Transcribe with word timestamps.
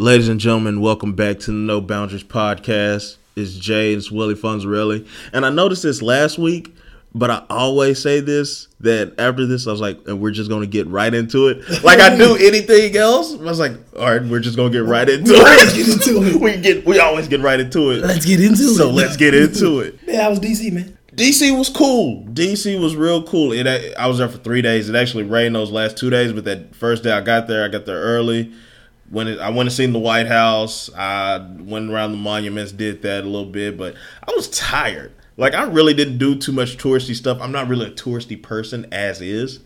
Ladies 0.00 0.30
and 0.30 0.40
gentlemen, 0.40 0.80
welcome 0.80 1.12
back 1.12 1.40
to 1.40 1.46
the 1.48 1.58
No 1.58 1.82
Boundaries 1.82 2.24
podcast. 2.24 3.18
It's 3.36 3.52
Jay, 3.52 3.92
it's 3.92 4.10
Willie 4.10 4.34
Fonzarelli. 4.34 5.06
And 5.34 5.44
I 5.44 5.50
noticed 5.50 5.82
this 5.82 6.00
last 6.00 6.38
week, 6.38 6.74
but 7.14 7.30
I 7.30 7.44
always 7.50 8.00
say 8.00 8.20
this 8.20 8.68
that 8.80 9.12
after 9.18 9.44
this, 9.44 9.66
I 9.66 9.72
was 9.72 9.82
like, 9.82 10.00
and 10.08 10.18
we're 10.18 10.30
just 10.30 10.48
going 10.48 10.62
to 10.62 10.66
get 10.66 10.86
right 10.86 11.12
into 11.12 11.48
it. 11.48 11.84
Like 11.84 12.00
I 12.00 12.16
do 12.16 12.34
anything 12.36 12.96
else. 12.96 13.34
I 13.34 13.42
was 13.42 13.58
like, 13.58 13.72
all 13.94 14.10
right, 14.10 14.22
we're 14.22 14.40
just 14.40 14.56
going 14.56 14.72
to 14.72 14.78
get 14.78 14.88
right 14.88 15.06
into 15.06 15.32
it. 15.34 15.74
get 15.74 15.86
into 15.86 16.26
it. 16.26 16.36
we 16.40 16.56
get, 16.56 16.86
we 16.86 16.98
always 16.98 17.28
get 17.28 17.40
right 17.40 17.60
into 17.60 17.90
it. 17.90 18.02
Let's 18.02 18.24
get 18.24 18.40
into 18.40 18.62
it. 18.62 18.76
So 18.76 18.88
let's 18.88 19.18
get 19.18 19.34
into 19.34 19.80
it. 19.80 19.98
Yeah, 20.06 20.24
I 20.24 20.30
was 20.30 20.40
DC, 20.40 20.72
man. 20.72 20.96
DC 21.14 21.58
was 21.58 21.68
cool. 21.68 22.24
DC 22.24 22.80
was 22.80 22.96
real 22.96 23.22
cool. 23.24 23.52
It 23.52 23.66
I 23.98 24.06
was 24.06 24.16
there 24.16 24.30
for 24.30 24.38
three 24.38 24.62
days. 24.62 24.88
It 24.88 24.94
actually 24.94 25.24
rained 25.24 25.54
those 25.54 25.70
last 25.70 25.98
two 25.98 26.08
days, 26.08 26.32
but 26.32 26.46
that 26.46 26.74
first 26.74 27.02
day 27.02 27.12
I 27.12 27.20
got 27.20 27.48
there, 27.48 27.66
I 27.66 27.68
got 27.68 27.84
there 27.84 28.00
early. 28.00 28.50
When 29.10 29.28
it, 29.28 29.38
I 29.40 29.50
went 29.50 29.62
and 29.62 29.72
seen 29.72 29.92
the 29.92 29.98
White 29.98 30.28
House, 30.28 30.88
I 30.94 31.38
went 31.58 31.90
around 31.90 32.12
the 32.12 32.18
monuments, 32.18 32.72
did 32.72 33.02
that 33.02 33.24
a 33.24 33.26
little 33.26 33.50
bit, 33.50 33.76
but 33.76 33.94
I 34.26 34.32
was 34.32 34.48
tired. 34.48 35.12
Like 35.36 35.54
I 35.54 35.64
really 35.64 35.94
didn't 35.94 36.18
do 36.18 36.36
too 36.36 36.52
much 36.52 36.76
touristy 36.76 37.14
stuff. 37.14 37.38
I'm 37.40 37.52
not 37.52 37.68
really 37.68 37.86
a 37.86 37.90
touristy 37.90 38.40
person 38.40 38.86
as 38.92 39.20
is. 39.20 39.60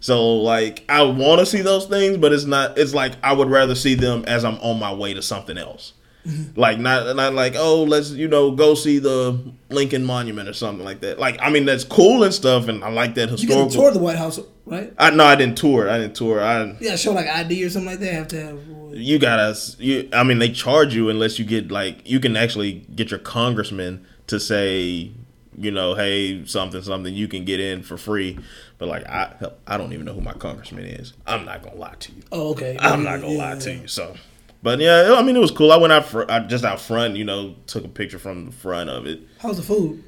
So 0.00 0.36
like 0.36 0.84
I 0.88 1.02
want 1.02 1.40
to 1.40 1.46
see 1.46 1.62
those 1.62 1.86
things, 1.86 2.16
but 2.16 2.32
it's 2.32 2.44
not. 2.44 2.78
It's 2.78 2.94
like 2.94 3.14
I 3.22 3.32
would 3.32 3.50
rather 3.50 3.74
see 3.74 3.94
them 3.94 4.24
as 4.26 4.44
I'm 4.44 4.56
on 4.58 4.78
my 4.78 4.94
way 4.94 5.14
to 5.14 5.22
something 5.22 5.58
else. 5.58 5.94
Mm-hmm. 6.26 6.58
Like 6.58 6.78
not 6.80 7.14
not 7.14 7.34
like 7.34 7.54
oh 7.56 7.84
let's 7.84 8.10
you 8.10 8.26
know 8.26 8.50
go 8.50 8.74
see 8.74 8.98
the 8.98 9.38
Lincoln 9.68 10.04
Monument 10.04 10.48
or 10.48 10.52
something 10.52 10.84
like 10.84 11.00
that. 11.00 11.20
Like 11.20 11.38
I 11.40 11.50
mean 11.50 11.64
that's 11.66 11.84
cool 11.84 12.24
and 12.24 12.34
stuff, 12.34 12.66
and 12.66 12.82
I 12.82 12.90
like 12.90 13.14
that 13.14 13.28
historical. 13.28 13.70
to 13.70 13.76
tour 13.76 13.90
the 13.92 14.00
White 14.00 14.16
House, 14.16 14.40
right? 14.64 14.92
I 14.98 15.10
no, 15.10 15.24
I 15.24 15.36
didn't 15.36 15.56
tour. 15.56 15.88
I 15.88 15.98
didn't 15.98 16.16
tour. 16.16 16.42
I 16.42 16.76
Yeah, 16.80 16.96
show 16.96 17.12
like 17.12 17.28
ID 17.28 17.64
or 17.64 17.70
something 17.70 17.90
like 17.90 18.00
that. 18.00 18.12
Have 18.12 18.28
to 18.28 18.42
have. 18.44 18.58
you 18.92 19.18
gotta. 19.20 19.56
You, 19.78 20.08
I 20.12 20.24
mean, 20.24 20.40
they 20.40 20.50
charge 20.50 20.94
you 20.94 21.10
unless 21.10 21.38
you 21.38 21.44
get 21.44 21.70
like 21.70 22.08
you 22.08 22.18
can 22.18 22.36
actually 22.36 22.84
get 22.94 23.10
your 23.10 23.20
congressman 23.20 24.04
to 24.26 24.40
say, 24.40 25.12
you 25.56 25.70
know, 25.70 25.94
hey, 25.94 26.44
something, 26.44 26.82
something. 26.82 27.14
You 27.14 27.28
can 27.28 27.44
get 27.44 27.60
in 27.60 27.82
for 27.84 27.96
free. 27.96 28.38
But 28.78 28.88
like 28.88 29.06
I, 29.06 29.32
I 29.66 29.78
don't 29.78 29.92
even 29.92 30.04
know 30.04 30.12
who 30.12 30.20
my 30.20 30.34
congressman 30.34 30.84
is. 30.86 31.12
I'm 31.26 31.44
not 31.44 31.62
gonna 31.62 31.76
lie 31.76 31.94
to 32.00 32.12
you. 32.12 32.22
Oh, 32.32 32.50
okay. 32.50 32.76
I'm 32.80 33.04
not 33.04 33.20
gonna 33.20 33.32
lie 33.32 33.58
to 33.58 33.72
you. 33.72 33.86
So, 33.86 34.16
but 34.62 34.78
yeah, 34.80 35.14
I 35.16 35.22
mean, 35.22 35.36
it 35.36 35.40
was 35.40 35.50
cool. 35.50 35.72
I 35.72 35.76
went 35.76 35.92
out 35.92 36.06
for 36.06 36.30
I 36.30 36.40
just 36.40 36.64
out 36.64 36.80
front. 36.80 37.16
You 37.16 37.24
know, 37.24 37.54
took 37.66 37.84
a 37.84 37.88
picture 37.88 38.18
from 38.18 38.46
the 38.46 38.52
front 38.52 38.90
of 38.90 39.06
it. 39.06 39.20
How's 39.40 39.56
the 39.56 39.62
food? 39.62 40.02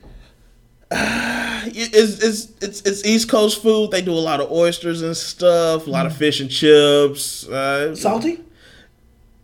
It's 1.70 2.22
it's 2.22 2.52
it's, 2.62 2.80
it's 2.82 3.04
East 3.04 3.28
Coast 3.28 3.60
food. 3.60 3.90
They 3.90 4.00
do 4.00 4.12
a 4.12 4.14
lot 4.14 4.40
of 4.40 4.50
oysters 4.50 5.02
and 5.02 5.14
stuff. 5.14 5.86
A 5.86 5.90
lot 5.90 6.06
of 6.06 6.16
fish 6.16 6.40
and 6.40 6.48
chips. 6.48 7.46
Uh, 7.46 7.94
Salty? 7.96 8.42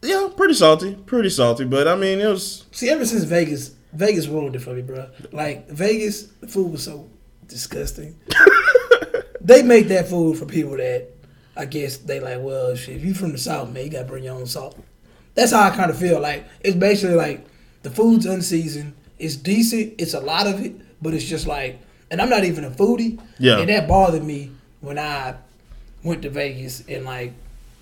Yeah, 0.01 0.29
pretty 0.37 0.55
salty, 0.55 0.95
pretty 0.95 1.31
salty. 1.31 1.65
But 1.65 1.89
I 1.89 1.97
mean, 1.97 2.21
it 2.21 2.29
was 2.29 2.67
See, 2.73 2.89
ever 2.89 3.05
since 3.05 3.25
Vegas, 3.25 3.75
Vegas 3.93 4.27
ruined 4.29 4.55
it 4.55 4.61
for 4.61 4.75
me, 4.75 4.83
bro. 4.83 5.09
Like 5.33 5.69
Vegas, 5.69 6.25
the 6.41 6.47
food 6.47 6.73
was 6.73 6.85
so 6.85 7.09
disgusting. 7.47 8.19
they 9.41 9.63
make 9.63 9.89
that 9.89 10.09
food 10.09 10.37
for 10.39 10.47
people 10.47 10.77
that 10.77 11.09
I 11.57 11.65
guess 11.65 11.97
they 11.99 12.21
like. 12.21 12.39
Well, 12.41 12.77
shit, 12.77 12.97
if 12.97 13.05
you 13.05 13.15
from 13.15 13.33
the 13.33 13.39
South, 13.39 13.73
man, 13.73 13.85
you 13.85 13.91
gotta 13.91 14.05
bring 14.05 14.25
your 14.25 14.35
own 14.35 14.47
salt. 14.47 14.79
That's 15.35 15.53
how 15.53 15.63
I 15.63 15.71
kind 15.71 15.91
of 15.91 15.99
feel. 15.99 16.21
Like 16.21 16.45
it's 16.61 16.77
basically 16.77 17.17
like 17.17 17.45
the 17.83 17.91
food's 17.91 18.27
unseasoned. 18.27 18.95
It's 19.19 19.37
decent. 19.37 19.95
It's 19.99 20.15
a 20.15 20.21
lot 20.21 20.47
of 20.47 20.65
it, 20.65 20.75
but 21.03 21.15
it's 21.15 21.25
just 21.25 21.47
like, 21.47 21.79
and 22.11 22.21
I'm 22.21 22.29
not 22.29 22.45
even 22.45 22.65
a 22.65 22.71
foodie. 22.71 23.21
Yeah. 23.39 23.59
and 23.59 23.69
that 23.69 23.89
bothered 23.89 24.25
me 24.25 24.51
when 24.81 24.99
I 24.99 25.35
went 26.03 26.23
to 26.23 26.31
Vegas 26.31 26.85
and 26.89 27.05
like 27.05 27.33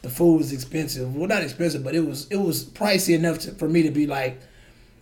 the 0.03 0.11
food 0.11 0.39
was 0.39 0.53
expensive. 0.53 1.15
Well, 1.15 1.29
not 1.29 1.43
expensive, 1.43 1.85
but 1.85 1.95
it 1.95 2.05
was 2.07 2.29
it 2.31 2.37
was 2.37 2.65
pricey 2.65 3.15
enough 3.15 3.41
to, 3.41 3.53
for 3.53 3.69
me 3.69 3.83
to 3.83 3.91
be 3.91 4.07
like, 4.07 4.41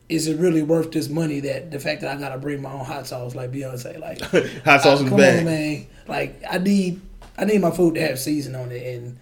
is 0.08 0.26
it 0.26 0.38
really 0.38 0.62
worth 0.62 0.92
this 0.92 1.08
money? 1.08 1.40
That 1.40 1.70
the 1.70 1.80
fact 1.80 2.02
that 2.02 2.16
I 2.16 2.20
gotta 2.20 2.38
bring 2.38 2.60
my 2.60 2.72
own 2.72 2.84
hot 2.84 3.06
sauce, 3.06 3.34
like 3.34 3.50
Beyonce, 3.52 3.98
like 3.98 4.20
hot 4.64 4.82
sauce 4.82 5.00
uh, 5.00 5.04
in 5.04 5.10
the 5.10 5.16
bag. 5.16 5.38
on, 5.40 5.44
man. 5.44 5.86
Like 6.06 6.42
I 6.48 6.58
need 6.58 7.00
I 7.38 7.44
need 7.44 7.60
my 7.60 7.70
food 7.70 7.94
to 7.94 8.00
have 8.06 8.18
season 8.18 8.54
on 8.54 8.70
it, 8.70 8.94
and 8.94 9.18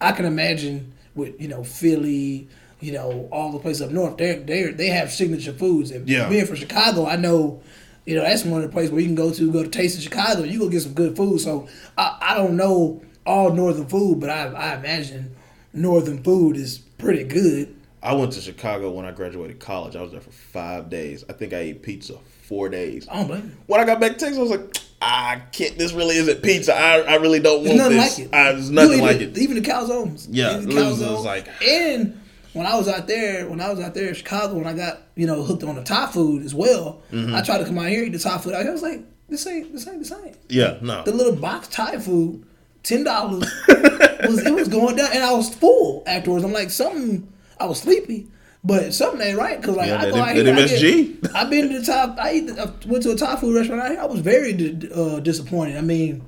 I 0.00 0.12
can 0.12 0.26
imagine 0.26 0.92
with 1.14 1.40
you 1.40 1.48
know 1.48 1.64
Philly, 1.64 2.48
you 2.82 2.92
know 2.92 3.28
all 3.32 3.52
the 3.52 3.58
places 3.58 3.82
up 3.82 3.90
north, 3.90 4.16
they 4.18 4.34
they 4.36 4.64
they 4.72 4.88
have 4.88 5.10
signature 5.10 5.52
foods. 5.52 5.90
And 5.90 6.08
Yeah. 6.08 6.28
being 6.28 6.44
from 6.46 6.56
Chicago, 6.56 7.06
I 7.06 7.16
know. 7.16 7.60
You 8.04 8.16
know 8.16 8.22
that's 8.22 8.44
one 8.44 8.60
of 8.62 8.66
the 8.68 8.72
places 8.72 8.90
where 8.90 9.00
you 9.00 9.06
can 9.06 9.14
go 9.14 9.32
to 9.32 9.52
go 9.52 9.62
to 9.62 9.68
Taste 9.68 9.96
of 9.96 10.02
Chicago. 10.02 10.42
You 10.42 10.58
go 10.58 10.68
get 10.68 10.82
some 10.82 10.92
good 10.92 11.16
food. 11.16 11.40
So 11.40 11.68
I, 11.96 12.18
I 12.20 12.34
don't 12.34 12.56
know 12.56 13.00
all 13.24 13.52
northern 13.52 13.86
food, 13.86 14.18
but 14.20 14.28
I 14.28 14.46
I 14.48 14.74
imagine 14.76 15.36
northern 15.72 16.22
food 16.24 16.56
is 16.56 16.78
pretty 16.78 17.22
good. 17.24 17.76
I 18.02 18.14
went 18.14 18.32
to 18.32 18.40
Chicago 18.40 18.90
when 18.90 19.06
I 19.06 19.12
graduated 19.12 19.60
college. 19.60 19.94
I 19.94 20.02
was 20.02 20.10
there 20.10 20.20
for 20.20 20.32
five 20.32 20.90
days. 20.90 21.24
I 21.28 21.32
think 21.34 21.52
I 21.52 21.58
ate 21.58 21.82
pizza 21.82 22.14
four 22.42 22.68
days. 22.68 23.06
I 23.08 23.18
don't 23.18 23.28
blame 23.28 23.44
you. 23.44 23.56
When 23.68 23.80
I 23.80 23.84
got 23.84 24.00
back 24.00 24.12
to 24.14 24.18
Texas, 24.18 24.38
I 24.38 24.42
was 24.42 24.50
like, 24.50 24.76
I 25.00 25.40
can't. 25.52 25.78
This 25.78 25.92
really 25.92 26.16
isn't 26.16 26.42
pizza. 26.42 26.74
I, 26.76 27.02
I 27.02 27.14
really 27.16 27.38
don't 27.38 27.58
want 27.60 27.68
It's 27.68 27.78
nothing 27.78 27.96
this. 27.98 28.18
like 28.18 28.26
it. 28.28 28.34
I, 28.34 28.52
there's 28.52 28.70
nothing 28.70 29.00
like 29.00 29.20
it. 29.20 29.38
Even 29.38 29.54
the 29.62 29.68
calzones. 29.68 30.26
Yeah, 30.28 30.56
the 30.56 30.66
was 30.74 31.00
like- 31.24 31.46
and 31.64 32.20
when 32.52 32.66
I 32.66 32.76
was 32.76 32.88
out 32.88 33.06
there, 33.06 33.48
when 33.48 33.60
I 33.60 33.70
was 33.70 33.80
out 33.80 33.94
there 33.94 34.08
in 34.08 34.14
Chicago, 34.14 34.54
when 34.54 34.66
I 34.66 34.74
got 34.74 34.98
you 35.16 35.26
know 35.26 35.42
hooked 35.42 35.62
on 35.64 35.74
the 35.76 35.82
Thai 35.84 36.06
food 36.12 36.44
as 36.44 36.54
well, 36.54 37.02
Mm-hmm. 37.12 37.34
I 37.34 37.42
tried 37.42 37.58
to 37.58 37.64
come 37.64 37.78
out 37.78 37.88
here 37.88 38.04
eat 38.04 38.12
the 38.12 38.18
Thai 38.18 38.38
food. 38.38 38.54
I 38.54 38.68
was 38.70 38.82
like, 38.82 39.00
this 39.28 39.46
ain't 39.46 39.72
this 39.72 39.86
ain't 39.88 39.98
the 40.00 40.04
same. 40.04 40.34
Yeah, 40.48 40.78
no. 40.80 41.02
The 41.04 41.12
little 41.12 41.36
box 41.36 41.68
Thai 41.68 41.98
food, 41.98 42.44
ten 42.82 43.04
dollars 43.04 43.44
was 43.68 44.44
it 44.46 44.54
was 44.54 44.68
going 44.68 44.96
down, 44.96 45.10
and 45.12 45.22
I 45.24 45.32
was 45.32 45.54
full 45.54 46.02
afterwards. 46.06 46.44
I'm 46.44 46.52
like 46.52 46.70
something. 46.70 47.26
I 47.58 47.66
was 47.66 47.80
sleepy. 47.80 48.28
But 48.64 48.94
something 48.94 49.20
ain't 49.20 49.36
right 49.36 49.60
because 49.60 49.74
like 49.76 49.88
Yeah, 49.88 50.00
I 50.02 50.10
go 50.12 50.18
out 50.18 50.36
here, 50.36 50.46
I 50.46 50.56
MSG. 50.56 51.20
get- 51.22 51.34
I've 51.34 51.50
been 51.50 51.68
to 51.70 51.80
the 51.80 51.84
top. 51.84 52.16
I 52.16 52.34
eat. 52.34 52.46
The, 52.46 52.62
I 52.62 52.88
went 52.88 53.02
to 53.02 53.10
a 53.10 53.16
Thai 53.16 53.34
food 53.36 53.56
restaurant 53.56 53.82
out 53.82 53.90
here. 53.90 54.00
I 54.00 54.04
was 54.06 54.20
very 54.20 54.52
uh, 54.94 55.18
disappointed. 55.18 55.76
I 55.76 55.80
mean, 55.80 56.22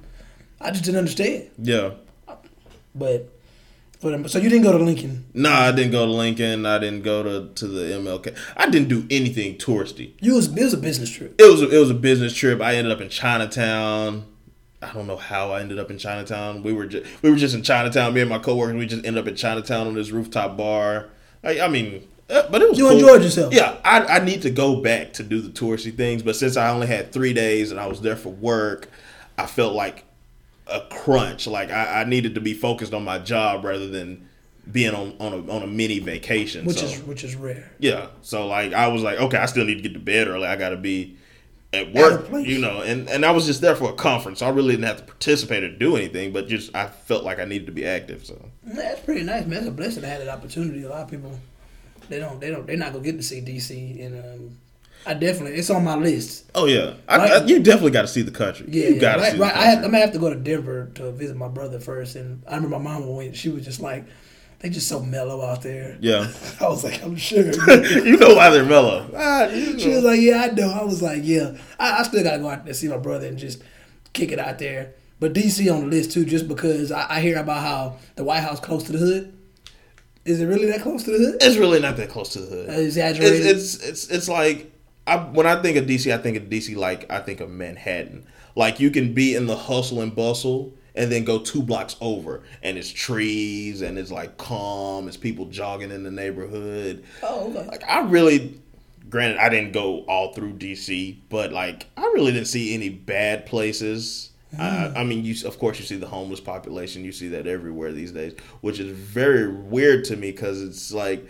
I 0.60 0.70
just 0.72 0.82
didn't 0.84 0.98
understand. 0.98 1.48
yeah. 1.58 1.90
But 2.94 3.32
so 4.28 4.38
you 4.38 4.48
didn't 4.48 4.62
go 4.64 4.72
to 4.76 4.82
Lincoln. 4.84 5.24
No, 5.34 5.50
I 5.50 5.72
didn't 5.72 5.92
go 5.92 6.04
to 6.06 6.12
Lincoln. 6.12 6.66
I 6.66 6.78
didn't 6.78 7.02
go 7.02 7.22
to, 7.22 7.52
to 7.54 7.66
the 7.66 7.80
MLK. 7.94 8.36
I 8.56 8.68
didn't 8.68 8.88
do 8.88 9.06
anything 9.10 9.56
touristy. 9.56 10.12
You 10.20 10.34
was 10.34 10.48
it 10.56 10.62
was 10.62 10.74
a 10.74 10.78
business 10.78 11.10
trip. 11.10 11.34
It 11.38 11.50
was 11.50 11.62
a, 11.62 11.70
it 11.74 11.78
was 11.78 11.90
a 11.90 11.94
business 11.94 12.34
trip. 12.34 12.60
I 12.60 12.74
ended 12.76 12.92
up 12.92 13.00
in 13.00 13.08
Chinatown. 13.08 14.26
I 14.82 14.92
don't 14.92 15.06
know 15.06 15.16
how 15.16 15.52
I 15.52 15.60
ended 15.60 15.78
up 15.78 15.90
in 15.90 15.98
Chinatown. 15.98 16.62
We 16.62 16.72
were 16.72 16.86
just 16.86 17.06
we 17.22 17.30
were 17.30 17.36
just 17.36 17.54
in 17.54 17.62
Chinatown. 17.62 18.12
Me 18.14 18.20
and 18.20 18.30
my 18.30 18.38
coworkers. 18.38 18.76
We 18.76 18.86
just 18.86 19.04
ended 19.04 19.22
up 19.22 19.28
in 19.28 19.36
Chinatown 19.36 19.86
on 19.86 19.94
this 19.94 20.10
rooftop 20.10 20.56
bar. 20.56 21.08
I, 21.42 21.60
I 21.60 21.68
mean, 21.68 22.06
uh, 22.28 22.48
but 22.50 22.60
it 22.62 22.68
was 22.68 22.78
You 22.78 22.84
cool. 22.88 22.92
enjoyed 22.98 23.22
yourself. 23.22 23.54
Yeah, 23.54 23.78
I, 23.84 24.04
I 24.04 24.18
need 24.24 24.42
to 24.42 24.50
go 24.50 24.80
back 24.80 25.14
to 25.14 25.22
do 25.22 25.40
the 25.40 25.48
touristy 25.50 25.94
things. 25.94 26.22
But 26.22 26.36
since 26.36 26.56
I 26.56 26.68
only 26.70 26.86
had 26.86 27.12
three 27.12 27.32
days 27.32 27.70
and 27.70 27.80
I 27.80 27.86
was 27.86 28.00
there 28.02 28.16
for 28.16 28.28
work, 28.30 28.88
I 29.38 29.46
felt 29.46 29.74
like 29.74 30.04
a 30.66 30.80
crunch. 30.90 31.46
Like 31.46 31.70
I, 31.70 32.02
I 32.02 32.04
needed 32.04 32.34
to 32.34 32.40
be 32.40 32.54
focused 32.54 32.94
on 32.94 33.04
my 33.04 33.18
job 33.18 33.64
rather 33.64 33.88
than 33.88 34.28
being 34.70 34.94
on 34.94 35.14
on 35.20 35.32
a, 35.32 35.52
on 35.52 35.62
a 35.62 35.66
mini 35.66 35.98
vacation. 35.98 36.64
which 36.64 36.78
so. 36.78 36.86
is 36.86 37.02
which 37.02 37.24
is 37.24 37.34
rare. 37.34 37.70
Yeah. 37.78 38.08
So 38.22 38.46
like 38.46 38.72
I 38.72 38.88
was 38.88 39.02
like, 39.02 39.18
okay, 39.18 39.38
I 39.38 39.46
still 39.46 39.64
need 39.64 39.76
to 39.76 39.82
get 39.82 39.94
to 39.94 40.00
bed 40.00 40.28
early. 40.28 40.46
I 40.46 40.56
gotta 40.56 40.76
be 40.76 41.16
at 41.74 41.92
work. 41.92 42.30
You 42.30 42.58
know, 42.58 42.82
and, 42.82 43.08
and 43.08 43.24
I 43.24 43.30
was 43.32 43.46
just 43.46 43.60
there 43.60 43.74
for 43.74 43.90
a 43.90 43.94
conference. 43.94 44.38
So 44.38 44.46
I 44.46 44.50
really 44.50 44.72
didn't 44.72 44.86
have 44.86 44.98
to 44.98 45.04
participate 45.04 45.64
or 45.64 45.70
do 45.70 45.96
anything, 45.96 46.32
but 46.32 46.48
just 46.48 46.74
I 46.74 46.86
felt 46.86 47.24
like 47.24 47.38
I 47.38 47.44
needed 47.44 47.66
to 47.66 47.72
be 47.72 47.84
active. 47.84 48.24
So 48.24 48.50
That's 48.62 49.00
pretty 49.00 49.22
nice, 49.22 49.46
man. 49.46 49.58
It's 49.58 49.68
a 49.68 49.72
blessing 49.72 50.02
to 50.02 50.08
have 50.08 50.24
that 50.24 50.28
opportunity. 50.28 50.82
A 50.84 50.88
lot 50.88 51.02
of 51.02 51.10
people, 51.10 51.38
they 52.08 52.18
don't, 52.18 52.40
they 52.40 52.50
don't, 52.50 52.66
they're 52.66 52.76
not 52.76 52.92
gonna 52.92 53.04
get 53.04 53.16
to 53.16 53.22
see 53.22 53.40
DC, 53.40 54.04
and 54.04 54.24
um, 54.24 54.58
I 55.06 55.14
definitely, 55.14 55.58
it's 55.58 55.70
on 55.70 55.84
my 55.84 55.96
list. 55.96 56.50
Oh 56.54 56.66
yeah. 56.66 56.94
I, 57.08 57.16
Right. 57.18 57.32
I, 57.32 57.44
you 57.44 57.60
definitely 57.60 57.90
gotta 57.90 58.08
see 58.08 58.22
the 58.22 58.30
country. 58.30 58.66
Yeah, 58.70 58.88
you 58.88 59.00
gotta 59.00 59.20
right, 59.20 59.32
see 59.32 59.38
right. 59.38 59.52
the 59.52 59.58
I, 59.58 59.64
have, 59.64 59.72
country. 59.74 59.84
I'm 59.84 59.90
gonna 59.90 60.04
have 60.04 60.12
to 60.12 60.18
go 60.18 60.30
to 60.30 60.36
Denver 60.40 60.90
to 60.94 61.12
visit 61.12 61.36
my 61.36 61.48
brother 61.48 61.78
first, 61.78 62.16
and 62.16 62.42
I 62.48 62.56
remember 62.56 62.78
my 62.78 62.92
mama 62.98 63.10
went. 63.10 63.36
She 63.36 63.48
was 63.50 63.64
just 63.64 63.80
like, 63.80 64.04
they 64.60 64.70
just 64.70 64.88
so 64.88 65.00
mellow 65.00 65.42
out 65.44 65.60
there. 65.62 65.98
yeah. 66.00 66.32
I 66.60 66.68
was 66.68 66.84
like, 66.84 67.02
I'm 67.02 67.16
sure. 67.16 67.44
you 68.04 68.16
know 68.16 68.34
why 68.34 68.48
they're 68.50 68.64
mellow. 68.64 69.10
Ah, 69.14 69.46
you 69.48 69.78
She 69.78 69.90
was 69.90 70.04
like, 70.04 70.20
"Yeah, 70.20 70.48
I 70.50 70.54
know." 70.54 70.70
I 70.70 70.84
was 70.84 71.02
like, 71.02 71.20
"Yeah, 71.22 71.56
I, 71.78 71.98
I 71.98 72.02
still 72.04 72.22
gotta 72.22 72.38
go 72.38 72.48
out 72.48 72.60
there 72.60 72.68
and 72.68 72.76
see 72.76 72.88
my 72.88 72.96
brother 72.96 73.26
and 73.26 73.36
just 73.38 73.62
kick 74.14 74.32
it 74.32 74.38
out 74.38 74.58
there." 74.58 74.94
But 75.20 75.34
DC 75.34 75.72
on 75.72 75.82
the 75.82 75.86
list 75.86 76.12
too, 76.12 76.24
just 76.24 76.48
because 76.48 76.90
I, 76.90 77.16
I 77.16 77.20
hear 77.20 77.38
about 77.38 77.60
how 77.62 77.96
the 78.16 78.24
White 78.24 78.40
House 78.40 78.58
close 78.60 78.84
to 78.84 78.92
the 78.92 78.98
hood. 78.98 79.36
Is 80.24 80.40
it 80.40 80.46
really 80.46 80.66
that 80.66 80.80
close 80.80 81.02
to 81.04 81.10
the 81.10 81.18
hood? 81.18 81.36
It's 81.42 81.56
really 81.58 81.80
not 81.80 81.98
that 81.98 82.08
close 82.08 82.30
to 82.30 82.40
the 82.40 82.46
hood. 82.46 82.78
Exaggerated. 82.80 83.44
It's, 83.46 83.74
it's 83.74 83.84
it's 83.84 84.08
it's 84.08 84.28
like 84.28 84.72
I 85.06 85.16
when 85.16 85.46
I 85.46 85.60
think 85.60 85.76
of 85.76 85.86
DC, 85.86 86.12
I 86.12 86.18
think 86.18 86.36
of 86.36 86.44
DC 86.44 86.76
like 86.76 87.10
I 87.10 87.20
think 87.20 87.40
of 87.40 87.50
Manhattan. 87.50 88.26
Like 88.56 88.80
you 88.80 88.90
can 88.90 89.14
be 89.14 89.34
in 89.34 89.46
the 89.46 89.56
hustle 89.56 90.00
and 90.00 90.14
bustle 90.14 90.74
and 90.94 91.10
then 91.10 91.24
go 91.24 91.40
two 91.40 91.62
blocks 91.62 91.96
over 92.00 92.42
and 92.62 92.78
it's 92.78 92.88
trees 92.88 93.82
and 93.82 93.98
it's 93.98 94.10
like 94.10 94.36
calm, 94.36 95.08
it's 95.08 95.16
people 95.16 95.46
jogging 95.46 95.90
in 95.90 96.04
the 96.04 96.10
neighborhood. 96.10 97.04
oh, 97.22 97.50
okay. 97.50 97.66
Like 97.66 97.84
I 97.88 98.00
really 98.02 98.60
granted 99.08 99.38
I 99.38 99.48
didn't 99.48 99.72
go 99.72 100.04
all 100.04 100.32
through 100.32 100.54
DC, 100.54 101.18
but 101.28 101.52
like 101.52 101.86
I 101.96 102.02
really 102.14 102.32
didn't 102.32 102.48
see 102.48 102.74
any 102.74 102.88
bad 102.88 103.46
places. 103.46 104.30
I, 104.58 104.88
hmm. 104.88 104.96
I 104.96 105.04
mean, 105.04 105.24
you 105.24 105.34
of 105.46 105.58
course 105.58 105.78
you 105.78 105.84
see 105.84 105.96
the 105.96 106.06
homeless 106.06 106.40
population. 106.40 107.04
You 107.04 107.12
see 107.12 107.28
that 107.28 107.46
everywhere 107.46 107.92
these 107.92 108.12
days, 108.12 108.34
which 108.60 108.78
is 108.78 108.90
very 108.90 109.48
weird 109.48 110.04
to 110.04 110.16
me 110.16 110.30
because 110.30 110.62
it's 110.62 110.92
like 110.92 111.26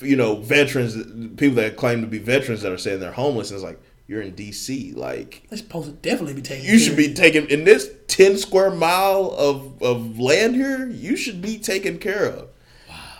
you 0.00 0.16
know, 0.16 0.36
veterans, 0.36 0.96
people 1.36 1.56
that 1.56 1.76
claim 1.76 2.00
to 2.00 2.06
be 2.06 2.18
veterans 2.18 2.62
that 2.62 2.72
are 2.72 2.78
saying 2.78 3.00
they're 3.00 3.12
homeless. 3.12 3.50
And 3.50 3.56
it's 3.56 3.64
like 3.64 3.80
you're 4.06 4.22
in 4.22 4.32
DC, 4.34 4.94
like 4.96 5.46
They're 5.48 5.58
supposed 5.58 5.86
to 5.86 5.92
definitely 5.92 6.34
be 6.34 6.42
taking. 6.42 6.68
you 6.68 6.78
should 6.78 6.96
be 6.96 7.14
taken 7.14 7.46
in 7.46 7.64
this 7.64 7.90
ten 8.06 8.36
square 8.36 8.70
mile 8.70 9.34
of 9.38 9.82
of 9.82 10.18
land 10.18 10.54
here. 10.54 10.88
You 10.88 11.16
should 11.16 11.40
be 11.40 11.58
taken 11.58 11.98
care 11.98 12.26
of. 12.26 12.48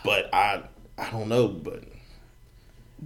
But 0.04 0.32
I 0.34 0.62
I 0.98 1.10
don't 1.10 1.28
know, 1.28 1.48
but 1.48 1.84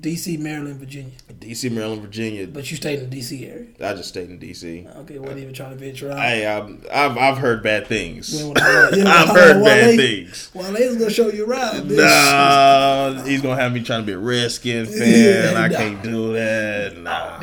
D.C., 0.00 0.36
Maryland, 0.36 0.78
Virginia, 0.78 1.12
DC, 1.40 1.70
Maryland, 1.72 2.02
Virginia. 2.02 2.46
but 2.46 2.70
you 2.70 2.76
stayed 2.76 2.98
in 3.00 3.10
the 3.10 3.16
D.C. 3.16 3.46
area. 3.46 3.66
I 3.80 3.94
just 3.94 4.08
stayed 4.10 4.30
in 4.30 4.38
DC. 4.38 4.96
Okay, 4.98 5.18
wasn't 5.18 5.40
even 5.40 5.54
trying 5.54 5.70
to 5.70 5.76
venture 5.76 6.10
out. 6.12 6.62
Um, 6.62 6.82
I've 6.92 7.16
I've 7.18 7.38
heard 7.38 7.62
bad 7.62 7.86
things. 7.86 8.40
You 8.40 8.54
didn't 8.54 9.06
I've 9.06 9.28
heard 9.28 9.56
at 9.56 9.64
bad 9.64 9.96
things. 9.96 10.50
Well, 10.54 10.72
they 10.72 10.86
was 10.86 10.96
gonna 10.96 11.10
show 11.10 11.28
you 11.28 11.46
around. 11.46 11.88
bitch. 11.90 11.96
Nah, 11.96 13.22
he's 13.24 13.40
gonna 13.42 13.60
have 13.60 13.72
me 13.72 13.82
trying 13.82 14.02
to 14.02 14.06
be 14.06 14.12
a 14.12 14.18
Redskin 14.18 14.86
fan. 14.86 14.98
Yeah, 15.08 15.58
I 15.58 15.68
nah. 15.68 15.76
can't 15.76 16.02
do 16.02 16.32
that. 16.34 16.96
Nah. 16.98 17.40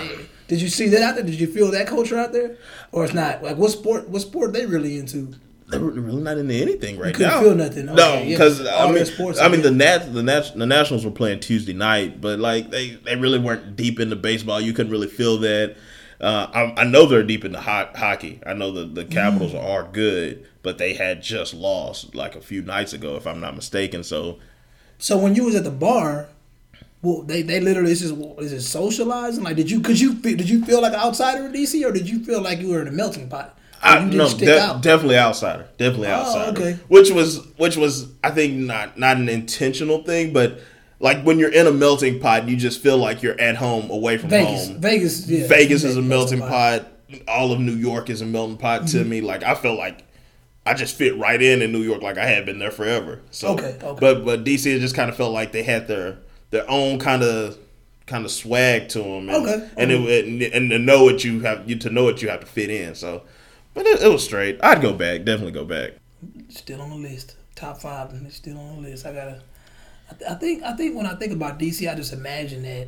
Did 0.47 0.61
you 0.61 0.69
see 0.69 0.87
that 0.89 1.01
out 1.01 1.15
there? 1.15 1.23
Did 1.23 1.39
you 1.39 1.47
feel 1.47 1.71
that 1.71 1.87
culture 1.87 2.17
out 2.17 2.31
there, 2.31 2.57
or 2.91 3.03
it's 3.05 3.13
not? 3.13 3.41
Like, 3.43 3.57
what 3.57 3.71
sport? 3.71 4.07
What 4.09 4.21
sport 4.21 4.53
they 4.53 4.65
really 4.65 4.97
into? 4.97 5.33
They're 5.67 5.79
really 5.79 6.21
not 6.21 6.37
into 6.37 6.53
anything 6.53 6.99
right 6.99 7.17
now. 7.17 7.41
feel 7.41 7.55
nothing. 7.55 7.85
No, 7.87 7.93
Okay, 7.93 8.27
yeah. 8.29 8.35
because 8.37 8.65
All 8.67 8.89
I 8.89 8.91
mean, 8.91 9.05
sports 9.05 9.39
I 9.39 9.47
mean 9.47 9.61
the. 9.63 9.71
Nat, 9.71 10.13
the 10.13 10.21
Nat, 10.21 10.51
the 10.55 10.65
Nationals 10.67 11.03
were 11.03 11.11
playing 11.11 11.39
Tuesday 11.39 11.73
night, 11.73 12.21
but 12.21 12.39
like 12.39 12.69
they, 12.69 12.91
they 13.03 13.15
really 13.15 13.39
weren't 13.39 13.75
deep 13.75 13.99
into 13.99 14.15
baseball. 14.15 14.61
You 14.61 14.73
couldn't 14.73 14.91
really 14.91 15.07
feel 15.07 15.37
that. 15.39 15.75
Uh, 16.21 16.47
I, 16.77 16.81
I 16.81 16.83
know 16.85 17.07
they're 17.07 17.23
deep 17.23 17.43
into 17.43 17.59
ho- 17.59 17.89
hockey. 17.95 18.39
I 18.45 18.53
know 18.53 18.71
the 18.71 18.85
the 18.85 19.05
Capitals 19.05 19.53
Mm. 19.53 19.63
are 19.63 19.83
good, 19.91 20.45
but 20.61 20.77
they 20.77 20.93
had 20.93 21.21
just 21.23 21.53
lost 21.53 22.13
like 22.15 22.35
a 22.35 22.41
few 22.41 22.61
nights 22.61 22.93
ago, 22.93 23.15
if 23.15 23.25
I'm 23.27 23.41
not 23.41 23.55
mistaken. 23.55 24.03
So 24.03 24.37
So 24.99 25.17
when 25.17 25.33
you 25.35 25.43
was 25.45 25.55
at 25.55 25.63
the 25.63 25.71
bar, 25.71 26.29
well, 27.01 27.23
they 27.23 27.41
they 27.41 27.59
literally 27.59 27.91
is 27.91 28.01
just 28.01 28.13
is 28.39 28.53
it 28.53 28.61
socializing? 28.61 29.43
Like, 29.43 29.55
did 29.57 29.69
you 29.71 29.81
could 29.81 29.99
you 29.99 30.13
did 30.13 30.47
you 30.49 30.63
feel 30.63 30.81
like 30.81 30.93
an 30.93 30.99
outsider 30.99 31.47
in 31.47 31.51
DC, 31.53 31.83
or 31.83 31.91
did 31.91 32.07
you 32.07 32.23
feel 32.23 32.41
like 32.41 32.59
you 32.59 32.69
were 32.69 32.81
in 32.81 32.87
a 32.87 32.91
melting 32.91 33.27
pot? 33.29 33.57
I, 33.85 34.03
no, 34.03 34.27
de- 34.29 34.45
definitely 34.81 35.17
outsider. 35.17 35.67
Definitely 35.77 36.07
Oh, 36.07 36.11
outsider. 36.11 36.59
okay. 36.59 36.79
Which 36.87 37.11
was 37.11 37.45
which 37.57 37.77
was 37.77 38.07
I 38.23 38.31
think 38.31 38.55
not 38.55 38.97
not 38.97 39.17
an 39.17 39.29
intentional 39.29 40.03
thing, 40.03 40.33
but 40.33 40.59
like 40.99 41.21
when 41.23 41.37
you're 41.39 41.51
in 41.51 41.67
a 41.67 41.71
melting 41.71 42.19
pot, 42.19 42.47
you 42.47 42.55
just 42.57 42.81
feel 42.81 42.97
like 42.97 43.21
you're 43.21 43.39
at 43.39 43.55
home 43.57 43.89
away 43.91 44.17
from 44.17 44.29
Vegas, 44.29 44.67
home. 44.67 44.79
Vegas, 44.81 45.27
yeah, 45.27 45.47
Vegas 45.47 45.83
is 45.83 45.97
a 45.97 46.01
melting 46.01 46.39
pot. 46.39 46.87
All 47.27 47.51
of 47.51 47.59
New 47.59 47.75
York 47.75 48.09
is 48.09 48.21
a 48.21 48.25
melting 48.25 48.57
pot 48.57 48.81
Mm-hmm. 48.81 48.97
to 48.99 49.05
me. 49.05 49.21
Like 49.21 49.43
I 49.43 49.53
feel 49.55 49.77
like 49.77 50.03
I 50.65 50.73
just 50.73 50.95
fit 50.95 51.15
right 51.17 51.39
in 51.39 51.61
in 51.61 51.71
New 51.71 51.81
York, 51.83 52.01
like 52.01 52.17
I 52.17 52.25
had 52.25 52.45
been 52.45 52.57
there 52.57 52.71
forever. 52.71 53.21
So, 53.29 53.49
Okay, 53.49 53.77
okay. 53.83 53.99
but 53.99 54.25
but 54.25 54.43
DC 54.43 54.65
it 54.65 54.79
just 54.79 54.95
kind 54.95 55.09
of 55.11 55.15
felt 55.15 55.31
like 55.31 55.51
they 55.51 55.61
had 55.63 55.87
their 55.87 56.17
their 56.49 56.69
own 56.69 56.97
kind 56.97 57.21
of 57.21 57.57
kind 58.07 58.25
of 58.25 58.31
swag 58.31 58.87
to 58.89 58.99
them. 58.99 59.29
And, 59.29 59.47
Okay, 59.47 59.69
and 59.77 59.91
it, 59.91 60.25
and, 60.25 60.41
and 60.41 60.69
to 60.71 60.79
know 60.79 61.03
what 61.03 61.23
you 61.23 61.41
have 61.41 61.69
you 61.69 61.75
to 61.79 61.89
know 61.91 62.03
what 62.03 62.21
you 62.23 62.29
have 62.29 62.39
to 62.39 62.45
fit 62.47 62.69
in. 62.71 62.95
So, 62.95 63.21
but 63.75 63.85
it, 63.85 64.01
it 64.01 64.11
was 64.11 64.23
straight. 64.23 64.57
I'd 64.63 64.81
go 64.81 64.93
back. 64.93 65.23
Definitely 65.25 65.51
go 65.51 65.65
back. 65.65 65.91
Still 66.49 66.81
on 66.81 66.89
the 66.89 66.95
list, 66.95 67.35
top 67.55 67.77
five, 67.77 68.11
and 68.11 68.25
it's 68.25 68.37
still 68.37 68.57
on 68.57 68.81
the 68.81 68.89
list. 68.89 69.05
I 69.05 69.13
gotta. 69.13 69.41
I, 70.09 70.13
th- 70.13 70.31
I 70.31 70.35
think 70.35 70.63
I 70.63 70.75
think 70.75 70.95
when 70.95 71.05
I 71.05 71.15
think 71.15 71.33
about 71.33 71.59
DC, 71.59 71.91
I 71.91 71.93
just 71.93 72.13
imagine 72.13 72.63
that 72.63 72.87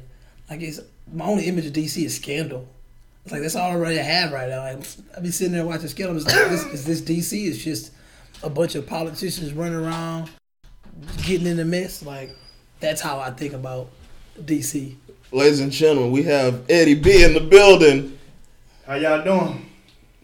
like 0.50 0.62
it's 0.62 0.80
my 1.14 1.26
only 1.26 1.46
image 1.46 1.66
of 1.66 1.74
DC 1.74 2.04
is 2.04 2.16
Scandal. 2.16 2.68
It's 3.24 3.32
like 3.34 3.42
that's 3.42 3.56
all 3.56 3.72
I 3.72 3.76
really 3.76 3.98
have 3.98 4.32
right 4.32 4.50
now. 4.50 4.60
Like 4.60 4.88
I 5.16 5.20
be 5.20 5.32
sitting 5.32 5.54
there 5.54 5.66
watching 5.66 5.90
Scandal. 5.90 6.16
It's 6.16 6.26
like 6.26 6.50
this, 6.50 6.64
is 6.66 6.86
this 6.86 7.02
DC? 7.02 7.48
It's 7.48 7.64
just 7.64 7.92
a 8.42 8.50
bunch 8.50 8.76
of 8.76 8.88
politicians 8.88 9.52
running 9.54 9.78
around, 9.78 10.30
getting 11.24 11.48
in 11.48 11.58
the 11.58 11.66
mess. 11.66 12.02
Like 12.04 12.32
that's 12.80 13.02
how 13.02 13.20
I 13.20 13.32
think 13.32 13.54
about 13.54 13.90
DC. 14.40 14.96
Ladies 15.34 15.60
and 15.60 15.72
gentlemen, 15.72 16.12
we 16.12 16.24
have 16.24 16.64
Eddie 16.70 16.96
B 16.96 17.24
in 17.24 17.34
the 17.34 17.42
building. 17.42 18.18
How 18.86 18.96
y'all 18.96 19.22
doing? 19.22 19.67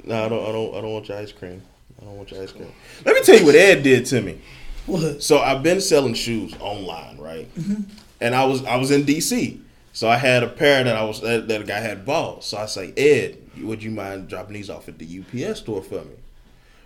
No, 0.03 0.25
I 0.25 0.29
don't. 0.29 0.43
I 0.43 0.51
don't. 0.51 0.75
I 0.75 0.81
don't 0.81 0.93
want 0.93 1.07
your 1.07 1.17
ice 1.17 1.31
cream. 1.31 1.61
I 2.01 2.05
don't 2.05 2.17
want 2.17 2.31
your 2.31 2.43
ice 2.43 2.51
cream. 2.51 2.71
Let 3.05 3.15
me 3.15 3.21
tell 3.21 3.39
you 3.39 3.45
what 3.45 3.55
Ed 3.55 3.83
did 3.83 4.05
to 4.07 4.21
me. 4.21 4.41
What? 4.85 5.23
So 5.23 5.39
I've 5.39 5.63
been 5.63 5.79
selling 5.79 6.13
shoes 6.13 6.53
online, 6.59 7.17
right? 7.17 7.53
Mm-hmm. 7.55 7.83
And 8.19 8.35
I 8.35 8.45
was 8.45 8.63
I 8.65 8.75
was 8.75 8.91
in 8.91 9.03
DC, 9.03 9.59
so 9.93 10.09
I 10.09 10.17
had 10.17 10.43
a 10.43 10.47
pair 10.47 10.83
that 10.83 10.95
I 10.95 11.03
was 11.03 11.21
that, 11.21 11.47
that 11.47 11.61
a 11.61 11.63
guy 11.63 11.79
had 11.79 12.05
bought. 12.05 12.43
So 12.43 12.57
I 12.57 12.65
say, 12.65 12.93
Ed, 12.97 13.37
would 13.61 13.81
you 13.81 13.91
mind 13.91 14.27
dropping 14.27 14.53
these 14.53 14.69
off 14.69 14.87
at 14.87 14.97
the 14.99 15.23
UPS 15.49 15.59
store 15.59 15.81
for 15.81 16.03
me? 16.03 16.15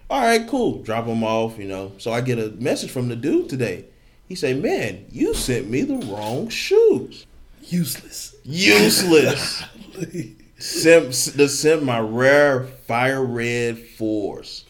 All 0.10 0.22
right, 0.22 0.48
cool. 0.48 0.84
Drop 0.84 1.06
them 1.06 1.24
off, 1.24 1.58
you 1.58 1.68
know. 1.68 1.92
So 1.98 2.14
I 2.14 2.22
get 2.22 2.40
a 2.40 2.50
message 2.52 2.92
from 2.92 3.10
the 3.10 3.16
dude 3.16 3.50
today. 3.50 3.86
He 4.28 4.36
say, 4.36 4.54
Man, 4.54 5.06
you 5.12 5.34
sent 5.34 5.70
me 5.70 5.82
the 5.82 5.98
wrong 5.98 6.50
shoes. 6.50 7.26
Useless. 7.64 8.36
Useless. 8.44 9.64
sent 10.58 11.12
the 11.36 11.48
sent 11.48 11.84
my 11.84 12.00
rare 12.00 12.64
fire 12.64 13.24
red 13.24 13.78
fours. 13.78 14.66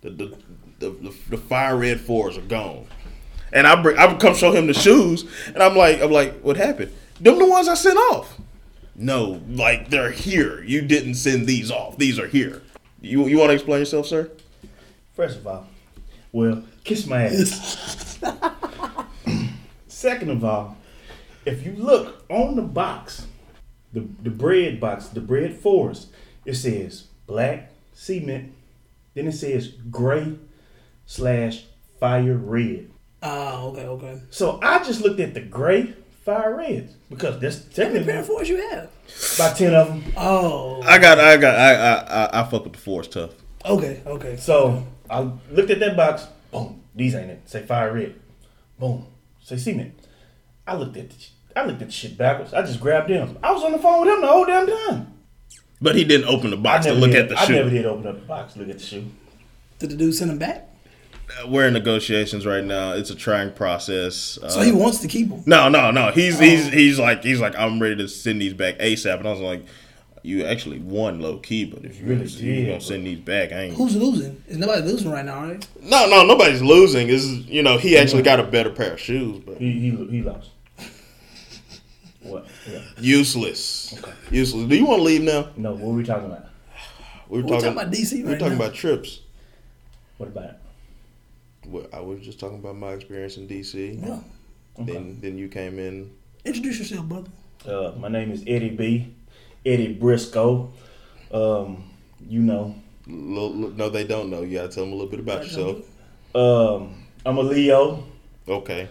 The 0.00 0.10
the, 0.10 0.38
the 0.78 0.90
the 0.90 1.14
the 1.30 1.36
fire 1.36 1.76
red 1.76 2.00
fours 2.00 2.36
are 2.36 2.42
gone. 2.42 2.86
And 3.52 3.66
I 3.66 3.80
bring 3.80 3.98
I 3.98 4.12
come 4.16 4.34
show 4.34 4.52
him 4.52 4.66
the 4.66 4.74
shoes, 4.74 5.24
and 5.46 5.62
I'm 5.62 5.76
like 5.76 6.00
I'm 6.02 6.10
like, 6.10 6.40
what 6.40 6.56
happened? 6.56 6.92
Them 7.20 7.38
the 7.38 7.46
ones 7.46 7.68
I 7.68 7.74
sent 7.74 7.98
off. 8.12 8.38
No, 8.94 9.40
like 9.48 9.90
they're 9.90 10.10
here. 10.10 10.62
You 10.64 10.82
didn't 10.82 11.14
send 11.14 11.46
these 11.46 11.70
off. 11.70 11.96
These 11.96 12.18
are 12.18 12.26
here. 12.26 12.62
You 13.00 13.26
you 13.26 13.38
want 13.38 13.50
to 13.50 13.54
explain 13.54 13.78
yourself, 13.78 14.06
sir? 14.06 14.30
First 15.14 15.38
of 15.38 15.46
all, 15.46 15.66
well, 16.32 16.64
kiss 16.84 17.06
my 17.06 17.24
ass. 17.24 18.18
Second 19.88 20.30
of 20.30 20.44
all, 20.44 20.76
if 21.44 21.64
you 21.64 21.72
look 21.72 22.24
on 22.28 22.56
the 22.56 22.62
box, 22.62 23.27
the 23.92 24.06
the 24.22 24.30
bread 24.30 24.80
box, 24.80 25.06
the 25.08 25.20
bread 25.20 25.54
forest. 25.58 26.08
it 26.44 26.54
says 26.54 27.06
black 27.26 27.72
cement. 27.94 28.52
Then 29.14 29.26
it 29.26 29.32
says 29.32 29.68
gray 29.90 30.36
slash 31.06 31.64
fire 31.98 32.36
red. 32.36 32.90
Ah, 33.22 33.62
okay, 33.64 33.86
okay. 33.86 34.20
So 34.30 34.60
I 34.62 34.78
just 34.84 35.00
looked 35.00 35.20
at 35.20 35.34
the 35.34 35.40
gray 35.40 35.94
fire 36.24 36.54
reds 36.56 36.94
because 37.10 37.40
that's 37.40 37.56
How 37.56 37.62
many 37.62 37.74
technically 38.04 38.12
pair 38.12 38.20
of 38.20 38.26
fours 38.26 38.48
you 38.48 38.68
have? 38.70 38.90
about 39.34 39.56
ten 39.56 39.74
of 39.74 39.88
them. 39.88 40.04
Oh, 40.16 40.82
I 40.82 40.98
got 40.98 41.18
I 41.18 41.36
got 41.36 41.56
I 41.58 41.74
I 41.74 41.94
I, 41.94 42.40
I 42.40 42.44
fuck 42.50 42.64
with 42.64 42.74
the 42.74 42.78
fours 42.78 43.08
tough. 43.08 43.32
okay, 43.64 44.02
okay. 44.06 44.36
So 44.36 44.86
I 45.10 45.30
looked 45.50 45.70
at 45.70 45.80
that 45.80 45.96
box. 45.96 46.26
Boom. 46.52 46.82
These 46.94 47.14
ain't 47.14 47.30
it. 47.30 47.48
Say 47.48 47.62
fire 47.66 47.92
red. 47.92 48.14
Boom. 48.78 49.06
Say 49.42 49.56
cement. 49.56 49.98
I 50.66 50.76
looked 50.76 50.96
at 50.96 51.10
the, 51.10 51.18
sh- 51.18 51.30
I 51.58 51.66
looked 51.66 51.82
at 51.82 51.88
the 51.88 51.92
shit 51.92 52.16
backwards. 52.16 52.54
I 52.54 52.62
just 52.62 52.80
grabbed 52.80 53.08
them. 53.10 53.38
I 53.42 53.52
was 53.52 53.62
on 53.64 53.72
the 53.72 53.78
phone 53.78 54.00
with 54.06 54.14
him 54.14 54.20
the 54.20 54.26
whole 54.26 54.44
damn 54.46 54.66
time. 54.66 55.12
But 55.80 55.94
he 55.96 56.04
didn't 56.04 56.28
open 56.28 56.50
the 56.50 56.56
box 56.56 56.86
to 56.86 56.92
look 56.92 57.10
did, 57.12 57.24
at 57.24 57.28
the 57.28 57.38
I 57.38 57.44
shoe. 57.44 57.52
I 57.54 57.56
never 57.56 57.70
did 57.70 57.86
open 57.86 58.06
up 58.06 58.14
the 58.20 58.26
box. 58.26 58.56
Look 58.56 58.68
at 58.68 58.78
the 58.78 58.84
shoe. 58.84 59.06
Did 59.78 59.90
the 59.90 59.96
dude 59.96 60.14
send 60.14 60.30
him 60.30 60.38
back? 60.38 60.64
We're 61.46 61.66
in 61.68 61.74
negotiations 61.74 62.46
right 62.46 62.64
now. 62.64 62.92
It's 62.92 63.10
a 63.10 63.14
trying 63.14 63.52
process. 63.52 64.38
Uh, 64.42 64.48
So 64.48 64.60
he 64.62 64.72
wants 64.72 64.98
to 65.00 65.08
keep 65.08 65.28
them. 65.28 65.42
No, 65.46 65.68
no, 65.68 65.90
no. 65.90 66.10
He's 66.10 66.36
Oh. 66.40 66.42
he's 66.42 66.68
he's 66.68 66.98
like 66.98 67.22
he's 67.22 67.40
like 67.40 67.54
I'm 67.56 67.80
ready 67.80 67.96
to 67.96 68.08
send 68.08 68.40
these 68.40 68.54
back 68.54 68.78
ASAP, 68.78 69.18
and 69.18 69.28
I 69.28 69.30
was 69.30 69.40
like, 69.40 69.64
you 70.22 70.44
actually 70.44 70.78
won 70.80 71.20
low 71.20 71.36
key, 71.38 71.64
but 71.66 71.84
if 71.84 72.00
you 72.00 72.06
Really 72.06 72.22
really 72.22 72.32
you 72.32 72.54
did, 72.54 72.66
gonna 72.68 72.80
send 72.80 73.06
these 73.06 73.18
back, 73.20 73.52
I 73.52 73.64
ain't. 73.64 73.74
Who's 73.74 73.94
losing? 73.94 74.42
Is 74.48 74.56
nobody 74.56 74.82
losing 74.82 75.10
right 75.10 75.24
now, 75.24 75.42
right? 75.44 75.66
No, 75.82 76.08
no, 76.08 76.26
nobody's 76.26 76.62
losing. 76.62 77.08
Is 77.08 77.26
you 77.46 77.62
know 77.62 77.76
he 77.78 77.96
actually 77.98 78.22
got 78.22 78.40
a 78.40 78.44
better 78.44 78.70
pair 78.70 78.94
of 78.94 79.00
shoes, 79.00 79.40
but 79.46 79.58
He 79.58 79.70
he, 79.72 79.90
he 80.06 80.22
lost. 80.22 80.50
What? 82.28 82.46
Yeah. 82.70 82.80
useless, 83.00 83.94
useless. 84.30 84.68
Do 84.68 84.76
you 84.76 84.86
want 84.86 84.98
to 85.00 85.04
leave 85.04 85.22
now? 85.22 85.48
No. 85.56 85.72
What 85.72 85.80
were 85.82 85.94
we 85.94 86.04
talking 86.04 86.26
about? 86.26 86.46
We 87.28 87.38
were 87.38 87.44
We're 87.44 87.48
talking, 87.60 87.74
talking 87.74 87.78
about 87.80 87.92
DC 87.92 88.12
We 88.12 88.22
were 88.24 88.38
talking 88.38 88.58
now. 88.58 88.64
about 88.64 88.74
trips. 88.74 89.20
What 90.18 90.28
about 90.28 90.44
it? 90.44 90.56
Well, 91.66 91.86
I 91.92 92.00
was 92.00 92.20
just 92.20 92.40
talking 92.40 92.58
about 92.58 92.76
my 92.76 92.92
experience 92.92 93.36
in 93.36 93.46
DC. 93.46 94.00
Yeah. 94.02 94.18
Then 94.84 95.18
then 95.20 95.36
you 95.36 95.48
came 95.48 95.78
in. 95.78 96.10
Introduce 96.44 96.78
yourself, 96.78 97.06
brother. 97.06 97.30
Uh, 97.66 97.92
my 97.98 98.08
name 98.08 98.30
is 98.30 98.42
Eddie 98.46 98.70
B. 98.70 99.14
Eddie 99.66 99.92
Briscoe. 99.92 100.72
Um, 101.32 101.90
you 102.26 102.40
know, 102.40 102.74
Lo- 103.06 103.48
lo- 103.48 103.72
No, 103.76 103.88
they 103.90 104.04
don't 104.04 104.30
know. 104.30 104.42
You 104.42 104.58
gotta 104.58 104.68
tell 104.68 104.84
them 104.84 104.92
a 104.92 104.96
little 104.96 105.10
bit 105.10 105.20
about 105.20 105.42
yourself. 105.44 105.78
um, 106.34 107.04
I'm 107.26 107.36
a 107.36 107.42
Leo. 107.42 108.04
Okay. 108.48 108.88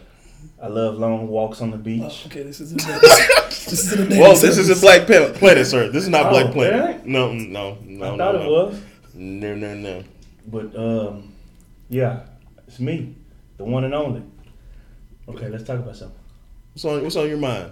I 0.62 0.68
love 0.68 0.98
long 0.98 1.28
walks 1.28 1.62
on 1.62 1.72
the 1.72 1.78
beach. 1.78 2.02
Oh, 2.04 2.28
okay, 2.28 2.44
this 2.44 2.60
is 2.60 2.74
this 2.74 3.74
is 3.74 3.92
an 3.94 4.10
Well, 4.10 4.32
this 4.36 4.58
is 4.58 4.70
a 4.70 4.80
Black 4.82 5.06
Planet, 5.06 5.36
planet, 5.36 5.68
sir. 5.68 5.90
This 5.90 6.04
is 6.04 6.10
not 6.10 6.28
Oh, 6.28 6.30
Black 6.32 6.52
Planet. 6.52 6.98
really? 6.98 7.12
No, 7.12 7.32
no, 7.34 7.78
no. 7.84 8.14
I 8.14 8.18
thought 8.18 8.36
no. 8.36 8.42
it 8.42 8.48
was. 8.50 8.82
No, 9.14 9.56
no, 9.56 9.74
no. 9.76 10.04
But 10.48 10.76
um, 10.76 11.34
yeah, 11.90 12.22
it's 12.68 12.80
me, 12.80 13.16
the 13.58 13.66
one 13.66 13.84
and 13.84 13.94
only. 13.94 14.24
Okay, 15.30 15.48
let's 15.50 15.64
talk 15.64 15.80
about 15.80 15.96
something. 15.96 16.18
What's 16.74 16.86
on 16.86 17.04
What's 17.04 17.16
on 17.16 17.28
your 17.28 17.38
mind? 17.38 17.72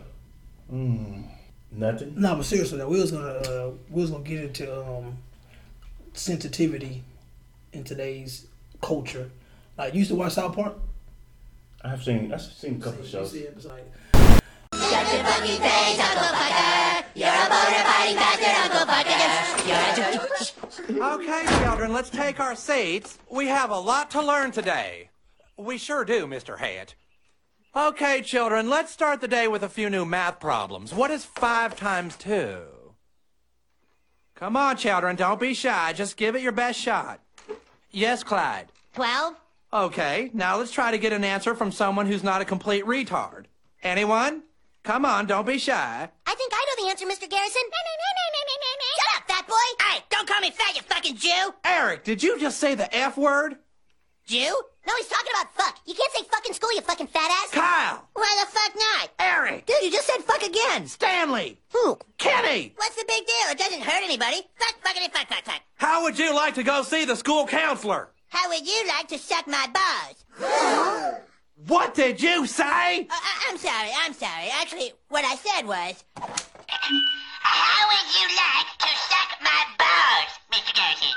Mm, 0.72 1.24
nothing. 1.72 2.14
No, 2.18 2.36
but 2.36 2.46
seriously, 2.46 2.78
though, 2.78 2.88
we 2.90 3.00
was 3.00 3.12
gonna 3.12 3.26
uh, 3.28 3.72
we 3.90 4.02
was 4.02 4.12
gonna 4.12 4.24
get 4.24 4.42
into 4.44 4.86
um, 4.86 5.18
sensitivity 6.14 7.04
in 7.74 7.84
today's 7.84 8.48
culture. 8.82 9.30
Like, 9.78 9.94
you 9.94 10.00
used 10.00 10.12
to 10.12 10.16
watch 10.16 10.34
South 10.34 10.56
Park. 10.56 10.76
I've 11.86 12.04
seen 12.04 12.34
I've 12.34 12.42
seen 12.42 12.76
a 12.76 12.80
couple 12.80 13.00
of 13.02 13.06
You 13.06 13.12
shows. 13.12 13.32
see 13.32 13.46
like, 13.48 13.86
Shut 14.74 15.14
your 15.14 15.24
fucking 15.24 15.62
face, 15.62 16.00
Uncle 16.00 16.32
Fucker. 16.36 17.04
You're 17.16 17.30
a 17.30 17.50
boner 17.50 17.84
fighting 17.86 18.16
bastard, 18.16 18.56
Uncle 18.64 18.86
Fucker. 18.92 19.16
Okay, 21.16 21.46
children, 21.64 21.94
let's 21.94 22.10
take 22.10 22.40
our 22.40 22.56
seats. 22.56 23.18
We 23.30 23.48
have 23.48 23.70
a 23.70 23.80
lot 23.80 24.12
to 24.12 24.22
learn 24.22 24.52
today. 24.52 25.10
We 25.58 25.78
sure 25.78 26.04
do, 26.06 26.26
Mr. 26.28 26.58
Hat. 26.58 26.96
Okay, 27.76 28.22
children, 28.22 28.70
let's 28.70 28.92
start 28.92 29.22
the 29.22 29.28
day 29.28 29.48
with 29.48 29.64
a 29.64 29.70
few 29.70 29.90
new 29.90 30.06
math 30.06 30.40
problems. 30.40 30.94
What 30.94 31.12
is 31.12 31.26
5 31.26 31.76
times 31.76 32.16
2? 32.18 32.62
Come 34.36 34.58
on, 34.58 34.78
children, 34.78 35.16
don't 35.16 35.40
be 35.40 35.54
shy. 35.54 35.94
Just 35.94 36.18
give 36.18 36.36
it 36.36 36.42
your 36.42 36.52
best 36.52 36.80
shot. 36.80 37.20
Yes, 37.92 38.24
Clyde. 38.24 38.68
Twelve? 38.94 39.36
Okay, 39.76 40.32
now 40.34 40.58
let's 40.58 40.72
try 40.72 40.90
to 40.92 40.98
get 40.98 41.12
an 41.12 41.26
answer 41.26 41.54
from 41.54 41.70
someone 41.70 42.06
who's 42.06 42.24
not 42.24 42.40
a 42.40 42.46
complete 42.46 42.86
retard. 42.86 43.48
Anyone? 43.84 44.44
Come 44.84 45.04
on, 45.04 45.26
don't 45.26 45.46
be 45.46 45.58
shy. 45.58 46.08
I 46.26 46.36
think 46.36 46.54
I 46.56 46.66
know 46.66 46.86
the 46.86 46.90
answer, 46.90 47.06
Mr. 47.06 47.30
Garrison. 47.30 47.62
Shut 48.96 49.18
up, 49.18 49.28
fat 49.28 49.46
boy! 49.46 49.84
Hey, 49.84 50.02
don't 50.10 50.26
call 50.30 50.40
me 50.40 50.52
fat, 50.52 50.78
you 50.78 50.82
fucking 50.82 51.18
Jew! 51.18 51.54
Eric, 51.66 52.06
did 52.06 52.24
you 52.24 52.40
just 52.40 52.58
say 52.58 52.76
the 52.76 52.96
F 52.96 53.18
word? 53.18 53.58
Jew? 54.26 54.56
No, 54.88 54.94
he's 54.96 55.10
talking 55.10 55.32
about 55.34 55.54
fuck. 55.54 55.78
You 55.86 55.94
can't 55.94 56.14
say 56.14 56.24
fuck 56.32 56.48
in 56.48 56.54
school, 56.54 56.74
you 56.74 56.80
fucking 56.80 57.08
fat 57.08 57.30
ass. 57.44 57.52
Kyle! 57.52 58.08
Why 58.14 58.46
the 58.46 58.52
fuck 58.52 58.76
not? 58.78 59.10
Eric! 59.20 59.66
Dude, 59.66 59.84
you 59.84 59.92
just 59.92 60.08
said 60.08 60.24
fuck 60.24 60.42
again. 60.42 60.88
Stanley! 60.88 61.60
Who? 61.74 62.00
Kenny! 62.18 62.72
What's 62.78 62.96
the 62.96 63.04
big 63.10 63.28
deal? 63.28 63.52
It 63.52 63.58
doesn't 63.58 63.82
hurt 63.82 64.04
anybody. 64.06 64.38
Fuck, 64.56 64.76
fuckity, 64.86 65.12
fuck, 65.12 65.28
fuck, 65.28 65.44
fuck. 65.44 65.62
How 65.76 66.04
would 66.04 66.18
you 66.18 66.34
like 66.34 66.56
to 66.56 66.64
go 66.64 66.82
see 66.82 67.04
the 67.04 67.18
school 67.18 67.46
counselor? 67.46 68.12
How 68.36 68.50
would 68.50 68.68
you 68.68 68.86
like 68.90 69.08
to 69.08 69.18
suck 69.18 69.48
my 69.48 69.66
balls? 69.74 70.26
What 71.68 71.94
did 71.96 72.22
you 72.22 72.46
say? 72.46 72.64
Uh, 73.10 73.14
I- 73.14 73.46
I'm 73.50 73.58
sorry, 73.58 73.90
I'm 73.98 74.12
sorry. 74.12 74.50
Actually, 74.60 74.92
what 75.08 75.24
I 75.24 75.36
said 75.36 75.66
was... 75.66 76.04
How 76.18 77.88
would 77.88 78.08
you 78.14 78.28
like 78.36 78.78
to 78.78 78.88
suck 79.10 79.42
my 79.42 79.64
balls, 79.80 80.32
Mr. 80.52 80.76
Garrison? 80.76 81.08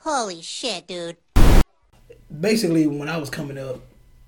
Holy 0.00 0.42
shit, 0.42 0.86
dude. 0.86 1.16
basically 2.40 2.86
when 2.86 3.08
I 3.08 3.16
was 3.16 3.30
coming 3.30 3.56
up, 3.56 3.80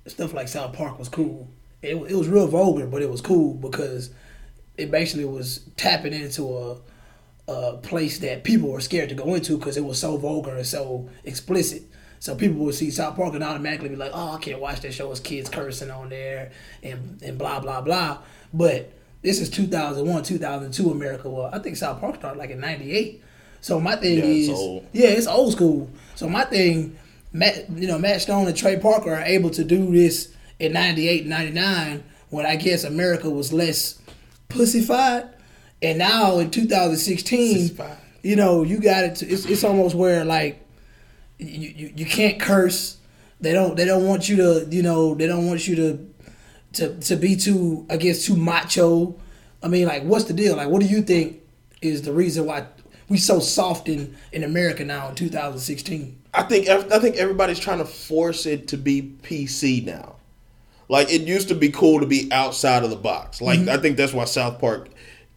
stuff 0.07 0.33
like 0.33 0.49
South 0.49 0.73
Park 0.73 0.99
was 0.99 1.11
cool. 1.11 1.47
It, 1.83 1.97
it 1.97 2.15
was 2.15 2.27
real 2.29 2.49
vulgar, 2.49 2.87
but 2.87 3.03
it 3.03 3.11
was 3.11 3.21
cool 3.21 3.53
because 3.53 4.11
it 4.79 4.91
basically 4.91 5.27
was 5.27 5.61
tapping 5.77 6.15
into 6.15 6.57
a 6.57 6.79
a 7.49 7.77
place 7.77 8.19
that 8.19 8.45
people 8.45 8.71
were 8.71 8.81
scared 8.81 9.09
to 9.11 9.15
go 9.15 9.35
into 9.35 9.59
because 9.59 9.77
it 9.77 9.85
was 9.85 9.99
so 9.99 10.17
vulgar 10.17 10.55
and 10.55 10.67
so 10.67 11.09
explicit. 11.25 11.83
So 12.19 12.35
people 12.35 12.65
would 12.65 12.75
see 12.75 12.91
South 12.91 13.17
Park 13.17 13.35
and 13.35 13.45
automatically 13.45 13.91
be 13.91 13.97
like, 13.97 14.13
"Oh, 14.15 14.33
I 14.33 14.39
can't 14.39 14.61
watch 14.61 14.81
that 14.81 14.95
show. 14.95 15.11
It's 15.11 15.21
kids 15.21 15.51
cursing 15.51 15.91
on 15.91 16.09
there 16.09 16.53
and 16.83 17.19
and 17.23 17.37
blah 17.37 17.61
blah 17.61 17.83
blah." 17.83 18.19
But 18.53 18.93
this 19.21 19.41
is 19.41 19.51
2001, 19.51 20.23
2002 20.23 20.91
America. 20.91 21.29
Well, 21.29 21.51
I 21.53 21.59
think 21.59 21.77
South 21.77 22.01
Park 22.01 22.17
started 22.17 22.39
like 22.39 22.51
in 22.51 22.61
'98. 22.61 23.23
So 23.61 23.81
my 23.81 23.97
thing 23.97 24.19
Yeah, 24.19 24.25
is, 24.25 24.49
yeah, 24.93 25.09
it's 25.09 25.27
old 25.27 25.53
school. 25.53 25.91
So 26.15 26.29
my 26.29 26.45
thing, 26.45 26.97
Matt, 27.33 27.71
you 27.71 27.89
know, 27.89 27.99
Matt 27.99 28.21
Stone 28.23 28.47
and 28.47 28.57
Trey 28.57 28.79
Parker 28.79 29.15
are 29.15 29.23
able 29.23 29.51
to 29.51 29.65
do 29.65 29.91
this 29.91 30.35
in 30.59 30.73
98, 30.75 31.27
99, 31.27 32.05
when 32.31 32.47
I 32.47 32.57
guess 32.57 32.85
America 32.85 33.29
was 33.31 33.53
less 33.53 33.99
pussified. 34.49 35.29
And 35.85 35.99
now 35.99 36.39
in 36.39 36.51
2016, 36.51 37.79
you 38.23 38.37
know, 38.37 38.63
you 38.63 38.81
got 38.81 39.05
it. 39.05 39.17
To, 39.17 39.29
it's, 39.29 39.45
it's 39.45 39.65
almost 39.65 39.95
where 39.95 40.25
like 40.25 40.67
you, 41.39 41.69
you 41.69 41.93
you 41.95 42.07
can't 42.07 42.41
curse. 42.41 42.97
They 43.41 43.53
don't 43.53 43.77
they 43.77 43.85
don't 43.85 44.07
want 44.07 44.27
you 44.27 44.37
to 44.37 44.67
you 44.71 44.83
know 44.83 45.15
they 45.15 45.27
don't 45.27 45.47
want 45.47 45.69
you 45.69 45.77
to 45.77 46.15
to 46.75 46.99
to 47.01 47.17
be 47.17 47.37
too 47.37 47.87
I 47.91 47.99
guess 47.99 48.25
too 48.25 48.35
macho. 48.35 49.15
I 49.63 49.69
mean, 49.69 49.87
like, 49.87 50.05
what's 50.05 50.25
the 50.25 50.33
deal? 50.33 50.57
Like, 50.57 50.69
what 50.69 50.81
do 50.81 50.87
you 50.89 51.03
think 51.03 51.41
is 51.83 52.03
the 52.03 52.13
reason 52.13 52.47
why 52.47 52.67
we 53.11 53.19
so 53.19 53.39
soft 53.39 53.87
in 53.87 54.17
in 54.33 54.43
America 54.43 54.87
now 54.87 55.11
in 55.11 55.15
2016? 55.15 56.19
I 56.33 56.45
think 56.45 56.67
I 56.67 56.99
think 56.99 57.17
everybody's 57.17 57.59
trying 57.59 57.79
to 57.79 57.85
force 57.85 58.47
it 58.47 58.69
to 58.69 58.79
be 58.79 59.03
PC 59.23 59.85
now. 59.85 60.17
Like 60.89 61.13
it 61.13 61.23
used 61.23 61.49
to 61.49 61.55
be 61.55 61.69
cool 61.69 62.01
to 62.01 62.07
be 62.07 62.33
outside 62.33 62.85
of 62.85 62.91
the 62.91 62.97
box. 62.97 63.43
Like 63.43 63.59
Mm-hmm. 63.59 63.69
I 63.69 63.77
think 63.77 63.99
that's 63.99 64.15
why 64.15 64.25
South 64.25 64.59
Park 64.59 64.89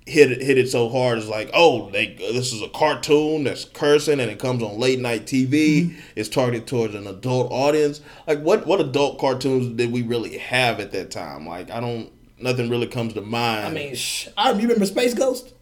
hit 0.07 0.31
it 0.31 0.41
hit 0.41 0.57
it 0.57 0.69
so 0.69 0.89
hard. 0.89 1.17
It's 1.17 1.27
like, 1.27 1.49
oh, 1.53 1.89
they 1.89 2.15
this 2.15 2.53
is 2.53 2.61
a 2.61 2.69
cartoon 2.69 3.43
that's 3.43 3.65
cursing 3.65 4.19
and 4.19 4.31
it 4.31 4.39
comes 4.39 4.63
on 4.63 4.79
late 4.79 4.99
night 4.99 5.25
TV. 5.25 5.51
Mm-hmm. 5.51 5.99
It's 6.15 6.29
targeted 6.29 6.67
towards 6.67 6.95
an 6.95 7.07
adult 7.07 7.51
audience. 7.51 8.01
Like 8.25 8.39
what 8.39 8.65
what 8.65 8.79
adult 8.79 9.19
cartoons 9.19 9.75
did 9.75 9.91
we 9.91 10.01
really 10.01 10.37
have 10.37 10.79
at 10.79 10.91
that 10.91 11.11
time? 11.11 11.45
Like 11.45 11.69
I 11.69 11.79
don't 11.79 12.11
nothing 12.39 12.69
really 12.69 12.87
comes 12.87 13.13
to 13.13 13.21
mind. 13.21 13.65
I 13.65 13.71
mean, 13.71 13.95
sh- 13.95 14.29
I 14.37 14.51
you 14.51 14.61
remember 14.61 14.85
Space 14.85 15.13
Ghost 15.13 15.53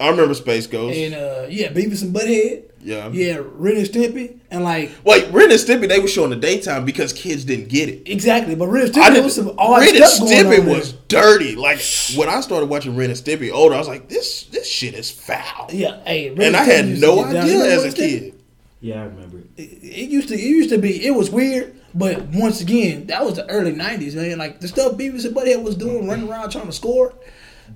I 0.00 0.08
remember 0.10 0.34
Space 0.34 0.66
Ghost. 0.66 0.96
and 0.96 1.14
uh 1.14 1.46
yeah, 1.48 1.68
Beavis 1.72 2.02
and 2.02 2.14
Butthead. 2.14 2.64
Yeah. 2.80 3.08
yeah, 3.12 3.38
Ren 3.40 3.78
and 3.78 3.86
Stimpy, 3.86 4.40
and 4.50 4.62
like 4.62 4.90
Wait, 5.04 5.30
Ren 5.32 5.50
and 5.50 5.58
Stimpy 5.58 5.88
they 5.88 6.00
were 6.00 6.08
showing 6.08 6.28
the 6.28 6.36
daytime 6.36 6.84
because 6.84 7.14
kids 7.14 7.44
didn't 7.44 7.70
get 7.70 7.88
it. 7.88 8.06
exactly, 8.06 8.54
but 8.54 8.66
Ren 8.66 8.88
and 8.88 8.96
I 8.98 9.00
Stimpy 9.08 9.12
didn't. 9.14 9.24
was 9.24 9.34
some 9.36 9.54
odd 9.56 9.80
Ren 9.80 9.96
and 9.96 10.04
stuff 10.04 10.28
going 10.28 10.44
Stimpy 10.44 10.58
on 10.60 10.66
there. 10.66 10.74
was 10.76 10.92
dirty. 11.08 11.56
Like 11.56 11.80
when 12.16 12.28
I 12.28 12.40
started 12.42 12.66
watching 12.68 12.94
Ren 12.94 13.08
and 13.08 13.18
Stimpy 13.18 13.50
older, 13.50 13.74
I 13.74 13.78
was 13.78 13.88
like, 13.88 14.08
this 14.08 14.44
this 14.46 14.68
shit 14.68 14.92
is 14.94 15.10
foul. 15.10 15.68
Yeah, 15.72 16.02
hey, 16.04 16.30
Ren 16.30 16.48
And 16.48 16.56
I 16.56 16.64
had 16.64 16.86
no 16.86 17.24
idea 17.24 17.46
You 17.46 17.52
remember 17.62 17.74
as 17.74 17.80
a 17.80 17.86
Ren 17.86 17.92
Stimpy? 17.94 17.96
kid. 18.20 18.40
Yeah, 18.80 19.00
I 19.00 19.04
remember 19.06 19.38
it. 19.38 19.46
It 19.56 20.10
used 20.10 20.28
to 20.28 20.34
it 20.34 20.40
used 20.40 20.68
to 20.70 20.76
be 20.78 21.06
it 21.06 21.12
was 21.12 21.30
weird, 21.30 21.74
but 21.94 22.20
once 22.34 22.60
again, 22.60 23.06
that 23.06 23.24
was 23.24 23.36
the 23.36 23.48
early 23.48 23.72
'90s, 23.72 24.14
man. 24.14 24.36
Like 24.36 24.60
the 24.60 24.68
stuff 24.68 24.98
Beavis 24.98 25.24
and 25.24 25.34
Butthead 25.34 25.62
was 25.62 25.74
doing, 25.74 26.06
running 26.06 26.28
around 26.28 26.50
trying 26.50 26.66
to 26.66 26.72
score. 26.72 27.14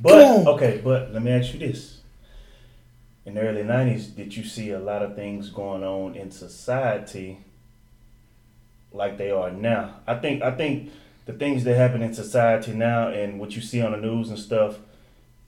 But 0.02 0.10
Come 0.22 0.46
on. 0.48 0.54
okay, 0.56 0.82
but 0.84 1.14
let 1.14 1.22
me 1.22 1.30
ask 1.30 1.54
you 1.54 1.60
this: 1.60 1.97
In 3.28 3.34
the 3.34 3.42
early 3.42 3.62
'90s, 3.62 4.16
did 4.16 4.34
you 4.34 4.42
see 4.42 4.70
a 4.70 4.78
lot 4.78 5.02
of 5.02 5.14
things 5.14 5.50
going 5.50 5.84
on 5.84 6.14
in 6.14 6.30
society 6.30 7.36
like 8.90 9.18
they 9.18 9.30
are 9.30 9.50
now? 9.50 9.96
I 10.06 10.14
think 10.14 10.42
I 10.42 10.50
think 10.50 10.90
the 11.26 11.34
things 11.34 11.62
that 11.64 11.76
happen 11.76 12.00
in 12.00 12.14
society 12.14 12.72
now 12.72 13.08
and 13.08 13.38
what 13.38 13.54
you 13.54 13.60
see 13.60 13.82
on 13.82 13.92
the 13.92 13.98
news 13.98 14.30
and 14.30 14.38
stuff, 14.38 14.78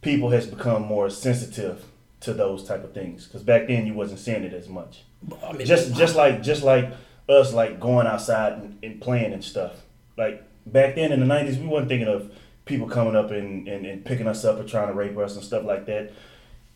people 0.03 0.29
has 0.29 0.47
become 0.47 0.83
more 0.83 1.09
sensitive 1.09 1.87
to 2.21 2.35
those 2.35 2.69
type 2.69 2.85
of 2.85 2.93
things. 2.93 3.27
Because 3.27 3.43
back 3.43 3.67
then 3.67 3.87
you 3.87 3.95
wasn't 3.95 4.21
seeing 4.21 4.45
it 4.45 4.53
as 4.53 4.69
much. 4.69 5.05
I 5.43 5.53
mean, 5.53 5.67
Just 5.67 5.95
just 5.95 6.15
like 6.15 6.43
just 6.43 6.63
like 6.63 6.93
us 7.31 7.55
like 7.55 7.81
going 7.81 8.07
outside 8.07 8.53
and, 8.53 8.79
and 8.83 9.01
playing 9.01 9.33
and 9.33 9.43
stuff. 9.43 9.73
Like 10.19 10.45
back 10.67 10.97
then 10.97 11.13
in 11.13 11.21
the 11.21 11.27
nineties 11.27 11.57
we 11.57 11.67
wasn't 11.67 11.89
thinking 11.89 12.09
of 12.09 12.31
people 12.67 12.89
coming 12.89 13.17
up 13.17 13.31
and, 13.31 13.67
and, 13.67 13.87
and 13.87 14.05
picking 14.05 14.29
us 14.29 14.45
up 14.45 14.59
and 14.59 14.69
trying 14.69 14.89
to 14.89 14.93
rape 14.93 15.17
us 15.17 15.35
and 15.35 15.43
stuff 15.43 15.65
like 15.65 15.87
that. 15.87 16.13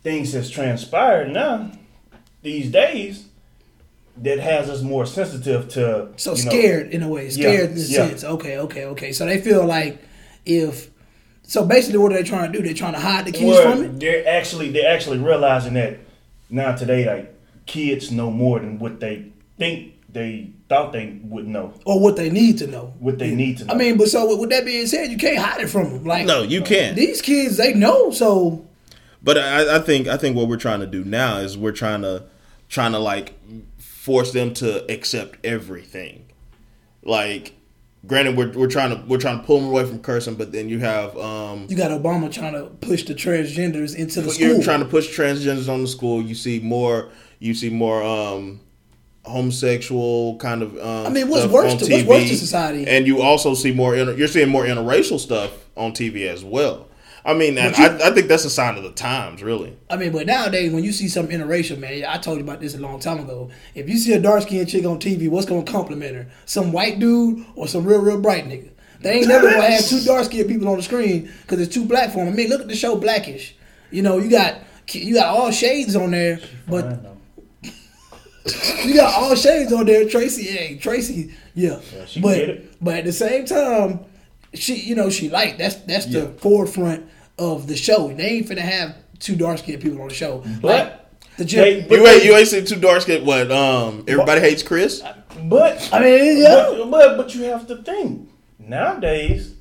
Things 0.05 0.33
has 0.33 0.51
transpired 0.51 1.31
now 1.31 1.71
these 2.43 2.69
days 2.69 3.25
that 4.17 4.39
has 4.39 4.69
us 4.69 4.83
more 4.83 5.07
sensitive 5.07 5.67
to 5.69 6.09
so 6.15 6.35
you 6.35 6.45
know, 6.45 6.51
scared 6.51 6.91
in 6.91 7.01
a 7.01 7.09
way, 7.09 7.27
scared 7.31 7.71
in 7.71 7.75
the 7.75 7.81
yeah. 7.81 8.07
sense. 8.07 8.23
Okay, 8.23 8.59
okay, 8.59 8.85
okay. 8.85 9.11
So 9.11 9.25
they 9.25 9.41
feel 9.41 9.65
like 9.65 9.99
if 10.45 10.91
so, 11.41 11.65
basically, 11.65 11.97
what 11.97 12.11
are 12.11 12.17
they 12.17 12.23
trying 12.23 12.51
to 12.51 12.57
do? 12.57 12.63
They're 12.63 12.75
trying 12.75 12.93
to 12.93 12.99
hide 12.99 13.25
the 13.25 13.31
kids 13.31 13.45
Well, 13.45 13.71
from 13.71 13.83
it. 13.83 13.99
they're 13.99 14.27
actually 14.27 14.69
they're 14.69 14.93
actually 14.93 15.17
realizing 15.17 15.73
that 15.73 15.97
now 16.51 16.75
today 16.75 17.05
like 17.07 17.35
kids 17.65 18.11
know 18.11 18.29
more 18.29 18.59
than 18.59 18.77
what 18.77 18.99
they 18.99 19.31
think 19.57 19.93
they 20.13 20.51
thought 20.69 20.93
they 20.93 21.19
would 21.23 21.47
know. 21.47 21.73
Or 21.83 21.99
what 21.99 22.15
they 22.15 22.29
need 22.29 22.59
to 22.59 22.67
know. 22.67 22.93
What 22.99 23.17
they 23.17 23.33
need 23.33 23.57
to 23.57 23.65
know. 23.65 23.73
I 23.73 23.77
mean, 23.77 23.97
but 23.97 24.09
so 24.09 24.27
with, 24.27 24.39
with 24.39 24.49
that 24.51 24.65
being 24.65 24.85
said, 24.85 25.09
you 25.09 25.17
can't 25.17 25.39
hide 25.39 25.61
it 25.61 25.67
from 25.67 25.91
them. 25.91 26.05
Like 26.05 26.27
No, 26.27 26.43
you 26.43 26.61
can't. 26.61 26.95
these 26.95 27.23
kids, 27.23 27.57
they 27.57 27.73
know. 27.73 28.11
So 28.11 28.65
But 29.25 29.39
I, 29.39 29.77
I 29.77 29.79
think 29.79 30.07
I 30.07 30.17
think 30.17 30.37
what 30.37 30.47
we're 30.47 30.55
trying 30.57 30.81
to 30.81 30.85
do 30.87 31.03
now 31.03 31.37
is 31.39 31.57
we're 31.57 31.71
trying 31.71 32.03
to 32.03 32.23
trying 32.69 32.91
to 32.91 32.99
like 32.99 33.33
force 33.79 34.31
them 34.31 34.53
to 34.53 34.89
accept 34.91 35.43
everything. 35.43 36.27
Like, 37.01 37.55
granted, 38.05 38.37
we're, 38.37 38.51
we're 38.51 38.67
trying 38.69 38.91
to 38.91 39.03
we're 39.07 39.17
trying 39.17 39.39
to 39.39 39.43
pull 39.45 39.59
them 39.59 39.69
away 39.69 39.83
from 39.83 39.97
cursing, 39.99 40.35
but 40.35 40.51
then 40.51 40.69
you 40.69 40.77
have 40.77 41.17
um, 41.17 41.65
you 41.67 41.75
got 41.75 41.89
Obama 41.89 42.31
trying 42.31 42.53
to 42.53 42.65
push 42.87 43.03
the 43.03 43.15
transgenders 43.15 43.95
into 43.95 44.21
the 44.21 44.29
school. 44.29 44.47
You're 44.47 44.63
trying 44.63 44.81
to 44.81 44.85
push 44.85 45.17
transgenders 45.17 45.73
on 45.73 45.81
the 45.81 45.87
school. 45.87 46.21
You 46.21 46.35
see 46.35 46.59
more. 46.59 47.09
You 47.39 47.55
see 47.55 47.71
more 47.71 48.03
um, 48.03 48.61
homosexual 49.23 50.37
kind 50.37 50.61
of. 50.61 50.77
Um, 50.77 51.07
I 51.07 51.09
mean, 51.09 51.29
what's 51.29 51.47
worse 51.51 51.75
to- 51.75 51.91
what's 51.91 52.05
worse 52.07 52.29
to 52.29 52.37
society? 52.37 52.85
And 52.87 53.07
you 53.07 53.21
also 53.23 53.55
see 53.55 53.71
more. 53.71 53.95
Inter, 53.95 54.13
you're 54.13 54.27
seeing 54.27 54.49
more 54.49 54.65
interracial 54.65 55.19
stuff 55.19 55.51
on 55.75 55.93
TV 55.93 56.27
as 56.27 56.43
well. 56.43 56.87
I 57.25 57.33
mean, 57.33 57.57
and 57.57 57.75
But 57.75 57.79
you- 57.99 58.05
I, 58.05 58.09
I 58.09 58.13
think 58.13 58.27
that's 58.27 58.45
a 58.45 58.49
sign 58.51 58.77
of 58.77 58.83
the 58.83 58.91
times, 58.91 59.41
really. 59.41 59.75
I 59.89 59.97
mean, 59.97 60.11
but 60.11 60.27
nowadays 60.27 60.71
when 60.71 60.83
you 60.83 60.91
see 60.91 61.07
some 61.07 61.27
interracial 61.29 61.77
man, 61.79 62.05
I 62.07 62.17
told 62.19 62.37
you 62.37 62.43
about 62.43 62.61
this 62.61 62.75
a 62.75 62.79
long 62.79 62.99
time 62.99 63.19
ago. 63.19 63.49
If 63.73 63.89
you 63.89 63.97
see 63.97 64.13
a 64.13 64.19
dark 64.19 64.43
skinned 64.43 64.69
chick 64.69 64.85
on 64.85 64.99
TV, 64.99 65.27
what's 65.27 65.47
gonna 65.47 65.63
compliment 65.63 66.15
her? 66.15 66.27
Some 66.45 66.71
white 66.71 66.99
dude 66.99 67.43
or 67.55 67.67
some 67.67 67.83
real, 67.83 67.99
real 68.01 68.21
bright 68.21 68.45
nigga? 68.45 68.69
They 69.01 69.13
ain't 69.19 69.27
never 69.27 69.49
gonna 69.49 69.69
have 69.71 69.85
two 69.85 70.01
dark 70.01 70.25
skinned 70.25 70.47
people 70.49 70.69
on 70.69 70.77
the 70.77 70.83
screen 70.83 71.31
because 71.41 71.59
it's 71.59 71.73
too 71.73 71.85
black 71.85 72.11
for 72.11 72.17
them. 72.23 72.27
I 72.27 72.31
mean, 72.31 72.49
look 72.49 72.61
at 72.61 72.67
the 72.67 72.75
show 72.75 72.95
Blackish. 72.95 73.55
You 73.91 74.03
know, 74.03 74.19
you 74.19 74.29
got 74.29 74.55
you 74.91 75.15
got 75.15 75.27
all 75.27 75.49
shades 75.51 75.95
on 75.95 76.11
there, 76.11 76.39
but 76.67 76.85
I 76.85 77.71
you 78.85 78.93
got 78.93 79.13
all 79.15 79.35
shades 79.35 79.73
on 79.73 79.85
there. 79.85 80.07
Tracee, 80.07 80.43
hey, 80.43 80.77
Tracee, 80.77 81.33
yeah. 81.55 81.79
Yeah, 81.93 82.05
she 82.05 82.21
but 82.21 82.35
get 82.35 82.49
it. 82.49 82.75
but 82.79 82.95
at 82.97 83.05
the 83.05 83.13
same 83.13 83.45
time, 83.45 83.99
she 84.53 84.75
you 84.75 84.95
know 84.95 85.09
she 85.09 85.29
like 85.29 85.57
that's 85.57 85.75
that's 85.75 86.05
the 86.05 86.27
forefront 86.39 87.05
of 87.37 87.67
the 87.67 87.75
show. 87.75 88.09
They 88.13 88.23
ain't 88.23 88.47
finna 88.47 88.59
have 88.59 88.95
two 89.19 89.35
dark 89.35 89.59
skinned 89.59 89.81
people 89.81 90.01
on 90.01 90.07
the 90.09 90.13
show. 90.13 90.43
But 90.61 91.09
the 91.37 91.43
they- 91.43 91.79
gym. 91.81 91.89
but 91.89 91.95
You 91.99 92.07
ain't 92.07 92.23
you 92.23 92.35
ain't 92.35 92.47
seen 92.47 92.65
two 92.65 92.75
dark 92.79 93.01
skinned 93.01 93.25
What? 93.25 93.51
Um, 93.51 94.03
everybody 94.07 94.41
hates 94.41 94.63
Chris. 94.63 95.01
But 95.43 95.89
I 95.91 95.99
mean, 96.01 96.37
yeah. 96.41 96.73
but, 96.77 96.89
but 96.91 97.17
but 97.17 97.35
you 97.35 97.43
have 97.43 97.67
to 97.67 97.77
think 97.83 98.29
nowadays, 98.59 99.53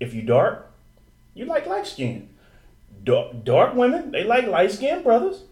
if 0.00 0.14
you 0.14 0.22
dark, 0.22 0.70
you 1.34 1.44
like 1.44 1.66
light 1.66 1.86
skin. 1.86 2.28
Dark, 3.04 3.44
dark 3.44 3.74
women 3.74 4.10
they 4.10 4.24
like 4.24 4.46
light 4.46 4.70
skinned 4.72 5.02
brothers, 5.04 5.42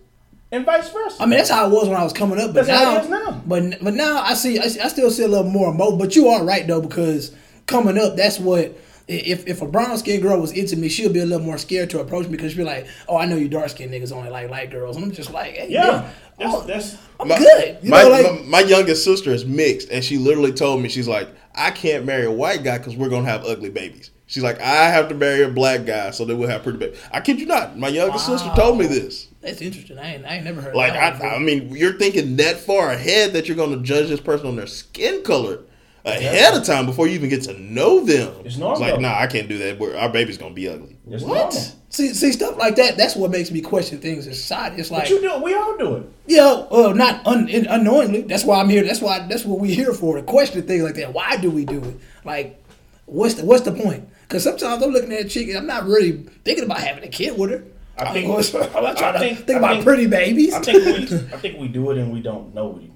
and 0.53 0.65
vice 0.67 0.91
versa. 0.91 1.17
I 1.23 1.27
mean, 1.27 1.39
that's 1.39 1.49
how 1.51 1.67
it 1.67 1.73
was 1.73 1.89
when 1.89 1.97
I 1.97 2.05
was 2.05 2.13
coming 2.13 2.39
up. 2.41 2.53
But 2.55 2.67
That's 2.67 2.69
how 2.69 2.93
now, 2.93 2.99
it 2.99 3.05
is 3.05 3.11
now. 3.11 3.43
But 3.47 3.83
but 3.83 3.95
now 3.95 4.21
I 4.23 4.35
see, 4.35 4.59
I, 4.59 4.69
see- 4.69 4.81
I 4.81 4.89
still 4.89 5.11
see 5.11 5.23
a 5.25 5.29
little 5.29 5.51
more 5.51 5.73
emo. 5.73 5.97
But 5.97 6.15
you 6.17 6.29
are 6.29 6.45
right 6.45 6.67
though, 6.67 6.81
because 6.81 7.35
coming 7.67 7.99
up, 7.99 8.17
that's 8.17 8.39
what. 8.39 8.77
If 9.09 9.47
if 9.47 9.63
a 9.63 9.67
brown 9.69 9.97
skinned 9.99 10.23
girl 10.23 10.41
was 10.41 10.51
into 10.51 10.77
me, 10.77 10.89
she'll 10.89 11.13
be 11.13 11.21
a 11.21 11.27
little 11.27 11.45
more 11.47 11.59
scared 11.59 11.91
to 11.91 12.01
approach 12.01 12.27
me 12.27 12.33
because 12.33 12.53
she'll 12.53 12.65
be 12.65 12.65
like, 12.65 12.87
"Oh, 13.09 13.17
I 13.17 13.25
know 13.27 13.37
you 13.37 13.49
dark 13.49 13.69
skinned 13.69 13.93
niggas 13.93 14.11
only 14.11 14.31
like 14.31 14.51
light 14.51 14.71
girls," 14.73 14.97
and 14.97 15.05
I'm 15.05 15.13
just 15.13 15.33
like, 15.33 15.55
"Hey, 15.55 15.69
yeah, 15.71 15.87
man, 15.87 16.11
that's, 16.39 16.55
oh, 16.55 16.61
that's 16.63 16.97
I'm 17.21 17.29
My- 17.29 17.39
good." 17.39 17.79
You 17.83 17.91
my, 17.91 18.03
know, 18.03 18.09
like, 18.09 18.45
my 18.47 18.63
my 18.63 18.69
youngest 18.69 19.05
sister 19.05 19.31
is 19.31 19.45
mixed, 19.45 19.91
and 19.91 20.03
she 20.05 20.19
literally 20.19 20.53
told 20.53 20.83
me 20.83 20.89
she's 20.89 21.07
like, 21.07 21.29
I 21.55 21.71
can't 21.71 22.05
marry 22.05 22.25
a 22.27 22.33
white 22.33 22.65
guy 22.65 22.79
because 22.79 22.97
we're 22.97 23.09
gonna 23.09 23.29
have 23.29 23.45
ugly 23.45 23.71
babies. 23.71 24.11
She's 24.27 24.43
like, 24.43 24.61
I 24.61 24.89
have 24.89 25.09
to 25.11 25.15
marry 25.15 25.45
a 25.45 25.49
black 25.49 25.87
guy 25.87 26.11
so 26.11 26.25
that 26.25 26.35
we'll 26.35 26.49
have 26.49 26.65
pretty 26.65 26.79
babies. 26.79 26.99
I 27.13 27.21
kid 27.21 27.39
you 27.39 27.47
not. 27.47 27.79
My 27.79 27.87
youngest 27.87 28.27
sister 28.27 28.51
told 28.57 28.77
me 28.77 28.87
this. 28.87 29.29
that's 29.41 29.63
interesting. 29.63 30.01
I 30.01 30.15
ain't, 30.17 30.27
I 30.27 30.35
ain't 30.35 30.45
never 30.45 30.61
heard. 30.61 30.75
Like, 30.75 30.95
that 30.95 31.21
one 31.21 31.31
I, 31.31 31.37
I 31.37 31.39
mean, 31.39 31.69
you're 31.77 31.93
thinking 31.93 32.35
that 32.39 32.57
far 32.59 32.91
ahead 32.91 33.35
that 33.35 33.47
you're 33.47 33.57
gonna 33.57 33.77
judge 33.85 34.09
this 34.09 34.19
person 34.21 34.49
on 34.49 34.57
their 34.57 34.67
skin 34.67 35.23
color 35.23 35.61
ahead 36.07 36.55
of 36.55 36.65
time 36.65 36.87
before 36.87 37.07
you 37.07 37.15
even 37.15 37.29
get 37.29 37.43
to 37.43 37.59
know 37.61 38.05
them. 38.05 38.33
It's 38.45 38.57
normal. 38.57 38.81
like, 38.81 39.01
nah, 39.01 39.19
I 39.19 39.27
can't 39.27 39.49
do 39.49 39.59
that. 39.59 39.79
We're, 39.79 39.97
our 39.97 40.09
baby's 40.09 40.39
gonna 40.39 40.55
be 40.55 40.69
ugly. 40.69 40.97
it's 41.11 41.23
what? 41.23 41.35
normal. 41.37 41.53
See, 41.89 42.13
see 42.15 42.33
stuff 42.33 42.57
like 42.59 42.77
that. 42.77 42.97
That's 42.97 43.17
what 43.17 43.31
makes 43.31 43.51
me 43.51 43.61
question 43.61 43.99
things 43.99 44.27
in 44.27 44.35
society. 44.35 44.77
It's 44.81 44.91
like, 44.91 45.05
But 45.05 45.11
you 45.11 45.21
do, 45.21 45.43
we 45.43 45.55
all 45.55 45.77
do 45.79 45.97
it. 45.97 46.11
Yeah, 46.27 46.67
well, 46.71 46.95
not 46.95 47.27
un- 47.27 47.49
unknowingly. 47.49 48.23
That's 48.23 48.45
why 48.45 48.61
I'm 48.61 48.69
here. 48.69 48.85
That's 48.85 49.01
why. 49.01 49.27
That's 49.27 49.45
what 49.45 49.61
we're 49.61 49.75
here 49.75 49.93
for. 49.95 50.17
To 50.17 50.23
question 50.23 50.63
things 50.67 50.83
like 50.83 50.95
that. 50.97 51.13
Why 51.13 51.37
do 51.37 51.51
we 51.51 51.65
do 51.65 51.83
it? 51.83 51.97
Like, 52.25 52.63
what's 53.07 53.35
the 53.35 53.45
what's 53.45 53.63
the 53.63 53.73
point? 53.73 54.09
Because 54.23 54.43
sometimes 54.45 54.83
I'm 54.83 54.91
looking 54.91 55.13
at 55.13 55.21
a 55.25 55.29
chick 55.29 55.49
and 55.49 55.57
I'm 55.57 55.67
not 55.67 55.87
really 55.87 56.13
thinking 56.45 56.65
about 56.65 56.79
having 56.79 57.05
a 57.05 57.09
kid 57.09 57.39
with 57.39 57.51
her. 57.51 57.65
I 57.99 58.13
think- 58.13 58.27
I'm 58.77 58.83
not 58.83 58.97
trying 58.99 59.11
I 59.11 59.13
to 59.13 59.19
think- 59.21 59.39
think, 59.47 59.51
I 59.57 59.59
about 59.59 59.73
think- 59.75 59.85
pretty 59.85 60.07
babies. 60.07 60.53
I 60.53 60.61
think 60.61 60.85
we, 61.11 61.17
I 61.33 61.39
think 61.39 61.59
we 61.61 61.69
do 61.69 61.91
it 61.93 61.99
and 61.99 62.13
we 62.13 62.21
don't 62.21 62.53
know 62.55 62.69
we, 62.69 62.81
we're 62.83 62.96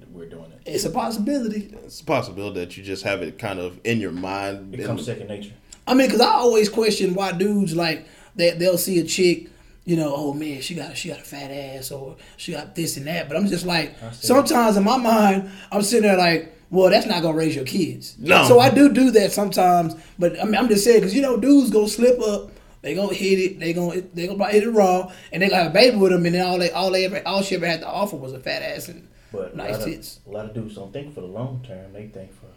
It's 0.65 0.85
a 0.85 0.89
possibility. 0.89 1.73
It's 1.83 2.01
a 2.01 2.05
possibility 2.05 2.59
that 2.59 2.77
you 2.77 2.83
just 2.83 3.03
have 3.03 3.21
it 3.21 3.37
kind 3.39 3.59
of 3.59 3.79
in 3.83 3.99
your 3.99 4.11
mind. 4.11 4.57
It 4.57 4.61
and- 4.61 4.71
becomes 4.77 5.05
second 5.05 5.27
nature. 5.27 5.53
I 5.87 5.93
mean, 5.93 6.07
because 6.07 6.21
I 6.21 6.29
always 6.29 6.69
question 6.69 7.15
why 7.15 7.31
dudes 7.31 7.75
like 7.75 8.07
they 8.35 8.51
they'll 8.51 8.77
see 8.77 8.99
a 8.99 9.03
chick, 9.03 9.49
you 9.83 9.95
know, 9.95 10.13
oh 10.15 10.33
man, 10.33 10.61
she 10.61 10.75
got 10.75 10.95
she 10.95 11.09
got 11.09 11.19
a 11.19 11.23
fat 11.23 11.51
ass 11.51 11.91
or 11.91 12.17
she 12.37 12.51
got 12.51 12.75
this 12.75 12.97
and 12.97 13.07
that. 13.07 13.27
But 13.27 13.37
I'm 13.37 13.47
just 13.47 13.65
like, 13.65 13.95
sometimes 14.13 14.77
in 14.77 14.83
my 14.83 14.97
mind, 14.97 15.49
I'm 15.71 15.81
sitting 15.81 16.07
there 16.07 16.17
like, 16.17 16.55
well, 16.69 16.89
that's 16.89 17.07
not 17.07 17.21
gonna 17.23 17.35
raise 17.35 17.55
your 17.55 17.65
kids. 17.65 18.15
No. 18.19 18.47
So 18.47 18.59
I 18.59 18.69
do 18.69 18.93
do 18.93 19.11
that 19.11 19.31
sometimes. 19.31 19.95
But 20.19 20.39
I 20.39 20.45
mean, 20.45 20.55
I'm 20.55 20.67
just 20.67 20.83
saying 20.83 20.99
because 20.99 21.15
you 21.15 21.21
know, 21.21 21.37
dudes 21.37 21.71
gonna 21.71 21.87
slip 21.87 22.19
up. 22.21 22.51
They 22.83 22.95
gonna 22.95 23.13
hit 23.13 23.39
it. 23.39 23.59
They 23.59 23.73
gonna 23.73 24.01
they 24.01 24.27
gonna 24.27 24.47
hit 24.49 24.63
it 24.63 24.69
raw, 24.69 25.11
and 25.31 25.41
they 25.41 25.49
gonna 25.49 25.63
have 25.63 25.71
a 25.71 25.73
baby 25.73 25.97
with 25.97 26.11
them, 26.11 26.25
and 26.25 26.35
then 26.35 26.45
all 26.45 26.57
they 26.57 26.71
all 26.71 26.91
they 26.91 27.05
ever 27.05 27.21
all 27.25 27.41
she 27.41 27.55
ever 27.55 27.65
had 27.65 27.81
to 27.81 27.87
offer 27.87 28.15
was 28.15 28.33
a 28.33 28.39
fat 28.39 28.61
ass 28.61 28.87
and 28.87 29.07
But 29.31 29.53
a 29.53 29.57
nice 29.57 29.77
lot, 29.79 29.85
tits. 29.85 30.17
of, 30.17 30.27
a 30.27 30.35
lot 30.35 30.45
of 30.45 30.53
dudes 30.53 30.75
don't 30.75 30.91
think 30.91 31.13
for 31.13 31.21
the 31.21 31.27
long 31.27 31.63
term. 31.65 31.93
They 31.93 32.07
think 32.07 32.33
for 32.33 32.47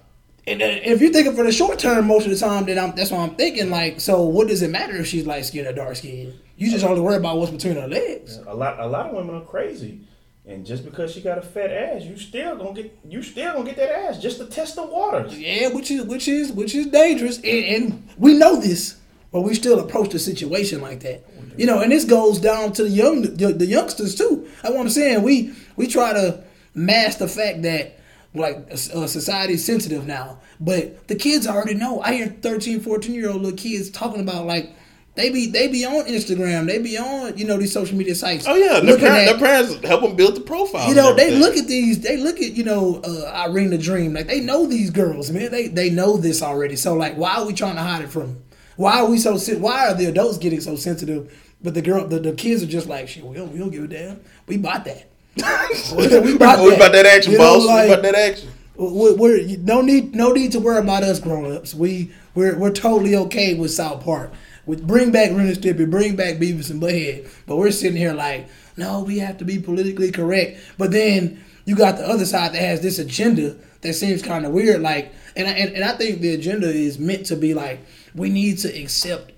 And 0.47 0.61
if 0.61 1.01
you're 1.01 1.13
thinking 1.13 1.37
for 1.37 1.45
the 1.45 1.53
short 1.53 1.79
term, 1.79 2.07
most 2.07 2.27
of 2.27 2.33
the 2.33 2.39
time, 2.39 2.67
then 2.67 2.79
I'm, 2.79 2.95
that's 2.97 3.11
what 3.11 3.21
I'm 3.21 3.37
thinking. 3.37 3.71
Like, 3.71 4.01
so 4.01 4.23
what 4.25 4.49
does 4.49 4.63
it 4.63 4.71
matter 4.71 4.97
if 4.97 5.07
she's 5.07 5.27
light 5.27 5.45
skinned 5.45 5.67
or 5.67 5.73
dark 5.73 5.97
skinned? 5.97 6.35
You 6.57 6.71
just 6.71 6.85
only 6.85 7.01
worry 7.01 7.17
about 7.17 7.39
what's 7.39 7.51
between 7.51 7.77
her 7.77 7.89
legs. 7.89 8.39
a 8.47 8.55
lot. 8.55 8.79
A 8.79 8.87
lot 8.87 9.07
of 9.07 9.15
women 9.15 9.35
are 9.35 9.45
crazy, 9.45 10.01
and 10.47 10.65
just 10.65 10.85
because 10.85 11.13
she 11.13 11.21
got 11.21 11.39
a 11.39 11.43
fat 11.43 11.71
ass, 11.71 12.03
you 12.03 12.17
still 12.17 12.57
gonna 12.57 12.75
get 12.75 12.97
you 13.09 13.23
still 13.23 13.55
gonna 13.55 13.65
get 13.65 13.77
that 13.77 13.91
ass 13.91 14.21
just 14.21 14.39
to 14.39 14.47
test 14.47 14.77
the 14.77 14.85
waters. 14.85 15.37
Yeah, 15.37 15.69
which 15.69 15.91
is 15.91 16.05
which 16.05 16.29
is 16.29 16.53
which 16.53 16.75
is 16.75 16.87
dangerous, 16.89 17.39
and, 17.39 17.47
and 17.47 18.09
we 18.19 18.35
know 18.35 18.61
this, 18.61 18.97
but 19.33 19.41
we 19.41 19.55
still 19.55 19.81
approach 19.81 20.11
the 20.11 20.19
situation 20.19 20.81
like 20.81 21.01
that. 21.01 21.25
You 21.57 21.67
know, 21.67 21.81
and 21.81 21.91
this 21.91 22.05
goes 22.05 22.39
down 22.39 22.73
to 22.75 22.85
the 22.85 22.91
young 22.91 23.23
the, 23.23 23.53
the 23.53 23.67
youngsters 23.67 24.15
too. 24.15 24.49
That's 24.63 24.75
what 24.75 24.81
I'm 24.81 24.91
saying. 24.91 25.23
We 25.23 25.53
we 25.77 25.89
try 25.89 26.13
to 26.13 26.44
mask 26.75 27.19
the 27.19 27.29
fact 27.29 27.63
that 27.63 27.99
like 28.35 28.57
uh, 28.71 29.07
society 29.07 29.55
is 29.55 29.65
sensitive 29.65 30.07
now, 30.07 30.39
but 30.61 31.07
the 31.09 31.15
kids 31.15 31.47
already 31.47 31.75
know. 31.75 32.01
I 32.01 32.15
hear 32.15 32.27
13, 32.27 32.81
14 32.81 33.15
year 33.15 33.31
old 33.31 33.43
little 33.43 33.57
kids 33.57 33.91
talking 33.91 34.21
about 34.21 34.47
like. 34.47 34.75
They 35.17 35.31
be 35.31 35.47
they 35.47 35.69
be 35.69 35.85
on 35.85 36.07
Instagram. 36.07 36.67
They 36.67 36.79
be 36.79 36.99
on 36.99 37.39
you 37.39 37.47
know 37.47 37.57
these 37.57 37.73
social 37.73 37.97
media 37.97 38.17
sites. 38.17 38.47
Oh 38.49 38.57
yeah, 38.57 38.81
their, 38.81 38.99
parents, 38.99 39.31
at- 39.31 39.39
their 39.39 39.49
parents 39.49 39.87
help 39.87 40.01
them 40.03 40.17
build 40.17 40.35
the 40.35 40.41
profile. 40.41 40.89
you 40.89 40.95
know, 40.97 41.15
they 41.15 41.31
look 41.31 41.57
at 41.57 41.69
these. 41.69 42.01
They 42.01 42.17
look 42.17 42.39
at 42.41 42.51
you 42.55 42.65
know 42.65 43.01
uh, 43.05 43.31
Irene 43.33 43.71
the 43.71 43.79
Dream. 43.79 44.13
Like 44.15 44.27
they 44.27 44.41
know 44.41 44.67
these 44.67 44.91
girls, 44.91 45.31
man. 45.31 45.53
They 45.53 45.69
they 45.69 45.89
know 45.89 46.17
this 46.17 46.43
already. 46.43 46.75
So 46.75 46.95
like, 46.95 47.15
why 47.17 47.37
are 47.37 47.47
we 47.47 47.53
trying 47.53 47.77
to 47.77 47.83
hide 47.83 48.03
it 48.03 48.09
from? 48.11 48.23
them? 48.23 48.45
Why 48.75 48.99
are 48.99 49.07
we 49.07 49.19
so? 49.19 49.39
Why 49.59 49.87
are 49.87 49.95
the 49.95 50.07
adults 50.07 50.39
getting 50.39 50.61
so 50.61 50.75
sensitive? 50.75 51.33
But 51.63 51.75
the 51.75 51.83
girl, 51.83 52.09
the, 52.09 52.19
the 52.19 52.33
kids 52.33 52.65
are 52.65 52.67
just 52.67 52.89
like, 52.89 53.07
shit. 53.07 53.25
We 53.25 53.37
don't, 53.37 53.53
we 53.53 53.59
don't 53.61 53.71
give 53.71 53.85
a 53.85 53.87
damn. 53.87 54.21
We 54.49 54.57
bought 54.57 54.85
that. 54.87 55.11
We 55.37 56.07
We 56.27 56.35
about 56.35 56.93
that 56.93 57.07
action, 57.07 57.33
You 57.33 57.39
know, 57.39 57.55
boss. 57.59 57.67
like, 57.67 57.89
we 57.89 57.93
about 57.93 58.03
that 58.03 58.15
action. 58.15 58.49
we're, 58.77 59.15
we're 59.17 59.57
no 59.59 59.81
need 59.81 60.15
no 60.15 60.33
need 60.33 60.53
to 60.53 60.61
worry 60.61 60.79
about 60.79 61.03
us 61.03 61.19
grown 61.21 61.51
ups. 61.53 61.75
We 61.75 62.13
we're 62.35 62.57
we're 62.59 62.73
totally 62.73 63.17
okay 63.17 63.55
with 63.55 63.71
South 63.73 64.05
Park. 64.05 64.33
With 64.67 64.87
bring 64.87 65.11
back 65.13 65.31
Ren 65.31 65.47
and 65.47 65.57
Stimpy, 65.57 65.91
bring 65.91 66.17
back 66.17 66.37
Beavis 66.37 66.71
and 66.71 66.81
Butthead. 66.81 67.29
But 67.47 67.57
we're 67.57 67.71
sitting 67.71 67.97
here 67.99 68.15
like, 68.15 68.49
no, 68.77 69.03
we 69.03 69.19
have 69.19 69.37
to 69.39 69.45
be 69.45 69.59
politically 69.59 70.11
correct. 70.11 70.59
But 70.79 70.91
then 70.91 71.45
you 71.67 71.77
got 71.77 71.99
the 71.99 72.09
other 72.09 72.25
side 72.25 72.53
that 72.55 72.63
has 72.63 72.81
this 72.81 72.99
agenda 72.99 73.57
that 73.83 73.93
seems 73.93 74.23
kind 74.23 74.47
of 74.47 74.53
weird. 74.53 74.81
Like, 74.81 75.13
and 75.37 75.47
I, 75.47 75.51
and, 75.51 75.75
and 75.75 75.85
I 75.85 75.93
think 75.97 76.21
the 76.21 76.33
agenda 76.33 76.69
is 76.69 76.99
meant 76.99 77.27
to 77.27 77.37
be 77.37 77.53
like, 77.53 77.81
we 78.15 78.31
need 78.31 78.57
to 78.59 78.69
accept 78.69 79.33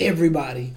everybody, 0.00 0.74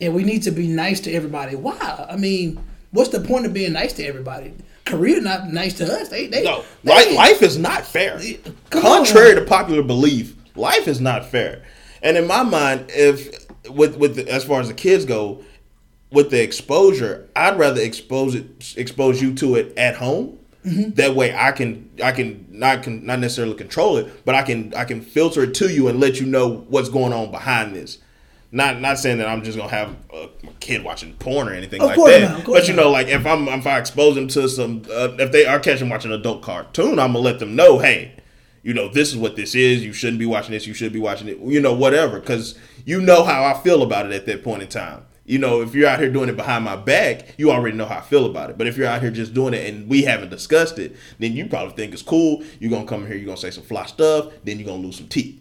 and 0.00 0.14
we 0.14 0.24
need 0.24 0.42
to 0.44 0.50
be 0.50 0.66
nice 0.68 1.00
to 1.00 1.12
everybody. 1.12 1.54
Why? 1.54 2.06
I 2.08 2.16
mean, 2.16 2.58
what's 2.92 3.10
the 3.10 3.20
point 3.20 3.46
of 3.46 3.52
being 3.52 3.72
nice 3.72 3.92
to 3.94 4.04
everybody? 4.04 4.54
Korea 4.84 5.20
not 5.20 5.52
nice 5.52 5.74
to 5.74 5.84
us. 5.92 6.08
They 6.08 6.26
they 6.28 6.42
No, 6.44 6.64
they- 6.84 6.90
life, 6.92 7.14
life 7.14 7.42
is 7.42 7.58
not 7.58 7.84
fair. 7.86 8.20
Come 8.70 8.82
Contrary 8.82 9.30
on. 9.30 9.36
to 9.36 9.44
popular 9.44 9.82
belief, 9.82 10.34
life 10.54 10.86
is 10.88 11.00
not 11.00 11.24
fair. 11.26 11.62
And 12.02 12.16
in 12.16 12.26
my 12.26 12.42
mind, 12.42 12.86
if 12.88 13.46
with 13.70 13.96
with 13.96 14.16
the, 14.16 14.28
as 14.30 14.44
far 14.44 14.60
as 14.60 14.68
the 14.68 14.74
kids 14.74 15.04
go, 15.04 15.42
with 16.10 16.30
the 16.30 16.42
exposure, 16.42 17.28
I'd 17.34 17.58
rather 17.58 17.80
expose 17.80 18.34
it, 18.34 18.74
expose 18.76 19.22
you 19.22 19.34
to 19.36 19.54
it 19.56 19.76
at 19.78 19.96
home. 19.96 20.38
Mm-hmm. 20.66 20.90
That 20.94 21.14
way, 21.16 21.34
I 21.34 21.52
can 21.52 21.90
I 22.02 22.12
can 22.12 22.46
not 22.50 22.82
can 22.82 23.04
not 23.06 23.18
necessarily 23.20 23.54
control 23.54 23.96
it, 23.96 24.24
but 24.24 24.34
I 24.34 24.42
can 24.42 24.72
I 24.74 24.84
can 24.84 25.00
filter 25.00 25.44
it 25.44 25.54
to 25.54 25.68
you 25.72 25.88
and 25.88 25.98
let 26.00 26.20
you 26.20 26.26
know 26.26 26.64
what's 26.68 26.88
going 26.88 27.12
on 27.12 27.30
behind 27.30 27.74
this. 27.74 27.98
Not 28.54 28.80
not 28.80 28.98
saying 28.98 29.16
that 29.18 29.28
I'm 29.28 29.42
just 29.42 29.56
gonna 29.56 29.70
have 29.70 29.96
a, 30.12 30.28
kid 30.60 30.84
watching 30.84 31.14
porn 31.14 31.48
or 31.48 31.54
anything 31.54 31.80
Of 31.80 31.88
like 31.88 31.96
that. 31.96 32.38
not, 32.38 32.46
but 32.46 32.68
you 32.68 32.74
know, 32.74 32.90
like 32.90 33.08
if 33.08 33.26
I'm 33.26 33.48
if 33.48 33.66
I 33.66 33.78
expose 33.78 34.14
them 34.14 34.28
to 34.28 34.48
some 34.48 34.82
uh, 34.90 35.08
if 35.18 35.32
they 35.32 35.46
are 35.46 35.58
catching 35.58 35.88
watching 35.88 36.12
an 36.12 36.20
adult 36.20 36.42
cartoon, 36.42 36.98
I'm 36.98 37.14
gonna 37.14 37.18
let 37.18 37.38
them 37.38 37.56
know, 37.56 37.78
hey, 37.78 38.14
you 38.62 38.74
know, 38.74 38.88
this 38.88 39.08
is 39.08 39.16
what 39.16 39.36
this 39.36 39.54
is. 39.54 39.82
You 39.82 39.92
shouldn't 39.94 40.18
be 40.18 40.26
watching 40.26 40.52
this. 40.52 40.66
You 40.66 40.74
should 40.74 40.92
be 40.92 41.00
watching 41.00 41.28
it. 41.28 41.38
You 41.38 41.60
know, 41.60 41.72
whatever, 41.72 42.20
because 42.20 42.56
you 42.84 43.00
know 43.00 43.24
how 43.24 43.42
I 43.42 43.54
feel 43.62 43.82
about 43.82 44.06
it 44.06 44.12
at 44.12 44.26
that 44.26 44.44
point 44.44 44.62
in 44.62 44.68
time. 44.68 45.06
You 45.24 45.38
know, 45.38 45.62
if 45.62 45.74
you're 45.74 45.88
out 45.88 46.00
here 46.00 46.10
doing 46.10 46.28
it 46.28 46.36
behind 46.36 46.64
my 46.64 46.76
back, 46.76 47.34
you 47.38 47.50
already 47.50 47.76
know 47.76 47.86
how 47.86 47.98
I 47.98 48.00
feel 48.02 48.26
about 48.26 48.50
it. 48.50 48.58
But 48.58 48.66
if 48.66 48.76
you're 48.76 48.88
out 48.88 49.00
here 49.00 49.10
just 49.10 49.32
doing 49.32 49.54
it 49.54 49.72
and 49.72 49.88
we 49.88 50.02
haven't 50.02 50.30
discussed 50.30 50.78
it, 50.78 50.94
then 51.18 51.32
you 51.32 51.46
probably 51.46 51.74
think 51.74 51.92
it's 51.92 52.02
cool. 52.02 52.44
You're 52.60 52.70
gonna 52.70 52.86
come 52.86 53.06
here, 53.06 53.16
you're 53.16 53.26
gonna 53.26 53.36
say 53.36 53.50
some 53.50 53.64
fly 53.64 53.86
stuff, 53.86 54.32
then 54.44 54.58
you're 54.58 54.66
gonna 54.66 54.82
lose 54.82 54.96
some 54.96 55.08
teeth. 55.08 55.40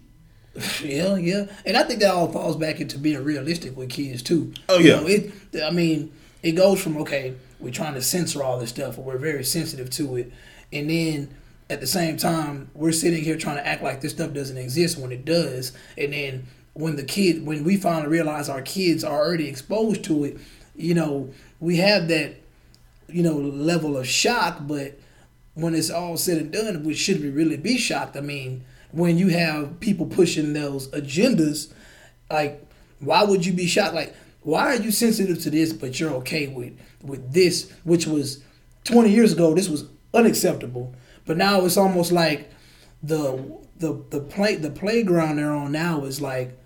Yeah, 0.84 1.16
yeah, 1.16 1.46
and 1.66 1.78
I 1.78 1.84
think 1.84 2.02
that 2.02 2.14
all 2.14 2.30
falls 2.32 2.58
back 2.58 2.82
into 2.82 2.98
being 2.98 3.24
realistic 3.24 3.78
with 3.78 3.90
kids 3.90 4.22
too. 4.22 4.54
Oh, 4.68 4.80
You 4.80 4.90
yeah. 4.90 5.00
know, 5.00 5.08
it. 5.08 5.32
I 5.64 5.72
mean, 5.72 6.12
it 6.44 6.54
goes 6.54 6.82
from 6.84 6.98
okay, 6.98 7.36
we're 7.60 7.72
trying 7.72 7.94
to 7.94 8.02
censor 8.02 8.44
all 8.44 8.60
this 8.60 8.70
stuff, 8.70 8.98
or 8.98 9.04
we're 9.04 9.18
very 9.18 9.46
sensitive 9.46 9.90
to 9.92 10.18
it, 10.18 10.32
and 10.74 10.90
then 10.90 11.34
at 11.70 11.80
the 11.80 11.88
same 11.88 12.18
time, 12.18 12.70
we're 12.74 12.92
sitting 12.92 13.24
here 13.24 13.38
trying 13.38 13.56
to 13.56 13.66
act 13.66 13.82
like 13.82 14.02
this 14.02 14.12
stuff 14.12 14.34
doesn't 14.34 14.58
exist 14.58 14.98
when 14.98 15.14
it 15.14 15.24
does, 15.24 15.72
and 15.98 16.12
then 16.12 16.46
when 16.74 16.98
the 16.98 17.04
kid, 17.04 17.46
when 17.46 17.64
we 17.64 17.78
finally 17.78 18.10
realize 18.10 18.50
our 18.50 18.62
kids 18.62 19.04
are 19.06 19.26
already 19.26 19.48
exposed 19.48 20.04
to 20.04 20.26
it, 20.26 20.38
you 20.76 20.94
know, 20.94 21.30
we 21.62 21.78
have 21.78 22.10
that, 22.10 22.36
you 23.08 23.24
know, 23.24 23.38
level 23.38 23.96
of 23.98 24.06
shock, 24.08 24.58
but 24.62 25.00
when 25.54 25.76
it's 25.76 25.90
all 25.90 26.18
said 26.18 26.38
and 26.40 26.52
done, 26.52 26.84
we 26.84 26.94
should 26.94 27.22
we 27.22 27.30
really 27.30 27.58
be 27.58 27.78
shocked? 27.78 28.18
I 28.18 28.22
mean, 28.22 28.64
when 28.92 29.18
you 29.18 29.30
have 29.30 29.80
people 29.80 30.06
pushing 30.06 30.54
those 30.54 30.88
agendas, 30.90 31.72
like, 32.30 32.66
why 33.00 33.24
would 33.24 33.46
you 33.46 33.54
be 33.54 33.68
shocked? 33.68 33.96
Like, 33.96 34.16
why 34.42 34.76
are 34.76 34.82
you 34.82 34.92
sensitive 34.92 35.40
to 35.42 35.50
this, 35.50 35.74
but 35.74 36.00
you're 36.00 36.14
okay 36.16 36.48
with 36.48 36.78
with 37.02 37.34
this, 37.34 37.72
which 37.84 38.08
was 38.08 38.44
twenty 38.84 39.12
years 39.12 39.34
ago? 39.34 39.54
This 39.54 39.70
was 39.70 39.86
unacceptable. 40.14 40.96
But 41.26 41.38
now 41.38 41.66
it's 41.66 41.78
almost 41.78 42.12
like 42.12 42.52
the 43.04 43.60
the 43.78 44.04
the 44.10 44.20
play 44.20 44.56
the 44.56 44.72
playground 44.72 45.38
they're 45.38 45.52
on 45.52 45.72
now 45.72 46.04
is 46.06 46.22
like 46.22 46.58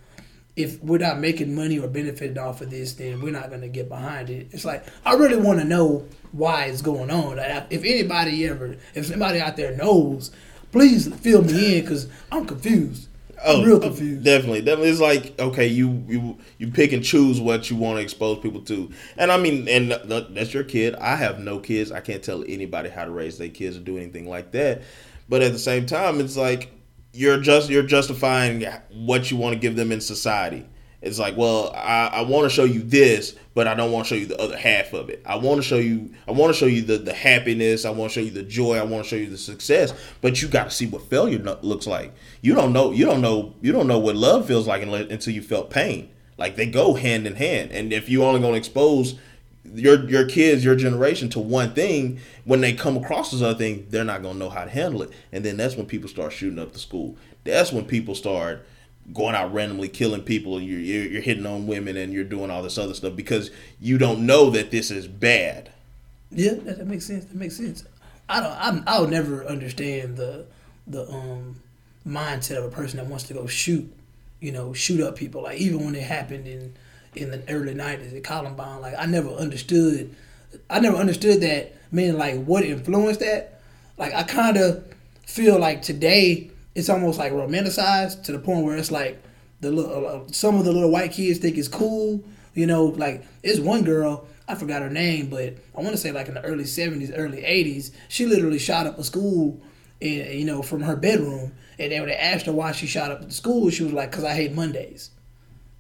if 0.55 0.81
we're 0.81 0.97
not 0.97 1.19
making 1.19 1.53
money 1.53 1.77
or 1.79 1.88
benefiting 1.88 2.38
off 2.38 2.61
of 2.61 2.69
this, 2.69 2.93
then 2.93 3.21
we're 3.21 3.31
not 3.31 3.49
gonna 3.49 3.67
get 3.67 3.89
behind 3.89 4.29
it. 4.29 4.47
It's 4.51 4.63
like 4.65 4.85
I 5.05 5.13
really 5.15 5.38
want 5.38 5.59
to 5.59 5.65
know 5.65 6.05
why 6.31 6.65
it's 6.65 6.81
going 6.81 7.11
on. 7.11 7.38
Like, 7.38 7.67
if 7.69 7.83
anybody 7.83 8.47
ever, 8.47 8.77
if 8.93 9.05
somebody 9.05 9.39
out 9.39 9.57
there 9.57 9.75
knows, 9.75 10.31
please 10.75 11.07
fill 11.15 11.41
me 11.41 11.77
in 11.77 11.81
because 11.83 12.09
I'm 12.33 12.45
confused. 12.45 13.07
I'm 13.39 13.61
oh, 13.61 13.63
real 13.63 13.79
confused. 13.79 14.25
Definitely, 14.25 14.61
definitely. 14.61 14.89
It's 14.89 14.99
like 14.99 15.39
okay, 15.39 15.67
you 15.67 16.03
you 16.07 16.38
you 16.57 16.69
pick 16.69 16.91
and 16.91 17.01
choose 17.01 17.39
what 17.39 17.69
you 17.69 17.77
want 17.77 17.97
to 17.97 18.03
expose 18.03 18.39
people 18.39 18.59
to, 18.63 18.91
and 19.17 19.31
I 19.31 19.38
mean, 19.38 19.69
and 19.69 19.89
th- 20.07 20.27
that's 20.31 20.53
your 20.53 20.65
kid. 20.65 20.95
I 20.95 21.15
have 21.15 21.39
no 21.39 21.59
kids. 21.59 21.93
I 21.93 22.01
can't 22.01 22.21
tell 22.21 22.43
anybody 22.45 22.89
how 22.89 23.05
to 23.05 23.11
raise 23.11 23.38
their 23.38 23.49
kids 23.49 23.77
or 23.77 23.79
do 23.79 23.97
anything 23.97 24.27
like 24.27 24.51
that. 24.51 24.81
But 25.29 25.41
at 25.41 25.53
the 25.53 25.59
same 25.59 25.85
time, 25.85 26.19
it's 26.19 26.35
like 26.35 26.71
you're 27.13 27.39
just 27.39 27.69
you're 27.69 27.83
justifying 27.83 28.65
what 28.91 29.31
you 29.31 29.38
want 29.38 29.53
to 29.53 29.59
give 29.59 29.77
them 29.77 29.93
in 29.93 30.01
society. 30.01 30.67
It's 31.05 31.19
like, 31.19 31.37
well, 31.37 31.71
I, 31.75 32.07
I 32.07 32.21
want 32.23 32.45
to 32.45 32.49
show 32.49 32.63
you 32.63 32.81
this, 32.81 33.35
but 33.53 33.67
I 33.67 33.75
don't 33.75 33.91
want 33.91 34.07
to 34.07 34.09
show 34.09 34.19
you 34.19 34.25
the 34.25 34.41
other 34.41 34.57
half 34.57 34.91
of 34.93 35.09
it. 35.09 35.21
I 35.23 35.35
want 35.35 35.57
to 35.57 35.61
show 35.61 35.77
you, 35.77 36.11
I 36.27 36.31
want 36.31 36.51
to 36.51 36.59
show 36.59 36.65
you 36.65 36.81
the, 36.81 36.97
the 36.97 37.13
happiness. 37.13 37.85
I 37.85 37.91
want 37.91 38.11
to 38.11 38.19
show 38.19 38.25
you 38.25 38.31
the 38.31 38.41
joy. 38.41 38.77
I 38.77 38.83
want 38.83 39.03
to 39.03 39.09
show 39.09 39.15
you 39.15 39.29
the 39.29 39.37
success. 39.37 39.93
But 40.21 40.41
you 40.41 40.47
got 40.47 40.63
to 40.63 40.71
see 40.71 40.87
what 40.87 41.03
failure 41.03 41.37
no- 41.37 41.59
looks 41.61 41.85
like. 41.85 42.11
You 42.41 42.55
don't 42.55 42.73
know, 42.73 42.91
you 42.91 43.05
don't 43.05 43.21
know, 43.21 43.53
you 43.61 43.71
don't 43.71 43.87
know 43.87 43.99
what 43.99 44.15
love 44.15 44.47
feels 44.47 44.67
like 44.67 44.81
until 44.81 45.33
you 45.33 45.43
felt 45.43 45.69
pain. 45.69 46.09
Like 46.39 46.55
they 46.55 46.65
go 46.65 46.95
hand 46.95 47.27
in 47.27 47.35
hand. 47.35 47.71
And 47.71 47.93
if 47.93 48.09
you 48.09 48.23
only 48.23 48.41
going 48.41 48.53
to 48.53 48.57
expose 48.57 49.15
your 49.73 50.07
your 50.09 50.27
kids, 50.27 50.63
your 50.63 50.75
generation 50.75 51.29
to 51.29 51.39
one 51.39 51.73
thing, 51.73 52.19
when 52.43 52.61
they 52.61 52.73
come 52.73 52.97
across 52.97 53.31
this 53.31 53.41
other 53.41 53.57
thing, 53.57 53.87
they're 53.89 54.03
not 54.03 54.21
gonna 54.21 54.37
know 54.37 54.49
how 54.49 54.63
to 54.63 54.69
handle 54.69 55.01
it. 55.01 55.11
And 55.31 55.43
then 55.43 55.57
that's 55.57 55.75
when 55.75 55.85
people 55.85 56.09
start 56.09 56.33
shooting 56.33 56.59
up 56.59 56.73
the 56.73 56.79
school. 56.79 57.17
That's 57.43 57.71
when 57.71 57.85
people 57.85 58.15
start 58.15 58.65
going 59.13 59.35
out 59.35 59.53
randomly 59.53 59.87
killing 59.87 60.21
people 60.21 60.57
and 60.57 60.67
you're, 60.67 60.79
you're, 60.79 61.21
hitting 61.21 61.45
on 61.45 61.67
women 61.67 61.95
and 61.95 62.11
you're 62.11 62.23
doing 62.23 62.49
all 62.49 62.63
this 62.63 62.77
other 62.77 62.93
stuff 62.93 63.15
because 63.15 63.51
you 63.79 63.97
don't 63.97 64.25
know 64.25 64.49
that 64.49 64.71
this 64.71 64.89
is 64.89 65.07
bad. 65.07 65.71
Yeah, 66.31 66.53
that, 66.53 66.79
that 66.79 66.87
makes 66.87 67.05
sense. 67.05 67.25
That 67.25 67.35
makes 67.35 67.55
sense. 67.55 67.85
I 68.27 68.39
don't. 68.39 68.57
I'm, 68.59 68.83
I'll 68.87 69.07
never 69.07 69.45
understand 69.45 70.17
the 70.17 70.45
the 70.87 71.07
um 71.09 71.61
mindset 72.07 72.57
of 72.57 72.65
a 72.65 72.69
person 72.69 72.97
that 72.97 73.07
wants 73.07 73.25
to 73.25 73.33
go 73.33 73.47
shoot, 73.47 73.91
you 74.39 74.51
know, 74.51 74.73
shoot 74.73 74.99
up 75.01 75.15
people. 75.15 75.43
Like 75.43 75.59
even 75.59 75.85
when 75.85 75.95
it 75.95 76.03
happened 76.03 76.47
in 76.47 76.73
in 77.13 77.31
the 77.31 77.43
early 77.47 77.75
'90s 77.75 78.15
at 78.15 78.23
Columbine, 78.23 78.81
like 78.81 78.95
I 78.97 79.05
never 79.05 79.29
understood. 79.29 80.13
I 80.69 80.79
never 80.79 80.97
understood 80.97 81.41
that. 81.41 81.73
Meaning, 81.91 82.17
like 82.17 82.43
what 82.43 82.63
influenced 82.63 83.19
that. 83.19 83.61
Like 83.97 84.13
I 84.13 84.23
kind 84.23 84.57
of 84.57 84.83
feel 85.25 85.59
like 85.59 85.83
today 85.83 86.49
it's 86.75 86.89
almost 86.89 87.17
like 87.17 87.31
romanticized 87.31 88.23
to 88.23 88.33
the 88.33 88.39
point 88.39 88.65
where 88.65 88.77
it's 88.77 88.91
like 88.91 89.23
the 89.61 89.71
little 89.71 90.05
uh, 90.05 90.31
some 90.31 90.57
of 90.57 90.65
the 90.65 90.71
little 90.71 90.91
white 90.91 91.13
kids 91.13 91.39
think 91.39 91.57
it's 91.57 91.67
cool. 91.67 92.23
You 92.53 92.67
know, 92.67 92.85
like 92.85 93.25
it's 93.41 93.59
one 93.59 93.83
girl. 93.83 94.27
I 94.47 94.55
forgot 94.55 94.83
her 94.83 94.89
name, 94.89 95.29
but 95.29 95.57
I 95.75 95.81
want 95.81 95.91
to 95.91 95.97
say 95.97 96.11
like 96.11 96.27
in 96.27 96.35
the 96.35 96.43
early 96.43 96.65
'70s, 96.65 97.11
early 97.15 97.41
'80s, 97.41 97.91
she 98.09 98.25
literally 98.25 98.59
shot 98.59 98.85
up 98.85 98.99
a 98.99 99.03
school, 99.03 99.59
in, 100.01 100.38
you 100.38 100.45
know, 100.45 100.61
from 100.61 100.81
her 100.81 100.95
bedroom. 100.95 101.53
And 101.79 101.91
then 101.91 102.01
when 102.01 102.09
they 102.09 102.15
asked 102.15 102.45
her 102.45 102.53
why 102.53 102.71
she 102.71 102.85
shot 102.88 103.11
up 103.11 103.21
the 103.21 103.31
school, 103.31 103.69
she 103.69 103.83
was 103.83 103.93
like, 103.93 104.11
"Cause 104.11 104.23
I 104.23 104.33
hate 104.33 104.53
Mondays." 104.53 105.11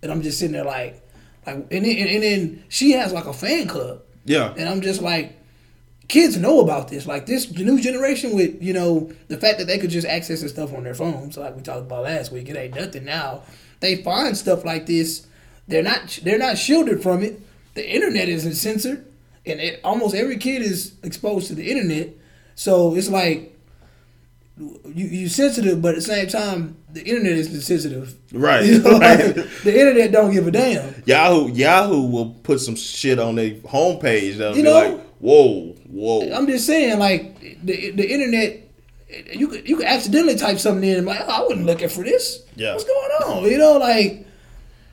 And 0.01 0.11
I'm 0.11 0.21
just 0.21 0.39
sitting 0.39 0.53
there 0.53 0.65
like, 0.65 1.01
like, 1.45 1.55
and 1.55 1.85
then, 1.85 2.07
and 2.07 2.23
then 2.23 2.63
she 2.69 2.91
has 2.91 3.13
like 3.13 3.25
a 3.25 3.33
fan 3.33 3.67
club. 3.67 4.01
Yeah. 4.25 4.53
And 4.57 4.67
I'm 4.67 4.81
just 4.81 5.01
like, 5.01 5.39
kids 6.07 6.37
know 6.37 6.59
about 6.59 6.87
this. 6.89 7.05
Like 7.05 7.25
this 7.25 7.51
new 7.51 7.79
generation 7.81 8.35
with, 8.35 8.61
you 8.61 8.73
know, 8.73 9.11
the 9.27 9.37
fact 9.37 9.57
that 9.59 9.65
they 9.67 9.77
could 9.77 9.89
just 9.89 10.07
access 10.07 10.41
this 10.41 10.51
stuff 10.51 10.73
on 10.73 10.83
their 10.83 10.93
phones, 10.93 11.37
like 11.37 11.55
we 11.55 11.61
talked 11.61 11.81
about 11.81 12.03
last 12.03 12.31
week, 12.31 12.49
it 12.49 12.55
ain't 12.57 12.75
nothing 12.75 13.05
now. 13.05 13.41
They 13.79 13.97
find 14.03 14.35
stuff 14.37 14.63
like 14.65 14.85
this. 14.85 15.27
They're 15.67 15.83
not 15.83 16.19
they're 16.23 16.37
not 16.37 16.57
shielded 16.57 17.01
from 17.01 17.23
it. 17.23 17.39
The 17.73 17.87
internet 17.89 18.29
isn't 18.29 18.53
censored. 18.55 19.05
And 19.47 19.59
it, 19.59 19.79
almost 19.83 20.15
every 20.15 20.37
kid 20.37 20.61
is 20.61 20.93
exposed 21.03 21.47
to 21.47 21.55
the 21.55 21.69
internet. 21.69 22.09
So 22.55 22.95
it's 22.95 23.09
like 23.09 23.51
you 24.57 24.79
you 25.07 25.27
sensitive, 25.27 25.81
but 25.81 25.89
at 25.89 25.95
the 25.95 26.01
same 26.01 26.27
time, 26.27 26.77
the 26.93 27.03
internet 27.03 27.33
isn't 27.33 27.61
sensitive. 27.61 28.15
Right, 28.31 28.65
You 28.69 28.79
know, 28.81 28.99
right. 28.99 29.35
like, 29.35 29.35
the 29.63 29.77
internet 29.79 30.11
don't 30.13 30.31
give 30.31 30.47
a 30.47 30.51
damn. 30.51 31.03
Yahoo 31.05 31.51
Yahoo 31.51 32.01
will 32.07 32.29
put 32.43 32.61
some 32.61 32.75
shit 32.75 33.19
on 33.19 33.35
their 33.35 33.51
homepage 33.51 34.37
that'll 34.37 34.55
You 34.55 34.63
be 34.63 34.69
know? 34.69 34.73
like, 34.95 35.01
whoa, 35.19 35.74
whoa. 35.89 36.31
I'm 36.31 36.47
just 36.47 36.65
saying, 36.65 36.99
like 36.99 37.39
the 37.63 37.91
the 37.91 38.11
internet, 38.11 38.69
you 39.33 39.47
could 39.47 39.67
you 39.67 39.77
could 39.77 39.85
accidentally 39.85 40.35
type 40.35 40.59
something 40.59 40.87
in 40.87 40.97
and 40.97 41.07
like, 41.07 41.21
oh, 41.21 41.29
I 41.29 41.41
wasn't 41.41 41.65
looking 41.65 41.89
for 41.89 42.03
this. 42.03 42.43
Yeah. 42.55 42.73
what's 42.73 42.83
going 42.83 43.11
on? 43.23 43.43
You 43.43 43.57
know, 43.57 43.77
like, 43.77 44.25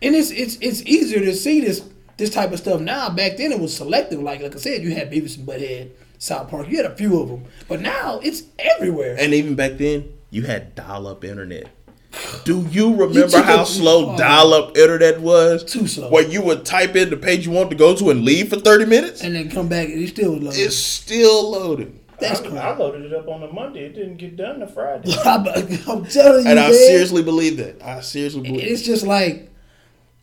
and 0.00 0.14
it's 0.14 0.30
it's 0.30 0.56
it's 0.60 0.82
easier 0.82 1.20
to 1.20 1.34
see 1.34 1.60
this 1.60 1.82
this 2.16 2.30
type 2.30 2.52
of 2.52 2.58
stuff 2.58 2.80
now. 2.80 3.10
Back 3.10 3.36
then, 3.36 3.52
it 3.52 3.60
was 3.60 3.76
selective. 3.76 4.20
Like 4.20 4.40
like 4.40 4.54
I 4.54 4.58
said, 4.58 4.82
you 4.82 4.94
had 4.94 5.10
Beavis 5.10 5.38
and 5.38 5.46
Butthead, 5.46 5.90
South 6.18 6.50
Park. 6.50 6.68
You 6.68 6.76
had 6.76 6.86
a 6.86 6.94
few 6.94 7.20
of 7.20 7.28
them, 7.28 7.44
but 7.68 7.80
now 7.80 8.20
it's 8.22 8.42
everywhere. 8.58 9.16
And 9.18 9.34
even 9.34 9.54
back 9.54 9.78
then, 9.78 10.12
you 10.30 10.42
had 10.42 10.74
dial-up 10.74 11.24
internet. 11.24 11.68
Do 12.44 12.66
you 12.70 12.90
remember 12.94 13.28
took 13.28 13.44
how 13.44 13.62
a- 13.62 13.66
slow 13.66 14.14
oh. 14.14 14.18
dial-up 14.18 14.76
internet 14.76 15.20
was? 15.20 15.64
Too 15.64 15.86
slow. 15.86 16.10
Where 16.10 16.26
you 16.26 16.42
would 16.42 16.64
type 16.64 16.96
in 16.96 17.10
the 17.10 17.16
page 17.16 17.46
you 17.46 17.52
want 17.52 17.70
to 17.70 17.76
go 17.76 17.94
to 17.96 18.10
and 18.10 18.22
leave 18.24 18.50
for 18.50 18.56
thirty 18.56 18.84
minutes. 18.84 19.22
and 19.22 19.34
then 19.34 19.50
come 19.50 19.68
back 19.68 19.88
and 19.88 20.02
it 20.02 20.08
still 20.08 20.32
was 20.32 20.42
low. 20.42 20.50
It's 20.54 20.76
still 20.76 21.50
loaded. 21.52 21.98
That's 22.20 22.40
I, 22.40 22.42
crazy. 22.42 22.58
I 22.58 22.76
loaded 22.76 23.04
it 23.06 23.14
up 23.14 23.28
on 23.28 23.42
a 23.42 23.52
Monday. 23.52 23.86
It 23.86 23.94
didn't 23.94 24.16
get 24.16 24.36
done 24.36 24.60
to 24.60 24.66
Friday. 24.66 25.12
I'm, 25.24 25.46
I'm 25.88 26.04
telling 26.06 26.44
you, 26.44 26.50
And 26.50 26.58
I 26.58 26.68
man. 26.68 26.72
seriously 26.74 27.22
believe 27.22 27.56
that. 27.56 27.82
I 27.82 28.00
seriously 28.00 28.42
believe. 28.42 28.62
it's 28.64 28.82
just 28.82 29.04
like, 29.04 29.50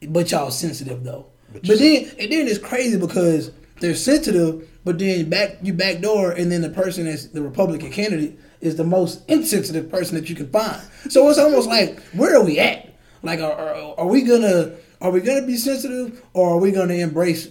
but 0.07 0.31
y'all 0.31 0.51
sensitive 0.51 1.03
though. 1.03 1.25
But, 1.51 1.63
then 1.63 2.11
and 2.19 2.31
then 2.31 2.47
it's 2.47 2.59
crazy 2.59 2.97
because 2.97 3.51
they're 3.79 3.95
sensitive, 3.95 4.69
but 4.85 4.99
then 4.99 5.29
back 5.29 5.57
you 5.61 5.73
backdoor, 5.73 6.31
and 6.31 6.51
then 6.51 6.61
the 6.61 6.69
person 6.69 7.05
that's 7.05 7.25
the 7.27 7.41
Republican 7.41 7.91
candidate 7.91 8.39
is 8.61 8.75
the 8.75 8.83
most 8.83 9.27
insensitive 9.29 9.89
person 9.89 10.15
that 10.15 10.29
you 10.29 10.35
can 10.35 10.49
find. 10.49 10.81
So 11.09 11.29
it's 11.29 11.39
almost 11.39 11.67
like 11.67 11.99
where 12.13 12.35
are 12.35 12.43
we 12.43 12.59
at? 12.59 12.93
Like, 13.23 13.39
are, 13.39 13.51
are, 13.51 13.99
are 13.99 14.07
we 14.07 14.21
gonna 14.23 14.73
are 15.01 15.11
we 15.11 15.21
gonna 15.21 15.45
be 15.45 15.57
sensitive, 15.57 16.21
or 16.33 16.51
are 16.55 16.57
we 16.57 16.71
gonna 16.71 16.93
embrace 16.95 17.47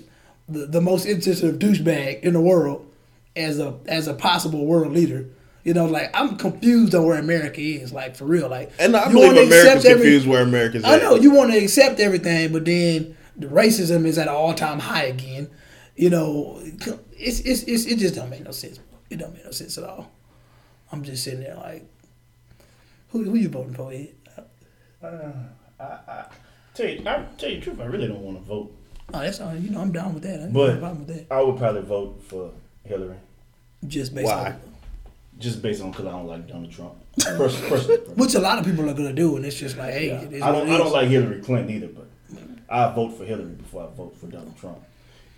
the, 0.49 0.67
the 0.67 0.81
most 0.81 1.07
insensitive 1.07 1.59
douchebag 1.59 2.21
in 2.21 2.33
the 2.35 2.41
world 2.41 2.91
as 3.37 3.59
a 3.59 3.79
as 3.87 4.07
a 4.09 4.15
possible 4.15 4.67
world 4.67 4.93
leader? 4.93 5.27
You 5.65 5.75
know, 5.75 5.85
like 5.87 6.11
I'm 6.15 6.37
confused 6.37 6.95
on 6.95 7.05
where 7.05 7.19
America 7.19 7.61
is, 7.61 7.93
like 7.93 8.17
for 8.17 8.25
real. 8.25 8.49
Like, 8.49 8.73
and 8.79 8.97
I 8.97 9.09
you 9.09 9.15
believe 9.15 9.47
America's 9.49 9.85
every- 9.85 10.03
confused 10.05 10.27
where 10.27 10.43
America's 10.43 10.85
I 10.85 10.97
at. 10.97 11.03
know 11.03 11.15
you 11.17 11.31
want 11.33 11.53
to 11.53 11.59
accept 11.59 12.01
everything, 12.01 12.53
but 12.53 12.65
then 12.65 13.17
the 13.37 13.47
racism 13.49 14.07
is 14.07 14.17
at 14.19 14.29
an 14.29 14.35
all 14.35 14.55
time 14.55 14.79
high 14.79 15.05
again. 15.05 15.51
You 15.97 16.11
know, 16.11 16.61
it's, 17.13 17.41
it's 17.41 17.63
it's 17.65 17.85
it 17.87 17.99
just 17.99 18.15
don't 18.15 18.31
make 18.31 18.43
no 18.45 18.53
sense. 18.53 18.79
It 19.11 19.17
don't 19.19 19.35
make 19.35 19.45
no 19.45 19.51
sense 19.51 19.77
at 19.77 19.85
all. 19.85 20.11
I'm 20.91 21.03
just 21.03 21.25
sitting 21.25 21.41
there 21.41 21.57
like, 21.57 21.85
who 23.11 23.25
who 23.25 23.37
you 23.37 23.49
voting 23.49 23.75
for? 23.75 23.93
Ed? 23.93 24.15
Uh, 25.03 26.25
tell 26.75 26.89
you, 26.89 27.03
I 27.07 27.25
tell 27.37 27.51
you 27.51 27.57
the 27.57 27.63
truth, 27.63 27.81
I 27.81 27.85
really 27.85 28.09
don't 28.09 28.23
want 28.23 28.39
to 28.39 28.45
vote. 28.45 28.75
Oh, 29.15 29.21
that's 29.21 29.41
all. 29.41 29.55
You 29.55 29.71
know, 29.71 29.81
I'm 29.81 29.93
down 29.93 30.15
with 30.15 30.23
that. 30.25 30.43
I 30.43 30.47
But 30.47 30.81
with 30.81 31.07
that. 31.07 31.27
I 31.31 31.43
would 31.43 31.57
probably 31.57 31.83
vote 31.83 32.23
for 32.27 32.51
Hillary. 32.85 33.17
Just 33.87 34.15
based 34.15 34.27
Why? 34.27 34.51
on 34.51 34.61
Just 35.39 35.63
based 35.63 35.83
on 35.83 35.93
because 35.93 36.07
I 36.07 36.11
don't 36.11 36.27
like 36.27 36.49
Donald 36.49 36.73
Trump. 36.73 36.95
Oh. 37.27 37.37
Pers- 37.37 37.61
personally, 37.61 37.97
which 38.17 38.35
a 38.35 38.41
lot 38.41 38.59
of 38.59 38.65
people 38.65 38.89
are 38.89 38.95
gonna 38.95 39.13
do, 39.13 39.37
and 39.37 39.45
it's 39.47 39.57
just 39.57 39.77
like, 39.77 39.93
hey, 39.93 40.11
is 40.11 40.43
I 40.43 40.53
don't. 40.53 40.69
I 40.69 40.79
don't 40.79 40.93
like 40.93 41.09
Hillary 41.09 41.41
Clinton 41.41 41.75
either, 41.75 41.89
but 41.89 42.09
I 42.69 42.93
vote 42.93 43.11
for 43.17 43.25
Hillary 43.25 43.55
before 43.55 43.85
I 43.85 43.97
vote 43.97 44.17
for 44.17 44.27
Donald 44.27 44.59
Trump. 44.59 44.79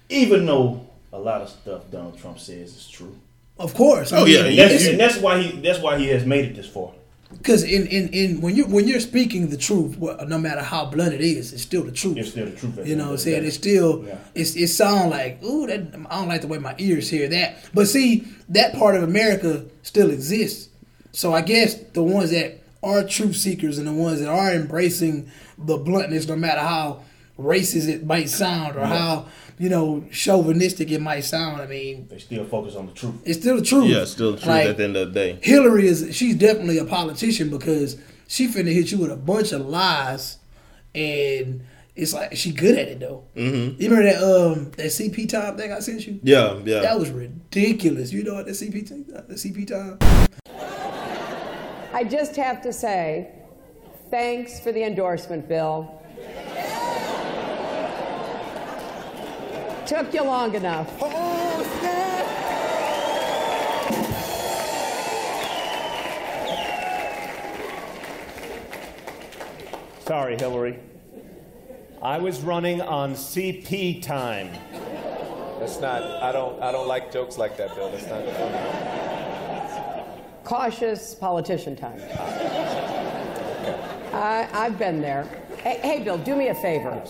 Even 0.08 0.46
though 0.46 0.86
a 1.12 1.18
lot 1.18 1.42
of 1.42 1.48
stuff 1.48 1.90
Donald 1.90 2.18
Trump 2.18 2.38
says 2.38 2.74
is 2.74 2.88
true, 2.88 3.16
Of 3.60 3.74
course. 3.74 4.12
Oh, 4.12 4.24
yeah, 4.24 4.46
and 4.46 4.58
that's, 4.58 4.86
and 4.86 4.98
that's 4.98 5.18
why 5.18 5.40
he. 5.42 5.60
That's 5.60 5.78
why 5.80 5.98
he 5.98 6.08
has 6.08 6.24
made 6.24 6.46
it 6.46 6.54
this 6.56 6.66
far. 6.66 6.92
Because 7.32 7.62
in, 7.62 7.86
in, 7.86 8.08
in 8.08 8.40
when 8.40 8.56
you 8.56 8.66
when 8.66 8.88
you're 8.88 9.00
speaking 9.00 9.50
the 9.50 9.56
truth, 9.56 9.96
well, 9.98 10.18
no 10.26 10.36
matter 10.38 10.62
how 10.62 10.86
blunt 10.86 11.14
it 11.14 11.20
is, 11.20 11.52
it's 11.52 11.62
still 11.62 11.84
the 11.84 11.92
truth. 11.92 12.16
It's 12.16 12.30
still 12.30 12.46
the 12.46 12.56
truth. 12.56 12.86
You 12.86 12.96
know 12.96 13.04
what 13.04 13.12
I'm 13.12 13.18
saying? 13.18 13.42
day. 13.42 13.46
It's 13.48 13.56
still 13.56 14.04
Yeah. 14.04 14.18
it's 14.34 14.56
it 14.56 14.68
sound 14.68 15.10
like, 15.10 15.42
ooh, 15.44 15.66
that 15.68 15.80
I 16.10 16.18
don't 16.18 16.28
like 16.28 16.40
the 16.40 16.48
way 16.48 16.58
my 16.58 16.74
ears 16.78 17.08
hear 17.08 17.28
that. 17.28 17.56
But 17.72 17.86
see, 17.86 18.26
that 18.48 18.74
part 18.74 18.96
of 18.96 19.04
America 19.04 19.64
still 19.82 20.10
exists. 20.10 20.70
So 21.12 21.32
I 21.32 21.42
guess 21.42 21.74
the 21.74 22.02
ones 22.02 22.30
that 22.32 22.62
are 22.82 23.04
truth 23.04 23.36
seekers 23.36 23.78
and 23.78 23.86
the 23.86 23.92
ones 23.92 24.20
that 24.20 24.28
are 24.28 24.52
embracing 24.52 25.30
the 25.56 25.76
bluntness, 25.76 26.26
no 26.26 26.34
matter 26.36 26.60
how 26.60 27.02
racist 27.40 27.88
it 27.88 28.04
might 28.06 28.28
sound 28.28 28.76
or 28.76 28.84
how, 28.86 29.26
you 29.58 29.68
know, 29.68 30.04
chauvinistic 30.10 30.90
it 30.90 31.00
might 31.00 31.20
sound, 31.24 31.60
I 31.60 31.66
mean, 31.66 32.06
They 32.08 32.18
still 32.18 32.44
focus 32.44 32.74
on 32.76 32.86
the 32.86 32.92
truth. 32.92 33.14
it's 33.24 33.40
still 33.40 33.56
the 33.56 33.64
truth. 33.64 33.88
Yeah, 33.88 34.04
still 34.04 34.32
the 34.32 34.38
truth 34.38 34.48
Like, 34.48 34.66
at 34.66 34.76
the 34.76 34.84
end 34.84 34.96
of 34.96 35.08
the 35.12 35.14
day. 35.14 35.38
Hillary 35.42 35.86
is 35.86 36.14
she's 36.16 36.36
definitely 36.36 36.78
a 36.78 36.84
politician 36.84 37.50
because 37.50 37.96
she 38.28 38.48
finna 38.48 38.72
hit 38.72 38.90
you 38.92 38.98
with 38.98 39.10
a 39.10 39.16
bunch 39.16 39.52
of 39.52 39.66
lies 39.66 40.38
and 40.94 41.62
it's 41.96 42.14
like 42.14 42.36
she 42.36 42.52
good 42.52 42.78
at 42.78 42.88
it 42.88 43.00
though. 43.00 43.24
Mm-hmm. 43.36 43.80
You 43.82 43.90
remember 43.90 44.04
that 44.12 44.22
um 44.22 44.70
that 44.72 44.86
CP 44.86 45.28
time 45.28 45.56
thing 45.56 45.72
I 45.72 45.80
sent 45.80 46.06
you? 46.06 46.20
Yeah, 46.22 46.58
yeah. 46.64 46.80
That 46.80 46.98
was 46.98 47.10
ridiculous. 47.10 48.12
You 48.12 48.22
know 48.24 48.34
what 48.34 48.46
the 48.46 48.52
CP 48.52 48.88
thing, 48.88 49.04
the 49.06 49.34
CP 49.34 49.66
time? 49.66 49.98
I 51.92 52.04
just 52.04 52.36
have 52.36 52.62
to 52.62 52.72
say, 52.72 53.32
thanks 54.10 54.60
for 54.60 54.72
the 54.72 54.84
endorsement, 54.84 55.48
Bill. 55.48 55.99
Took 59.90 60.14
you 60.14 60.22
long 60.22 60.54
enough. 60.54 60.88
Sorry, 70.06 70.36
Hillary. 70.36 70.78
I 72.00 72.18
was 72.18 72.40
running 72.42 72.80
on 72.80 73.14
CP 73.14 74.00
time. 74.00 74.52
That's 75.58 75.80
not. 75.80 76.02
I 76.22 76.30
don't. 76.30 76.62
I 76.62 76.70
don't 76.70 76.86
like 76.86 77.10
jokes 77.12 77.36
like 77.36 77.56
that, 77.56 77.74
Bill. 77.74 77.90
That's 77.90 78.06
not 78.06 78.22
funny. 78.36 80.04
Cautious 80.44 81.16
politician 81.16 81.74
time. 81.74 82.00
I, 84.14 84.48
I've 84.52 84.78
been 84.78 85.00
there. 85.00 85.24
Hey, 85.64 85.80
hey, 85.82 86.04
Bill, 86.04 86.18
do 86.18 86.36
me 86.36 86.46
a 86.46 86.54
favor. 86.54 87.04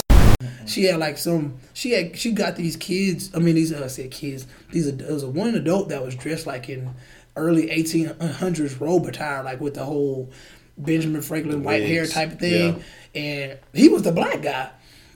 She 0.70 0.84
had 0.84 0.98
like 0.98 1.18
some. 1.18 1.58
She 1.74 1.90
had. 1.92 2.16
She 2.16 2.32
got 2.32 2.56
these 2.56 2.76
kids. 2.76 3.30
I 3.34 3.38
mean, 3.38 3.54
these. 3.54 3.72
Uh, 3.72 3.82
I 3.84 3.88
said 3.88 4.10
kids. 4.10 4.46
These. 4.70 4.96
There 4.96 5.12
was 5.12 5.22
a 5.22 5.28
one 5.28 5.54
adult 5.54 5.88
that 5.90 6.04
was 6.04 6.14
dressed 6.14 6.46
like 6.46 6.68
in 6.68 6.94
early 7.36 7.68
1800s 7.68 8.80
robe 8.80 9.06
attire, 9.06 9.42
like 9.42 9.60
with 9.60 9.74
the 9.74 9.84
whole 9.84 10.30
Benjamin 10.78 11.22
Franklin 11.22 11.62
white 11.62 11.82
hair 11.82 12.06
type 12.06 12.32
of 12.32 12.38
thing. 12.38 12.82
And 13.14 13.58
he 13.72 13.88
was 13.88 14.02
the 14.02 14.12
black 14.12 14.42
guy. 14.42 14.70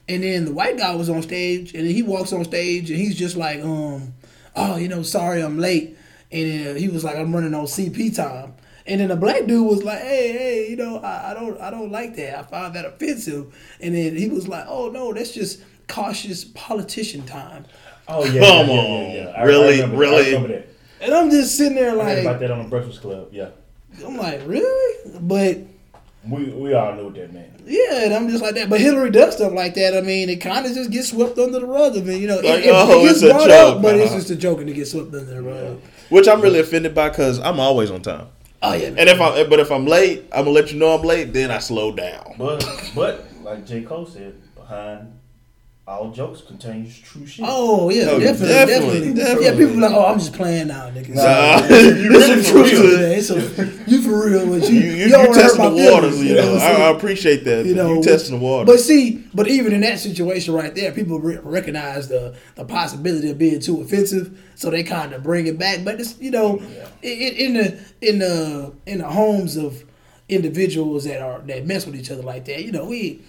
And 0.09 0.23
then 0.23 0.45
the 0.45 0.53
white 0.53 0.77
guy 0.77 0.95
was 0.95 1.09
on 1.09 1.23
stage, 1.23 1.75
and 1.75 1.87
he 1.87 2.03
walks 2.03 2.33
on 2.33 2.45
stage, 2.45 2.91
and 2.91 3.01
he's 3.01 3.17
just 3.17 3.37
like, 3.37 3.63
um, 3.65 4.13
oh, 4.55 4.77
you 4.77 4.89
know, 4.89 5.03
sorry 5.03 5.43
I'm 5.43 5.59
late. 5.59 5.97
And 6.31 6.77
he 6.77 6.89
was 6.89 7.05
like, 7.05 7.17
I'm 7.17 7.35
running 7.35 7.55
on 7.55 7.65
CP 7.65 8.15
time. 8.15 8.55
And 8.87 9.01
then 9.01 9.09
the 9.09 9.17
black 9.17 9.47
dude 9.47 9.67
was 9.67 9.83
like, 9.83 10.01
"Hey, 10.01 10.33
hey, 10.33 10.67
you 10.71 10.77
know, 10.77 10.99
I, 10.99 11.31
I 11.31 11.35
don't, 11.35 11.59
I 11.61 11.71
don't 11.71 11.91
like 11.91 12.17
that. 12.17 12.39
I 12.39 12.43
find 12.43 12.75
that 12.75 12.85
offensive." 12.85 13.47
And 13.81 13.95
then 13.95 14.15
he 14.17 14.29
was 14.29 14.47
like, 14.47 14.65
"Oh 14.69 14.91
no, 14.91 15.13
that's 15.15 15.33
just 15.33 15.63
cautious 15.89 16.45
politician 16.45 17.25
time." 17.25 17.65
Oh 18.09 18.25
yeah, 18.27 18.41
Come 18.43 18.69
yeah, 18.69 18.75
yeah, 18.75 18.81
on. 18.81 19.11
yeah, 19.11 19.15
yeah. 19.25 19.29
I, 19.31 19.43
Really? 19.45 19.69
I 19.69 19.85
remember, 19.85 19.97
Really? 19.97 20.37
I 20.37 20.47
that. 20.49 20.69
And 21.01 21.15
I'm 21.15 21.31
just 21.31 21.57
sitting 21.57 21.75
there 21.77 21.99
I 21.99 22.05
heard 22.05 22.19
about 22.21 22.41
that 22.41 22.51
on 22.51 22.63
the 22.65 22.69
Breakfast 22.69 23.01
Club. 23.01 23.29
Yeah, 23.33 23.49
I'm 24.05 24.17
like, 24.19 24.43
really? 24.47 25.11
But 25.21 25.59
we 26.29 26.45
we 26.45 26.75
all 26.75 26.95
know 26.95 27.11
that 27.11 27.33
man. 27.33 27.51
yeah, 27.67 28.05
and 28.05 28.15
I'm 28.15 28.29
just 28.29 28.43
like 28.43 28.55
that. 28.57 28.69
But 28.69 28.81
Hillary 28.81 29.11
does 29.11 29.37
stuff 29.37 29.53
like 29.53 29.75
that. 29.75 29.97
I 29.97 30.03
mean, 30.03 30.29
it 30.29 30.37
kind 30.43 30.67
of 30.67 30.73
just 30.75 30.91
gets 30.91 31.09
swept 31.11 31.39
under 31.39 31.61
the 31.61 31.67
rug. 31.67 31.97
I 31.97 32.01
mean, 32.01 32.21
you 32.21 32.29
know, 32.29 32.39
it, 32.39 32.45
Like, 32.45 32.65
it, 32.65 32.71
oh, 32.73 33.01
it 33.01 33.03
gets 33.09 33.15
it's 33.15 33.23
a 33.23 33.29
brought 33.35 33.49
joke. 33.49 33.77
up, 33.77 33.83
but 33.83 33.95
it's 33.97 34.11
Uh-huh. 34.11 34.19
just 34.19 34.31
a 34.31 34.37
joke 34.37 34.61
and 34.61 34.69
it 34.71 34.75
gets 34.75 34.91
swept 34.93 35.07
under 35.15 35.25
the 35.25 35.43
rug. 35.43 35.81
Which 36.11 36.29
I'm 36.29 36.41
really 36.43 36.61
offended 36.61 36.95
by 36.95 37.09
because 37.09 37.39
I'm 37.41 37.59
always 37.61 37.91
on 37.91 38.03
time. 38.03 38.27
Oh 38.67 38.73
yeah, 38.73 38.89
And 38.97 39.09
if 39.11 39.21
I 39.21 39.45
but 39.45 39.61
if 39.61 39.71
I'm 39.71 39.87
late, 39.87 40.25
I'm 40.33 40.45
gonna 40.45 40.51
let 40.51 40.73
you 40.73 40.79
know 40.79 40.95
I'm 40.95 41.03
late. 41.03 41.33
Then 41.33 41.51
I 41.51 41.59
slow 41.59 41.93
down. 41.93 42.35
But 42.39 42.65
but 42.95 43.27
like 43.43 43.67
J 43.67 43.83
Cole 43.83 44.07
said, 44.07 44.35
behind 44.55 45.13
all 45.87 46.11
jokes 46.13 46.41
contains 46.41 46.99
true 46.99 47.27
shit. 47.27 47.45
Oh 47.47 47.91
yeah, 47.91 48.05
Oh, 48.09 48.19
definitely, 48.19 48.49
definitely, 48.55 49.13
definitely, 49.15 49.45
Yeah, 49.45 49.51
people 49.53 49.75
be 49.75 49.81
like, 49.81 49.93
oh, 49.93 50.07
I'm 50.07 50.19
just 50.19 50.33
playing 50.33 50.69
now, 50.69 50.89
nigga. 50.89 51.11
Nah, 51.15 51.61
This 51.69 52.29
is 52.47 52.51
for 52.51 52.63
real. 52.63 52.97
man. 52.99 53.13
It's 53.13 53.29
a, 53.29 53.91
you 53.91 54.01
for 54.01 54.27
real, 54.31 54.47
but 54.49 54.67
you 54.71 54.81
You, 54.81 54.91
you, 54.93 55.09
don't 55.11 55.29
you 55.29 55.35
testing 55.35 55.63
the 55.63 55.91
waters, 55.93 56.25
you 56.25 56.37
know. 56.37 56.53
what 56.55 56.63
I'm 56.63 56.81
I, 56.81 56.85
I 56.87 56.91
appreciate 56.97 57.45
that. 57.45 57.67
you 57.67 57.75
know, 57.75 57.93
you 57.97 58.03
testing 58.03 58.39
the 58.39 58.43
water. 58.43 58.65
But 58.65 58.81
see, 58.81 59.25
but 59.35 59.47
even 59.47 59.75
in 59.75 59.83
that 59.83 59.99
situation 59.99 60.55
right 60.55 60.75
there, 60.75 60.91
people 60.91 61.21
re- 61.21 61.39
recognize 61.43 62.09
the 62.09 62.35
the 62.55 62.65
possibility 62.65 63.29
of 63.31 63.37
being 63.37 63.61
too 63.61 63.83
offensive, 63.83 64.41
so 64.55 64.71
they 64.71 64.85
kind 64.85 65.13
of 65.13 65.23
bring 65.23 65.47
it 65.47 65.59
back. 65.59 65.85
But 65.85 66.01
it's 66.01 66.19
you 66.19 66.31
know, 66.31 66.63
i 67.03 67.07
in, 67.07 67.35
in 67.35 67.55
the 67.55 67.79
in 68.01 68.19
the 68.21 68.73
in 68.87 68.99
the 68.99 69.09
homes 69.11 69.57
of 69.59 69.85
individuals 70.31 71.05
that 71.05 71.21
are 71.21 71.41
that 71.41 71.67
mess 71.67 71.85
with 71.85 71.95
each 71.95 72.11
other 72.11 72.23
like 72.23 72.47
that, 72.47 72.65
you 72.65 72.73
know, 72.73 72.87
we 72.87 73.23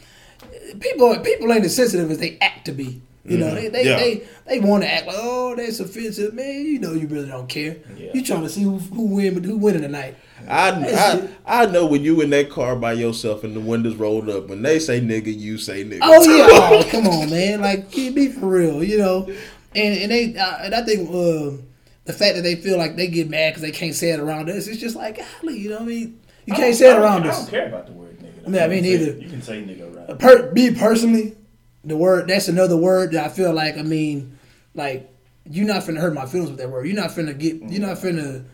people 0.79 1.17
people 1.19 1.51
ain't 1.51 1.65
as 1.65 1.75
sensitive 1.75 2.09
as 2.11 2.17
they 2.17 2.37
act 2.39 2.65
to 2.65 2.71
be. 2.71 3.01
You 3.27 3.39
know, 3.39 3.55
they 3.55 3.69
they, 3.69 3.85
Mm-hmm. 3.85 3.87
Yeah. 3.87 3.97
they, 3.97 4.27
they 4.47 4.59
want 4.59 4.83
to 4.83 4.91
act 4.93 5.07
like, 5.07 5.15
oh, 5.17 5.55
that's 5.55 5.79
offensive, 5.79 6.35
man. 6.35 6.65
You 6.65 6.77
know, 6.79 6.93
you 6.93 7.07
really 7.07 7.27
don't 7.27 7.49
care. 7.49 7.77
Yeah. 7.97 8.11
You 8.13 8.23
trying 8.23 8.43
to 8.43 8.49
see 8.49 8.61
who 8.61 8.77
who 8.77 9.15
win 9.15 9.43
who 9.43 9.57
winning 9.57 9.81
tonight. 9.81 10.15
I, 10.47 11.27
I 11.47 11.63
I 11.63 11.65
know 11.65 11.87
when 11.87 12.03
you 12.03 12.21
in 12.21 12.29
that 12.29 12.51
car 12.51 12.75
by 12.75 12.93
yourself 12.93 13.43
and 13.43 13.55
the 13.55 13.59
windows 13.59 13.95
rolled 13.95 14.29
up, 14.29 14.47
when 14.49 14.61
they 14.61 14.77
say 14.77 15.01
nigga, 15.01 15.35
you 15.35 15.57
say 15.57 15.83
nigga. 15.83 15.99
Oh 16.03 16.21
yeah, 16.21 16.47
oh, 16.51 16.87
come 16.91 17.07
on, 17.07 17.31
man! 17.31 17.61
Like, 17.61 17.89
keep 17.89 18.13
me 18.13 18.29
for 18.29 18.45
real, 18.45 18.83
you 18.83 18.99
know. 18.99 19.25
And 19.73 19.97
and 19.97 20.11
they 20.11 20.35
uh, 20.37 20.57
and 20.65 20.75
I 20.75 20.83
think 20.83 21.09
um, 21.09 21.63
the 22.05 22.13
fact 22.13 22.35
that 22.35 22.43
they 22.43 22.55
feel 22.55 22.77
like 22.77 22.95
they 22.95 23.07
get 23.07 23.27
mad 23.27 23.51
because 23.55 23.63
they 23.63 23.71
can't 23.71 23.95
say 23.95 24.11
it 24.11 24.19
around 24.19 24.51
us, 24.51 24.67
it's 24.67 24.79
just 24.79 24.95
like, 24.95 25.17
golly, 25.41 25.57
you 25.57 25.69
know 25.69 25.77
what 25.77 25.83
I 25.83 25.87
mean? 25.87 26.19
You 26.45 26.53
I 26.53 26.57
can't 26.57 26.75
say 26.75 26.91
it 26.91 26.97
around 26.97 27.23
I 27.23 27.29
us. 27.29 27.37
I 27.37 27.41
don't 27.41 27.49
care 27.49 27.67
about 27.69 27.87
the 27.87 27.93
word 27.93 28.19
nigga. 28.19 28.61
I, 28.63 28.67
mean, 28.67 28.83
You 28.83 28.97
can 28.97 29.05
neither. 29.05 29.19
You 29.19 29.29
can 29.29 29.41
say 29.41 29.63
nigga. 29.63 29.94
Per, 30.19 30.51
me 30.51 30.73
personally, 30.73 31.35
the 31.83 31.97
word 31.97 32.27
that's 32.27 32.47
another 32.47 32.77
word 32.77 33.11
that 33.11 33.25
I 33.25 33.29
feel 33.29 33.53
like 33.53 33.77
I 33.77 33.81
mean, 33.83 34.37
like 34.73 35.11
you're 35.49 35.67
not 35.67 35.83
finna 35.83 35.99
hurt 35.99 36.13
my 36.13 36.25
feelings 36.25 36.49
with 36.51 36.59
that 36.59 36.69
word. 36.69 36.87
You're 36.87 36.95
not 36.95 37.11
finna 37.11 37.37
get. 37.37 37.61
You're 37.61 37.81
not 37.85 37.97
finna 37.97 38.45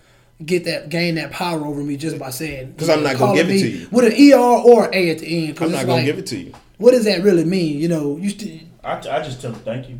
get 0.45 0.65
that 0.65 0.89
gain 0.89 1.15
that 1.15 1.31
power 1.31 1.65
over 1.65 1.81
me 1.83 1.95
just 1.97 2.17
by 2.17 2.29
saying 2.31 2.71
because 2.71 2.89
I'm 2.89 3.03
not 3.03 3.17
gonna 3.17 3.35
give 3.35 3.49
it 3.49 3.59
to 3.59 3.67
you. 3.69 3.87
with 3.91 4.05
an 4.05 4.33
er 4.33 4.37
or 4.39 4.89
a 4.93 5.09
at 5.11 5.19
the 5.19 5.47
end. 5.49 5.61
I'm 5.61 5.71
not 5.71 5.81
gonna 5.81 5.93
like, 5.93 6.05
give 6.05 6.17
it 6.19 6.25
to 6.27 6.37
you. 6.37 6.53
What 6.77 6.91
does 6.91 7.05
that 7.05 7.21
really 7.23 7.45
mean? 7.45 7.79
You 7.79 7.87
know, 7.87 8.17
you 8.17 8.29
still. 8.29 8.57
I, 8.83 8.93
I 8.97 9.21
just 9.21 9.41
tell 9.41 9.51
them 9.51 9.61
thank 9.61 9.87
you. 9.89 9.99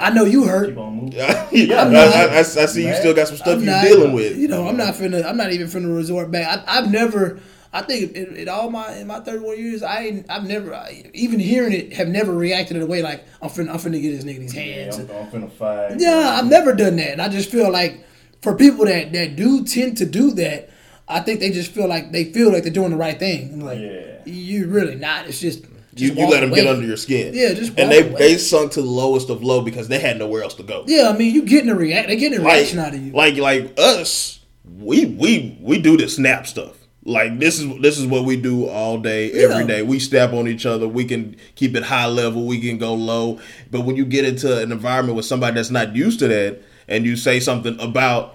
I 0.00 0.10
know 0.10 0.24
you 0.24 0.44
hurt. 0.44 0.68
Keep 0.68 0.78
on 0.78 0.94
moving. 0.94 1.12
Yeah, 1.50 1.82
I'm 1.82 1.92
not- 1.92 2.14
I, 2.14 2.26
I, 2.36 2.38
I 2.38 2.42
see 2.42 2.86
you 2.86 2.94
still 2.94 3.14
got 3.14 3.28
some 3.28 3.36
stuff 3.36 3.60
you're 3.62 3.82
dealing 3.82 4.12
with. 4.12 4.36
You 4.36 4.46
know, 4.48 4.68
I'm 4.68 4.76
not 4.76 4.94
finna. 4.94 5.24
I'm 5.24 5.36
not 5.36 5.52
even 5.52 5.66
finna 5.66 5.94
resort 5.94 6.30
back. 6.30 6.64
I, 6.68 6.78
I've 6.78 6.90
never. 6.90 7.40
I 7.72 7.82
think 7.82 8.12
in, 8.14 8.34
in 8.36 8.48
all 8.48 8.70
my 8.70 8.94
in 8.96 9.06
my 9.06 9.20
31 9.20 9.58
years, 9.58 9.82
I 9.82 10.02
ain't, 10.04 10.26
I've 10.30 10.44
never 10.44 10.74
I, 10.74 11.10
even 11.14 11.38
hearing 11.38 11.72
it 11.72 11.92
have 11.92 12.08
never 12.08 12.32
reacted 12.32 12.76
in 12.76 12.82
a 12.82 12.86
way 12.86 13.02
like 13.02 13.24
I'm 13.42 13.50
finna 13.50 13.70
I'm 13.70 13.76
finna 13.78 14.00
get 14.00 14.12
this 14.12 14.24
nigga 14.24 14.38
these 14.40 14.54
Yeah, 14.54 14.62
hands. 14.62 14.98
I'm, 14.98 15.10
I'm 15.10 15.26
finna 15.30 15.52
fight. 15.52 15.96
Yeah, 15.98 16.36
I've 16.38 16.46
never 16.46 16.72
done 16.72 16.96
that, 16.96 17.10
and 17.12 17.20
I 17.22 17.28
just 17.28 17.50
feel 17.50 17.70
like 17.70 18.04
for 18.40 18.54
people 18.56 18.86
that 18.86 19.12
that 19.12 19.36
do 19.36 19.64
tend 19.64 19.98
to 19.98 20.06
do 20.06 20.30
that, 20.32 20.70
I 21.06 21.20
think 21.20 21.40
they 21.40 21.50
just 21.50 21.72
feel 21.72 21.88
like 21.88 22.10
they 22.12 22.24
feel 22.24 22.50
like 22.52 22.62
they're 22.62 22.72
doing 22.72 22.90
the 22.90 22.96
right 22.96 23.18
thing. 23.18 23.50
I'm 23.54 23.60
like, 23.60 23.78
Yeah. 23.80 24.18
you 24.24 24.68
really 24.68 24.94
not. 24.94 25.26
It's 25.26 25.40
just, 25.40 25.64
you, 25.64 25.68
just 25.94 26.14
you 26.14 26.22
walk 26.22 26.30
let 26.32 26.40
them 26.40 26.50
get 26.54 26.66
under 26.66 26.86
your 26.86 26.96
skin. 26.96 27.34
Yeah, 27.34 27.52
just 27.52 27.78
and 27.78 27.90
they 27.92 28.00
away. 28.08 28.14
they 28.18 28.38
sunk 28.38 28.72
to 28.72 28.82
the 28.82 28.88
lowest 28.88 29.28
of 29.28 29.42
low 29.42 29.60
because 29.60 29.88
they 29.88 29.98
had 29.98 30.18
nowhere 30.18 30.42
else 30.42 30.54
to 30.54 30.62
go. 30.62 30.84
Yeah, 30.86 31.10
I 31.12 31.16
mean, 31.18 31.34
you 31.34 31.42
getting 31.42 31.68
a 31.68 31.74
react. 31.74 32.08
They 32.08 32.16
getting 32.16 32.38
a 32.38 32.42
like, 32.42 32.54
reaction 32.54 32.78
out 32.78 32.94
of 32.94 33.00
you. 33.04 33.12
like 33.12 33.36
like 33.36 33.74
us, 33.76 34.40
we 34.78 35.04
we 35.04 35.58
we 35.60 35.78
do 35.82 35.98
the 35.98 36.08
snap 36.08 36.46
stuff. 36.46 36.76
Like 37.04 37.38
this 37.38 37.58
is 37.58 37.66
this 37.80 37.98
is 37.98 38.06
what 38.06 38.24
we 38.24 38.36
do 38.36 38.66
all 38.66 38.98
day, 38.98 39.30
every 39.32 39.60
Yeah. 39.62 39.66
day. 39.66 39.82
We 39.82 39.98
step 39.98 40.32
on 40.32 40.46
each 40.48 40.66
other. 40.66 40.86
We 40.88 41.04
can 41.04 41.36
keep 41.54 41.74
it 41.76 41.84
high 41.84 42.06
level. 42.06 42.44
We 42.46 42.60
can 42.60 42.76
go 42.76 42.92
low. 42.94 43.38
But 43.70 43.82
when 43.82 43.96
you 43.96 44.04
get 44.04 44.24
into 44.24 44.58
an 44.60 44.72
environment 44.72 45.16
with 45.16 45.24
somebody 45.24 45.54
that's 45.54 45.70
not 45.70 45.94
used 45.96 46.18
to 46.18 46.28
that, 46.28 46.60
and 46.88 47.04
you 47.06 47.16
say 47.16 47.40
something 47.40 47.78
about 47.80 48.34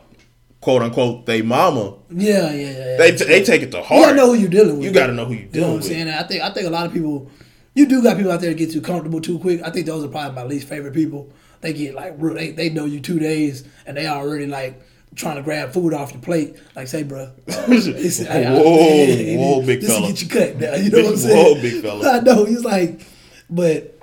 quote 0.62 0.82
unquote 0.82 1.26
they 1.26 1.41
mama, 1.41 1.93
yeah, 2.10 2.52
yeah, 2.52 2.56
yeah. 2.56 2.69
yeah. 2.71 2.97
they 2.97 3.12
t- 3.15 3.26
they 3.26 3.43
take 3.43 3.62
it 3.62 3.71
to 3.71 3.82
heart. 3.84 3.99
You 3.99 4.06
gotta 4.06 4.15
know 4.15 4.28
who 4.34 4.39
you're 4.39 4.49
dealing 4.49 4.78
with. 4.78 4.86
You 4.86 4.91
gotta 4.91 5.13
know 5.13 5.26
who 5.26 5.34
you're 5.34 5.41
You 5.41 5.47
know 5.47 5.52
dealing 5.52 5.67
what 5.67 5.73
I'm 5.73 5.78
with. 5.80 5.88
saying? 5.89 6.08
I 6.10 6.23
think 6.23 6.41
I 6.43 6.49
think 6.54 6.65
a 6.67 6.71
lot 6.71 6.86
of 6.88 6.93
people, 6.93 7.30
you 7.76 7.86
do 7.86 8.02
got 8.02 8.15
people 8.17 8.32
out 8.32 8.39
there 8.41 8.49
that 8.52 8.58
get 8.58 8.71
too 8.71 8.82
comfortable 8.82 9.19
too 9.21 9.38
quick. 9.39 9.62
I 9.63 9.69
think 9.71 9.86
those 9.86 10.04
are 10.06 10.08
probably 10.08 10.34
my 10.36 10.45
least 10.45 10.67
favorite 10.69 10.93
people. 10.93 11.32
They 11.62 11.73
get 11.73 11.93
like 11.95 12.15
real. 12.17 12.34
They, 12.36 12.52
they 12.52 12.69
know 12.69 12.86
you 12.86 13.02
two 13.02 13.19
days 13.19 13.65
and 13.86 13.95
they 13.97 14.08
already 14.08 14.47
like 14.47 14.82
trying 15.15 15.36
to 15.38 15.41
grab 15.41 15.71
food 15.73 15.93
off 15.93 16.12
your 16.12 16.21
plate. 16.21 16.56
Like 16.76 16.88
say, 16.88 17.04
bro, 17.04 17.32
Whoa, 17.47 19.38
whoa, 19.38 19.65
big 19.65 19.82
this 19.82 19.89
fella. 19.89 20.02
will 20.02 20.08
get 20.08 20.21
you 20.21 20.30
cut 20.30 20.58
now. 20.58 20.76
You 20.76 20.89
know 20.89 21.04
what 21.04 21.12
I'm 21.12 21.17
saying? 21.17 21.56
Whoa, 21.56 21.62
big 21.62 21.82
fella. 21.82 22.12
I 22.17 22.19
know. 22.21 22.45
He's 22.45 22.63
like, 22.63 23.06
but 23.49 23.99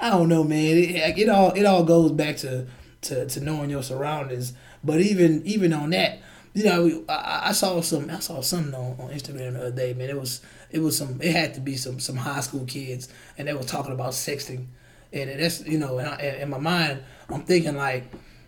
I 0.00 0.10
don't 0.10 0.28
know, 0.28 0.44
man. 0.44 0.76
It, 0.76 1.02
like, 1.02 1.18
it 1.18 1.28
all 1.28 1.50
it 1.52 1.64
all 1.64 1.84
goes 1.84 2.12
back 2.12 2.36
to, 2.38 2.66
to 3.02 3.26
to 3.26 3.40
knowing 3.40 3.70
your 3.70 3.82
surroundings. 3.82 4.52
But 4.82 5.00
even 5.00 5.42
even 5.46 5.72
on 5.72 5.90
that, 5.90 6.20
you 6.52 6.64
know, 6.64 6.84
we- 6.84 7.04
I, 7.08 7.48
I 7.48 7.52
saw 7.52 7.80
some 7.80 8.10
I 8.10 8.18
saw 8.20 8.40
something 8.40 8.74
on, 8.74 8.92
on 9.00 9.10
Instagram 9.10 9.54
the 9.54 9.60
other 9.60 9.70
day, 9.70 9.94
man. 9.94 10.10
It 10.10 10.18
was 10.18 10.40
it 10.70 10.80
was 10.80 10.96
some 10.98 11.20
it 11.22 11.32
had 11.32 11.54
to 11.54 11.60
be 11.60 11.76
some 11.76 12.00
some 12.00 12.16
high 12.16 12.40
school 12.40 12.64
kids, 12.66 13.08
and 13.38 13.48
they 13.48 13.54
were 13.54 13.62
talking 13.62 13.92
about 13.92 14.12
sexting, 14.12 14.66
and 15.12 15.30
that's 15.30 15.64
you 15.66 15.78
know, 15.78 15.98
and 15.98 16.08
I, 16.08 16.38
in 16.40 16.50
my 16.50 16.58
mind, 16.58 17.02
I'm 17.28 17.42
thinking 17.44 17.76
like, 17.76 18.04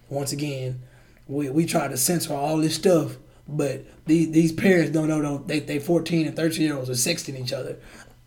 once 0.09 0.33
again, 0.33 0.83
we 1.27 1.51
we 1.51 1.67
try 1.67 1.89
to 1.89 1.97
censor 1.97 2.35
all 2.35 2.59
this 2.59 2.75
stuff. 2.75 3.17
But 3.49 3.85
these, 4.07 4.31
these 4.33 4.53
parents 4.53 4.91
don't 4.91 5.09
know 5.09 5.23
don't 5.23 5.47
they 5.47 5.61
they 5.61 5.79
14 5.79 6.27
and 6.27 6.37
13 6.37 6.63
year 6.63 6.77
olds 6.77 6.91
are 6.91 6.95
sexting 6.95 7.39
each 7.39 7.53
other. 7.53 7.77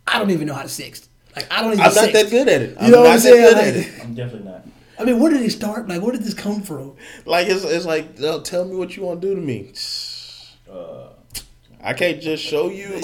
I 0.07 0.17
don't 0.19 0.31
even 0.31 0.47
know 0.47 0.53
how 0.53 0.61
to 0.61 0.67
sext. 0.67 1.07
Like 1.35 1.51
I 1.51 1.61
don't 1.61 1.73
even. 1.73 1.85
I'm 1.85 1.93
not 1.93 2.13
that 2.13 2.29
good 2.29 2.47
at 2.47 2.61
it. 2.61 2.69
You 2.71 2.75
I'm 2.79 2.91
know 2.91 3.01
what 3.01 3.11
I'm 3.11 3.19
saying? 3.19 3.35
good 3.41 3.57
Like, 3.57 3.65
at 3.65 3.75
it. 3.75 4.03
I'm 4.03 4.13
definitely 4.15 4.49
not. 4.49 4.65
I 4.97 5.05
mean, 5.05 5.19
where 5.19 5.31
did 5.31 5.41
it 5.41 5.51
start? 5.51 5.87
Like, 5.87 6.01
where 6.01 6.11
did 6.11 6.23
this 6.23 6.33
come 6.33 6.61
from? 6.61 6.95
Like 7.25 7.47
it's, 7.47 7.63
it's 7.63 7.85
like, 7.85 8.19
oh, 8.21 8.41
tell 8.41 8.65
me 8.65 8.75
what 8.75 8.97
you 8.97 9.03
want 9.03 9.21
to 9.21 9.27
do 9.27 9.35
to 9.35 9.41
me. 9.41 9.71
Uh, 10.69 11.08
I 11.81 11.93
can't 11.93 12.21
just 12.21 12.43
show 12.43 12.69
you. 12.69 12.87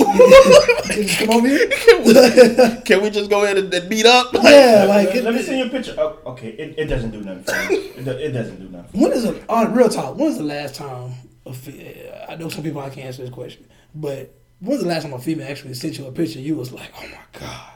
Come 1.17 1.29
over 1.29 1.47
here. 1.47 2.81
Can 2.83 3.01
we 3.01 3.09
just 3.09 3.29
go 3.29 3.43
ahead 3.43 3.57
and, 3.57 3.73
and 3.73 3.89
meet 3.89 4.05
up? 4.05 4.33
Yeah, 4.33 4.85
like 4.87 5.07
let, 5.07 5.15
it, 5.15 5.23
let 5.23 5.33
me 5.33 5.41
see 5.41 5.57
your 5.57 5.69
picture. 5.69 5.95
Oh, 5.97 6.19
okay, 6.31 6.49
it, 6.49 6.77
it 6.77 6.85
doesn't 6.85 7.11
do 7.11 7.21
nothing 7.21 7.43
for 7.43 7.69
me. 7.69 7.75
It, 7.77 8.07
it 8.07 8.31
doesn't 8.31 8.57
do 8.59 8.67
nothing. 8.69 8.91
For 8.91 8.97
me. 8.97 9.03
When 9.03 9.13
is 9.13 9.25
a 9.25 9.47
on 9.47 9.67
uh, 9.67 9.69
real 9.71 9.87
talk? 9.87 10.17
When 10.17 10.27
is 10.27 10.37
the 10.37 10.43
last 10.43 10.75
time 10.75 11.13
a 11.45 11.53
fe- 11.53 12.25
I 12.27 12.35
know 12.35 12.49
some 12.49 12.63
people 12.63 12.81
I 12.81 12.89
can't 12.89 13.07
answer 13.07 13.21
this 13.21 13.33
question, 13.33 13.65
but 13.93 14.33
when's 14.59 14.81
the 14.81 14.89
last 14.89 15.03
time 15.03 15.13
a 15.13 15.19
female 15.19 15.47
actually 15.47 15.73
sent 15.73 15.97
you 15.97 16.07
a 16.07 16.11
picture? 16.11 16.39
You 16.39 16.55
was 16.55 16.73
like, 16.73 16.91
oh 16.97 17.07
my 17.07 17.39
god, 17.39 17.71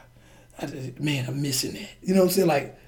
I 0.58 0.66
just, 0.66 1.00
man, 1.00 1.24
I'm 1.26 1.40
missing 1.40 1.76
it. 1.76 1.88
You 2.02 2.14
know 2.14 2.20
what 2.20 2.26
I'm 2.26 2.32
saying? 2.32 2.48
Like, 2.48 2.78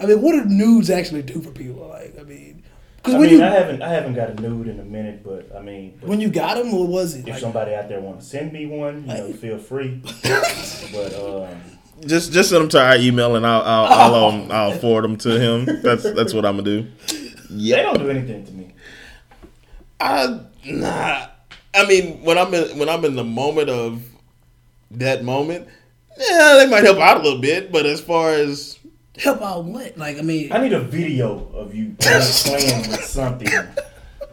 I 0.00 0.06
mean, 0.06 0.20
what 0.20 0.32
do 0.32 0.44
nudes 0.44 0.90
actually 0.90 1.22
do 1.22 1.40
for 1.40 1.52
people? 1.52 1.86
Like, 1.86 2.18
I 2.18 2.24
mean, 2.24 2.64
because 2.98 3.14
I 3.14 3.18
when 3.18 3.30
mean, 3.30 3.38
you 3.38 3.44
I 3.44 3.48
haven't 3.50 3.82
I 3.82 3.88
haven't 3.88 4.14
got 4.14 4.30
a 4.30 4.34
nude 4.34 4.68
in 4.68 4.78
a 4.80 4.84
minute, 4.84 5.24
but 5.24 5.54
I 5.56 5.62
mean, 5.62 5.96
but 6.00 6.08
when 6.08 6.20
you 6.20 6.28
got 6.30 6.56
them, 6.56 6.70
what 6.72 6.88
was 6.88 7.14
it? 7.14 7.20
if 7.20 7.34
Like, 7.34 7.38
somebody 7.38 7.74
out 7.74 7.88
there 7.88 8.00
want 8.00 8.20
to 8.20 8.26
send 8.26 8.52
me 8.52 8.66
one, 8.66 9.02
you 9.02 9.14
know, 9.14 9.32
feel 9.32 9.58
free. 9.58 10.00
but 10.92 11.14
um, 11.14 11.56
Just 12.06 12.32
just 12.32 12.50
send 12.50 12.62
them 12.62 12.68
to 12.70 12.80
our 12.80 12.96
email 12.96 13.36
and 13.36 13.46
I'll 13.46 13.62
I'll 13.62 13.86
I'll, 14.14 14.24
um, 14.26 14.52
I'll 14.52 14.72
forward 14.78 15.02
them 15.04 15.16
to 15.18 15.38
him. 15.40 15.82
That's 15.82 16.02
that's 16.12 16.34
what 16.34 16.44
I'm 16.44 16.56
gonna 16.58 16.82
do. 16.82 16.86
Yeah, 17.50 17.76
they 17.76 17.82
don't 17.82 17.98
do 17.98 18.10
anything 18.10 18.44
to 18.44 18.52
me. 18.52 18.74
I 20.00 20.40
nah. 20.66 21.26
I 21.74 21.86
mean, 21.86 22.22
when 22.22 22.38
I'm 22.38 22.52
in 22.54 22.78
when 22.78 22.88
I'm 22.88 23.04
in 23.04 23.14
the 23.16 23.24
moment 23.24 23.68
of 23.70 24.02
that 24.92 25.22
moment, 25.24 25.68
yeah, 26.18 26.54
they 26.58 26.66
might 26.68 26.82
help 26.84 26.98
out 26.98 27.20
a 27.20 27.22
little 27.22 27.40
bit. 27.40 27.70
But 27.70 27.86
as 27.86 28.00
far 28.00 28.32
as 28.32 28.77
help 29.18 29.42
out 29.42 29.64
what? 29.64 29.96
Like, 29.98 30.18
I 30.18 30.22
mean, 30.22 30.52
I 30.52 30.58
need 30.58 30.72
a 30.72 30.80
video 30.80 31.48
of 31.54 31.74
you 31.74 31.94
playing, 31.98 32.22
playing 32.44 32.90
with 32.90 33.04
something. 33.04 33.48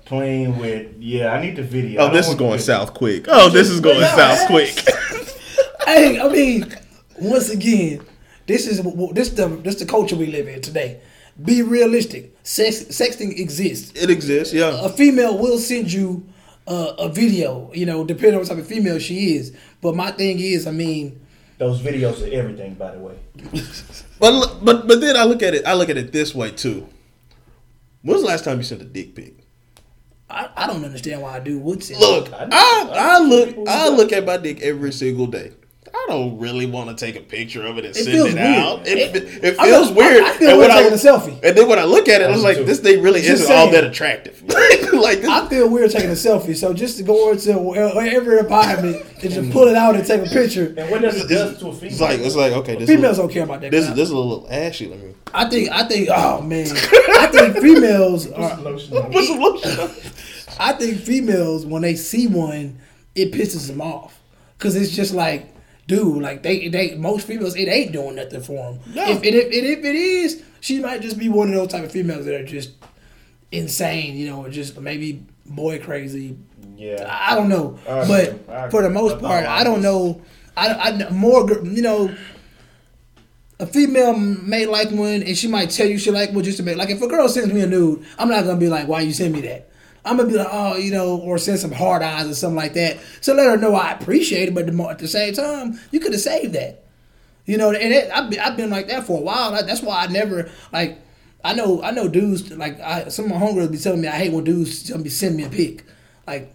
Playing 0.06 0.58
with 0.60 0.96
yeah, 1.00 1.34
I 1.34 1.42
need 1.42 1.56
the 1.56 1.64
video. 1.64 2.02
Oh, 2.02 2.12
this 2.14 2.28
is 2.28 2.36
going 2.36 2.52
picture. 2.52 2.66
south 2.66 2.94
quick. 2.94 3.26
Oh, 3.28 3.50
this 3.50 3.70
is 3.70 3.80
going 3.80 4.00
Yeah. 4.00 4.16
south 4.16 4.48
quick. 4.48 4.74
Hey, 5.86 6.20
I 6.20 6.28
mean, 6.30 6.76
once 7.20 7.50
again, 7.52 8.02
this 8.48 8.66
is 8.68 8.82
this 9.14 9.30
the 9.30 9.48
this 9.64 9.76
the 9.76 9.86
culture 9.86 10.16
we 10.16 10.26
live 10.28 10.48
in 10.48 10.62
today. 10.62 11.00
Be 11.44 11.62
realistic. 11.62 12.36
Sex, 12.44 12.86
sexting 12.86 13.38
exists. 13.40 13.92
It 14.02 14.10
exists, 14.10 14.54
yeah. 14.54 14.84
A 14.86 14.90
female 14.90 15.38
will 15.38 15.60
send 15.60 15.92
you 15.94 16.26
uh, 16.68 16.94
a 16.98 17.10
video, 17.10 17.70
you 17.74 17.86
know, 17.86 18.04
depending 18.04 18.34
on 18.36 18.40
what 18.40 18.48
type 18.48 18.58
of 18.58 18.66
female 18.68 18.98
she 19.00 19.36
is. 19.36 19.56
But 19.82 19.96
my 19.96 20.12
thing 20.12 20.40
is, 20.40 20.66
I 20.66 20.72
mean, 20.72 21.20
Those 21.60 21.82
videos 21.82 22.22
are 22.28 22.34
everything, 22.34 22.74
by 22.76 22.92
the 22.92 23.00
way. 23.00 23.16
But 24.20 24.64
but 24.64 24.88
but 24.88 25.02
then 25.02 25.18
I 25.18 25.24
look 25.24 25.44
at 25.44 25.54
it. 25.54 25.66
I 25.66 25.74
look 25.74 25.90
at 25.90 25.98
it 25.98 26.12
this 26.12 26.34
way 26.34 26.52
too. 26.52 26.88
When's 28.02 28.22
the 28.22 28.28
last 28.28 28.44
time 28.46 28.58
you 28.58 28.64
sent 28.64 28.82
a 28.82 28.86
dick 28.86 29.16
pic? 29.16 29.34
I, 30.30 30.50
I 30.56 30.68
don't 30.68 30.84
understand 30.84 31.22
why 31.22 31.36
I 31.36 31.40
do 31.40 31.60
would 31.60 31.84
send. 31.84 32.00
Look, 32.00 32.32
I- 32.34 32.48
I 32.52 32.90
I 32.94 33.20
look 33.20 33.68
I 33.68 33.90
look 33.90 34.12
at 34.12 34.26
my 34.26 34.38
dick 34.38 34.62
every 34.62 34.92
single 34.92 35.28
day. 35.28 35.52
I 36.08 36.14
don't 36.14 36.38
really 36.40 36.66
want 36.66 36.90
to 36.96 37.06
take 37.06 37.16
a 37.16 37.22
picture 37.24 37.66
of 37.66 37.78
it 37.78 37.86
and 37.86 37.96
It 37.96 38.04
send 38.04 38.18
it 38.18 38.24
weird. 38.24 38.38
out. 38.38 38.88
It, 38.88 38.98
It- 39.16 39.44
it, 39.44 39.58
feels 39.58 39.88
feel- 39.88 39.96
weird. 39.96 40.24
I 40.24 40.34
feel 40.38 40.50
and 40.50 40.58
weird 40.60 40.70
when 40.70 40.78
taking 40.78 40.94
a 40.94 40.96
selfie. 41.02 41.40
And 41.44 41.58
then 41.58 41.68
when 41.68 41.80
I 41.80 41.84
look 41.84 42.08
at 42.08 42.22
it, 42.22 42.26
I 42.26 42.32
was 42.32 42.44
like, 42.44 42.58
too. 42.58 42.64
this 42.64 42.80
thing 42.80 43.02
really 43.02 43.22
Just 43.22 43.44
isn't 43.44 43.56
all 43.56 43.72
that 43.72 43.84
attractive. 43.84 44.42
like 44.94 45.22
this, 45.22 45.30
I 45.30 45.48
feel 45.50 45.68
weird 45.70 45.92
taking 45.92 46.10
a 46.10 46.14
selfie, 46.14 46.56
so 46.56 46.74
just 46.74 46.98
to 46.98 47.04
go 47.04 47.32
into 47.32 47.52
every 47.76 48.40
environment 48.40 49.04
and 49.24 49.32
just 49.34 49.52
pull 49.52 49.68
it 49.68 49.76
out 49.76 49.96
and 49.96 50.06
take 50.06 50.22
a 50.26 50.30
picture. 50.30 50.74
And 50.78 50.90
what 50.92 51.02
does 51.02 51.20
it 51.24 51.28
do 51.28 51.36
to 51.60 51.68
a 51.68 51.74
female? 51.74 51.92
it's 51.92 52.00
like 52.02 52.20
it's 52.20 52.36
like 52.36 52.54
okay, 52.54 52.76
this 52.76 52.88
Females 52.90 53.14
is, 53.14 53.18
don't 53.18 53.30
care 53.32 53.44
about 53.44 53.62
that. 53.62 53.72
this 53.72 53.86
crap. 53.86 53.96
this 53.96 54.06
is 54.08 54.12
a 54.12 54.18
little 54.18 54.48
ashy. 54.50 54.88
Let 54.88 55.00
me 55.04 55.14
I 55.34 55.50
think 55.50 55.70
I 55.72 55.88
think 55.88 56.10
oh 56.12 56.42
man, 56.42 56.68
I 56.72 57.28
think 57.32 57.58
females 57.58 58.32
are. 58.32 58.58
Lotion 58.62 58.98
on. 58.98 59.12
put 59.12 59.26
some 59.26 59.40
lotion. 59.40 59.90
I 60.60 60.74
think 60.74 61.00
females 61.00 61.66
when 61.66 61.82
they 61.82 61.96
see 61.96 62.28
one, 62.28 62.78
it 63.16 63.32
pisses 63.34 63.68
them 63.68 63.82
off 63.82 64.20
because 64.58 64.76
it's 64.76 64.96
just 64.96 65.14
like, 65.14 65.48
dude, 65.88 66.22
like 66.22 66.44
they 66.44 66.68
they 66.68 66.96
most 66.96 67.28
females 67.28 67.56
it 67.56 67.68
ain't 67.68 67.92
doing 67.92 68.16
nothing 68.16 68.42
for 68.42 68.72
them. 68.72 68.80
No. 68.94 69.04
If, 69.04 69.18
and 69.18 69.26
if 69.26 69.46
and 69.46 69.54
if 69.54 69.80
it 69.80 69.96
is, 69.96 70.44
she 70.60 70.80
might 70.80 71.02
just 71.02 71.18
be 71.18 71.30
one 71.30 71.50
of 71.50 71.56
those 71.56 71.70
type 71.70 71.84
of 71.84 71.92
females 71.92 72.26
that 72.26 72.36
are 72.36 72.46
just 72.46 72.72
insane, 73.52 74.16
you 74.16 74.28
know, 74.28 74.46
or 74.46 74.50
just 74.50 74.80
maybe 74.80 75.26
boy 75.46 75.80
crazy. 75.80 76.38
Yeah. 76.76 77.06
I 77.10 77.34
I 77.34 77.36
don't 77.36 77.50
know, 77.50 77.80
I 77.88 78.08
but 78.08 78.50
I 78.50 78.70
for 78.70 78.82
the 78.82 78.90
most 78.90 79.12
That's 79.12 79.22
part, 79.24 79.46
I 79.46 79.64
don't 79.64 79.82
know. 79.82 80.22
I, 80.58 80.70
I 80.70 81.10
more 81.10 81.50
you 81.64 81.82
know. 81.82 82.16
A 83.58 83.66
female 83.66 84.14
may 84.14 84.66
like 84.66 84.92
one, 84.92 85.24
and 85.24 85.38
she 85.38 85.48
might 85.48 85.70
tell 85.70 85.88
you 85.88 85.98
she 85.98 86.12
like 86.12 86.34
one 86.34 86.44
just 86.44 86.58
to 86.58 86.64
make. 86.64 86.76
Like 86.76 86.90
if 86.90 87.02
a 87.02 87.08
girl 87.08 87.30
sends 87.30 87.54
me 87.54 87.62
a 87.62 87.68
nude, 87.68 88.06
I'm 88.20 88.28
not 88.28 88.44
gonna 88.44 88.60
be 88.60 88.68
like, 88.68 88.90
"Why 88.90 89.00
you 89.00 89.14
send 89.14 89.32
me 89.32 89.40
that?" 89.42 89.70
I'm 90.06 90.18
gonna 90.18 90.30
be 90.30 90.38
like, 90.38 90.48
"Oh, 90.52 90.78
you 90.78 90.92
know," 90.92 91.18
or 91.18 91.38
send 91.38 91.60
some 91.60 91.72
hard 91.72 92.04
eyes 92.04 92.28
or 92.28 92.36
something 92.36 92.56
like 92.56 92.74
that 92.74 92.98
to 93.24 93.34
let 93.34 93.48
her 93.48 93.58
know 93.58 93.74
I 93.76 93.92
appreciate 93.92 94.50
it. 94.50 94.54
But 94.54 94.70
at 94.70 95.00
the 95.00 95.08
same 95.08 95.34
time, 95.34 95.80
you 95.92 96.00
could 96.00 96.14
have 96.14 96.22
saved 96.22 96.54
that. 96.54 96.84
You 97.46 97.58
know, 97.58 97.72
and 97.72 97.94
it, 97.94 98.10
I've, 98.12 98.30
been, 98.30 98.40
I've 98.40 98.58
been 98.58 98.70
like 98.70 98.88
that 98.88 99.06
for 99.06 99.20
a 99.20 99.22
while. 99.22 99.52
That's 99.52 99.82
why 99.82 100.04
I 100.04 100.08
never 100.08 100.50
like. 100.72 101.00
I 101.44 101.54
know 101.54 101.84
I 101.84 101.92
know 101.92 102.08
dudes 102.08 102.52
like 102.52 102.80
I, 102.80 103.10
some 103.10 103.26
of 103.26 103.32
my 103.32 103.38
homegirls 103.38 103.72
be 103.72 103.78
telling 103.78 104.02
me 104.02 104.08
I 104.08 104.18
hate 104.18 104.34
when 104.34 104.44
dudes 104.44 104.84
tell 104.84 104.98
me 104.98 105.10
send 105.10 105.36
me 105.36 105.44
a 105.44 105.50
pic. 105.50 105.86
Like 106.26 106.54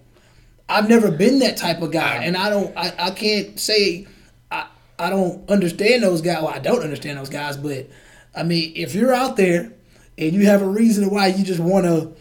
I've 0.69 0.89
never 0.89 1.11
been 1.11 1.41
that 1.41 1.57
type 1.57 1.83
of 1.83 1.93
guy, 1.93 2.25
and 2.25 2.37
I 2.37 2.51
don't. 2.51 2.77
I, 2.77 2.93
I 2.99 3.11
can't 3.11 3.59
say 3.59 4.07
I 4.51 4.67
I 4.99 5.11
don't 5.11 5.49
understand 5.49 6.03
those 6.03 6.23
guys. 6.23 6.43
Well, 6.43 6.53
I 6.53 6.59
don't 6.59 6.83
understand 6.83 7.19
those 7.19 7.29
guys, 7.29 7.57
but 7.57 7.89
I 8.35 8.43
mean, 8.43 8.73
if 8.77 8.95
you're 8.95 9.15
out 9.15 9.37
there 9.37 9.73
and 10.19 10.33
you 10.33 10.47
have 10.47 10.63
a 10.63 10.69
reason 10.69 11.11
why 11.11 11.29
you 11.29 11.45
just 11.45 11.61
want 11.61 11.87
to 11.87 12.13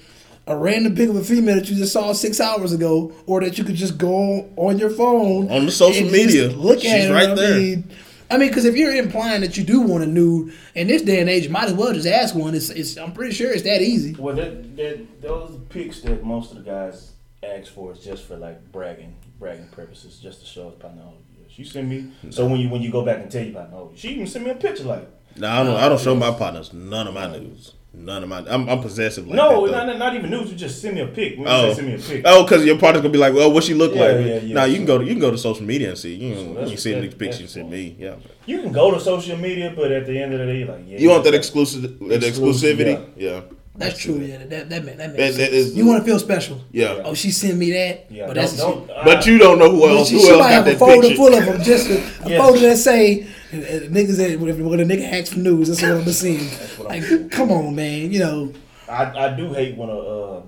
a 0.50 0.58
random 0.58 0.96
pic 0.96 1.10
of 1.10 1.16
a 1.16 1.24
female 1.24 1.56
that 1.56 1.70
you 1.70 1.76
just 1.78 1.94
saw 1.94 2.12
six 2.12 2.40
hours 2.42 2.74
ago, 2.74 3.14
or 3.28 3.40
that 3.42 3.58
you 3.58 3.64
could 3.64 3.76
just 3.76 3.98
go 3.98 4.50
on 4.58 4.78
your 4.80 4.90
phone 4.90 5.50
On 5.50 5.66
the 5.66 5.72
social 5.72 6.06
and 6.08 6.14
just 6.14 6.26
media. 6.28 6.50
look 6.50 6.80
She's 6.82 6.92
at 6.92 7.08
her. 7.08 7.14
right 7.14 7.30
I 7.30 7.36
there. 7.36 7.58
mean, 7.60 7.90
I 8.32 8.38
mean, 8.38 8.50
because 8.50 8.66
if 8.66 8.76
you're 8.76 8.94
implying 8.96 9.42
that 9.42 9.58
you 9.58 9.64
do 9.64 9.82
want 9.82 10.04
a 10.04 10.08
nude 10.08 10.54
in 10.76 10.88
this 10.88 11.02
day 11.04 11.20
and 11.20 11.30
age, 11.30 11.46
you 11.46 11.50
might 11.50 11.66
as 11.66 11.74
well 11.74 11.94
just 11.94 12.08
ask 12.08 12.36
one. 12.36 12.54
It's, 12.56 12.70
it's 12.70 12.98
I'm 12.98 13.14
pretty 13.14 13.34
sure 13.34 13.52
it's 13.52 13.64
that 13.64 13.82
easy. 13.82 14.14
Well, 14.16 14.36
that, 14.36 14.76
that 14.78 15.22
those 15.22 15.60
pics 15.70 16.02
that 16.02 16.24
most 16.24 16.52
of 16.52 16.58
the 16.58 16.64
guys 16.64 17.12
ask 17.44 17.72
for 17.72 17.92
is 17.94 18.00
just 18.00 18.26
for 18.26 18.36
like 18.36 18.72
bragging, 18.72 19.16
bragging 19.40 19.68
purposes, 19.72 20.20
just 20.20 20.42
to 20.42 20.46
show 20.46 20.68
us 20.70 20.76
partner. 20.80 21.04
Oh, 21.08 21.14
she 21.48 21.64
sent 21.64 21.88
me. 21.88 22.12
So 22.30 22.46
when 22.46 22.60
you 22.60 22.70
when 22.70 22.82
you 22.82 22.92
go 22.92 23.04
back 23.04 23.18
and 23.20 23.32
tell 23.32 23.44
your 23.44 23.54
partner, 23.54 23.78
oh, 23.78 23.92
she 23.96 24.10
even 24.10 24.28
sent 24.28 24.46
me 24.46 24.52
a 24.52 24.56
picture 24.56 24.84
like. 24.84 25.08
No, 25.36 25.48
I 25.50 25.64
don't. 25.64 25.76
I 25.76 25.90
don't 25.90 26.00
show 26.02 26.16
my 26.16 26.32
partners 26.32 26.74
none 26.74 27.08
of 27.08 27.14
my 27.14 27.28
news. 27.32 27.74
None 27.92 28.22
of 28.24 28.30
my. 28.30 28.38
I'm, 28.48 28.70
I'm 28.70 28.82
possessive 28.82 29.26
like 29.28 29.36
no, 29.36 29.66
that. 29.66 29.72
not, 29.72 29.88
not 29.88 29.98
not 29.98 30.16
even 30.16 30.30
news. 30.30 30.52
You 30.52 30.56
just 30.56 30.80
send 30.80 30.94
me 30.96 31.02
a 31.02 31.08
pic. 31.08 31.40
When 31.40 31.48
Oh, 31.48 31.70
say 31.70 31.76
send 31.76 31.88
me 31.88 31.94
a 31.96 31.98
pic. 31.98 32.22
oh, 32.24 32.44
because 32.44 32.64
your 32.64 32.78
partner's 32.78 33.02
gonna 33.02 33.12
be 33.12 33.18
like, 33.18 33.34
well, 33.34 33.52
what 33.52 33.64
she 33.64 33.74
look 33.74 33.96
Yeah, 33.96 34.02
like? 34.02 34.26
yeah, 34.26 34.36
yeah. 34.42 34.54
Nah, 34.54 34.64
you 34.66 34.76
can 34.76 34.86
go 34.86 35.00
to 35.00 35.04
you 35.04 35.10
can 35.12 35.20
go 35.20 35.32
to 35.32 35.38
social 35.40 35.66
media 35.66 35.90
and 35.90 35.98
see. 35.98 36.14
You 36.14 36.36
So 36.36 36.44
know, 36.44 36.54
that's- 36.54 36.72
you 36.72 36.78
see 36.78 36.94
the 36.94 37.02
that- 37.08 37.18
pictures 37.18 37.40
you 37.40 37.46
that's 37.48 37.54
send 37.54 37.72
me. 37.72 37.96
Yeah, 38.00 38.16
You 38.46 38.62
can 38.62 38.72
go 38.72 38.92
to 38.92 39.00
social 39.00 39.38
media, 39.38 39.74
but 39.76 39.92
at 39.92 40.06
the 40.06 40.22
end 40.22 40.34
of 40.34 40.40
the 40.40 40.46
day, 40.46 40.60
you're 40.60 40.68
like, 40.68 40.84
yeah, 40.88 41.00
you 41.00 41.10
want 41.10 41.24
that 41.24 41.34
exclusive, 41.34 41.82
that 41.82 42.22
exclusivity? 42.22 43.10
Yeah, 43.18 43.42
That's 43.76 43.98
true. 43.98 44.20
Yeah, 44.20 44.38
that 44.38 44.50
that 44.50 44.70
that, 44.70 44.86
that 44.86 44.86
makes 44.86 45.18
That- 45.18 45.18
sense. 45.18 45.38
that 45.38 45.52
is- 45.54 45.76
you 45.76 45.86
want 45.88 46.06
to 46.06 46.10
feel 46.10 46.20
special. 46.20 46.62
yeah. 46.72 47.02
Oh, 47.04 47.16
she 47.16 47.32
sent 47.32 47.58
me 47.58 47.72
that. 47.72 48.06
Yeah, 48.12 48.28
but 48.28 48.36
don't, 48.36 48.44
that's 48.46 48.58
don't, 48.58 48.88
But 49.04 49.26
you 49.26 49.40
don't 49.40 49.58
know 49.58 49.72
who 49.72 49.88
else. 49.90 50.10
she, 50.10 50.16
Who 50.16 50.22
she 50.22 50.30
else 50.30 50.38
might 50.40 50.44
got 50.44 50.52
have 50.52 50.68
a 50.68 50.70
that 50.72 50.80
folder 50.80 51.02
picture? 51.02 51.16
full 51.16 51.34
of 51.34 51.46
them. 51.46 51.64
Just 51.64 51.90
a, 51.90 51.94
a 52.26 52.30
Yes. 52.30 52.38
folder 52.42 52.60
that 52.60 52.78
say 52.78 53.26
niggas 53.90 54.18
that 54.18 54.40
when, 54.40 54.66
when 54.70 54.80
a 54.80 54.84
nigga 54.84 55.08
hacks 55.10 55.34
for 55.34 55.40
news, 55.40 55.68
that's 55.68 55.82
what 55.82 55.92
I'm 55.92 56.06
seeing. 56.12 56.40
what 56.78 56.92
I'm 56.92 57.02
Like, 57.02 57.32
come 57.32 57.52
on, 57.52 57.76
man. 57.76 58.12
You 58.12 58.20
know, 58.20 58.54
I, 58.90 59.26
I 59.26 59.36
do 59.36 59.54
hate 59.54 59.76
when 59.78 59.90
a 59.90 60.38
um, 60.38 60.44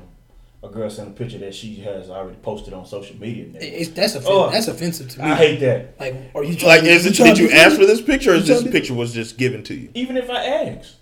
a 0.63 0.69
girl 0.69 0.89
sends 0.89 1.09
a 1.11 1.13
picture 1.13 1.39
that 1.39 1.55
she 1.55 1.75
has 1.77 2.09
already 2.09 2.37
posted 2.43 2.73
on 2.73 2.85
social 2.85 3.15
media. 3.17 3.45
it- 3.55 3.63
it's 3.63 3.89
that's 3.91 4.15
offen- 4.15 4.27
Oh. 4.31 4.49
that's 4.51 4.67
offensive 4.67 5.09
to 5.09 5.19
me. 5.23 5.25
I 5.31 5.35
hate 5.35 5.59
that. 5.61 5.99
Like, 5.99 6.15
are 6.35 6.43
you 6.43 6.55
trying 6.55 6.69
Like, 6.69 6.81
to, 6.81 6.89
is 6.89 7.05
it? 7.07 7.15
trying 7.15 7.33
Did 7.33 7.39
you 7.39 7.49
to- 7.49 7.55
ask 7.55 7.75
for 7.77 7.85
this 7.87 8.01
picture, 8.01 8.31
or 8.31 8.35
is 8.35 8.47
You 8.47 8.55
this 8.61 8.71
picture 8.71 8.93
was 8.93 9.11
just 9.13 9.37
given 9.37 9.63
to 9.63 9.73
you? 9.73 9.89
Even 9.95 10.17
if 10.17 10.29
I 10.29 10.43
ask, 10.45 10.93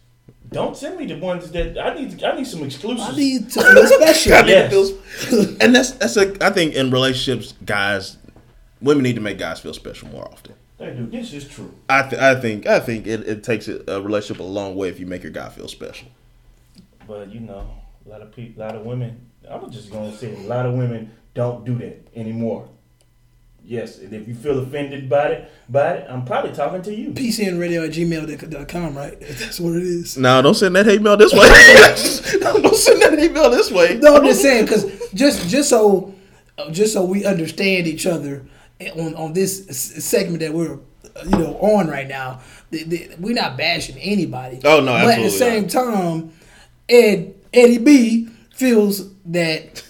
don't 0.51 0.77
send 0.77 0.97
me 0.97 1.05
the 1.05 1.17
ones 1.17 1.51
that 1.51 1.77
I 1.77 1.93
need. 1.93 2.23
I 2.23 2.35
need 2.37 2.47
some 2.47 2.63
exclusives. 2.63 3.09
I 3.09 3.15
need 3.17 3.49
to 3.51 3.61
feel 3.61 3.87
special. 3.99 4.33
I 4.35 4.41
need 4.43 4.49
Yes. 4.51 4.71
to 4.71 4.85
feel- 4.95 5.55
and 5.59 5.75
that's 5.75 5.91
that's 5.91 6.15
a. 6.15 6.33
I 6.43 6.51
think 6.51 6.73
in 6.75 6.89
relationships, 6.89 7.53
guys, 7.65 8.15
women 8.81 9.03
need 9.03 9.15
to 9.15 9.21
make 9.21 9.37
guys 9.37 9.59
feel 9.59 9.73
special 9.73 10.07
more 10.07 10.23
often. 10.31 10.53
They 10.79 10.91
do. 10.91 11.07
This 11.07 11.33
is 11.33 11.45
true. 11.45 11.73
I 11.89 12.03
th- 12.03 12.21
I 12.21 12.39
think 12.39 12.65
I 12.65 12.79
think 12.79 13.05
it, 13.05 13.27
it 13.27 13.43
takes 13.43 13.67
a, 13.67 13.83
a 13.87 14.01
relationship 14.01 14.39
a 14.39 14.45
long 14.45 14.75
way 14.75 14.87
if 14.87 14.99
you 14.99 15.05
make 15.05 15.23
your 15.23 15.31
guy 15.31 15.49
feel 15.49 15.67
special. 15.67 16.07
But 17.05 17.33
you 17.33 17.41
know, 17.41 17.69
a 18.05 18.09
lot 18.09 18.21
of 18.21 18.33
people, 18.33 18.63
a 18.63 18.65
lot 18.65 18.75
of 18.75 18.85
women. 18.85 19.25
I'm 19.49 19.69
just 19.69 19.91
gonna 19.91 20.15
say 20.15 20.33
a 20.33 20.47
lot 20.47 20.65
of 20.65 20.75
women 20.75 21.11
don't 21.33 21.65
do 21.65 21.77
that 21.79 22.07
anymore. 22.15 22.69
Yes, 23.61 23.99
and 23.99 24.13
if 24.13 24.25
you 24.25 24.33
feel 24.33 24.59
offended 24.59 25.09
by 25.09 25.25
it, 25.25 25.51
by 25.67 25.91
it, 25.95 26.07
I'm 26.09 26.23
probably 26.23 26.53
talking 26.53 26.81
to 26.81 26.95
you. 26.95 27.11
PCNradio 27.11 27.85
at 27.85 27.93
gmail.com, 27.93 28.97
right? 28.97 29.19
That's 29.19 29.59
what 29.59 29.75
it 29.75 29.83
is. 29.83 30.17
No, 30.17 30.41
don't 30.41 30.55
send 30.55 30.75
that 30.77 30.85
hate 30.85 31.01
mail 31.01 31.17
this 31.17 31.33
way. 31.33 31.39
don't 32.39 32.75
send 32.75 33.01
that 33.01 33.19
hate 33.19 33.33
mail 33.33 33.49
this 33.49 33.69
way. 33.69 33.97
No, 33.97 34.15
I'm 34.15 34.23
just 34.23 34.41
saying 34.41 34.63
because 34.65 35.11
just 35.13 35.49
just 35.49 35.69
so 35.69 36.15
uh, 36.57 36.71
just 36.71 36.93
so 36.93 37.03
we 37.03 37.25
understand 37.25 37.85
each 37.85 38.05
other 38.05 38.45
on 38.81 39.15
on 39.15 39.33
this 39.33 39.65
segment 40.05 40.39
that 40.39 40.53
we're 40.53 40.73
uh, 40.73 41.23
you 41.25 41.37
know 41.37 41.57
on 41.57 41.87
right 41.87 42.07
now, 42.07 42.41
the, 42.71 42.83
the, 42.83 43.11
we're 43.19 43.33
not 43.33 43.57
bashing 43.57 43.97
anybody. 43.97 44.59
Oh, 44.63 44.79
no, 44.79 44.93
But 44.93 45.19
at 45.19 45.23
the 45.23 45.29
same 45.29 45.67
time, 45.67 46.31
Ed 46.87 47.35
Eddie 47.53 47.77
B 47.77 48.29
feels 48.53 49.13
that 49.25 49.83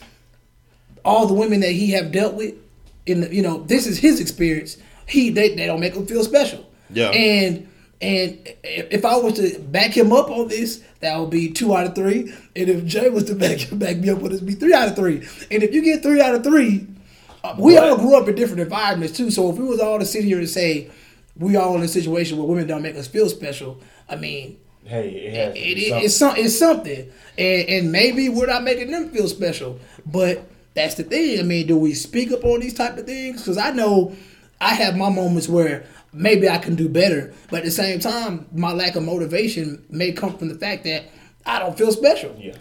all 1.05 1.27
the 1.27 1.33
women 1.33 1.59
that 1.61 1.71
he 1.71 1.91
have 1.91 2.11
dealt 2.11 2.35
with 2.35 2.55
in 3.05 3.21
the, 3.21 3.33
you 3.33 3.41
know 3.41 3.63
this 3.63 3.87
is 3.87 3.97
his 3.97 4.19
experience. 4.19 4.77
He 5.07 5.29
they, 5.29 5.55
they 5.55 5.65
don't 5.65 5.79
make 5.79 5.93
him 5.93 6.05
feel 6.05 6.23
special. 6.23 6.65
Yeah. 6.89 7.09
And 7.09 7.67
and 8.01 8.39
if 8.63 9.03
I 9.03 9.17
was 9.17 9.33
to 9.35 9.59
back 9.59 9.91
him 9.91 10.13
up 10.13 10.29
on 10.29 10.47
this, 10.47 10.83
that 11.01 11.17
would 11.19 11.29
be 11.29 11.51
two 11.51 11.75
out 11.75 11.85
of 11.85 11.95
three. 11.95 12.33
And 12.55 12.69
if 12.69 12.85
Jay 12.85 13.09
was 13.09 13.25
to 13.25 13.35
back 13.35 13.59
back 13.73 13.97
me 13.97 14.09
up, 14.09 14.19
would 14.19 14.33
it 14.33 14.45
be 14.45 14.53
three 14.53 14.73
out 14.73 14.87
of 14.89 14.95
three? 14.95 15.27
And 15.51 15.63
if 15.63 15.73
you 15.73 15.83
get 15.83 16.01
three 16.01 16.21
out 16.21 16.35
of 16.35 16.43
three, 16.43 16.87
we 17.57 17.77
all 17.77 17.97
grew 17.97 18.15
up 18.17 18.27
in 18.27 18.35
different 18.35 18.61
environments 18.61 19.15
too. 19.17 19.31
So 19.31 19.49
if 19.49 19.57
we 19.57 19.65
was 19.65 19.79
all 19.79 19.99
to 19.99 20.05
sit 20.05 20.23
here 20.23 20.39
and 20.39 20.49
say 20.49 20.89
we 21.37 21.55
all 21.55 21.75
in 21.75 21.83
a 21.83 21.87
situation 21.87 22.37
where 22.37 22.47
women 22.47 22.67
don't 22.67 22.81
make 22.81 22.95
us 22.95 23.07
feel 23.07 23.29
special, 23.29 23.79
I 24.07 24.15
mean, 24.15 24.57
Hey, 24.85 25.09
it 25.09 25.33
has 25.35 25.55
it, 25.55 25.59
it, 25.59 25.89
something. 25.89 26.05
it's, 26.05 26.15
some, 26.15 26.35
it's 26.37 26.57
something, 26.57 27.11
and, 27.37 27.69
and 27.69 27.91
maybe 27.91 28.27
we're 28.27 28.47
not 28.47 28.63
making 28.63 28.89
them 28.91 29.09
feel 29.09 29.27
special. 29.27 29.79
But 30.05 30.43
that's 30.73 30.95
the 30.95 31.03
thing. 31.03 31.39
I 31.39 31.43
mean, 31.43 31.67
do 31.67 31.77
we 31.77 31.93
speak 31.93 32.31
up 32.31 32.43
on 32.43 32.59
these 32.61 32.73
type 32.73 32.97
of 32.97 33.05
things? 33.05 33.41
Because 33.41 33.57
I 33.57 33.71
know 33.71 34.15
I 34.59 34.73
have 34.73 34.95
my 34.97 35.09
moments 35.09 35.47
where 35.47 35.85
maybe 36.11 36.49
I 36.49 36.57
can 36.57 36.75
do 36.75 36.89
better, 36.89 37.33
but 37.51 37.59
at 37.59 37.65
the 37.65 37.71
same 37.71 37.99
time, 37.99 38.47
my 38.51 38.71
lack 38.71 38.95
of 38.95 39.03
motivation 39.03 39.85
may 39.89 40.11
come 40.11 40.37
from 40.37 40.47
the 40.49 40.55
fact 40.55 40.85
that 40.85 41.05
I 41.45 41.59
don't 41.59 41.77
feel 41.77 41.91
special. 41.91 42.35
Yeah. 42.39 42.55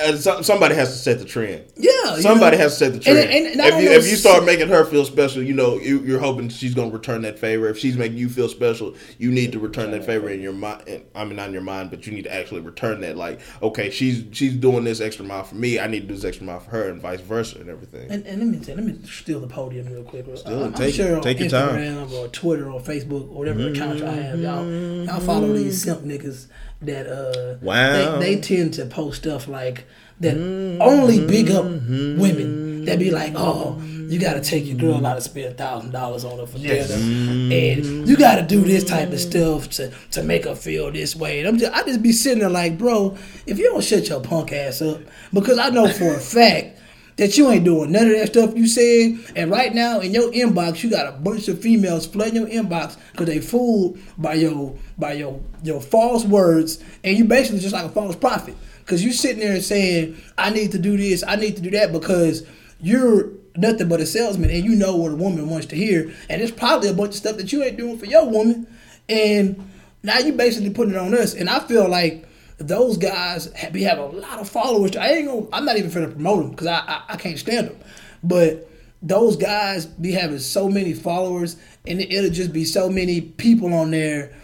Uh, 0.00 0.12
and 0.12 0.44
somebody 0.46 0.74
has 0.76 0.90
to 0.92 0.96
set 0.98 1.18
the 1.18 1.24
trend. 1.24 1.64
Yeah, 1.76 2.16
somebody 2.20 2.56
know. 2.56 2.62
has 2.62 2.72
to 2.74 2.84
set 2.84 2.92
the 2.92 3.00
trend. 3.00 3.18
and- 3.18 3.46
and 3.48 3.60
I 3.62 3.68
if 3.78 3.82
you 3.82 3.90
if 3.90 4.06
you 4.08 4.16
start 4.16 4.44
making 4.44 4.68
her 4.68 4.84
feel 4.84 5.04
special, 5.04 5.42
you 5.42 5.54
know 5.54 5.78
you, 5.78 6.00
you're 6.00 6.20
hoping 6.20 6.48
she's 6.48 6.72
going 6.74 6.90
to 6.90 6.96
return 6.96 7.22
that 7.22 7.38
favor. 7.38 7.68
If 7.68 7.78
she's 7.78 7.96
making 7.96 8.16
you 8.18 8.28
feel 8.28 8.48
special, 8.48 8.94
you 9.18 9.30
need 9.32 9.50
to 9.52 9.58
return 9.58 9.90
that 9.90 10.04
favor 10.04 10.28
in 10.28 10.40
your 10.40 10.52
mind. 10.52 11.02
I 11.14 11.24
mean, 11.24 11.36
not 11.36 11.48
in 11.48 11.52
your 11.52 11.62
mind, 11.62 11.90
but 11.90 12.06
you 12.06 12.12
need 12.12 12.24
to 12.24 12.34
actually 12.34 12.60
return 12.60 13.00
that. 13.00 13.16
Like, 13.16 13.40
okay, 13.60 13.90
she's 13.90 14.24
she's 14.30 14.54
doing 14.54 14.84
this 14.84 15.00
extra 15.00 15.24
mile 15.24 15.42
for 15.44 15.56
me. 15.56 15.80
I 15.80 15.88
need 15.88 16.02
to 16.02 16.06
do 16.06 16.14
this 16.14 16.24
extra 16.24 16.46
mile 16.46 16.60
for 16.60 16.70
her, 16.70 16.88
and 16.90 17.00
vice 17.02 17.20
versa, 17.20 17.58
and 17.58 17.68
everything. 17.68 18.08
And, 18.10 18.24
and 18.26 18.38
let 18.40 18.48
me 18.48 18.64
tell, 18.64 18.76
let 18.76 18.84
me 18.84 18.98
steal 19.04 19.40
the 19.40 19.48
podium 19.48 19.92
real 19.92 20.04
quick. 20.04 20.26
Steal. 20.36 20.64
I'm, 20.64 20.74
Take 20.74 20.94
sure 20.94 21.16
on 21.16 21.22
Take 21.22 21.40
your 21.40 21.48
time. 21.48 21.74
Instagram 21.76 22.12
or 22.12 22.28
Twitter 22.28 22.70
or 22.70 22.80
Facebook 22.80 23.30
or 23.30 23.38
whatever 23.38 23.68
account 23.68 23.98
y'all 23.98 24.10
have, 24.12 24.38
y'all 24.38 24.64
y'all 25.04 25.20
follow 25.20 25.52
these 25.52 25.82
simp 25.82 26.02
niggas 26.02 26.46
that 26.82 27.06
uh 27.06 27.56
Wow. 27.60 28.18
they, 28.20 28.34
they 28.36 28.40
tend 28.40 28.74
to 28.74 28.86
post 28.86 29.22
stuff 29.22 29.48
like 29.48 29.84
that 30.20 30.36
only 30.80 31.24
big 31.26 31.50
up 31.50 31.64
women 31.64 32.84
that 32.86 32.98
be 32.98 33.10
like, 33.10 33.34
oh, 33.36 33.80
you 34.08 34.18
got 34.18 34.34
to 34.34 34.40
take 34.40 34.64
your 34.66 34.76
girl 34.76 35.06
out 35.06 35.16
and 35.16 35.22
spend 35.22 35.46
a 35.46 35.50
thousand 35.54 35.90
dollars 35.92 36.24
on 36.24 36.38
her 36.38 36.46
for 36.46 36.58
Yes. 36.58 36.88
dinner, 36.88 37.54
and 37.54 38.08
you 38.08 38.16
got 38.16 38.36
to 38.36 38.42
do 38.42 38.62
this 38.62 38.82
type 38.84 39.12
of 39.12 39.20
stuff 39.20 39.68
to 39.70 39.92
to 40.12 40.22
make 40.22 40.44
her 40.44 40.54
feel 40.54 40.90
this 40.90 41.14
way. 41.14 41.38
And 41.40 41.48
I'm 41.48 41.58
just, 41.58 41.72
I 41.72 41.82
just 41.84 42.02
be 42.02 42.12
sitting 42.12 42.40
there 42.40 42.48
like, 42.50 42.78
bro, 42.78 43.16
if 43.46 43.58
you 43.58 43.64
don't 43.70 43.84
shut 43.84 44.08
your 44.08 44.20
punk 44.20 44.52
ass 44.52 44.80
up, 44.82 45.00
because 45.32 45.58
I 45.58 45.68
know 45.70 45.88
for 45.88 46.14
a 46.14 46.18
fact 46.20 46.77
that 47.18 47.36
you 47.36 47.50
ain't 47.50 47.64
doing 47.64 47.92
none 47.92 48.06
of 48.06 48.12
that 48.12 48.28
stuff 48.28 48.56
you 48.56 48.66
said. 48.66 49.18
And 49.36 49.50
right 49.50 49.74
now 49.74 50.00
in 50.00 50.14
your 50.14 50.32
inbox, 50.32 50.82
you 50.82 50.90
got 50.90 51.06
a 51.06 51.12
bunch 51.12 51.48
of 51.48 51.60
females 51.60 52.06
flooding 52.06 52.36
your 52.36 52.46
inbox 52.46 52.96
because 53.12 53.26
they 53.26 53.40
fooled 53.40 53.98
by 54.16 54.34
your 54.34 54.74
by 54.96 55.12
your 55.12 55.40
your 55.62 55.80
false 55.80 56.24
words, 56.24 56.82
and 57.04 57.18
you 57.18 57.24
basically 57.24 57.60
just 57.60 57.74
like 57.74 57.84
a 57.84 57.90
false 57.90 58.16
prophet. 58.16 58.56
Because 58.80 59.04
you 59.04 59.12
sitting 59.12 59.40
there 59.40 59.60
saying, 59.60 60.16
"I 60.38 60.50
need 60.50 60.72
to 60.72 60.78
do 60.78 60.96
this, 60.96 61.22
I 61.26 61.36
need 61.36 61.56
to 61.56 61.62
do 61.62 61.70
that," 61.72 61.92
because 61.92 62.44
you're 62.80 63.30
nothing 63.56 63.88
but 63.88 64.00
a 64.00 64.06
salesman, 64.06 64.50
and 64.50 64.64
you 64.64 64.76
know 64.76 64.96
what 64.96 65.12
a 65.12 65.16
woman 65.16 65.50
wants 65.50 65.66
to 65.66 65.76
hear, 65.76 66.12
and 66.30 66.40
it's 66.40 66.52
probably 66.52 66.88
a 66.88 66.94
bunch 66.94 67.10
of 67.10 67.16
stuff 67.16 67.36
that 67.36 67.52
you 67.52 67.62
ain't 67.64 67.76
doing 67.76 67.98
for 67.98 68.06
your 68.06 68.26
woman, 68.26 68.66
and 69.08 69.68
now 70.04 70.18
you 70.18 70.32
basically 70.32 70.70
putting 70.70 70.94
it 70.94 70.98
on 70.98 71.12
us. 71.14 71.34
And 71.34 71.50
I 71.50 71.58
feel 71.58 71.88
like 71.88 72.26
those 72.58 72.98
guys 72.98 73.52
have, 73.52 73.72
we 73.72 73.84
have 73.84 73.98
a 73.98 74.06
lot 74.06 74.40
of 74.40 74.48
followers. 74.48 74.96
I 74.96 75.08
ain't 75.08 75.26
gonna, 75.26 75.46
I'm 75.52 75.64
not 75.64 75.76
even 75.76 75.90
finna 75.90 76.12
promote 76.12 76.42
them 76.42 76.50
because 76.50 76.66
I, 76.66 76.78
I 76.78 77.02
I 77.10 77.16
can't 77.16 77.38
stand 77.38 77.68
them. 77.68 77.76
But 78.22 78.68
those 79.00 79.36
guys 79.36 79.86
be 79.86 80.12
having 80.12 80.40
so 80.40 80.68
many 80.68 80.92
followers, 80.92 81.56
and 81.86 82.00
it, 82.00 82.12
it'll 82.12 82.30
just 82.30 82.52
be 82.52 82.64
so 82.64 82.90
many 82.90 83.20
people 83.20 83.72
on 83.72 83.92
there 83.92 84.34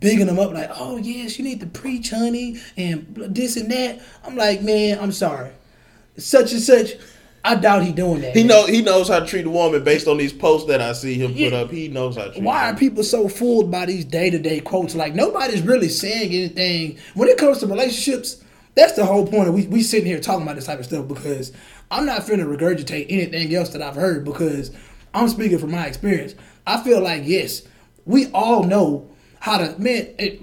bigging 0.00 0.26
them 0.26 0.38
up 0.38 0.52
like, 0.52 0.70
oh 0.74 0.96
yes, 0.96 1.38
you 1.38 1.44
need 1.44 1.60
to 1.60 1.66
preach, 1.66 2.10
honey, 2.10 2.58
and 2.76 3.06
this 3.14 3.56
and 3.56 3.70
that. 3.70 4.00
I'm 4.24 4.36
like, 4.36 4.62
man, 4.62 4.98
I'm 4.98 5.12
sorry, 5.12 5.52
such 6.16 6.52
and 6.52 6.62
such. 6.62 6.92
I 7.44 7.54
doubt 7.54 7.82
he 7.84 7.92
doing 7.92 8.20
that. 8.20 8.34
He 8.34 8.42
man. 8.42 8.48
know 8.48 8.66
he 8.66 8.82
knows 8.82 9.08
how 9.08 9.20
to 9.20 9.26
treat 9.26 9.46
a 9.46 9.50
woman 9.50 9.82
based 9.84 10.08
on 10.08 10.16
these 10.16 10.32
posts 10.32 10.68
that 10.68 10.80
I 10.80 10.92
see 10.92 11.14
him 11.14 11.34
put 11.34 11.52
up. 11.52 11.70
He 11.70 11.88
knows 11.88 12.16
how 12.16 12.24
to 12.24 12.32
treat. 12.32 12.42
Why 12.42 12.70
are 12.70 12.76
people 12.76 13.02
so 13.02 13.28
fooled 13.28 13.70
by 13.70 13.86
these 13.86 14.04
day 14.04 14.30
to 14.30 14.38
day 14.38 14.60
quotes? 14.60 14.94
Like 14.94 15.14
nobody's 15.14 15.62
really 15.62 15.88
saying 15.88 16.32
anything 16.32 16.98
when 17.14 17.28
it 17.28 17.38
comes 17.38 17.58
to 17.58 17.66
relationships. 17.66 18.42
That's 18.74 18.92
the 18.92 19.04
whole 19.04 19.26
point 19.26 19.48
of 19.48 19.54
we 19.54 19.66
we 19.66 19.82
sitting 19.82 20.06
here 20.06 20.20
talking 20.20 20.42
about 20.42 20.56
this 20.56 20.66
type 20.66 20.78
of 20.78 20.84
stuff 20.86 21.08
because 21.08 21.52
I'm 21.90 22.06
not 22.06 22.22
finna 22.22 22.44
regurgitate 22.44 23.06
anything 23.08 23.54
else 23.54 23.70
that 23.70 23.82
I've 23.82 23.96
heard 23.96 24.24
because 24.24 24.70
I'm 25.14 25.28
speaking 25.28 25.58
from 25.58 25.70
my 25.70 25.86
experience. 25.86 26.34
I 26.66 26.82
feel 26.82 27.00
like 27.00 27.22
yes, 27.24 27.62
we 28.04 28.30
all 28.32 28.64
know 28.64 29.08
how 29.40 29.58
to 29.58 29.78
man. 29.80 30.08
It, 30.18 30.42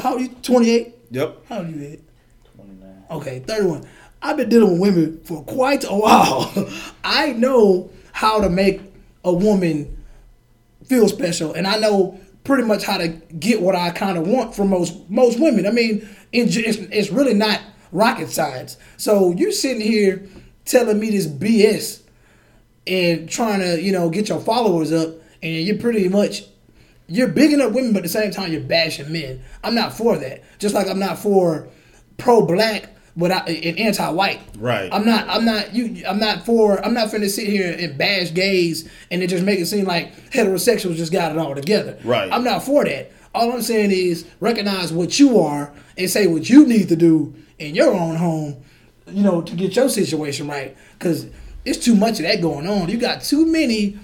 how 0.00 0.12
old 0.12 0.22
you? 0.22 0.28
Twenty 0.42 0.70
eight. 0.70 0.94
Yep. 1.10 1.46
How 1.48 1.58
old 1.58 1.74
you? 1.74 1.82
Ed? 1.82 2.04
Okay, 3.10 3.40
third 3.40 3.66
one. 3.66 3.88
I've 4.22 4.36
been 4.36 4.48
dealing 4.48 4.78
with 4.78 4.80
women 4.80 5.20
for 5.24 5.42
quite 5.44 5.84
a 5.84 5.94
while. 5.94 6.52
I 7.04 7.32
know 7.32 7.90
how 8.12 8.40
to 8.40 8.50
make 8.50 8.80
a 9.24 9.32
woman 9.32 9.96
feel 10.84 11.08
special, 11.08 11.54
and 11.54 11.66
I 11.66 11.78
know 11.78 12.20
pretty 12.44 12.64
much 12.64 12.84
how 12.84 12.98
to 12.98 13.08
get 13.08 13.62
what 13.62 13.74
I 13.74 13.90
kind 13.90 14.18
of 14.18 14.26
want 14.26 14.54
from 14.54 14.68
most 14.68 15.08
most 15.08 15.40
women. 15.40 15.66
I 15.66 15.70
mean, 15.70 16.08
it's, 16.32 16.56
it's 16.56 17.10
really 17.10 17.34
not 17.34 17.60
rocket 17.92 18.30
science. 18.30 18.76
So 18.96 19.32
you 19.32 19.52
sitting 19.52 19.80
here 19.80 20.22
telling 20.64 21.00
me 21.00 21.10
this 21.10 21.26
BS 21.26 22.02
and 22.86 23.28
trying 23.28 23.60
to 23.60 23.80
you 23.80 23.92
know 23.92 24.10
get 24.10 24.28
your 24.28 24.40
followers 24.40 24.92
up, 24.92 25.14
and 25.42 25.64
you're 25.64 25.78
pretty 25.78 26.08
much 26.08 26.44
you're 27.06 27.28
bigging 27.28 27.60
up 27.60 27.72
women, 27.72 27.92
but 27.92 28.00
at 28.00 28.02
the 28.04 28.08
same 28.08 28.30
time 28.30 28.52
you're 28.52 28.60
bashing 28.60 29.10
men. 29.10 29.42
I'm 29.64 29.74
not 29.74 29.94
for 29.94 30.18
that. 30.18 30.44
Just 30.58 30.74
like 30.74 30.88
I'm 30.88 30.98
not 30.98 31.18
for 31.18 31.68
pro-black 32.18 32.94
without 33.16 33.48
and 33.48 33.78
anti-white. 33.78 34.40
Right. 34.58 34.92
I'm 34.92 35.04
not. 35.04 35.28
I'm 35.28 35.44
not. 35.44 35.74
You. 35.74 36.04
I'm 36.06 36.18
not 36.18 36.44
for. 36.44 36.84
I'm 36.84 36.94
not 36.94 37.08
finna 37.08 37.28
sit 37.28 37.48
here 37.48 37.76
and 37.78 37.96
bash 37.98 38.32
gays 38.32 38.88
and 39.10 39.22
it 39.22 39.28
just 39.28 39.44
make 39.44 39.58
it 39.58 39.66
seem 39.66 39.84
like 39.86 40.30
heterosexuals 40.30 40.96
just 40.96 41.12
got 41.12 41.32
it 41.32 41.38
all 41.38 41.54
together. 41.54 41.98
Right. 42.04 42.30
I'm 42.32 42.44
not 42.44 42.62
for 42.62 42.84
that. 42.84 43.12
All 43.34 43.52
I'm 43.52 43.62
saying 43.62 43.92
is 43.92 44.26
recognize 44.40 44.92
what 44.92 45.18
you 45.18 45.38
are 45.40 45.72
and 45.96 46.10
say 46.10 46.26
what 46.26 46.48
you 46.48 46.66
need 46.66 46.88
to 46.88 46.96
do 46.96 47.34
in 47.58 47.74
your 47.74 47.92
own 47.92 48.16
home. 48.16 48.62
You 49.08 49.22
know 49.22 49.42
to 49.42 49.56
get 49.56 49.74
your 49.74 49.88
situation 49.88 50.46
right 50.46 50.76
because 50.98 51.26
it's 51.64 51.84
too 51.84 51.94
much 51.94 52.20
of 52.20 52.26
that 52.26 52.40
going 52.40 52.66
on. 52.66 52.88
You 52.88 52.96
got 52.96 53.22
too 53.22 53.46
many 53.46 53.98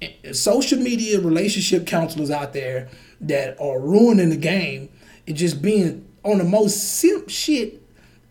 eh, 0.00 0.32
social 0.32 0.78
media 0.78 1.20
relationship 1.20 1.86
counselors 1.86 2.30
out 2.30 2.52
there 2.52 2.88
that 3.20 3.60
are 3.60 3.80
ruining 3.80 4.30
the 4.30 4.36
game 4.36 4.88
and 5.26 5.36
just 5.36 5.62
being 5.62 6.08
on 6.24 6.38
the 6.38 6.44
most 6.44 6.98
simp 6.98 7.28
shit 7.28 7.81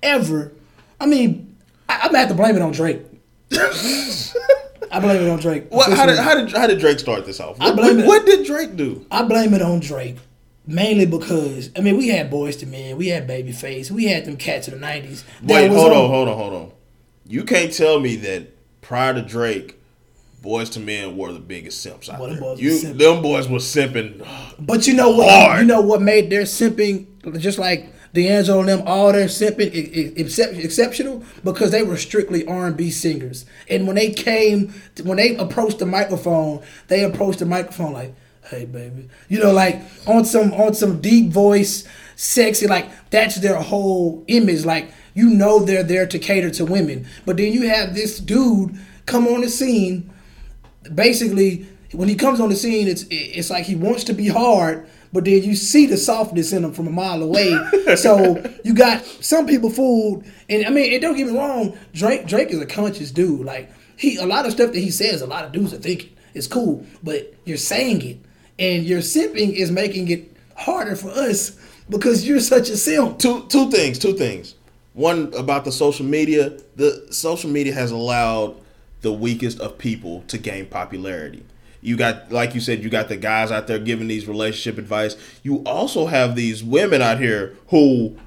ever. 0.04 0.52
I 0.99 1.06
mean, 1.06 1.56
I, 1.89 1.97
I'm 2.04 2.08
gonna 2.08 2.20
have 2.20 2.28
to 2.30 2.34
blame 2.36 2.56
it 2.56 2.62
on 2.62 2.72
Drake. 2.72 3.02
I 4.93 4.99
blame 4.99 5.22
it 5.22 5.30
on 5.30 5.39
Drake. 5.39 5.66
What, 5.70 5.91
how 5.93 6.06
did 6.06 6.18
how 6.18 6.36
did 6.36 6.52
how 6.52 6.68
did 6.68 6.80
Drake 6.80 6.99
start 6.99 7.26
this 7.26 7.39
off? 7.39 7.58
I 7.62 7.72
blame 7.72 7.97
what, 7.97 8.04
it- 8.04 8.08
what 8.08 8.26
did 8.26 8.45
Drake 8.45 8.76
do? 8.76 9.06
I 9.12 9.24
blame 9.24 9.54
it 9.54 9.62
on 9.62 9.80
Drake. 9.80 10.18
Mainly 10.68 11.06
because 11.06 11.70
I 11.76 11.82
mean 11.82 11.97
we 11.97 12.10
had 12.10 12.30
Boyz 12.32 12.62
II 12.62 12.70
Men, 12.70 12.97
we 12.97 13.08
had 13.08 13.28
Babyface, 13.28 13.89
we 13.89 14.06
had 14.06 14.26
them 14.26 14.38
cats 14.38 14.68
in 14.68 14.74
the 14.76 14.80
nineties. 14.80 15.24
Wait, 15.43 15.70
hold 15.70 15.91
on, 15.91 16.10
hold 16.10 16.28
on, 16.28 16.38
hold 16.38 16.54
on. 16.54 16.72
You 17.26 17.43
can't 17.45 17.74
tell 17.74 17.99
me 17.99 18.16
that 18.18 18.47
prior 18.82 19.14
to 19.14 19.22
Drake, 19.22 19.80
Boyz 20.43 20.76
II 20.78 20.84
Men 20.84 21.18
were 21.18 21.32
the 21.34 21.39
biggest 21.39 21.82
simps 21.82 22.10
out 22.10 22.20
Well, 22.20 22.30
there. 22.30 22.39
boys 22.39 22.62
You, 22.62 22.93
them 22.93 23.22
boys 23.22 23.47
were 23.49 23.58
simping. 23.60 24.26
But 24.60 24.86
you 24.88 24.93
know 24.93 25.10
what? 25.12 25.30
Hard. 25.30 25.60
You 25.62 25.66
know 25.66 25.82
what 25.82 26.02
made 26.02 26.30
their 26.30 26.43
simping 26.43 27.08
just 27.39 27.58
like 27.58 27.88
D'Angelo 28.14 28.59
and 28.59 28.70
them 28.70 28.84
all 28.86 29.12
their 29.14 29.28
simping 29.28 29.74
e- 29.74 30.14
e- 30.18 30.64
exceptional 30.64 31.24
because 31.43 31.72
they 31.72 31.84
were 31.84 31.97
strictly 31.97 32.45
R 32.45 32.68
and 32.68 32.78
B 32.78 32.91
singers. 32.91 33.45
And 33.70 33.88
when 33.88 33.95
they 33.95 34.09
came, 34.09 34.74
when 35.03 35.18
they 35.18 35.36
approached 35.36 35.80
the 35.80 35.86
microphone, 35.86 36.62
they 36.88 37.03
approached 37.03 37.39
the 37.39 37.45
microphone 37.45 37.93
like, 37.93 38.14
"Hey, 38.49 38.66
baby," 38.66 39.09
you 39.30 39.39
know, 39.39 39.51
like 39.51 39.82
on 40.07 40.26
some 40.26 40.53
on 40.53 40.74
some 40.74 40.99
deep 40.99 41.32
voice, 41.32 41.88
sexy. 42.16 42.68
Like 42.68 42.89
that's 43.12 43.36
their 43.38 43.55
whole 43.55 44.24
image. 44.28 44.66
Like 44.66 44.91
you 45.14 45.30
know 45.30 45.59
they're 45.59 45.84
there 45.84 46.07
to 46.07 46.20
cater 46.20 46.49
to 46.51 46.66
women. 46.66 47.05
But 47.26 47.38
then 47.38 47.53
you 47.53 47.70
have 47.70 47.95
this 47.95 48.20
dude 48.20 48.78
come 49.05 49.28
on 49.28 49.41
the 49.41 49.49
scene 49.49 50.09
basically 50.93 51.68
when 51.93 52.07
he 52.07 52.16
comes 52.16 52.39
on 52.39 52.49
the 52.49 52.55
scene, 52.55 52.88
it's 52.88 53.05
it's 53.09 53.49
like 53.49 53.66
he 53.66 53.76
wants 53.76 54.03
to 54.05 54.14
be 54.14 54.28
hard, 54.28 54.88
but 55.14 55.26
then 55.26 55.43
you 55.43 55.55
see 55.55 55.86
the 55.86 55.97
softness 55.97 56.53
in 56.53 56.62
them 56.62 56.74
from 56.74 56.88
a 56.88 56.91
mile 56.91 57.22
away. 57.22 57.57
so 57.95 58.43
you 58.64 58.74
got 58.74 59.03
some 59.03 59.45
people 59.45 59.70
fooled, 59.70 60.26
and 60.49 60.66
I 60.66 60.70
mean, 60.70 60.93
and 60.93 61.01
don't 61.01 61.16
get 61.16 61.28
me 61.28 61.38
wrong, 61.38 61.78
Drake 61.93 62.28
Drake 62.28 62.49
is 62.49 62.62
a 62.62 62.66
conscious 62.66 63.12
dude. 63.12 63.45
Like 63.45 63.72
he, 63.97 64.18
a 64.18 64.26
lot 64.26 64.45
of 64.45 64.51
stuff 64.51 64.72
that 64.72 64.80
he 64.80 64.91
says, 64.91 65.22
a 65.22 65.28
lot 65.28 65.45
of 65.45 65.51
dudes 65.51 65.74
are 65.74 65.78
thinking 65.78 66.16
it's 66.34 66.47
cool, 66.47 66.86
but 67.03 67.34
you're 67.45 67.57
saying 67.57 68.01
it, 68.01 68.18
and 68.57 68.86
your 68.86 68.99
simping 68.99 69.53
is 69.53 69.72
making 69.72 70.09
it 70.09 70.36
harder 70.55 70.95
for 70.95 71.09
us 71.09 71.59
because 71.89 72.28
you're 72.28 72.39
such 72.39 72.70
a 72.70 72.78
simp. 72.78 73.20
two 73.20 73.45
two 73.47 73.70
things, 73.70 73.99
two 73.99 74.14
things. 74.14 74.55
One 74.93 75.34
about 75.36 75.66
the 75.66 75.72
social 75.72 76.05
media. 76.05 76.57
The 76.76 77.07
social 77.12 77.49
media 77.49 77.74
has 77.74 77.91
allowed 77.91 78.55
the 79.01 79.12
weakest 79.12 79.59
of 79.59 79.78
people 79.78 80.24
to 80.28 80.38
gain 80.38 80.66
popularity. 80.68 81.43
You 81.82 81.97
got, 81.97 82.32
like 82.32 82.53
you 82.53 82.61
said, 82.61 82.84
you 82.84 82.89
got 82.89 83.09
the 83.09 83.17
guys 83.17 83.51
out 83.51 83.67
there 83.67 83.79
giving 83.79 84.07
these 84.07 84.27
relationship 84.27 84.77
advice. 84.77 85.15
You 85.41 85.57
also 85.65 86.05
have 86.05 86.36
these 86.36 86.63
women 86.63 87.01
out 87.01 87.19
here 87.19 87.55
who 87.69 88.17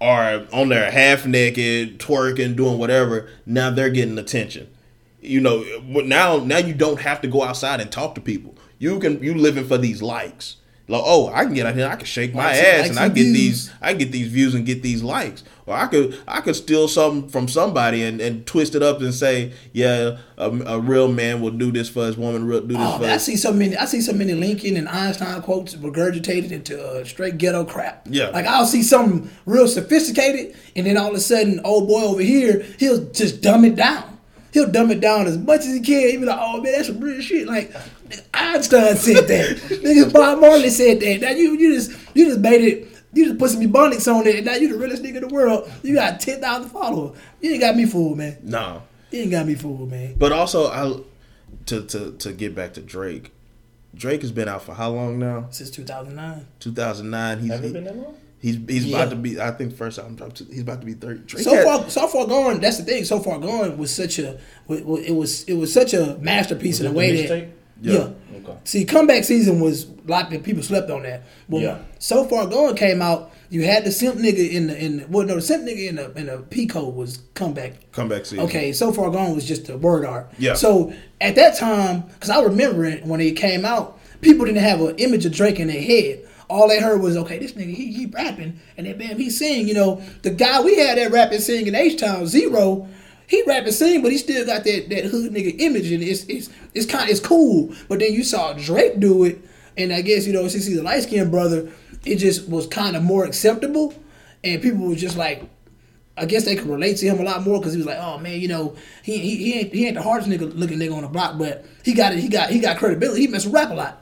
are 0.00 0.46
on 0.52 0.68
there 0.68 0.90
half 0.90 1.26
naked, 1.26 1.98
twerking, 1.98 2.56
doing 2.56 2.78
whatever. 2.78 3.28
Now 3.46 3.70
they're 3.70 3.90
getting 3.90 4.18
attention. 4.18 4.68
You 5.20 5.40
know, 5.40 5.64
now 5.82 6.38
now 6.38 6.58
you 6.58 6.74
don't 6.74 7.00
have 7.00 7.22
to 7.22 7.28
go 7.28 7.42
outside 7.42 7.80
and 7.80 7.90
talk 7.90 8.14
to 8.16 8.20
people. 8.20 8.54
You 8.78 8.98
can 8.98 9.22
you 9.22 9.34
living 9.34 9.66
for 9.66 9.78
these 9.78 10.02
likes. 10.02 10.56
Like, 10.86 11.02
oh, 11.02 11.28
I 11.32 11.44
can 11.44 11.54
get 11.54 11.64
out 11.64 11.74
here, 11.74 11.88
I 11.88 11.96
can 11.96 12.04
shake 12.04 12.34
my 12.34 12.52
ass, 12.54 12.90
and 12.90 12.98
I 12.98 13.08
get 13.08 13.22
these, 13.24 13.70
I 13.80 13.94
get 13.94 14.12
these 14.12 14.28
views 14.28 14.54
and 14.54 14.66
get 14.66 14.82
these 14.82 15.02
likes. 15.02 15.42
Or 15.64 15.74
I 15.74 15.86
could, 15.86 16.18
I 16.28 16.42
could 16.42 16.56
steal 16.56 16.88
something 16.88 17.30
from 17.30 17.48
somebody 17.48 18.02
and, 18.02 18.20
and 18.20 18.46
twist 18.46 18.74
it 18.74 18.82
up 18.82 19.00
and 19.00 19.14
say, 19.14 19.54
yeah, 19.72 20.18
a, 20.36 20.50
a 20.50 20.78
real 20.78 21.08
man 21.10 21.40
will 21.40 21.52
do 21.52 21.72
this 21.72 21.88
for 21.88 22.04
his 22.04 22.18
woman, 22.18 22.46
real- 22.46 22.60
do 22.60 22.74
this 22.74 22.76
Oh, 22.78 22.96
for. 22.96 23.04
man, 23.04 23.12
I 23.12 23.16
see 23.16 23.36
so 23.38 23.50
many. 23.50 23.74
I 23.78 23.86
see 23.86 24.02
so 24.02 24.12
many 24.12 24.34
Lincoln 24.34 24.76
and 24.76 24.86
Einstein 24.86 25.40
quotes 25.40 25.74
regurgitated 25.74 26.50
into 26.50 26.78
uh, 26.86 27.02
straight 27.04 27.38
ghetto 27.38 27.64
crap. 27.64 28.06
Yeah. 28.10 28.28
like 28.28 28.44
I'll 28.44 28.66
see 28.66 28.82
something 28.82 29.30
real 29.46 29.66
sophisticated, 29.66 30.54
and 30.76 30.86
then 30.86 30.98
all 30.98 31.08
of 31.08 31.14
a 31.14 31.20
sudden, 31.20 31.60
old 31.64 31.88
boy 31.88 32.02
over 32.02 32.20
here, 32.20 32.62
he'll 32.78 33.06
just 33.12 33.40
dumb 33.40 33.64
it 33.64 33.76
down. 33.76 34.10
He'll 34.52 34.70
dumb 34.70 34.90
it 34.92 35.00
down 35.00 35.26
as 35.26 35.36
much 35.38 35.60
as 35.60 35.72
he 35.72 35.80
can. 35.80 36.10
He'll 36.10 36.20
be 36.20 36.26
like, 36.26 36.38
"Oh 36.40 36.60
man, 36.60 36.72
that's 36.74 36.88
some 36.88 37.00
real 37.00 37.20
shit." 37.22 37.48
Like 37.48 37.74
Einstein 38.32 38.96
said 38.96 39.26
that. 39.28 39.56
Nigga, 39.82 40.12
Bob 40.12 40.40
Marley 40.40 40.70
said 40.70 41.00
that. 41.00 41.20
Now 41.20 41.30
you 41.30 41.56
you 41.56 41.74
just 41.74 41.90
you 42.14 42.26
just 42.26 42.40
made 42.40 42.60
it. 42.62 42.88
You 43.12 43.26
just 43.26 43.38
put 43.38 43.50
some 43.50 43.60
ebonics 43.60 44.12
on 44.12 44.26
it, 44.26 44.36
and 44.36 44.46
now 44.46 44.54
you 44.56 44.68
the 44.72 44.78
realest 44.78 45.02
nigga 45.02 45.16
in 45.22 45.28
the 45.28 45.34
world. 45.34 45.70
You 45.82 45.94
got 45.94 46.20
ten 46.20 46.40
thousand 46.40 46.70
followers. 46.70 47.16
You 47.40 47.52
ain't 47.52 47.60
got 47.60 47.76
me 47.76 47.86
fooled, 47.86 48.18
man. 48.18 48.38
no, 48.42 48.82
You 49.10 49.22
ain't 49.22 49.30
got 49.30 49.46
me 49.46 49.54
fooled, 49.54 49.90
man. 49.90 50.14
but 50.18 50.32
also 50.32 50.66
I, 50.70 51.00
to 51.66 51.82
to 51.86 52.12
to 52.12 52.32
get 52.32 52.54
back 52.54 52.74
to 52.74 52.80
Drake. 52.80 53.32
Drake 53.94 54.22
has 54.22 54.32
been 54.32 54.48
out 54.48 54.62
for 54.64 54.74
how 54.74 54.90
long 54.90 55.20
now? 55.20 55.46
Since 55.50 55.70
two 55.70 55.84
thousand 55.84 56.16
nine. 56.16 56.46
2009. 56.58 57.38
He's 57.38 57.50
Have 57.52 57.62
it 57.64 57.66
he- 57.68 57.72
been 57.72 57.84
that 57.84 57.96
long? 57.96 58.16
he's 58.40 58.58
he's 58.68 58.86
Yeah. 58.86 58.96
about 58.96 59.10
to 59.10 59.16
be. 59.16 59.40
I 59.40 59.52
think 59.52 59.76
first 59.76 60.00
album 60.00 60.16
dropped. 60.16 60.40
He's 60.50 60.62
about 60.62 60.80
to 60.80 60.86
be 60.86 60.94
30. 60.94 61.20
Drake 61.20 61.44
So 61.44 61.54
had- 61.54 61.64
far, 61.64 61.88
so 61.90 62.08
far 62.08 62.26
gone. 62.26 62.60
That's 62.60 62.78
the 62.78 62.82
thing. 62.84 63.04
So 63.04 63.20
far 63.20 63.38
gone 63.38 63.78
was 63.78 63.92
such 63.94 64.18
a. 64.18 64.40
wa- 64.66 64.80
wa- 64.82 64.96
It 64.96 65.12
was 65.14 65.44
it 65.44 65.54
was 65.54 65.72
such 65.72 65.94
a 65.94 66.18
masterpiece 66.20 66.80
in 66.80 66.86
Was 66.86 66.92
the 66.94 66.98
it 67.00 67.12
way 67.14 67.26
that. 67.28 67.30
mixtape? 67.30 67.50
Yeah. 67.80 68.08
Okay. 68.36 68.56
See, 68.64 68.84
comeback 68.84 69.24
season 69.24 69.60
was 69.60 69.84
a 69.84 70.10
lot 70.10 70.32
of 70.32 70.42
people 70.42 70.62
slept 70.62 70.90
on 70.90 71.02
that. 71.02 71.22
But 71.48 71.60
Yeah. 71.60 71.78
so 71.98 72.24
far 72.24 72.46
gone 72.46 72.76
came 72.76 73.02
out. 73.02 73.32
You 73.50 73.62
had 73.64 73.84
the 73.84 73.92
simp 73.92 74.16
nigga 74.16 74.50
in 74.50 74.66
the 74.68 74.76
in 74.84 74.96
the, 74.98 75.06
well 75.08 75.26
no 75.26 75.36
the 75.36 75.42
simp 75.42 75.64
nigga 75.64 75.88
in 75.88 75.96
the 75.96 76.12
in 76.12 76.26
the 76.26 76.38
P 76.38 76.66
code 76.66 76.94
was 76.94 77.18
comeback. 77.34 77.90
comeback 77.92 78.24
season. 78.26 78.44
Okay, 78.46 78.72
so 78.72 78.92
far 78.92 79.10
gone 79.10 79.34
was 79.34 79.44
just 79.44 79.66
the 79.66 79.76
word 79.76 80.04
art. 80.04 80.32
Yeah. 80.38 80.54
So 80.54 80.92
at 81.20 81.34
that 81.36 81.56
time, 81.56 82.02
because 82.14 82.30
I 82.30 82.40
remember 82.42 82.84
it 82.84 83.04
when 83.04 83.20
it 83.20 83.32
came 83.36 83.64
out, 83.64 83.98
people 84.20 84.46
didn't 84.46 84.62
have 84.62 84.80
an 84.80 84.96
image 84.96 85.26
of 85.26 85.32
Drake 85.32 85.60
in 85.60 85.68
their 85.68 85.82
head. 85.82 86.20
All 86.50 86.68
they 86.68 86.78
heard 86.80 87.00
was, 87.00 87.16
okay, 87.16 87.38
this 87.38 87.52
nigga 87.52 87.74
he 87.74 87.92
he 87.92 88.06
rapping, 88.06 88.58
and 88.76 88.86
then 88.86 88.98
bam 88.98 89.18
he 89.18 89.30
sing. 89.30 89.66
You 89.68 89.74
know, 89.74 90.02
the 90.22 90.30
guy 90.30 90.60
we 90.62 90.76
had 90.76 90.98
that 90.98 91.10
rapping 91.12 91.40
sing 91.40 91.66
in 91.66 91.74
H 91.74 91.98
Town 92.00 92.26
Zero, 92.26 92.88
he 93.26 93.42
rapping 93.46 93.72
sing, 93.72 94.02
but 94.02 94.12
he 94.12 94.18
still 94.18 94.44
got 94.44 94.64
that 94.64 94.88
that 94.90 95.04
hood 95.06 95.32
nigga 95.32 95.58
image, 95.60 95.90
and 95.90 96.02
it's 96.02 96.24
it's 96.24 96.50
it's 96.74 96.86
kind 96.86 97.08
it's 97.10 97.20
cool. 97.20 97.74
But 97.88 97.98
then 98.00 98.12
you 98.12 98.22
saw 98.24 98.52
Drake 98.52 99.00
do 99.00 99.24
it, 99.24 99.38
and 99.76 99.92
I 99.92 100.00
guess 100.02 100.26
you 100.26 100.32
know 100.32 100.46
since 100.48 100.66
he's 100.66 100.78
a 100.78 100.82
light 100.82 101.02
skinned 101.04 101.30
brother, 101.30 101.70
it 102.04 102.16
just 102.16 102.48
was 102.48 102.66
kind 102.66 102.96
of 102.96 103.02
more 103.02 103.24
acceptable, 103.24 103.94
and 104.42 104.60
people 104.60 104.86
were 104.86 104.94
just 104.94 105.16
like, 105.16 105.42
I 106.16 106.26
guess 106.26 106.44
they 106.44 106.54
could 106.54 106.68
relate 106.68 106.98
to 106.98 107.06
him 107.06 107.18
a 107.18 107.22
lot 107.22 107.42
more 107.42 107.58
because 107.58 107.72
he 107.72 107.78
was 107.78 107.86
like, 107.86 107.98
oh 107.98 108.18
man, 108.18 108.40
you 108.40 108.48
know, 108.48 108.76
he 109.02 109.18
he 109.18 109.36
he 109.36 109.58
ain't, 109.60 109.72
he 109.74 109.86
ain't 109.86 109.94
the 109.96 110.02
hardest 110.02 110.28
nigga 110.30 110.54
looking 110.54 110.78
nigga 110.78 110.94
on 110.94 111.02
the 111.02 111.08
block, 111.08 111.38
but 111.38 111.64
he 111.84 111.94
got 111.94 112.12
it. 112.12 112.18
He 112.18 112.28
got 112.28 112.50
he 112.50 112.58
got 112.58 112.76
credibility. 112.76 113.22
He 113.22 113.26
mess 113.28 113.44
with 113.46 113.54
rap 113.54 113.70
a 113.70 113.74
lot. 113.74 114.00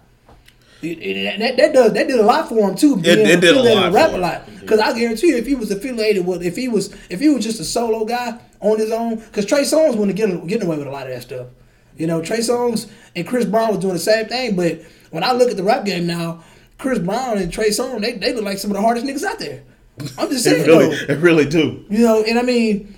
It- 0.83 0.99
it- 0.99 1.39
that, 1.39 1.57
that 1.59 1.73
does 1.73 1.93
that 1.93 2.09
did 2.09 2.19
a 2.19 2.25
lot 2.25 2.49
for 2.49 2.69
him 2.69 2.75
too. 2.75 2.97
being 2.97 3.19
it 3.29 3.41
did 3.41 3.55
a 3.57 3.63
lot 3.77 3.93
rap 3.95 4.11
for 4.11 4.17
a 4.17 4.21
lot. 4.21 4.47
Because 4.61 4.81
I 4.81 4.99
guarantee 4.99 5.29
you, 5.29 5.37
if 5.37 5.47
he 5.47 5.55
was 5.55 5.71
affiliated 5.71 6.27
with, 6.27 6.43
if 6.43 6.57
he 6.57 6.67
was 6.69 6.93
if 7.09 7.21
he 7.21 7.29
was 7.29 7.45
just 7.45 7.61
a 7.61 7.65
solo 7.65 8.05
guy 8.05 8.41
on 8.63 8.79
his 8.79 8.91
own, 8.91 9.17
because 9.17 9.45
Trey 9.45 9.63
Songz 9.63 9.97
wasn't 9.97 10.17
getting 10.17 10.47
getting 10.47 10.67
away 10.67 10.79
with 10.79 10.87
a 10.87 10.91
lot 10.91 11.07
of 11.07 11.13
that 11.13 11.23
stuff. 11.23 11.49
You 11.97 12.07
know, 12.07 12.23
Trey 12.23 12.39
Songz 12.39 12.91
and 13.15 13.27
Chris 13.27 13.45
Brown 13.45 13.69
was 13.71 13.79
doing 13.79 13.93
the 13.93 13.99
same 13.99 14.27
thing. 14.27 14.57
But 14.57 14.83
when 15.11 15.23
I 15.23 15.33
look 15.33 15.51
at 15.51 15.57
the 15.59 15.63
rap 15.63 15.85
game 15.85 16.07
now, 16.07 16.43
Chris 16.79 16.99
Brown 16.99 17.37
and 17.39 17.53
Trey 17.53 17.69
Songz, 17.69 18.01
they, 18.01 18.13
they 18.13 18.33
look 18.33 18.45
like 18.45 18.57
some 18.59 18.71
of 18.71 18.77
the 18.77 18.81
hardest 18.81 19.05
niggas 19.07 19.25
out 19.25 19.39
there. 19.39 19.63
I'm 20.19 20.31
just 20.31 20.45
saying 20.45 20.63
It 20.65 20.67
really, 20.69 20.89
though. 20.97 21.13
it 21.13 21.19
really 21.19 21.45
do. 21.45 21.85
You 21.91 21.99
know, 21.99 22.23
and 22.27 22.39
I 22.39 22.43
mean, 22.43 22.95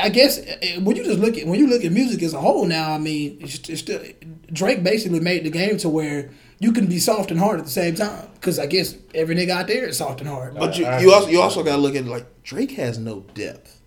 I 0.00 0.08
guess 0.08 0.40
eh, 0.44 0.78
when 0.80 0.96
you 0.96 1.04
just 1.04 1.20
look 1.20 1.38
at 1.38 1.46
when 1.46 1.58
you 1.60 1.68
look 1.68 1.84
at 1.84 1.92
music 1.92 2.22
as 2.22 2.34
a 2.34 2.40
whole 2.40 2.64
now, 2.66 2.92
I 2.92 2.98
mean, 2.98 3.38
it's, 3.40 3.68
it's 3.68 3.80
still 3.80 4.02
Drake 4.52 4.82
basically 4.82 5.20
made 5.20 5.44
the 5.44 5.50
game 5.50 5.76
to 5.78 5.88
where 5.88 6.30
you 6.58 6.72
can 6.72 6.86
be 6.86 6.98
soft 6.98 7.30
and 7.30 7.38
hard 7.38 7.58
at 7.60 7.64
the 7.64 7.70
same 7.70 7.94
time. 7.94 8.28
Because 8.34 8.58
I 8.58 8.66
guess 8.66 8.96
every 9.14 9.36
nigga 9.36 9.50
out 9.50 9.66
there 9.68 9.86
is 9.86 9.98
soft 9.98 10.20
and 10.20 10.28
hard. 10.28 10.54
But 10.54 10.76
you, 10.78 10.84
you 10.98 11.12
also 11.12 11.28
you 11.28 11.40
also 11.40 11.62
gotta 11.62 11.80
look 11.80 11.94
at 11.94 12.04
it 12.04 12.08
like 12.08 12.26
Drake 12.42 12.72
has 12.72 12.98
no 12.98 13.20
depth. 13.34 13.80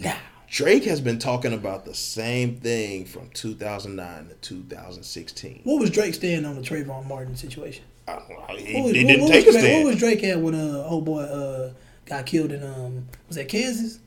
Nah. 0.00 0.14
Drake 0.52 0.84
has 0.84 1.00
been 1.00 1.18
talking 1.18 1.54
about 1.54 1.86
the 1.86 1.94
same 1.94 2.56
thing 2.56 3.06
from 3.06 3.30
2009 3.32 4.28
to 4.28 4.34
2016. 4.34 5.62
What 5.64 5.80
was 5.80 5.88
Drake 5.90 6.12
stand 6.12 6.44
on 6.44 6.56
the 6.56 6.60
Trayvon 6.60 7.06
Martin 7.06 7.34
situation? 7.36 7.84
I 8.06 8.16
don't 8.16 8.28
know, 8.28 8.56
he, 8.56 8.74
What 8.74 8.84
was, 8.84 8.92
he 8.92 9.04
didn't 9.04 9.22
what 9.22 9.32
take 9.32 9.44
a 9.44 9.48
was 9.48 9.56
stand. 9.56 9.84
What 9.84 9.90
was 9.92 9.98
Drake 9.98 10.22
at 10.24 10.38
when 10.38 10.54
uh 10.54 10.84
old 10.86 11.06
boy 11.06 11.22
uh 11.22 11.72
got 12.04 12.26
killed 12.26 12.52
in 12.52 12.62
um 12.62 13.08
was 13.28 13.36
that 13.36 13.48
Kansas? 13.48 13.98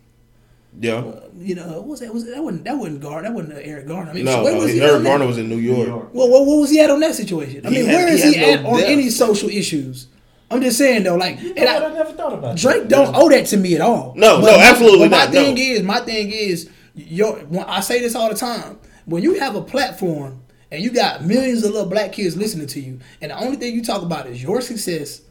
yeah. 0.79 1.03
You 1.39 1.55
know, 1.55 1.67
what 1.79 1.87
was 1.87 1.99
that? 2.01 2.13
Was 2.13 2.25
that 2.27 2.43
wasn't 2.43 2.65
that 2.65 2.77
wasn't 2.77 3.01
Gar? 3.01 3.23
That 3.23 3.33
wasn't 3.33 3.53
uh, 3.55 3.61
Eric 3.61 3.87
Garner. 3.87 4.11
I 4.11 4.13
mean, 4.13 4.25
No, 4.25 4.43
where 4.43 4.53
no, 4.53 4.59
was 4.59 4.71
he? 4.71 4.81
Eric? 4.81 5.01
Garner 5.03 5.25
was 5.25 5.39
in 5.39 5.49
New 5.49 5.57
York. 5.57 6.13
Well, 6.13 6.29
what, 6.29 6.45
what 6.45 6.59
was 6.59 6.69
he 6.69 6.79
at 6.79 6.91
on 6.91 6.99
that 6.99 7.15
situation? 7.15 7.65
I 7.65 7.69
He 7.69 7.77
mean, 7.77 7.85
had- 7.85 7.95
where 7.95 8.07
is 8.13 8.21
he 8.23 8.33
he, 8.33 8.43
at 8.51 8.61
no 8.61 8.69
on 8.69 8.77
depth. 8.77 8.89
any 8.91 9.09
social 9.09 9.49
issues? 9.49 10.07
I'm 10.51 10.61
just 10.61 10.77
saying 10.77 11.03
though, 11.03 11.15
like, 11.15 11.39
and 11.39 11.59
I, 11.59 11.77
I, 11.85 11.93
never 11.93 12.11
thought 12.11 12.33
about 12.33 12.55
Drake 12.57 12.83
that. 12.83 12.89
don't 12.89 13.15
owe 13.15 13.29
that 13.29 13.47
to 13.47 13.57
me 13.57 13.75
at 13.75 13.81
all. 13.81 14.13
No, 14.15 14.41
But 14.41 14.51
no, 14.51 14.57
my- 14.57 14.63
absolutely 14.63 15.07
but 15.09 15.11
my 15.11 15.23
not, 15.25 15.31
thing 15.33 15.55
no. 15.55 15.61
is, 15.61 15.83
my 15.83 15.99
thing 16.01 16.31
is, 16.31 16.69
your. 16.93 17.37
When 17.39 17.65
I 17.65 17.79
say 17.81 17.99
this 17.99 18.15
all 18.15 18.29
the 18.29 18.35
time. 18.35 18.79
When 19.05 19.21
you 19.21 19.35
have 19.39 19.55
a 19.55 19.61
platform 19.61 20.41
and 20.71 20.83
you 20.83 20.89
got 20.91 21.23
millions 21.23 21.63
of 21.63 21.71
little 21.73 21.87
black 21.89 22.11
kids 22.11 22.35
listening 22.35 22.65
to 22.67 22.79
you, 22.79 22.99
and 23.21 23.29
the 23.31 23.37
only 23.37 23.55
thing 23.57 23.75
you 23.75 23.83
talk 23.83 24.01
about 24.01 24.25
is 24.27 24.41
your 24.41 24.61
success, 24.61 25.21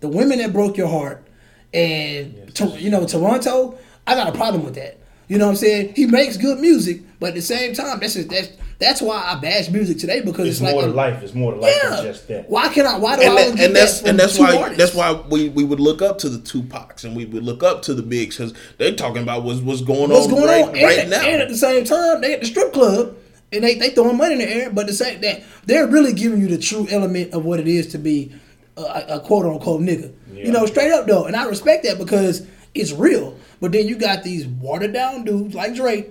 the 0.00 0.06
women 0.08 0.38
that 0.38 0.52
broke 0.52 0.76
your 0.76 0.86
heart, 0.88 1.26
and 1.72 2.54
to, 2.54 2.66
you 2.80 2.90
know 2.90 3.06
Toronto, 3.06 3.76
I 4.06 4.14
got 4.14 4.28
a 4.28 4.32
problem 4.36 4.64
with 4.64 4.74
that. 4.76 4.98
You 5.28 5.38
know 5.38 5.46
what 5.46 5.52
I'm 5.52 5.56
saying? 5.56 5.94
He 5.96 6.06
makes 6.06 6.36
good 6.36 6.58
music, 6.60 7.00
but 7.18 7.30
at 7.30 7.34
the 7.34 7.42
same 7.42 7.74
time, 7.74 7.98
that's 8.00 8.14
just, 8.14 8.28
that's 8.28 8.48
that's 8.78 9.00
why 9.00 9.22
I 9.22 9.38
bash 9.40 9.70
music 9.70 9.98
today 9.98 10.20
because 10.20 10.48
It's 10.48 10.60
it's, 10.60 10.72
more 10.72 10.84
a- 10.84 10.86
to 10.86 10.92
life. 10.92 11.22
It's 11.22 11.34
more 11.34 11.54
to 11.54 11.60
life 11.60 11.74
yeah. 11.82 11.96
than 11.96 12.04
just 12.04 12.28
that. 12.28 12.50
Why 12.50 12.68
can 12.68 12.86
I? 12.86 12.98
Why 12.98 13.16
do 13.16 13.22
and, 13.22 13.32
I 13.32 13.50
that, 13.50 13.60
and 13.60 13.76
that's 13.76 14.00
that 14.00 14.08
and 14.10 14.18
that's 14.18 14.38
why 14.38 14.56
artists? 14.56 14.78
that's 14.78 14.94
why 14.94 15.12
we, 15.28 15.48
we 15.48 15.64
would 15.64 15.80
look 15.80 16.02
up 16.02 16.18
to 16.18 16.28
the 16.28 16.38
Tupacs 16.38 17.04
and 17.04 17.16
we 17.16 17.24
would 17.24 17.44
look 17.44 17.62
up 17.62 17.82
to 17.82 17.94
the 17.94 18.02
Bigs 18.02 18.36
because 18.36 18.54
they're 18.78 18.94
talking 18.94 19.22
about 19.22 19.44
what's 19.44 19.60
what's 19.60 19.80
going 19.80 20.10
what's 20.10 20.26
on 20.26 20.30
going 20.32 20.46
right, 20.46 20.64
on 20.64 20.72
right 20.72 20.98
and, 21.00 21.10
now. 21.10 21.22
and 21.22 21.42
at 21.42 21.48
the 21.48 21.56
same 21.56 21.84
time 21.84 22.20
they 22.20 22.34
at 22.34 22.40
the 22.40 22.46
strip 22.46 22.72
club 22.72 23.16
and 23.52 23.64
they 23.64 23.76
they 23.76 23.90
throwing 23.90 24.16
money 24.16 24.34
in 24.34 24.38
the 24.40 24.50
air 24.50 24.70
but 24.70 24.86
the 24.86 24.92
same 24.92 25.20
that 25.20 25.42
they're 25.66 25.86
really 25.86 26.12
giving 26.12 26.40
you 26.40 26.48
the 26.48 26.58
true 26.58 26.86
element 26.90 27.32
of 27.32 27.44
what 27.44 27.60
it 27.60 27.68
is 27.68 27.86
to 27.88 27.98
be 27.98 28.34
a, 28.76 29.04
a 29.08 29.20
quote 29.20 29.46
unquote 29.46 29.80
nigga 29.80 30.12
you 30.34 30.50
know 30.50 30.66
straight 30.66 30.90
up 30.90 31.06
though 31.06 31.26
and 31.26 31.36
I 31.36 31.44
respect 31.44 31.84
that 31.84 31.98
because 31.98 32.46
it's 32.74 32.92
real 32.92 33.36
but 33.60 33.72
then 33.72 33.86
you 33.86 33.96
got 33.96 34.22
these 34.24 34.46
watered 34.46 34.92
down 34.92 35.24
dudes 35.24 35.54
like 35.54 35.74
Drake 35.74 36.10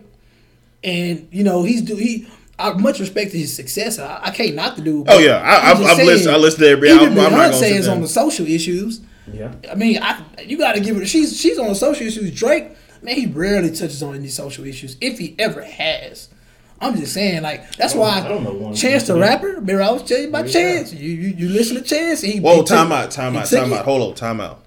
and 0.83 1.27
you 1.31 1.43
know 1.43 1.63
he's 1.63 1.81
do 1.81 1.95
he 1.95 2.27
I 2.59 2.71
much 2.73 2.99
respect 2.99 3.31
his 3.31 3.53
success 3.55 3.97
I, 3.99 4.19
I 4.25 4.29
can't 4.31 4.55
knock 4.55 4.75
the 4.75 4.81
dude 4.83 5.05
Oh, 5.09 5.17
yeah. 5.19 5.37
I- 5.37 5.71
I'm 5.71 5.77
I've- 5.77 5.83
just 5.83 5.99
I've 5.99 6.05
listened- 6.05 6.35
I 6.35 6.37
listened 6.37 6.61
to 6.63 6.69
every 6.69 6.89
even 6.89 6.99
album. 7.17 7.19
I'm 7.25 7.31
not 7.31 7.37
gonna 7.37 7.53
Beyonce 7.53 7.59
sit 7.59 7.71
is 7.77 7.87
on 7.87 8.01
the 8.01 8.07
social 8.07 8.45
issues 8.47 9.01
Yeah. 9.33 9.53
I 9.71 9.75
mean, 9.75 9.97
I 10.01 10.21
you 10.45 10.57
got 10.57 10.73
to 10.75 10.81
give 10.81 10.97
it. 10.97 11.07
She's 11.07 11.39
she's 11.39 11.57
on 11.57 11.67
the 11.69 11.75
social 11.75 12.05
issues. 12.05 12.29
Drake, 12.31 12.65
man, 13.01 13.15
he 13.15 13.25
rarely 13.25 13.69
touches 13.69 14.03
on 14.03 14.15
any 14.15 14.27
social 14.27 14.65
issues, 14.65 14.97
if 15.01 15.17
he 15.17 15.35
ever 15.39 15.63
has. 15.63 16.27
I'm 16.81 16.97
just 16.97 17.13
saying, 17.13 17.41
like 17.43 17.73
that's 17.77 17.95
I 17.95 17.97
why 17.97 18.09
I 18.19 18.27
don't 18.27 18.43
know 18.43 18.51
one. 18.53 18.75
Chance 18.75 19.07
the 19.07 19.17
rapper. 19.17 19.47
Remember, 19.47 19.81
I 19.81 19.91
was 19.91 20.03
telling 20.03 20.23
you 20.23 20.29
about 20.29 20.47
Chance. 20.49 20.93
You, 20.93 21.09
you 21.09 21.29
you 21.37 21.49
listen 21.49 21.77
to 21.77 21.81
Chance. 21.81 22.23
And 22.23 22.33
he, 22.33 22.39
Whoa, 22.41 22.55
he 22.55 22.59
took- 22.59 22.67
time 22.67 22.91
out, 22.91 23.09
time 23.11 23.37
out, 23.37 23.45
time 23.47 23.71
it. 23.71 23.77
out. 23.79 23.85
Hold 23.85 24.09
on, 24.09 24.15
time 24.15 24.41
out. 24.41 24.63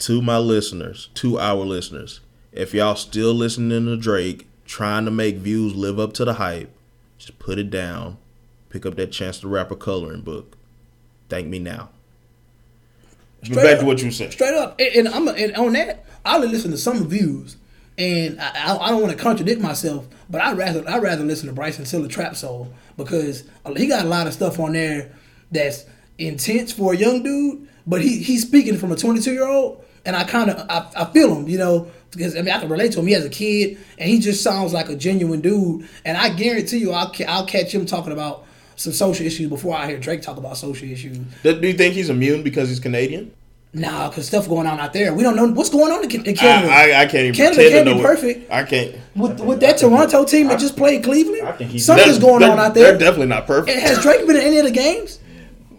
To 0.00 0.20
my 0.20 0.38
listeners, 0.38 1.08
to 1.14 1.38
our 1.38 1.64
listeners, 1.64 2.18
if 2.50 2.74
y'all 2.74 2.96
still 2.96 3.32
listening 3.32 3.86
to 3.86 3.96
Drake, 3.96 4.48
trying 4.64 5.04
to 5.04 5.12
make 5.12 5.36
views 5.36 5.76
live 5.76 6.00
up 6.00 6.12
to 6.14 6.24
the 6.24 6.34
hype, 6.34 6.70
just 7.26 7.38
put 7.38 7.58
it 7.58 7.70
down. 7.70 8.18
Pick 8.68 8.84
up 8.84 8.96
that 8.96 9.12
Chance 9.12 9.40
the 9.40 9.48
Rapper 9.48 9.76
coloring 9.76 10.22
book. 10.22 10.56
Thank 11.28 11.46
me 11.46 11.58
now. 11.58 11.90
But 13.40 13.46
Straight 13.46 13.62
back 13.62 13.74
up. 13.74 13.80
to 13.80 13.86
what 13.86 14.02
you 14.02 14.10
said. 14.10 14.32
Straight 14.32 14.54
up, 14.54 14.78
and, 14.80 15.06
and 15.06 15.08
I'm 15.08 15.28
and 15.28 15.54
on 15.56 15.72
that, 15.74 16.04
I 16.24 16.36
only 16.36 16.48
listen 16.48 16.70
to 16.70 16.78
some 16.78 17.08
views, 17.08 17.56
and 17.98 18.40
I, 18.40 18.74
I, 18.74 18.78
I 18.78 18.90
don't 18.90 19.02
want 19.02 19.16
to 19.16 19.22
contradict 19.22 19.60
myself, 19.60 20.06
but 20.30 20.40
I 20.40 20.52
rather 20.52 20.88
I 20.88 20.98
rather 20.98 21.24
listen 21.24 21.48
to 21.48 21.52
Bryson 21.54 21.84
Tiller 21.84 22.08
Trap 22.08 22.36
Soul 22.36 22.72
because 22.96 23.44
he 23.76 23.86
got 23.86 24.04
a 24.04 24.08
lot 24.08 24.26
of 24.26 24.32
stuff 24.32 24.58
on 24.58 24.72
there 24.72 25.12
that's 25.50 25.84
intense 26.18 26.72
for 26.72 26.92
a 26.92 26.96
young 26.96 27.22
dude, 27.22 27.68
but 27.86 28.02
he 28.02 28.22
he's 28.22 28.42
speaking 28.42 28.76
from 28.76 28.92
a 28.92 28.96
22 28.96 29.32
year 29.32 29.46
old, 29.46 29.84
and 30.04 30.14
I 30.16 30.24
kind 30.24 30.50
of 30.50 30.66
I, 30.68 31.02
I 31.02 31.12
feel 31.12 31.34
him, 31.34 31.48
you 31.48 31.58
know. 31.58 31.90
Because 32.12 32.36
I 32.36 32.42
mean 32.42 32.54
I 32.54 32.60
can 32.60 32.68
relate 32.68 32.92
to 32.92 33.00
him. 33.00 33.06
He 33.06 33.12
has 33.14 33.24
a 33.24 33.30
kid, 33.30 33.78
and 33.98 34.08
he 34.08 34.18
just 34.18 34.42
sounds 34.42 34.72
like 34.72 34.88
a 34.88 34.96
genuine 34.96 35.40
dude. 35.40 35.88
And 36.04 36.16
I 36.16 36.28
guarantee 36.30 36.78
you, 36.78 36.92
I'll 36.92 37.10
ca- 37.12 37.26
I'll 37.26 37.46
catch 37.46 37.74
him 37.74 37.84
talking 37.86 38.12
about 38.12 38.44
some 38.76 38.92
social 38.92 39.26
issues 39.26 39.48
before 39.48 39.76
I 39.76 39.86
hear 39.86 39.98
Drake 39.98 40.22
talk 40.22 40.36
about 40.36 40.56
social 40.56 40.88
issues. 40.88 41.18
Do 41.42 41.60
do 41.60 41.66
you 41.68 41.74
think 41.74 41.94
he's 41.94 42.10
immune 42.10 42.42
because 42.42 42.68
he's 42.68 42.80
Canadian? 42.80 43.32
Nah, 43.74 44.10
because 44.10 44.26
stuff 44.26 44.46
going 44.50 44.66
on 44.66 44.78
out 44.78 44.92
there. 44.92 45.14
We 45.14 45.22
don't 45.22 45.34
know 45.34 45.46
what's 45.46 45.70
going 45.70 45.90
on 45.90 46.04
in 46.04 46.10
Canada. 46.36 46.70
I, 46.70 46.90
I, 46.90 47.00
I 47.00 47.06
can't 47.06 47.14
even 47.24 47.34
Canada 47.34 47.70
can't 47.70 47.72
to 47.72 47.84
be 47.84 47.90
know. 47.96 47.96
what- 48.02 48.04
perfect. 48.16 48.50
I 48.52 48.64
can't. 48.64 48.96
with, 49.16 49.40
with 49.40 49.60
that 49.60 49.78
Toronto 49.78 50.26
team 50.26 50.48
that 50.48 50.60
just 50.60 50.76
played 50.76 51.02
Cleveland, 51.02 51.42
I 51.48 51.52
think 51.52 51.70
he's- 51.70 51.86
something's 51.86 52.18
going 52.18 52.42
on 52.42 52.58
out 52.58 52.74
there. 52.74 52.90
They're 52.90 52.98
definitely 52.98 53.28
not 53.28 53.46
perfect. 53.46 53.74
And 53.74 53.80
has 53.88 54.02
Drake 54.02 54.26
been 54.26 54.36
in 54.36 54.42
any 54.42 54.58
of 54.58 54.66
the 54.66 54.70
games? 54.72 55.20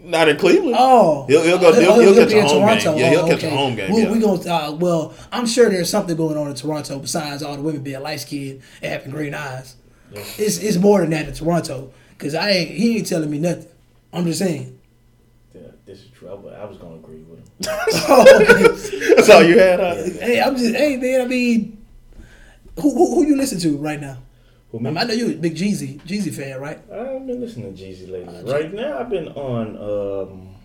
Not 0.04 0.28
in 0.30 0.38
Cleveland. 0.38 0.76
Oh, 0.78 1.26
He'll- 1.28 1.44
he'll 1.44 1.58
go- 1.58 1.74
he'll- 1.74 2.00
he'll 2.00 2.14
catch 2.16 2.30
be 2.30 2.36
a 2.36 2.40
in 2.40 2.46
home 2.48 2.68
game. 2.78 2.98
Yeah, 2.98 3.10
he'll 3.10 3.20
Oh, 3.22 3.28
catch 3.28 3.44
a 3.44 3.50
home 3.50 3.76
game, 3.76 3.92
We, 3.94 4.02
yeah. 4.04 4.12
we 4.12 4.20
gonna, 4.20 4.42
uh, 4.54 4.72
well, 4.74 5.14
I'm 5.32 5.46
sure 5.48 5.70
there's 5.70 5.90
something 5.90 6.16
going 6.16 6.38
on 6.38 6.48
in 6.50 6.56
Toronto 6.56 7.00
besides 7.00 7.42
all 7.42 7.56
the 7.56 7.62
women 7.62 7.82
being 7.82 8.02
light 8.02 8.20
skinned 8.20 8.62
and 8.82 8.92
having 8.92 9.12
green 9.12 9.34
eyes. 9.34 9.76
It's 10.38 10.58
it's 10.60 10.78
more 10.78 11.02
than 11.02 11.10
that 11.12 11.28
in 11.28 11.34
Toronto 11.34 11.92
because 12.18 12.36
I 12.36 12.50
ain't 12.52 12.70
he 12.72 12.98
ain't 12.98 13.08
telling 13.08 13.32
me 13.32 13.40
nothing. 13.40 13.66
I'm 14.12 14.26
just 14.26 14.38
saying. 14.40 14.78
Yeah, 15.56 15.62
this 15.88 16.00
is 16.00 16.10
true. 16.10 16.30
I, 16.30 16.66
was 16.66 16.78
gonna 16.78 16.96
agree 16.96 17.24
with 17.24 17.40
him. 17.40 17.46
That's 19.16 19.30
all 19.30 19.44
you 19.44 19.58
had. 19.58 19.80
Huh? 19.80 19.96
hey, 20.20 20.40
I'm 20.42 20.56
just 20.56 20.76
hey 20.76 20.98
man. 20.98 21.22
I 21.22 21.26
mean, 21.26 21.84
who 22.80 22.94
who, 22.94 23.16
who 23.16 23.26
you 23.28 23.36
listen 23.36 23.60
to 23.62 23.78
right 23.78 24.00
now? 24.00 24.18
Who, 24.74 24.80
I, 24.86 24.92
me? 24.92 25.00
I 25.00 25.04
know 25.06 25.14
you're 25.14 25.32
a 25.32 25.34
big 25.36 25.56
Jeezy 25.56 26.02
Jeezy 26.02 26.34
fan, 26.34 26.60
right? 26.60 26.80
I've 26.92 27.26
been 27.26 27.40
listening 27.40 27.74
to 27.76 27.82
Jeezy 27.82 28.10
lately. 28.12 28.52
Right 28.52 28.74
now, 28.74 29.00
I've 29.00 29.10
been 29.10 29.28
on. 29.30 29.78
um 30.32 30.56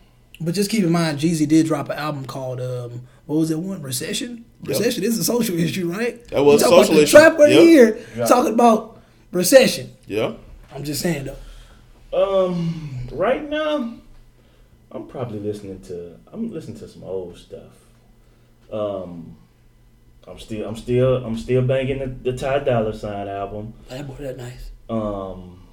But 0.41 0.55
just 0.55 0.71
keep 0.71 0.83
in 0.83 0.91
mind, 0.91 1.19
Jeezy 1.19 1.47
did 1.47 1.67
drop 1.67 1.89
an 1.91 1.99
album 1.99 2.25
called 2.25 2.61
um, 2.61 3.03
what 3.27 3.37
was 3.37 3.51
it 3.51 3.59
one? 3.59 3.83
Recession. 3.83 4.45
Recession 4.65 5.05
is 5.05 5.19
a 5.19 5.25
social 5.25 5.57
issue, 5.59 5.89
right? 5.93 6.27
That 6.29 6.43
was 6.43 6.63
You 6.63 6.69
talk 6.69 6.73
about 6.73 6.81
social 6.87 6.97
the 6.97 7.03
issue. 7.03 7.17
Trap 7.19 7.33
of 7.35 7.39
the 7.39 7.51
Yep. 7.55 7.63
year 7.65 7.99
Yeah. 8.17 8.25
talking 8.25 8.55
about 8.55 9.01
recession. 9.31 9.91
Yeah. 10.07 10.33
I'm 10.75 10.83
just 10.85 11.01
saying 11.03 11.27
though. 11.27 11.37
Um, 12.47 13.07
right 13.13 13.47
now, 13.49 13.95
I'm 14.91 15.07
probably 15.07 15.39
listening 15.39 15.81
to. 15.83 16.17
I'm 16.33 16.51
listening 16.51 16.79
to 16.79 16.89
some 16.89 17.05
old 17.05 17.37
stuff. 17.37 17.73
Um, 18.73 19.37
I'm 20.29 20.39
still, 20.39 20.69
I'm 20.69 20.77
still, 20.77 21.25
I'm 21.25 21.37
still 21.37 21.63
banging 21.63 21.99
the, 21.99 22.07
the 22.31 22.37
Ty 22.37 22.61
Dolla 22.61 22.93
$ign 22.93 23.29
album. 23.29 23.75
That 23.89 24.07
boy, 24.07 24.15
that 24.21 24.37
nice. 24.37 24.71
Um, 24.91 25.67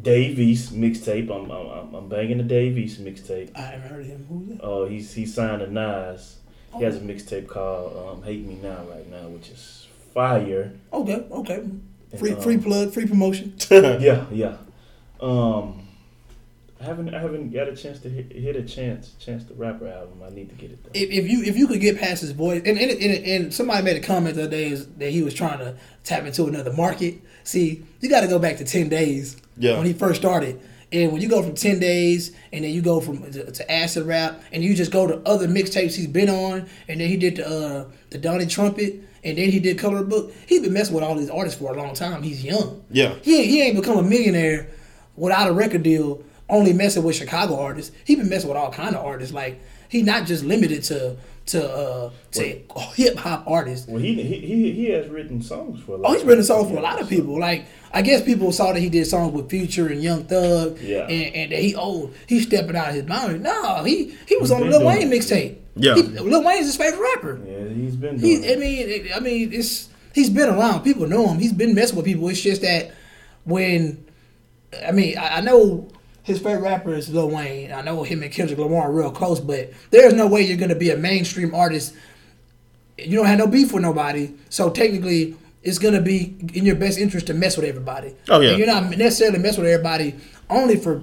Dave 0.00 0.38
East 0.38 0.72
mixtape. 0.74 1.30
I'm, 1.30 1.50
I'm, 1.50 1.94
I'm- 1.94 2.08
banging 2.08 2.38
the 2.38 2.44
Dave 2.44 2.76
East 2.78 3.02
mixtape. 3.04 3.50
I 3.56 3.60
haven't 3.60 3.88
heard 3.88 4.00
of 4.02 4.06
him. 4.06 4.26
Who's 4.28 4.48
that? 4.48 4.60
Oh, 4.62 4.86
he's 4.86 5.12
he 5.14 5.24
signed 5.26 5.62
a 5.62 5.70
Nas. 5.70 6.36
He 6.76 6.82
has 6.82 6.96
a 6.96 7.00
mixtape 7.00 7.46
called 7.46 8.18
um, 8.18 8.22
"Hate 8.24 8.44
Me 8.44 8.56
Now" 8.62 8.82
right 8.90 9.08
now, 9.10 9.28
which 9.28 9.48
is 9.50 9.86
fire. 10.12 10.72
Okay, 10.92 11.24
okay. 11.30 11.62
Free 12.18 12.32
Um, 12.32 12.40
free 12.40 12.58
plug, 12.58 12.92
free 12.92 13.06
promotion. 13.06 13.54
yeah, 13.70 14.24
yeah. 14.30 14.56
Um, 15.20 15.83
I 16.84 16.86
haven't 16.88 17.14
I 17.14 17.18
haven't 17.20 17.50
got 17.50 17.66
a 17.66 17.74
chance 17.74 17.98
to 18.00 18.10
hit, 18.10 18.30
hit 18.30 18.56
a 18.56 18.62
chance 18.62 19.14
chance 19.18 19.44
the 19.44 19.54
rapper 19.54 19.88
album. 19.88 20.20
I 20.24 20.28
need 20.28 20.50
to 20.50 20.54
get 20.54 20.70
it 20.70 20.82
done. 20.82 20.92
If, 20.94 21.10
if 21.10 21.30
you 21.30 21.42
if 21.42 21.56
you 21.56 21.66
could 21.66 21.80
get 21.80 21.98
past 21.98 22.20
his 22.20 22.32
voice, 22.32 22.62
and 22.66 22.76
and, 22.78 22.90
and 22.90 23.24
and 23.26 23.54
somebody 23.54 23.82
made 23.82 23.96
a 23.96 24.06
comment 24.06 24.34
the 24.36 24.42
other 24.42 24.50
day 24.50 24.66
is 24.68 24.86
that 24.98 25.10
he 25.10 25.22
was 25.22 25.32
trying 25.32 25.58
to 25.60 25.76
tap 26.04 26.24
into 26.24 26.44
another 26.44 26.72
market. 26.74 27.14
See, 27.42 27.84
you 28.00 28.10
got 28.10 28.20
to 28.20 28.28
go 28.28 28.38
back 28.38 28.58
to 28.58 28.64
ten 28.64 28.88
days 28.90 29.36
Yeah. 29.56 29.76
when 29.78 29.86
he 29.86 29.92
first 29.94 30.20
started. 30.20 30.60
And 30.92 31.10
when 31.12 31.20
you 31.22 31.28
go 31.28 31.42
from 31.42 31.54
ten 31.54 31.80
days, 31.80 32.32
and 32.52 32.64
then 32.64 32.72
you 32.72 32.82
go 32.82 33.00
from 33.00 33.32
to, 33.32 33.50
to 33.50 33.72
acid 33.72 34.06
rap, 34.06 34.40
and 34.52 34.62
you 34.62 34.74
just 34.74 34.92
go 34.92 35.06
to 35.06 35.16
other 35.26 35.48
mixtapes 35.48 35.94
he's 35.96 36.06
been 36.06 36.28
on, 36.28 36.68
and 36.86 37.00
then 37.00 37.08
he 37.08 37.16
did 37.16 37.36
the 37.36 37.46
uh, 37.46 37.90
the 38.10 38.18
Donnie 38.18 38.46
Trumpet, 38.46 39.02
and 39.24 39.38
then 39.38 39.50
he 39.50 39.58
did 39.58 39.78
Color 39.78 40.04
Book. 40.04 40.32
He's 40.46 40.60
been 40.60 40.74
messing 40.74 40.94
with 40.94 41.02
all 41.02 41.14
these 41.16 41.30
artists 41.30 41.58
for 41.58 41.72
a 41.72 41.76
long 41.76 41.94
time. 41.94 42.22
He's 42.22 42.44
young. 42.44 42.84
Yeah. 42.90 43.14
He 43.22 43.44
he 43.46 43.62
ain't 43.62 43.74
become 43.76 43.96
a 43.98 44.02
millionaire 44.02 44.68
without 45.16 45.48
a 45.48 45.52
record 45.52 45.82
deal, 45.82 46.22
only 46.48 46.72
messing 46.72 47.02
with 47.02 47.16
Chicago 47.16 47.58
artists. 47.58 47.94
He 48.04 48.16
been 48.16 48.28
messing 48.28 48.48
with 48.48 48.58
all 48.58 48.70
kind 48.72 48.94
of 48.94 49.04
artists. 49.04 49.34
Like 49.34 49.60
he 49.88 50.02
not 50.02 50.26
just 50.26 50.44
limited 50.44 50.82
to 50.84 51.16
to 51.46 51.62
uh 51.70 52.10
to 52.32 52.42
hip 52.94 53.16
hop 53.18 53.44
artists. 53.46 53.86
Well, 53.86 54.00
he, 54.00 54.14
he 54.14 54.38
he 54.40 54.72
he 54.72 54.84
has 54.90 55.08
written 55.08 55.42
songs 55.42 55.82
for 55.82 55.92
a 55.92 55.96
lot. 55.98 56.10
Oh, 56.10 56.12
he's 56.14 56.22
of 56.22 56.28
written 56.28 56.44
people. 56.44 56.56
songs 56.56 56.70
for 56.72 56.78
a 56.78 56.82
lot 56.82 57.00
of 57.00 57.08
people. 57.08 57.38
Like 57.38 57.66
I 57.92 58.02
guess 58.02 58.22
people 58.22 58.50
saw 58.52 58.72
that 58.72 58.80
he 58.80 58.88
did 58.88 59.06
songs 59.06 59.32
with 59.32 59.50
Future 59.50 59.88
and 59.88 60.02
Young 60.02 60.24
Thug, 60.24 60.78
Yeah. 60.80 61.06
and, 61.06 61.34
and 61.34 61.52
that 61.52 61.60
he 61.60 61.74
oh 61.76 62.10
he's 62.26 62.46
stepping 62.46 62.76
out 62.76 62.88
of 62.90 62.94
his 62.94 63.04
boundary. 63.04 63.38
No, 63.38 63.84
he 63.84 64.16
he 64.26 64.36
was 64.36 64.50
on 64.50 64.60
the 64.60 64.64
been 64.64 64.70
Lil 64.72 64.80
doing 64.80 64.98
Wayne 64.98 65.12
it. 65.12 65.20
mixtape. 65.20 65.56
Yeah. 65.76 65.94
He- 65.96 66.02
Lil 66.02 66.42
Wayne's 66.44 66.66
his 66.66 66.76
favorite 66.76 67.02
rapper. 67.14 67.40
Yeah, 67.46 67.68
he's 67.68 67.96
been 67.96 68.18
doing. 68.18 68.42
He, 68.42 68.52
I 68.52 68.56
mean, 68.56 68.88
it, 68.88 69.16
I 69.16 69.20
mean, 69.20 69.52
it's 69.52 69.88
he's 70.14 70.30
been 70.30 70.48
around. 70.48 70.82
People 70.82 71.06
know 71.08 71.28
him. 71.28 71.38
He's 71.38 71.52
been 71.52 71.74
messing 71.74 71.96
with 71.96 72.04
people. 72.06 72.28
It's 72.28 72.40
just 72.40 72.62
that 72.62 72.92
when, 73.44 74.04
I 74.86 74.92
mean, 74.92 75.18
I, 75.18 75.38
I 75.38 75.40
know 75.40 75.88
his 76.24 76.40
favorite 76.40 76.62
rapper 76.62 76.94
is 76.94 77.08
Lil 77.08 77.30
Wayne. 77.30 77.72
I 77.72 77.82
know 77.82 78.02
him 78.02 78.22
and 78.22 78.32
Kendrick 78.32 78.58
Lamar 78.58 78.88
are 78.88 78.92
real 78.92 79.12
close, 79.12 79.38
but 79.38 79.72
there's 79.90 80.14
no 80.14 80.26
way 80.26 80.42
you're 80.42 80.56
gonna 80.56 80.74
be 80.74 80.90
a 80.90 80.96
mainstream 80.96 81.54
artist. 81.54 81.94
You 82.98 83.16
don't 83.16 83.26
have 83.26 83.38
no 83.38 83.46
beef 83.46 83.72
with 83.72 83.82
nobody, 83.82 84.34
so 84.48 84.70
technically. 84.70 85.36
It's 85.62 85.78
gonna 85.78 86.02
be 86.02 86.36
in 86.52 86.66
your 86.66 86.74
best 86.74 86.98
interest 86.98 87.28
to 87.28 87.32
mess 87.32 87.56
with 87.56 87.64
everybody. 87.64 88.14
Oh, 88.28 88.40
yeah. 88.40 88.50
And 88.50 88.58
you're 88.58 88.66
not 88.66 88.98
necessarily 88.98 89.38
mess 89.38 89.56
with 89.56 89.66
everybody 89.66 90.14
only 90.50 90.76
for 90.76 91.02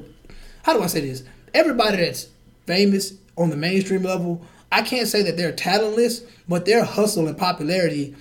how 0.63 0.73
do 0.73 0.83
I 0.83 0.87
say 0.87 1.01
this? 1.01 1.23
Everybody 1.53 1.97
that's 1.97 2.27
famous 2.67 3.13
on 3.37 3.49
the 3.49 3.57
mainstream 3.57 4.03
level, 4.03 4.45
I 4.71 4.83
can't 4.83 5.07
say 5.07 5.23
that 5.23 5.37
they're 5.37 5.51
talentless, 5.51 6.21
but 6.47 6.65
their 6.65 6.83
hustle 6.83 7.27
and 7.27 7.37
popularity 7.37 8.15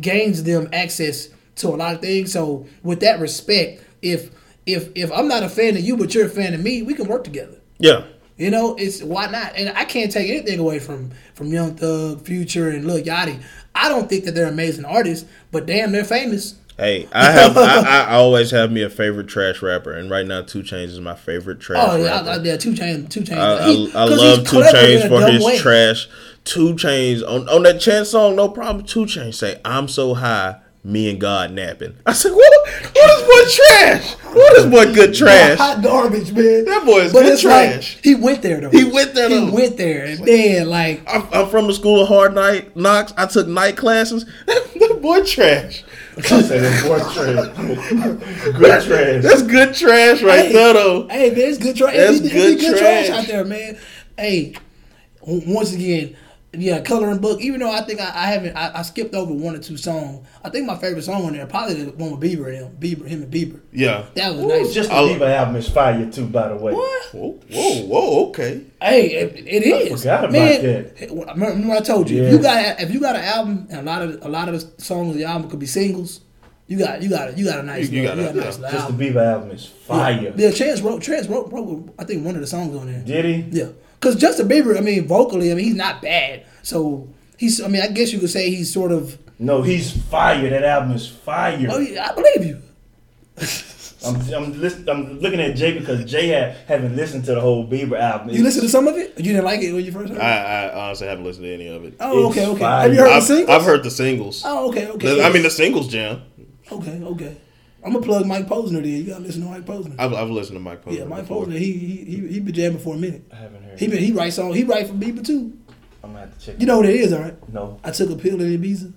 gains 0.00 0.42
them 0.42 0.68
access 0.72 1.28
to 1.56 1.68
a 1.68 1.76
lot 1.76 1.94
of 1.94 2.00
things. 2.00 2.32
So 2.32 2.66
with 2.82 3.00
that 3.00 3.20
respect, 3.20 3.82
if 4.02 4.30
if 4.66 4.90
if 4.94 5.10
I'm 5.12 5.28
not 5.28 5.42
a 5.42 5.48
fan 5.48 5.76
of 5.76 5.82
you 5.82 5.96
but 5.96 6.14
you're 6.14 6.26
a 6.26 6.30
fan 6.30 6.54
of 6.54 6.60
me, 6.62 6.82
we 6.82 6.94
can 6.94 7.06
work 7.08 7.24
together. 7.24 7.56
Yeah. 7.78 8.04
You 8.36 8.50
know, 8.50 8.74
it's 8.76 9.02
why 9.02 9.26
not? 9.30 9.52
And 9.56 9.68
I 9.76 9.84
can't 9.84 10.10
take 10.10 10.28
anything 10.28 10.58
away 10.58 10.78
from 10.80 11.10
from 11.34 11.48
Young 11.48 11.76
Thug, 11.76 12.22
Future, 12.26 12.68
and 12.70 12.84
Lil 12.86 13.02
Yachty. 13.02 13.40
I 13.74 13.88
don't 13.88 14.08
think 14.08 14.24
that 14.24 14.34
they're 14.34 14.48
amazing 14.48 14.84
artists, 14.84 15.28
but 15.52 15.66
damn, 15.66 15.92
they're 15.92 16.04
famous. 16.04 16.56
Hey, 16.76 17.06
I 17.12 17.30
have 17.30 17.56
I, 17.56 18.06
I 18.08 18.14
always 18.14 18.50
have 18.50 18.72
me 18.72 18.82
a 18.82 18.90
favorite 18.90 19.28
trash 19.28 19.62
rapper, 19.62 19.92
and 19.92 20.10
right 20.10 20.26
now 20.26 20.42
2 20.42 20.62
Chainz 20.64 20.86
is 20.86 20.98
my 20.98 21.14
favorite 21.14 21.60
trash 21.60 21.78
Oh 21.88 21.96
yeah, 21.96 22.06
rapper. 22.24 22.30
I, 22.30 22.36
yeah, 22.42 22.56
2 22.56 22.72
Chainz, 22.72 23.08
2 23.10 23.20
Chainz. 23.20 23.36
I, 23.38 23.70
He- 23.70 23.92
I, 23.94 24.04
love 24.06 24.44
2 24.48 24.56
Chainz 24.56 25.08
for 25.08 25.24
his 25.30 25.44
way. 25.44 25.56
trash. 25.58 26.08
2 26.42 26.74
Chainz 26.74 27.22
on 27.22 27.48
on 27.48 27.62
that 27.62 27.80
chance 27.80 28.10
song, 28.10 28.34
no 28.34 28.48
problem. 28.48 28.84
2 28.84 29.04
Chainz 29.06 29.34
say, 29.36 29.60
"I'm 29.64 29.86
so 29.86 30.14
high, 30.14 30.56
me 30.84 31.10
and 31.10 31.20
God 31.20 31.50
napping." 31.52 31.96
I 32.06 32.12
said, 32.12 32.32
"What? 32.32 32.52
What 32.94 33.10
is 33.10 33.22
boy 33.22 33.50
trash? 33.56 34.12
What 34.34 34.56
is 34.58 34.66
boy 34.66 34.94
good 34.94 35.14
trash?" 35.14 35.58
Hot 35.58 35.82
garbage, 35.82 36.32
man. 36.32 36.64
That 36.66 36.84
boy 36.84 37.00
is 37.00 37.12
but 37.12 37.22
good 37.22 37.40
trash. 37.40 37.94
Like, 37.96 38.04
he 38.04 38.14
went 38.14 38.42
there 38.42 38.60
though. 38.60 38.70
He 38.70 38.84
went 38.84 39.14
there, 39.14 39.28
He 39.28 39.50
went 39.50 39.76
there, 39.76 40.04
and 40.04 40.24
then 40.24 40.68
like 40.68 41.02
I'm, 41.08 41.26
I'm 41.32 41.48
from 41.48 41.66
the 41.66 41.74
school 41.74 42.02
of 42.02 42.08
hard 42.08 42.34
night 42.34 42.76
knocks. 42.76 43.12
I 43.16 43.26
took 43.26 43.48
night 43.48 43.76
classes. 43.76 44.24
that 44.46 44.98
boy 45.02 45.22
trash. 45.24 45.82
I 46.16 46.20
say 46.42 46.58
that 46.60 46.84
boy 46.84 46.98
trash. 47.12 48.56
Good 48.58 48.84
trash. 48.84 49.22
That's 49.22 49.42
good 49.42 49.74
trash 49.74 50.22
right 50.22 50.46
Hey, 50.46 50.52
there, 50.52 50.72
though. 50.74 51.08
Hey, 51.08 51.28
it's 51.30 51.58
good 51.58 51.76
trash. 51.76 51.94
That's 51.96 52.20
good 52.20 52.30
good 52.60 52.78
trash 52.78 53.06
trash. 53.06 53.10
out 53.10 53.26
there, 53.26 53.44
man. 53.44 53.78
Hey, 54.16 54.54
once 55.22 55.72
again, 55.72 56.14
yeah, 56.58 56.80
coloring 56.80 57.18
book. 57.18 57.40
Even 57.40 57.60
though 57.60 57.70
I 57.70 57.82
think 57.82 58.00
I, 58.00 58.04
I 58.14 58.26
haven't, 58.26 58.56
I, 58.56 58.78
I 58.78 58.82
skipped 58.82 59.14
over 59.14 59.32
one 59.32 59.54
or 59.54 59.58
two 59.58 59.76
songs. 59.76 60.26
I 60.42 60.50
think 60.50 60.66
my 60.66 60.76
favorite 60.76 61.02
song 61.02 61.24
on 61.24 61.32
there 61.32 61.46
probably 61.46 61.82
the 61.84 61.90
one 61.92 62.18
with 62.18 62.20
Bieber 62.20 62.46
and 62.48 62.56
him, 62.56 62.76
Bieber, 62.78 63.06
him 63.06 63.22
and 63.22 63.32
Bieber. 63.32 63.60
Yeah. 63.72 64.04
That 64.14 64.34
was 64.34 64.44
Ooh, 64.44 64.48
nice. 64.48 64.74
Just 64.74 64.88
the 64.90 64.96
I'll- 64.96 65.08
Bieber 65.08 65.28
album 65.34 65.56
is 65.56 65.68
fire 65.68 66.10
too, 66.10 66.26
by 66.26 66.48
the 66.48 66.56
way. 66.56 66.72
what? 66.72 67.04
Whoa, 67.14 67.40
whoa, 67.50 67.86
whoa. 67.86 68.26
Okay. 68.28 68.62
Hey, 68.82 69.10
it, 69.12 69.46
it 69.46 69.62
is. 69.64 70.00
forgot 70.02 70.24
about 70.24 70.32
man, 70.32 70.62
that. 70.62 71.10
Remember, 71.10 71.46
remember 71.46 71.74
I 71.74 71.80
told 71.80 72.10
you, 72.10 72.22
if 72.24 72.32
you 72.32 72.38
got 72.38 72.80
if 72.80 72.90
you 72.92 73.00
got 73.00 73.16
an 73.16 73.22
album 73.24 73.66
and 73.70 73.80
a 73.80 73.82
lot 73.82 74.02
of 74.02 74.24
a 74.24 74.28
lot 74.28 74.48
of 74.48 74.54
the 74.76 74.82
songs 74.82 75.10
of 75.10 75.14
the 75.16 75.24
album 75.24 75.48
could 75.48 75.60
be 75.60 75.66
singles, 75.66 76.20
you 76.66 76.78
got 76.78 77.02
you 77.02 77.08
got 77.08 77.36
you 77.38 77.44
got 77.44 77.60
a 77.60 77.62
nice 77.62 77.88
You- 77.90 78.02
you 78.02 78.08
got 78.08 78.18
a- 78.18 78.22
you 78.22 78.26
got 78.28 78.34
a 78.34 78.40
nice 78.40 78.58
yeah. 78.58 78.70
Just 78.70 78.74
album. 78.84 78.96
the 78.98 79.04
Bieber 79.10 79.32
album 79.32 79.50
is 79.52 79.66
fire. 79.66 80.34
Yeah, 80.36 80.50
Chance 80.50 80.80
wrote 80.82 81.02
Chance 81.02 81.28
wrote, 81.28 81.52
wrote 81.52 81.94
I 81.98 82.04
think 82.04 82.24
one 82.26 82.34
of 82.34 82.40
the 82.40 82.46
songs 82.46 82.76
on 82.76 82.90
there. 82.92 83.02
Did 83.02 83.24
he? 83.24 83.58
Yeah, 83.58 83.68
because 83.94 84.16
Justin 84.16 84.48
Bieber, 84.48 84.76
I 84.76 84.80
mean, 84.80 85.06
vocally, 85.06 85.50
I 85.50 85.54
mean, 85.54 85.64
he's 85.64 85.74
not 85.74 86.02
bad. 86.02 86.46
So 86.62 87.08
he's, 87.38 87.60
I 87.62 87.68
mean, 87.68 87.82
I 87.82 87.88
guess 87.88 88.12
you 88.12 88.18
could 88.18 88.30
say 88.30 88.50
he's 88.50 88.72
sort 88.72 88.92
of. 88.92 89.18
No, 89.38 89.62
he's 89.62 89.92
fire. 90.04 90.48
That 90.48 90.64
album 90.64 90.92
is 90.92 91.08
fire. 91.08 91.66
Oh, 91.70 91.78
yeah, 91.78 92.10
I 92.10 92.14
believe 92.14 92.44
you. 92.44 92.62
I'm 94.06 94.16
I'm, 94.34 94.60
listen, 94.60 94.88
I'm 94.88 95.18
looking 95.20 95.40
at 95.40 95.56
Jay 95.56 95.78
because 95.78 96.04
Jay 96.04 96.28
had, 96.28 96.56
haven't 96.68 96.94
listened 96.94 97.24
to 97.24 97.34
the 97.34 97.40
whole 97.40 97.66
Bieber 97.66 97.98
album. 97.98 98.30
You 98.30 98.42
listened 98.42 98.64
to 98.64 98.68
some 98.68 98.86
of 98.86 98.96
it? 98.96 99.16
You 99.16 99.24
didn't 99.24 99.44
like 99.44 99.60
it 99.60 99.72
when 99.72 99.84
you 99.84 99.92
first 99.92 100.10
heard 100.10 100.18
it? 100.18 100.22
I, 100.22 100.66
I 100.66 100.86
honestly 100.86 101.06
haven't 101.06 101.24
listened 101.24 101.44
to 101.44 101.54
any 101.54 101.68
of 101.68 101.84
it. 101.84 101.94
oh, 102.00 102.28
it's 102.28 102.36
okay, 102.36 102.46
okay. 102.50 102.60
fire. 102.60 102.82
Have 102.82 102.92
you 102.92 103.00
heard 103.00 103.08
the 103.08 103.14
I've, 103.14 103.22
singles? 103.22 103.48
I've 103.50 103.62
heard 103.62 103.82
the 103.82 103.90
singles. 103.90 104.42
Oh, 104.44 104.68
okay, 104.68 104.88
okay. 104.88 105.24
I 105.24 105.32
mean, 105.32 105.42
the 105.42 105.50
singles 105.50 105.88
jam. 105.88 106.22
okay, 106.70 107.02
okay. 107.02 107.36
I'm 107.84 107.92
gonna 107.92 108.04
plug 108.04 108.26
Mike 108.26 108.46
Posner. 108.46 108.82
Then 108.82 108.86
you 108.86 109.04
gotta 109.04 109.22
listen 109.22 109.42
to 109.42 109.48
Mike 109.48 109.64
Posner. 109.64 109.94
I've, 109.98 110.14
I've 110.14 110.30
listened 110.30 110.56
to 110.56 110.60
Mike 110.60 110.84
Posner. 110.84 110.98
yeah, 110.98 111.04
Mike 111.04 111.22
before. 111.22 111.46
Posner. 111.46 111.58
He 111.58 111.72
he 111.72 111.96
he 112.04 112.28
he 112.28 112.40
been 112.40 112.54
jamming 112.54 112.78
for 112.78 112.94
a 112.94 112.98
minute. 112.98 113.24
I 113.30 113.36
haven't 113.36 113.62
heard. 113.62 113.63
He 113.78 113.86
been 113.88 113.98
he 114.02 114.12
writes 114.12 114.36
songs. 114.36 114.56
He 114.56 114.64
write 114.64 114.86
for 114.86 114.94
Bieber 114.94 115.24
too. 115.24 115.56
I'm 116.02 116.10
gonna 116.12 116.20
have 116.26 116.38
to 116.38 116.44
check. 116.46 116.60
You 116.60 116.66
know 116.66 116.78
what 116.78 116.86
it 116.86 116.96
is, 116.96 117.12
all 117.12 117.20
right? 117.22 117.52
No. 117.52 117.80
I 117.84 117.90
took 117.90 118.10
a 118.10 118.16
pill 118.16 118.40
in 118.40 118.60
Ibiza. 118.60 118.92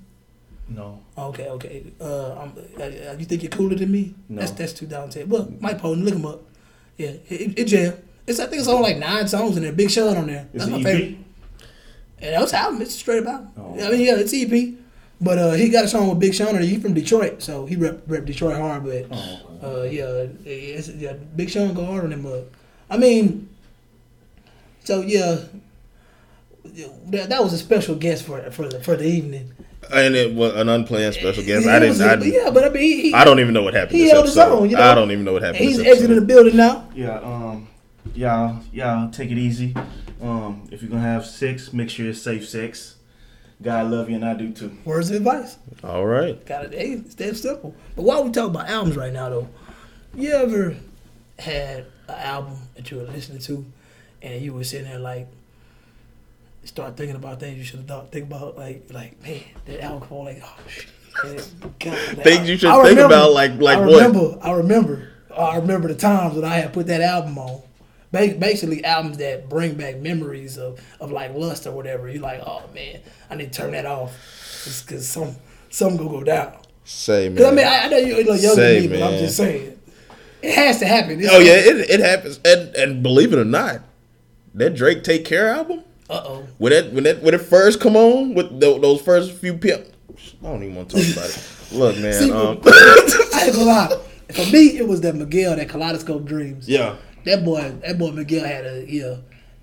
No. 0.70 1.00
Okay, 1.18 1.48
okay. 1.48 1.84
Uh, 2.02 2.34
I'm, 2.36 2.54
uh, 2.78 2.84
uh, 2.84 3.16
you 3.18 3.26
think 3.26 3.42
you're 3.44 3.50
cooler 3.50 3.76
than 3.76 3.92
me? 3.92 4.14
No. 4.28 4.42
That's 4.42 4.52
that's 4.52 4.74
2010. 4.74 5.30
Well, 5.30 5.52
Mike 5.62 5.80
Posner, 5.80 6.04
look 6.04 6.14
him 6.16 6.26
up. 6.26 6.42
Yeah, 6.98 7.12
it, 7.30 7.58
it 7.60 7.66
jam. 7.66 7.94
It's 8.26 8.40
I 8.42 8.48
think 8.48 8.60
it's 8.60 8.68
only 8.68 8.84
like 8.94 8.98
nine 8.98 9.28
songs 9.28 9.56
and 9.56 9.66
a 9.66 9.72
Big 9.72 9.90
Sean 9.90 10.18
on 10.18 10.28
there. 10.28 10.48
It's 10.54 10.66
That's 10.66 10.76
an 10.76 10.84
my 10.84 10.90
EP? 10.90 10.96
favorite. 10.98 11.18
And 12.20 12.34
that 12.36 12.42
was 12.42 12.52
album. 12.54 12.82
It's 12.82 12.96
straight 12.96 13.26
up 13.26 13.28
album. 13.34 13.52
Oh. 13.58 13.86
I 13.88 13.92
mean, 13.92 14.02
yeah, 14.02 14.16
it's 14.18 14.34
EP. 14.34 14.74
But 15.22 15.38
uh, 15.40 15.52
he 15.54 15.70
got 15.70 15.86
a 15.86 15.88
song 15.88 16.10
with 16.10 16.20
Big 16.20 16.34
Sean 16.34 16.50
on 16.50 16.62
it. 16.62 16.66
He 16.66 16.78
from 16.78 16.94
Detroit, 16.94 17.42
so 17.42 17.66
he 17.66 17.76
rep, 17.76 18.02
rep 18.08 18.26
Detroit 18.26 18.58
hard. 18.58 18.84
But 18.84 19.08
Oh, 19.64 19.82
uh, 19.82 19.84
yeah, 19.84 20.28
it's, 20.46 20.90
yeah, 20.90 21.14
Big 21.14 21.50
Sean 21.50 21.74
go 21.74 21.86
hard 21.86 22.04
on 22.04 22.12
him. 22.12 22.26
Uh, 22.26 22.42
I 22.90 22.98
mean, 22.98 23.50
so 24.88 25.02
yeah, 25.02 25.40
that, 27.08 27.30
that 27.30 27.44
was 27.44 27.52
a 27.54 27.58
special 27.58 27.96
guest 27.96 28.24
for 28.26 28.40
for 28.52 28.68
the 28.70 28.80
for 28.82 28.96
the 28.96 29.06
evening. 29.06 29.52
And 29.94 30.16
it 30.16 30.34
was 30.34 30.54
an 30.56 30.70
unplanned 30.70 31.14
special 31.14 31.44
guest. 31.44 31.64
He 31.66 31.70
I 31.72 31.80
didn't. 31.80 32.02
a- 32.02 32.06
I, 32.06 32.16
didn't- 32.16 32.34
yeah, 32.34 32.50
but 32.50 32.64
I 32.66 32.70
mean, 32.70 32.82
he, 32.84 33.02
he- 33.04 33.14
I 33.14 33.24
don't 33.24 33.40
even 33.40 33.54
know 33.54 33.64
what 33.64 33.74
happened. 33.74 33.98
he 33.98 34.10
held 34.10 34.26
his 34.26 34.38
own, 34.38 34.70
you 34.70 34.76
know? 34.76 34.82
I 34.84 34.96
don't 34.96 35.12
even 35.12 35.24
know 35.24 35.34
what 35.34 35.44
happened. 35.44 35.64
He's 35.64 35.78
this 35.78 35.88
exiting 35.88 36.16
the 36.18 36.26
building 36.26 36.58
now. 36.58 36.90
Yeah, 36.94 37.20
um, 37.20 37.68
y'all, 38.14 38.60
y'all 38.74 39.10
take 39.12 39.32
it 39.32 39.38
easy. 39.38 39.76
Um, 40.22 40.68
if 40.72 40.82
you're 40.82 40.90
gonna 40.90 41.02
have 41.04 41.26
sex, 41.26 41.72
make 41.74 41.90
sure 41.90 42.08
it's 42.10 42.22
safe 42.22 42.48
sex. 42.48 42.96
God 43.62 43.90
love 43.90 44.10
you, 44.10 44.16
and 44.16 44.26
I 44.26 44.34
do 44.36 44.52
too. 44.52 44.76
Words 44.86 45.10
of 45.10 45.18
advice. 45.18 45.58
All 45.84 46.06
right. 46.06 46.44
Got 46.46 46.66
it. 46.66 46.74
Hey, 46.74 46.92
it's 46.94 47.16
that 47.16 47.36
simple. 47.38 47.74
But 47.96 48.04
while 48.04 48.24
we 48.24 48.32
talk 48.32 48.48
about 48.50 48.68
albums 48.70 48.96
right 48.98 49.14
now, 49.14 49.30
though, 49.30 49.48
you 50.16 50.32
ever 50.32 50.76
had 51.40 51.86
an 52.08 52.16
album 52.16 52.58
that 52.76 52.90
you 52.92 52.98
were 52.98 53.04
listening 53.04 53.40
to, 53.44 53.66
and 54.22 54.42
you 54.42 54.54
were 54.54 54.64
sitting 54.64 54.88
there 54.88 55.00
like, 55.00 55.28
start 56.64 56.98
thinking 56.98 57.16
about 57.16 57.40
things 57.40 57.58
you 57.58 57.64
should 57.64 57.80
have 57.80 57.88
thought, 57.88 58.12
think 58.12 58.26
about 58.28 58.58
like, 58.58 58.88
like 58.92 59.22
man, 59.24 59.42
that 59.66 59.82
alcohol, 59.84 60.26
like, 60.26 60.42
oh 60.44 60.56
shit. 60.68 60.88
God, 61.80 61.94
like, 62.16 62.24
Things 62.24 62.50
you 62.50 62.58
should 62.58 62.70
I 62.70 62.76
think 62.84 62.90
remember- 62.98 63.06
about, 63.16 63.32
like- 63.34 63.60
like 63.60 63.78
I 63.78 63.82
what? 63.86 63.96
remember, 63.96 64.38
I 64.42 64.52
remember, 64.52 65.10
uh, 65.32 65.36
I 65.36 65.56
remember 65.58 65.88
the 65.88 65.96
times 65.96 66.36
when 66.36 66.46
I 66.46 66.56
had 66.58 66.74
put 66.74 66.88
that 66.88 67.02
album 67.02 67.38
on. 67.38 67.62
Basically, 68.12 68.84
albums 68.86 69.18
that 69.18 69.50
bring 69.50 69.74
back 69.76 69.98
memories 69.98 70.58
of, 70.58 70.80
of 71.00 71.12
like 71.12 71.36
lust 71.36 71.68
or 71.68 71.72
whatever. 71.74 72.10
You're 72.10 72.22
like, 72.22 72.42
oh 72.44 72.64
man, 72.74 73.02
I 73.30 73.36
need 73.36 73.52
to 73.52 73.60
turn 73.62 73.74
that 73.74 73.86
off 73.86 74.12
because 74.86 75.08
some 75.08 75.36
some 75.70 75.98
gonna 75.98 76.10
go 76.10 76.24
down. 76.24 76.54
Say 76.86 77.28
man. 77.30 77.46
I 77.46 77.52
mean, 77.52 77.68
I, 77.68 77.84
I 77.84 77.88
know 77.90 77.98
you're 77.98 78.16
a 78.16 78.24
little 78.24 78.38
younger 78.38 78.62
than 78.62 78.82
me, 78.84 78.88
but 78.88 79.04
I'm 79.04 79.20
just 79.20 79.36
saying, 79.38 79.78
it 80.42 80.56
has 80.56 80.80
to 80.80 80.86
happen. 80.88 81.20
oh 81.30 81.40
yeah, 81.40 81.52
it, 81.56 81.90
it 81.90 82.00
happens. 82.00 82.40
And 82.46 82.74
and 82.76 83.04
believe 83.04 83.34
it 83.34 83.40
or 83.40 83.46
not, 83.46 83.82
that 84.58 84.76
Drake 84.76 85.04
Take 85.04 85.26
Care 85.26 85.48
album 85.50 85.84
Uh 86.10 86.22
oh. 86.26 86.48
when 86.58 86.72
that 86.74 86.92
when 86.94 87.04
that 87.06 87.22
when 87.22 87.34
it 87.34 87.42
first 87.42 87.80
come 87.80 87.96
on 87.96 88.34
with 88.34 88.60
tho- 88.60 88.80
those 88.80 89.02
first 89.02 89.32
few 89.34 89.58
pimp. 89.58 89.86
I 90.44 90.48
don't 90.48 90.64
even 90.64 90.76
want 90.76 90.90
to 90.90 90.98
talk 91.04 91.14
about 91.18 91.30
it. 91.30 91.54
Look, 91.72 91.98
man. 91.98 92.14
See, 92.14 92.32
um, 92.32 92.60
I 92.66 93.44
ain't 93.46 93.54
gonna 93.56 93.66
lie. 93.66 94.00
For 94.34 94.46
me, 94.52 94.78
it 94.78 94.88
was 94.88 95.02
that 95.02 95.16
Miguel, 95.16 95.56
that 95.56 95.70
Kaleidoscope 95.70 96.26
Dreams. 96.26 96.68
yeah. 96.68 96.96
That 97.26 97.44
boy, 97.44 97.72
that 97.86 97.98
boy 97.98 98.12
Miguel 98.12 98.46
had 98.46 98.66
a 98.66 98.86
yeah. 98.90 99.18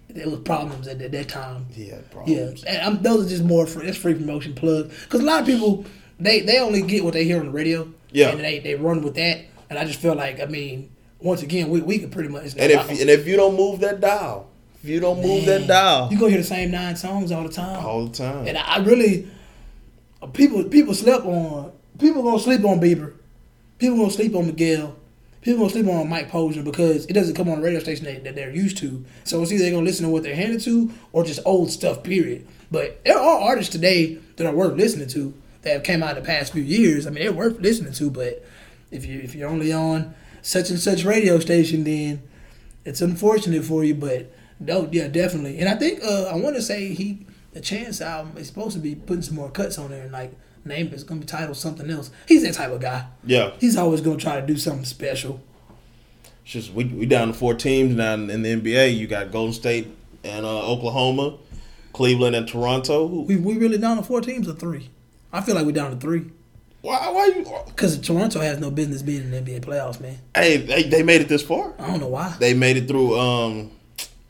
It 0.09 0.27
was 0.31 0.39
problems 0.41 0.87
at 0.87 0.99
that, 1.01 1.11
that 1.13 1.29
time. 1.29 1.67
Yeah. 1.75 1.99
problems. 2.11 2.63
Yeah, 2.63 2.73
and 2.73 2.83
I'm, 2.99 3.03
those 3.03 3.27
are 3.27 3.29
just 3.29 3.43
more 3.43 3.67
for 3.67 3.83
it's 3.83 3.97
free 3.99 4.15
promotion 4.15 4.55
plug 4.55 4.91
because 4.91 5.21
a 5.21 5.25
lot 5.25 5.41
of 5.41 5.47
people 5.47 5.85
they 6.21 6.41
they 6.41 6.61
only 6.61 6.83
get 6.83 7.03
what 7.03 7.15
they 7.15 7.25
hear 7.25 7.41
on 7.41 7.47
the 7.47 7.53
radio. 7.53 7.89
Yeah. 8.13 8.29
and 8.31 8.41
they 8.41 8.61
they 8.61 8.75
run 8.77 9.03
with 9.03 9.15
that, 9.17 9.41
and 9.71 9.79
I 9.79 9.85
just 9.87 9.99
feel 10.01 10.15
like 10.15 10.41
I 10.41 10.45
mean, 10.45 10.91
once 11.21 11.43
again, 11.43 11.69
we 11.69 11.81
we 11.81 11.99
could 11.99 12.13
pretty 12.13 12.29
much. 12.29 12.53
And 12.57 12.71
if 12.71 12.89
and 12.91 13.11
if 13.11 13.27
you 13.27 13.37
don't 13.37 13.57
move 13.57 13.81
that 13.81 14.01
dial, 14.01 14.51
if 14.85 14.91
you 14.91 15.01
don't 15.01 15.23
move 15.23 15.47
that 15.47 15.67
dial 15.67 16.09
you 16.13 16.19
gonna 16.19 16.31
hear 16.31 16.41
the 16.41 16.47
same 16.47 16.71
nine 16.71 16.95
songs 16.95 17.33
all 17.33 17.43
the 17.43 17.49
time. 17.49 17.85
all 17.85 18.07
the 18.07 18.13
time, 18.13 18.47
And 18.47 18.59
I 18.59 18.79
really, 18.79 19.27
people 20.35 20.63
people 20.65 20.93
slept 20.95 21.25
on 21.25 21.73
people 21.99 22.23
gonna 22.23 22.39
sleep 22.39 22.65
on 22.65 22.81
Bieber, 22.81 23.15
people 23.79 23.97
gonna 23.97 24.11
sleep 24.11 24.35
on 24.35 24.47
Miguel, 24.47 24.95
people 25.41 25.61
gonna 25.61 25.71
sleep 25.71 25.87
on 25.87 26.09
Mike 26.09 26.31
Posner 26.31 26.63
because 26.63 27.07
it 27.07 27.15
doesn't 27.15 27.35
come 27.35 27.49
on 27.49 27.61
the 27.61 27.65
radio 27.65 27.81
station 27.81 28.05
that, 28.05 28.25
that 28.25 28.35
they're 28.35 28.51
used 28.51 28.77
to. 28.79 29.05
So 29.25 29.43
it's 29.43 29.53
either 29.53 29.65
they're 29.65 29.73
gonna 29.73 29.87
listen 29.87 30.05
to 30.05 30.13
what 30.13 30.23
they're 30.23 30.37
handed 30.37 30.61
to 30.63 30.93
or 31.13 31.25
just 31.25 31.41
old 31.47 31.71
stuff. 31.71 32.03
Period. 32.03 32.47
But 32.71 33.03
there 33.05 33.19
are 33.19 33.41
artists 33.41 33.73
today 33.73 34.19
that 34.37 34.47
are 34.47 34.55
worth 34.55 34.77
listening 34.77 35.09
to 35.09 35.33
that 35.63 35.73
have 35.73 35.83
came 35.83 36.03
out 36.03 36.17
in 36.17 36.23
the 36.23 36.27
past 36.27 36.53
few 36.53 36.63
years. 36.63 37.07
I 37.07 37.11
mean, 37.11 37.25
they're 37.25 37.33
worth 37.33 37.59
listening 37.59 37.95
to. 37.95 38.11
But 38.11 38.45
if 38.91 39.07
you 39.07 39.21
if 39.21 39.35
you're 39.35 39.49
only 39.49 39.73
on 39.73 40.15
such 40.43 40.69
and 40.69 40.79
such 40.79 41.05
radio 41.05 41.39
station, 41.39 41.85
then 41.85 42.23
it's 42.85 43.01
unfortunate 43.01 43.65
for 43.65 43.83
you. 43.83 43.95
But 43.95 44.31
no, 44.65 44.89
yeah, 44.91 45.09
definitely. 45.09 45.59
And 45.59 45.69
I 45.69 45.75
think 45.75 46.03
uh, 46.03 46.25
I 46.25 46.37
want 46.37 46.57
to 46.57 46.63
say 46.63 46.95
he 46.95 47.27
the 47.53 47.61
Chance 47.61 48.01
album 48.01 48.37
is 48.37 48.49
supposed 48.49 48.75
to 48.75 48.81
be 48.81 48.95
putting 48.95 49.23
some 49.23 49.37
more 49.37 49.51
cuts 49.51 49.79
on 49.79 49.91
there 49.91 50.03
and 50.03 50.13
like 50.13 50.33
name 50.65 50.91
it's 50.93 51.03
gonna 51.03 51.21
be 51.21 51.27
titled 51.27 51.57
something 51.57 51.91
else. 51.91 52.11
He's 52.27 52.43
that 52.43 52.55
type 52.55 52.71
of 52.71 52.81
guy. 52.81 53.07
yeah. 53.25 53.53
He's 53.61 53.77
always 53.77 54.01
gonna 54.01 54.17
try 54.17 54.41
to 54.41 54.47
do 54.47 54.57
something 54.57 54.85
special. 54.85 55.41
It's 56.43 56.53
just 56.53 56.73
we 56.73 56.85
we 56.85 57.07
down 57.07 57.29
to 57.29 57.35
four 57.35 57.55
teams 57.55 57.95
now 57.95 58.15
in 58.15 58.27
the 58.27 58.35
NBA. 58.35 58.97
You 58.97 59.07
got 59.07 59.31
Golden 59.31 59.53
State 59.53 59.89
and 60.25 60.45
uh, 60.45 60.71
Oklahoma, 60.71 61.37
Cleveland 61.93 62.35
and 62.35 62.49
Toronto. 62.49 63.07
We 63.07 63.37
we 63.37 63.57
really 63.57 63.79
down 63.79 63.97
to 63.99 64.03
four 64.03 64.21
teams 64.21 64.49
or 64.49 64.55
three. 64.55 64.91
I 65.33 65.41
feel 65.41 65.55
like 65.55 65.67
we're 65.67 65.73
down 65.73 65.91
to 65.91 65.97
three 65.97 66.31
why 66.85 67.09
why 67.09 67.27
you? 67.35 67.47
because 67.67 67.99
Toronto 67.99 68.41
has 68.41 68.59
no 68.59 68.71
business 68.71 69.01
being 69.01 69.23
in 69.23 69.31
the 69.31 69.39
NBA 69.41 69.63
playoffs, 69.63 69.99
man. 70.01 70.19
Hey, 70.35 70.59
they, 70.59 70.83
they 70.83 71.03
made 71.03 71.23
it 71.23 71.29
this 71.29 71.43
far. 71.43 71.73
I 71.79 71.87
don't 71.87 71.99
know 71.99 72.09
why. 72.09 72.37
They 72.39 72.53
made 72.53 72.77
it 72.77 72.87
through. 72.87 73.19
Um, 73.19 73.71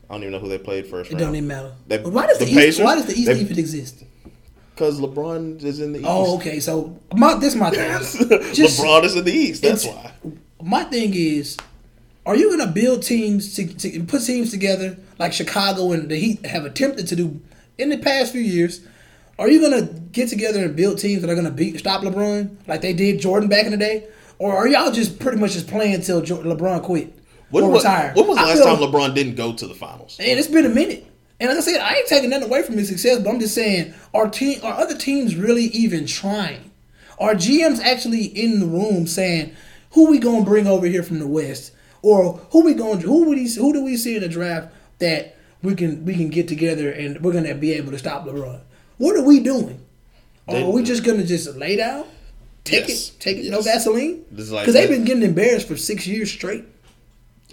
I 0.09 0.13
don't 0.13 0.21
even 0.23 0.33
know 0.33 0.39
who 0.39 0.49
they 0.49 0.57
played 0.59 0.87
first 0.87 1.09
It 1.09 1.15
round. 1.15 1.25
don't 1.25 1.35
even 1.35 1.47
matter. 1.47 1.71
They- 1.87 1.97
But 1.97 2.13
why 2.13 2.27
does 2.27 2.37
the, 2.39 2.45
the 2.45 2.51
East? 2.51 2.59
Pacers, 2.59 2.83
Why 2.85 2.95
does 2.95 3.05
the 3.05 3.13
East 3.13 3.25
they- 3.27 3.39
even 3.39 3.57
exist? 3.59 4.03
Because 4.73 4.99
LeBron 4.99 5.63
is 5.63 5.79
in 5.79 5.93
the 5.93 5.99
East. 5.99 6.07
Oh, 6.09 6.35
okay. 6.35 6.59
So 6.59 6.99
my 7.15 7.35
this 7.35 7.53
is 7.53 7.59
my 7.59 7.69
thing. 7.71 7.89
Just- 8.53 8.79
LeBron 8.81 9.03
is 9.05 9.15
in 9.15 9.23
the 9.23 9.31
East. 9.31 9.61
That's 9.61 9.85
why. 9.85 10.11
my 10.61 10.83
thing 10.83 11.13
is, 11.15 11.57
are 12.25 12.35
you 12.35 12.49
gonna 12.57 12.71
build 12.71 13.01
teams 13.03 13.55
to, 13.55 13.65
to 13.67 14.03
put 14.03 14.23
teams 14.25 14.51
together 14.51 14.97
like 15.17 15.31
Chicago 15.31 15.91
and 15.93 16.09
the 16.09 16.17
Heat 16.17 16.45
have 16.45 16.65
attempted 16.65 17.07
to 17.07 17.15
do 17.15 17.39
in 17.77 17.89
the 17.89 17.97
past 17.97 18.31
few 18.31 18.41
years? 18.41 18.81
Are 19.39 19.49
you 19.49 19.61
gonna 19.61 19.83
get 20.11 20.29
together 20.29 20.63
and 20.63 20.75
build 20.75 20.97
teams 20.99 21.21
that 21.21 21.29
are 21.29 21.35
gonna 21.35 21.51
beat 21.51 21.79
stop 21.79 22.01
LeBron 22.01 22.55
like 22.67 22.81
they 22.81 22.93
did 22.93 23.19
Jordan 23.21 23.47
back 23.49 23.65
in 23.65 23.71
the 23.71 23.77
day, 23.77 24.07
or 24.39 24.55
are 24.55 24.67
y'all 24.67 24.91
just 24.91 25.19
pretty 25.19 25.37
much 25.39 25.53
just 25.53 25.67
playing 25.67 25.93
until 25.95 26.21
LeBron 26.21 26.83
quit 26.83 27.13
When, 27.51 27.63
or 27.63 27.69
was- 27.71 27.83
retired? 27.83 28.15
when 28.15 28.27
was 28.27 28.37
the 28.37 28.43
last 28.43 28.57
feel- 28.63 28.65
time 28.65 28.77
LeBron 28.91 29.15
didn't 29.15 29.35
go 29.35 29.53
to 29.53 29.67
the 29.67 29.73
finals? 29.75 30.17
and 30.19 30.39
it's 30.39 30.47
been 30.47 30.65
a 30.65 30.69
minute. 30.69 31.05
And 31.39 31.49
like 31.49 31.57
I 31.57 31.61
said, 31.61 31.81
I 31.81 31.95
ain't 31.95 32.07
taking 32.07 32.29
nothing 32.29 32.47
away 32.47 32.61
from 32.63 32.77
his 32.77 32.87
success, 32.87 33.19
but 33.19 33.29
I'm 33.29 33.39
just 33.41 33.53
saying, 33.53 33.93
are 34.13 34.29
team, 34.29 34.59
are 34.63 34.73
other 34.73 34.95
teams 34.97 35.35
really 35.35 35.65
even 35.65 36.05
trying? 36.05 36.71
Are 37.19 37.33
GMs 37.35 37.81
actually 37.81 38.23
in 38.25 38.59
the 38.61 38.65
room 38.65 39.05
saying, 39.07 39.51
"Who 39.91 40.09
we 40.09 40.17
gonna 40.19 40.45
bring 40.45 40.65
over 40.67 40.85
here 40.87 41.03
from 41.03 41.19
the 41.19 41.27
West?" 41.27 41.71
Or 42.01 42.39
who 42.51 42.61
we 42.63 42.73
going 42.73 42.99
to 43.01 43.07
who 43.07 43.23
would 43.25 43.37
he, 43.37 43.47
who 43.53 43.73
do 43.73 43.83
we 43.83 43.97
see 43.97 44.15
in 44.15 44.21
the 44.21 44.27
draft 44.29 44.69
that 44.99 45.35
we 45.63 45.75
can 45.75 46.05
we 46.05 46.13
can 46.15 46.29
get 46.29 46.47
together 46.47 46.89
and 46.91 47.21
we're 47.21 47.31
gonna 47.33 47.55
be 47.55 47.71
able 47.73 47.91
to 47.91 47.97
stop 47.97 48.25
LeBron? 48.25 48.59
What 48.97 49.15
are 49.17 49.21
we 49.23 49.39
doing? 49.39 49.79
Or 50.47 50.57
are 50.57 50.69
we 50.71 50.83
just 50.83 51.03
gonna 51.03 51.23
just 51.23 51.55
lay 51.57 51.75
down, 51.77 52.03
take 52.63 52.87
Yes. 52.87 53.09
it, 53.09 53.19
take 53.19 53.37
it, 53.37 53.49
no 53.49 53.57
Yes. 53.57 53.65
Vaseline? 53.65 54.21
This 54.31 54.45
is 54.45 54.51
like 54.51 54.63
Because 54.63 54.73
they've 54.75 54.89
been 54.89 55.03
getting 55.05 55.23
embarrassed 55.23 55.67
for 55.67 55.75
six 55.77 56.05
years 56.07 56.29
straight. 56.31 56.63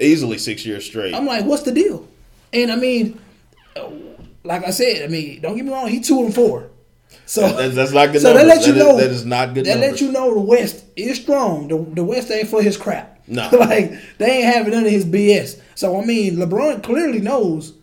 Easily 0.00 0.38
six 0.38 0.64
years 0.66 0.84
straight. 0.86 1.14
I'm 1.14 1.26
like, 1.26 1.44
what's 1.44 1.62
the 1.62 1.72
deal? 1.72 2.06
And 2.52 2.70
I 2.72 2.76
mean, 2.76 3.20
like 4.44 4.64
I 4.66 4.70
said, 4.70 5.02
I 5.04 5.08
mean, 5.08 5.40
don't 5.40 5.56
get 5.56 5.64
me 5.64 5.72
wrong, 5.72 5.88
he 5.88 6.00
two 6.00 6.20
and 6.24 6.34
four. 6.34 6.68
So 7.26 7.42
That's- 7.42 7.74
that's 7.74 7.92
not 7.92 8.12
good 8.12 8.22
So 8.22 8.32
that 8.32 8.46
numbers. 8.46 8.58
let 8.58 8.66
you 8.66 8.72
That 8.72 8.78
is- 8.80 8.86
know 8.86 8.96
that 8.98 9.10
is 9.10 9.24
not 9.26 9.54
good 9.54 9.64
That 9.66 9.76
let 9.78 9.80
numbers. 9.80 10.00
you 10.00 10.12
know 10.12 10.34
the 10.34 10.40
West 10.40 10.84
is 10.96 11.18
strong. 11.18 11.68
The, 11.68 11.76
the 11.94 12.04
West 12.04 12.30
ain't 12.30 12.48
for 12.48 12.62
his 12.62 12.76
crap. 12.76 13.20
No. 13.28 13.48
like 13.52 13.92
they 14.18 14.26
ain't 14.42 14.54
having 14.54 14.72
none 14.72 14.84
of 14.86 14.90
his 14.90 15.04
BS. 15.04 15.60
So 15.74 16.00
I 16.00 16.04
mean, 16.04 16.36
LeBron 16.36 16.82
clearly 16.82 17.20
knows 17.20 17.74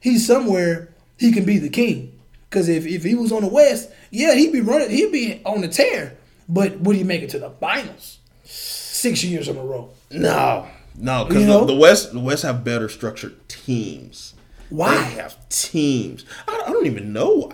he's 0.00 0.26
somewhere 0.26 0.88
he 1.18 1.32
can 1.32 1.44
be 1.44 1.58
the 1.58 1.68
king. 1.68 2.12
Because 2.50 2.68
if, 2.68 2.86
if 2.86 3.04
he 3.04 3.14
was 3.14 3.30
on 3.30 3.42
the 3.42 3.48
West, 3.48 3.90
yeah, 4.10 4.34
he'd 4.34 4.52
be 4.52 4.62
running, 4.62 4.90
he'd 4.90 5.12
be 5.12 5.42
on 5.44 5.60
the 5.60 5.68
tear. 5.68 6.14
But 6.48 6.80
would 6.80 6.96
he 6.96 7.04
make 7.04 7.22
it 7.22 7.30
to 7.30 7.38
the 7.38 7.50
finals? 7.50 8.18
Six 8.44 9.22
years 9.22 9.48
in 9.48 9.56
a 9.58 9.62
row. 9.62 9.90
no, 10.10 10.66
no, 10.98 11.24
because 11.24 11.46
the, 11.46 11.64
the 11.64 11.74
West, 11.76 12.12
the 12.12 12.20
West 12.20 12.42
have 12.42 12.64
better 12.64 12.88
structured 12.88 13.48
teams. 13.48 14.34
Why? 14.70 14.94
They 14.96 15.14
have 15.14 15.48
teams. 15.48 16.24
I, 16.46 16.64
I 16.66 16.72
don't 16.72 16.86
even 16.86 17.12
know 17.12 17.52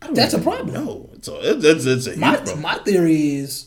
why. 0.00 0.10
That's 0.12 0.34
a 0.34 0.38
problem. 0.38 0.72
No, 0.74 1.10
It's 1.14 1.28
a, 1.28 1.50
it's, 1.50 1.64
it's, 1.64 1.86
it's 1.86 2.06
a 2.06 2.18
My 2.18 2.36
problem. 2.36 2.62
my 2.62 2.78
theory 2.78 3.34
is 3.36 3.66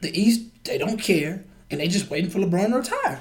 the 0.00 0.18
East 0.18 0.42
they 0.64 0.78
don't 0.78 0.98
care 0.98 1.44
and 1.70 1.80
they 1.80 1.88
just 1.88 2.08
waiting 2.10 2.30
for 2.30 2.38
LeBron 2.38 2.68
to 2.70 2.76
retire 2.76 3.20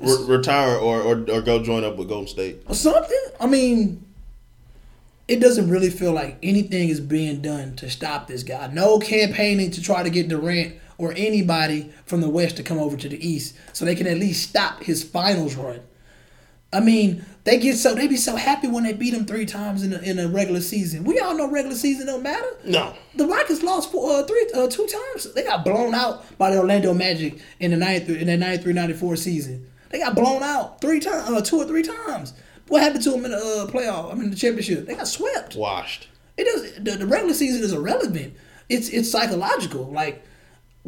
Re- 0.00 0.24
retire 0.26 0.76
or, 0.76 1.00
or 1.02 1.24
or 1.30 1.40
go 1.42 1.62
join 1.62 1.84
up 1.84 1.96
with 1.96 2.08
Golden 2.08 2.28
State. 2.28 2.62
or 2.66 2.74
something. 2.74 3.24
I 3.40 3.46
mean, 3.46 4.04
it 5.26 5.40
doesn't 5.40 5.68
really 5.70 5.90
feel 5.90 6.12
like 6.12 6.38
anything 6.42 6.88
is 6.88 7.00
being 7.00 7.42
done 7.42 7.74
to 7.76 7.90
stop 7.90 8.26
this 8.28 8.42
guy. 8.44 8.68
No 8.72 8.98
campaigning 8.98 9.70
to 9.72 9.82
try 9.82 10.02
to 10.04 10.10
get 10.10 10.28
Durant 10.28 10.74
or 10.98 11.14
anybody 11.16 11.90
from 12.04 12.20
the 12.20 12.28
West 12.28 12.56
to 12.56 12.62
come 12.62 12.78
over 12.78 12.96
to 12.96 13.08
the 13.08 13.26
East 13.26 13.56
so 13.72 13.84
they 13.84 13.94
can 13.94 14.06
at 14.06 14.18
least 14.18 14.48
stop 14.48 14.82
his 14.82 15.02
finals 15.02 15.54
run. 15.54 15.80
I 16.70 16.80
mean, 16.80 17.24
they 17.44 17.58
get 17.58 17.76
so 17.76 17.94
they 17.94 18.08
be 18.08 18.18
so 18.18 18.36
happy 18.36 18.66
when 18.68 18.84
they 18.84 18.92
beat 18.92 19.12
them 19.12 19.24
three 19.24 19.46
times 19.46 19.82
in 19.82 19.94
a, 19.94 19.98
in 20.00 20.18
a 20.18 20.28
regular 20.28 20.60
season. 20.60 21.04
We 21.04 21.18
all 21.18 21.34
know 21.34 21.50
regular 21.50 21.76
season 21.76 22.06
don't 22.08 22.22
matter. 22.22 22.46
No. 22.64 22.94
The 23.14 23.26
Rockets 23.26 23.62
lost 23.62 23.90
four, 23.90 24.10
uh, 24.12 24.24
three, 24.24 24.50
uh, 24.54 24.66
two 24.68 24.86
times. 24.86 25.32
They 25.32 25.44
got 25.44 25.64
blown 25.64 25.94
out 25.94 26.36
by 26.36 26.50
the 26.50 26.58
Orlando 26.58 26.92
Magic 26.92 27.38
in 27.58 27.70
the 27.70 27.78
93, 27.78 28.20
in 28.20 28.26
the 28.26 28.46
93-94 28.46 29.16
season. 29.16 29.70
They 29.88 29.98
got 30.00 30.14
blown 30.14 30.42
out 30.42 30.82
three 30.82 31.00
times, 31.00 31.30
uh, 31.30 31.40
two 31.40 31.56
or 31.56 31.64
three 31.64 31.82
times. 31.82 32.34
What 32.66 32.82
happened 32.82 33.02
to 33.04 33.12
them 33.12 33.24
in 33.24 33.30
the 33.30 33.38
uh, 33.38 33.70
playoff? 33.70 34.12
I 34.12 34.14
mean, 34.14 34.28
the 34.28 34.36
championship. 34.36 34.86
They 34.86 34.94
got 34.94 35.08
swept. 35.08 35.56
Washed. 35.56 36.08
It 36.36 36.44
does. 36.44 36.74
The, 36.74 36.98
the 36.98 37.06
regular 37.06 37.32
season 37.32 37.62
is 37.62 37.72
irrelevant. 37.72 38.34
It's 38.68 38.90
it's 38.90 39.10
psychological. 39.10 39.86
Like 39.86 40.22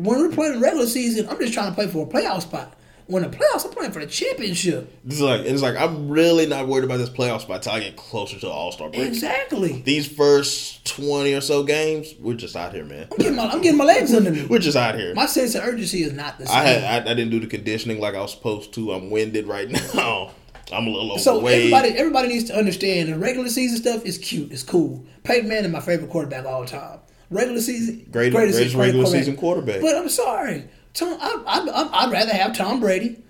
when 0.05 0.19
we're 0.21 0.35
playing 0.35 0.55
the 0.55 0.59
regular 0.61 0.87
season, 0.87 1.29
I'm 1.29 1.39
just 1.39 1.53
trying 1.55 1.69
to 1.69 1.75
play 1.75 1.87
for 1.87 2.07
a 2.07 2.09
playoff 2.09 2.43
spot. 2.43 2.75
When 3.07 3.25
the 3.25 3.29
playoffs, 3.29 3.65
I'm 3.65 3.73
playing 3.73 3.91
for 3.91 3.99
the 3.99 4.07
championship. 4.07 4.97
It's 5.05 5.19
like 5.21 5.41
it's 5.41 5.63
like 5.63 5.75
I'm 5.77 6.09
really 6.09 6.47
not 6.47 6.69
worried 6.69 6.85
about 6.85 6.99
this 6.99 7.11
playoff 7.11 7.41
spot 7.41 7.57
until 7.57 7.73
I 7.73 7.81
get 7.81 7.97
closer 7.97 8.39
to 8.39 8.49
All 8.49 8.71
Star 8.71 8.89
break. 8.89 9.03
Exactly. 9.09 9.83
These 9.83 10.07
first 10.07 10.87
twenty 10.87 11.35
or 11.35 11.41
so 11.41 11.65
games, 11.65 12.15
we're 12.21 12.35
just 12.37 12.55
out 12.55 12.73
here, 12.73 12.85
man. 12.85 13.09
I'm 13.11 13.17
getting 13.19 13.35
my 13.35 13.47
I'm 13.49 13.61
getting 13.63 13.79
my 13.79 13.85
legs 13.85 14.15
under 14.15 14.31
me. 14.31 14.47
We're 14.49 14.61
just 14.61 14.77
out 14.77 14.95
here. 14.95 15.13
My 15.17 15.27
sense 15.27 15.57
of 15.57 15.65
urgency 15.65 16.05
is 16.05 16.13
not 16.13 16.39
the 16.39 16.47
same. 16.47 16.57
I 16.57 16.63
had 16.63 17.09
I, 17.09 17.11
I 17.11 17.15
didn't 17.15 17.31
do 17.31 17.41
the 17.41 17.49
conditioning 17.49 17.99
like 17.99 18.15
I 18.15 18.21
was 18.21 18.31
supposed 18.31 18.73
to. 18.75 18.93
I'm 18.93 19.11
winded 19.11 19.49
right 19.49 19.69
now. 19.95 20.31
I'm 20.73 20.87
a 20.87 20.91
little 20.91 21.19
So 21.19 21.39
overweight. 21.39 21.73
everybody, 21.73 21.89
everybody 21.99 22.29
needs 22.29 22.45
to 22.45 22.57
understand 22.57 23.09
the 23.13 23.19
regular 23.19 23.49
season 23.49 23.77
stuff 23.79 24.07
is 24.07 24.19
cute, 24.19 24.53
it's 24.53 24.63
cool. 24.63 25.05
Peyton 25.25 25.49
Manning, 25.49 25.73
my 25.73 25.81
favorite 25.81 26.11
quarterback 26.11 26.41
of 26.45 26.47
all 26.47 26.65
time. 26.65 27.01
Regular 27.31 27.61
season, 27.61 28.07
Great- 28.11 28.33
greatest 28.33 28.75
regular 28.75 29.07
season 29.07 29.37
quarterback. 29.37 29.81
But 29.81 29.95
I'm 29.97 30.09
sorry, 30.09 30.65
Tom. 30.95 31.17
I, 31.21 31.43
I, 31.47 32.05
I'd 32.05 32.11
rather 32.13 32.33
have 32.33 32.57
Tom 32.57 32.81
Brady 32.81 33.23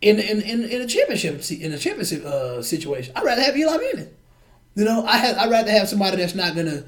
in 0.00 0.18
in 0.18 0.40
in, 0.42 0.64
in 0.64 0.82
a 0.82 0.86
championship 0.86 1.48
in 1.50 1.72
a 1.72 1.78
championship 1.78 2.24
uh, 2.24 2.60
situation. 2.62 3.12
I'd 3.16 3.24
rather 3.24 3.42
have 3.42 3.56
Eli 3.56 3.76
Manning. 3.76 4.08
You 4.74 4.84
know, 4.84 5.04
I 5.06 5.16
had 5.18 5.36
I'd 5.36 5.50
rather 5.50 5.70
have 5.70 5.88
somebody 5.88 6.16
that's 6.16 6.34
not 6.34 6.54
gonna, 6.56 6.82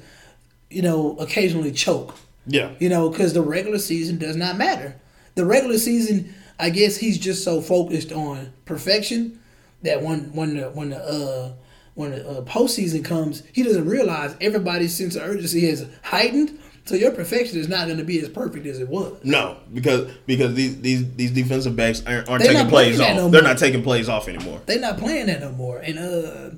you 0.69 0.81
know, 0.81 1.15
occasionally 1.17 1.71
choke. 1.71 2.15
yeah, 2.45 2.71
You 2.79 2.89
know, 2.89 3.09
because 3.09 3.33
the 3.33 3.41
regular 3.41 3.79
season 3.79 4.17
does 4.17 4.35
not 4.35 4.57
matter. 4.57 4.95
The 5.35 5.45
regular 5.45 5.77
season, 5.77 6.33
I 6.59 6.69
guess 6.71 6.97
he's 6.97 7.17
just 7.17 7.43
so 7.43 7.61
focused 7.61 8.11
on 8.11 8.51
perfection 8.65 9.39
that 9.83 10.01
when 10.03 10.33
when 10.33 10.57
the 10.57 10.69
when 10.71 10.89
the 10.89 10.97
uh, 10.97 11.53
when 11.99 12.11
the 12.11 12.25
uh, 12.25 12.41
postseason 12.43 13.03
comes, 13.03 13.43
he 13.51 13.61
doesn't 13.61 13.85
realize 13.85 14.33
everybody's 14.39 14.95
sense 14.95 15.17
of 15.17 15.23
urgency 15.23 15.65
is 15.65 15.85
heightened. 16.01 16.57
So 16.85 16.95
your 16.95 17.11
perfection 17.11 17.59
is 17.59 17.67
not 17.67 17.87
going 17.87 17.97
to 17.97 18.05
be 18.05 18.21
as 18.21 18.29
perfect 18.29 18.65
as 18.65 18.79
it 18.79 18.87
was. 18.87 19.19
no, 19.25 19.57
because 19.73 20.09
because 20.25 20.55
these 20.55 20.79
these 20.79 21.13
these 21.15 21.31
defensive 21.31 21.75
backs 21.75 22.01
aren't, 22.07 22.29
aren't 22.29 22.45
taking 22.45 22.69
plays 22.69 23.01
off. 23.01 23.15
no 23.17 23.27
They're 23.27 23.41
not 23.41 23.57
taking 23.57 23.83
plays 23.83 24.07
off 24.07 24.29
anymore. 24.29 24.61
They're 24.65 24.79
not 24.79 24.97
playing 24.97 25.25
that 25.25 25.41
no 25.41 25.51
more. 25.51 25.79
And 25.79 25.99
uh, 25.99 26.51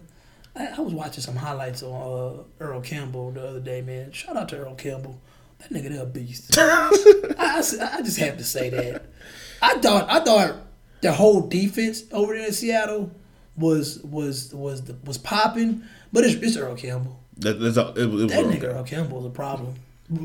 I, 0.55 0.77
I 0.77 0.81
was 0.81 0.93
watching 0.93 1.23
some 1.23 1.35
highlights 1.35 1.81
on 1.81 2.39
uh, 2.39 2.63
Earl 2.63 2.81
Campbell 2.81 3.31
the 3.31 3.43
other 3.43 3.59
day. 3.59 3.81
Man, 3.81 4.11
shout 4.11 4.37
out 4.37 4.47
to 4.49 4.57
Earl 4.57 4.75
Campbell. 4.75 5.19
That 5.57 5.71
nigga, 5.71 5.89
they're 5.89 6.03
a 6.03 6.05
beast. 6.05 6.55
I, 6.59 6.91
I, 7.39 7.97
I 7.97 8.01
just 8.03 8.19
have 8.19 8.37
to 8.37 8.43
say 8.43 8.69
that. 8.69 9.05
I 9.59 9.79
thought 9.79 10.07
I 10.07 10.23
thought 10.23 10.55
the 11.01 11.11
whole 11.11 11.41
defense 11.41 12.03
over 12.11 12.35
there 12.35 12.45
in 12.45 12.53
Seattle 12.53 13.09
was 13.61 13.99
was 14.03 14.53
was 14.53 14.81
was 15.05 15.17
popping, 15.17 15.83
but 16.11 16.23
it's, 16.25 16.35
it's 16.35 16.57
Earl 16.57 16.75
Campbell. 16.75 17.17
That, 17.37 17.53
that's 17.59 17.77
all, 17.77 17.93
it, 17.97 18.05
was- 18.05 18.23
it 18.23 18.25
was 18.25 18.31
That 18.33 18.45
nigga 18.45 18.73
Earl 18.75 18.83
Campbell 18.83 19.19
is 19.21 19.25
a 19.27 19.29
problem. 19.29 19.75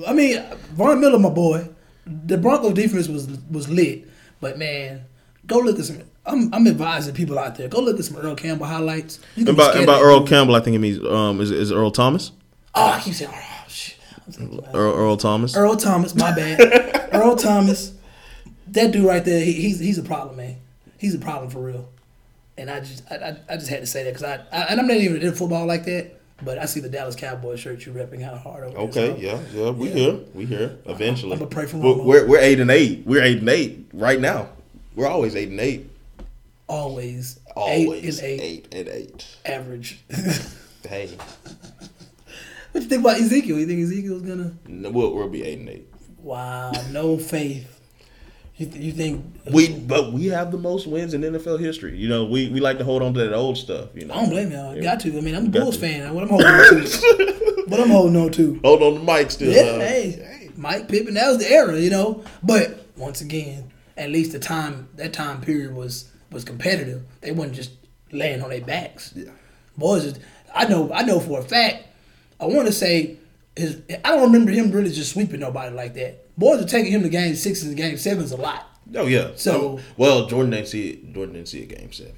I 0.07 0.12
mean, 0.12 0.43
Von 0.74 1.01
Miller, 1.01 1.18
my 1.18 1.28
boy. 1.30 1.68
The 2.07 2.37
Broncos 2.39 2.74
defense 2.74 3.09
was 3.09 3.28
was 3.51 3.68
lit, 3.68 4.09
but 4.41 4.59
man, 4.59 5.05
go 5.47 5.59
look 5.59 5.78
at 5.78 5.84
some. 5.84 6.03
I'm, 6.24 6.53
I'm 6.53 6.66
advising 6.66 7.14
people 7.14 7.39
out 7.39 7.55
there. 7.57 7.68
Go 7.68 7.80
look 7.80 7.99
at 7.99 8.05
some 8.05 8.16
Earl 8.16 8.34
Campbell 8.34 8.66
highlights. 8.66 9.20
And 9.37 9.57
by, 9.57 9.72
and 9.74 9.87
by 9.87 10.01
Earl 10.01 10.20
dude. 10.20 10.28
Campbell, 10.28 10.57
I 10.57 10.61
think 10.61 10.74
it 10.76 10.80
means 10.80 11.05
um 11.05 11.41
is 11.41 11.51
is 11.53 11.70
Earl 11.72 11.91
Thomas. 11.93 12.32
Oh, 12.74 12.89
I 12.91 13.01
keep 13.01 13.14
saying 13.14 13.30
oh 13.34 13.64
shit. 13.68 13.97
Earl, 14.74 14.95
Earl 14.95 15.16
Thomas. 15.16 15.57
Earl 15.57 15.76
Thomas, 15.76 16.14
my 16.14 16.34
bad. 16.34 17.09
Earl 17.12 17.37
Thomas, 17.37 17.93
that 18.68 18.91
dude 18.93 19.05
right 19.05 19.24
there, 19.24 19.41
he, 19.45 19.53
he's 19.53 19.78
he's 19.78 19.99
a 19.99 20.03
problem, 20.03 20.37
man. 20.37 20.57
He's 20.99 21.14
a 21.14 21.18
problem 21.18 21.51
for 21.51 21.61
real. 21.61 21.89
And 22.59 22.71
I 22.71 22.81
just 22.81 23.03
I, 23.11 23.17
I, 23.17 23.37
I 23.51 23.57
just 23.57 23.69
had 23.69 23.81
to 23.81 23.87
say 23.87 24.05
that 24.05 24.15
because 24.15 24.23
I, 24.25 24.37
I 24.53 24.63
and 24.71 24.81
I'm 24.81 24.87
not 24.87 24.97
even 24.97 25.21
in 25.21 25.33
football 25.35 25.67
like 25.67 25.85
that, 25.85 26.13
but 26.43 26.59
I 26.59 26.65
see 26.65 26.81
the 26.81 26.89
Dallas 26.89 27.15
Cowboys 27.15 27.61
shirt 27.61 27.85
you 27.85 27.93
repping 27.93 28.23
out 28.23 28.39
hard 28.39 28.65
over. 28.65 28.79
Okay, 28.79 29.09
there, 29.21 29.37
so 29.37 29.43
yeah, 29.53 29.65
yeah, 29.65 29.71
we 29.71 29.89
here, 29.91 30.19
we 30.35 30.47
here. 30.47 30.79
Eventually, 30.87 31.35
I'ma 31.37 31.47
pray 31.47 31.67
for 31.67 31.77
we're, 31.79 31.95
Romo. 31.95 32.05
we're 32.05 32.27
we're 32.27 32.41
eight 32.41 32.59
and 32.61 32.71
eight. 32.71 33.05
We're 33.07 33.23
eight 33.23 33.39
and 33.41 33.49
eight 33.49 33.87
right 33.93 34.19
now. 34.21 34.49
We're 34.95 35.07
always 35.09 35.37
eight 35.37 35.51
and 35.51 35.61
eight. 35.61 35.91
Always, 36.69 37.39
Always 37.55 38.21
eight 38.23 38.41
and 38.41 38.41
eight, 38.43 38.67
eight 38.73 38.75
and 38.75 38.89
eight. 38.89 39.37
average. 39.45 40.01
Hey, 40.89 41.09
what 42.71 42.83
you 42.85 42.89
think 42.89 43.01
about 43.01 43.17
Ezekiel? 43.17 43.59
You 43.59 43.67
think 43.67 43.81
Ezekiel's 43.83 44.23
gonna? 44.23 44.53
no, 44.69 44.91
we'll 44.91 45.13
we'll 45.15 45.29
be 45.29 45.43
eight 45.43 45.59
and 45.59 45.69
eight. 45.69 45.93
Wow, 46.19 46.71
no 46.93 47.19
faith. 47.19 47.76
You, 48.57 48.67
th- 48.67 48.83
you 48.83 48.93
think 48.93 49.23
We 49.53 49.69
but 49.69 50.15
we 50.15 50.27
have 50.27 50.51
the 50.51 50.57
most 50.57 50.87
wins 50.87 51.13
in 51.13 51.21
NFL 51.21 51.61
history. 51.61 51.97
You 51.97 52.09
know, 52.09 52.25
we, 52.25 52.49
we 52.49 52.61
like 52.61 52.79
to 52.79 52.85
hold 52.85 53.03
on 53.03 53.13
to 53.13 53.21
that 53.21 53.35
old 53.35 53.59
stuff. 53.59 53.91
You 53.95 54.07
know, 54.07 54.15
I 54.15 54.21
don't 54.21 54.31
blame 54.31 54.51
y'all. 54.51 54.81
Got 54.81 55.01
to. 55.01 55.17
I 55.17 55.21
mean, 55.21 55.35
I'm 55.35 55.47
a 55.47 55.51
Bulls 55.51 55.77
to. 55.77 55.81
fan. 55.83 56.15
What 56.15 56.23
I'm 56.23 56.31
holding 56.31 56.47
on 56.47 56.65
to. 56.65 57.65
what 57.67 57.81
I'm 57.81 57.91
holding 57.91 58.17
on 58.17 58.33
to. 58.33 58.61
hold 58.65 58.83
on 58.83 58.95
to 58.95 59.01
Mike 59.01 59.31
still. 59.31 59.53
Yeah, 59.53 59.73
huh? 59.73 59.79
hey, 59.81 60.11
hey, 60.11 60.51
Mike 60.57 60.89
Pippen, 60.89 61.15
that 61.15 61.29
was 61.29 61.39
the 61.39 61.51
era, 61.51 61.79
you 61.79 61.91
know. 61.91 62.25
But 62.43 62.87
once 62.97 63.21
again, 63.21 63.73
at 63.97 64.11
least 64.11 64.33
the 64.33 64.39
time 64.39 64.89
that 64.95 65.13
time 65.13 65.43
period 65.43 65.75
was 65.75 66.11
was 66.33 66.43
competitive. 66.45 67.03
They 67.21 67.33
weren't 67.33 67.53
just 67.53 67.73
laying 68.11 68.43
on 68.43 68.49
their 68.51 68.63
backs. 68.63 69.13
Yeah. 69.15 69.31
Boys, 69.77 70.05
just, 70.05 70.21
I 70.55 70.67
know, 70.67 70.91
I 70.93 71.03
know 71.03 71.21
for 71.21 71.41
a 71.41 71.43
fact. 71.43 71.85
I 72.41 72.47
want 72.47 72.67
to 72.67 72.73
say 72.73 73.19
his. 73.55 73.83
I 74.03 74.13
don't 74.13 74.23
remember 74.23 74.51
him 74.51 74.71
really 74.71 74.91
just 74.91 75.13
sweeping 75.13 75.41
nobody 75.41 75.75
like 75.75 75.93
that. 75.95 76.26
Boys 76.39 76.61
are 76.62 76.66
taking 76.66 76.93
him 76.93 77.03
to 77.03 77.09
game 77.09 77.34
sixes 77.34 77.66
and 77.68 77.76
game 77.76 77.97
sevens 77.97 78.32
a 78.32 78.37
lot. 78.37 78.66
Oh 78.95 79.07
yeah. 79.07 79.30
So- 79.37 79.78
Um, 79.78 79.82
well, 79.97 80.26
Jordan 80.26 80.51
didn't 80.51 80.68
see 80.68 80.89
it. 80.91 81.12
Jordan 81.14 81.34
didn't 81.34 81.49
see 81.49 81.62
a 81.62 81.66
game 81.66 81.93
seven. 81.93 82.12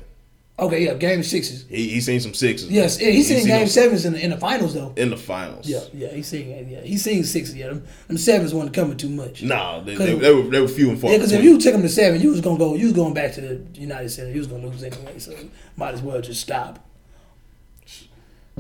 Okay, 0.61 0.87
yeah, 0.87 0.95
game 0.95 1.23
sixes. 1.23 1.67
He 1.69 1.89
he 1.89 2.01
seen 2.01 2.19
some 2.19 2.35
sixes. 2.35 2.69
Yes, 2.69 3.01
yeah, 3.01 3.11
he's 3.11 3.29
seen 3.29 3.47
game 3.47 3.61
them 3.61 3.69
sevens 3.69 4.05
in 4.05 4.15
the, 4.15 4.21
in 4.25 4.31
the 4.31 4.37
finals 4.37 4.75
though. 4.75 4.93
in 4.97 5.09
the 5.09 5.17
finals. 5.17 5.69
Yeah, 5.69 5.79
yeah, 5.95 6.09
he's 6.09 6.27
seen 6.27 6.49
yeah, 6.69 6.81
he's 6.81 7.05
seeing 7.05 7.23
sixes. 7.23 7.55
Yeah, 7.55 7.69
them, 7.69 7.85
them 8.09 8.19
sevens 8.19 8.53
wasn't 8.53 8.75
coming 8.75 8.97
too 8.97 9.09
much. 9.09 9.41
No, 9.45 9.85
they, 9.85 9.95
'Cause- 9.95 10.07
they, 10.09 10.15
they 10.19 10.35
were 10.35 10.43
they 10.51 10.61
were 10.61 10.67
few 10.67 10.91
and 10.91 11.01
far. 11.01 11.13
Yeah, 11.13 11.19
because 11.19 11.31
if 11.31 11.45
you 11.45 11.61
took 11.61 11.75
him 11.77 11.83
to 11.83 11.89
seven, 11.89 12.21
you 12.21 12.31
was 12.31 12.41
gonna 12.41 12.59
go. 12.59 12.75
You 12.75 12.87
was 12.87 12.93
going 12.95 13.15
back 13.15 13.35
to 13.35 13.41
the 13.41 13.81
United 13.81 14.09
Center. 14.09 14.33
You 14.33 14.39
was 14.39 14.49
gonna 14.49 14.67
lose 14.67 14.83
anyway. 14.83 15.21
So 15.21 15.33
might 15.77 15.95
as 15.95 16.03
well 16.03 16.21
just 16.21 16.41
stop. 16.41 16.85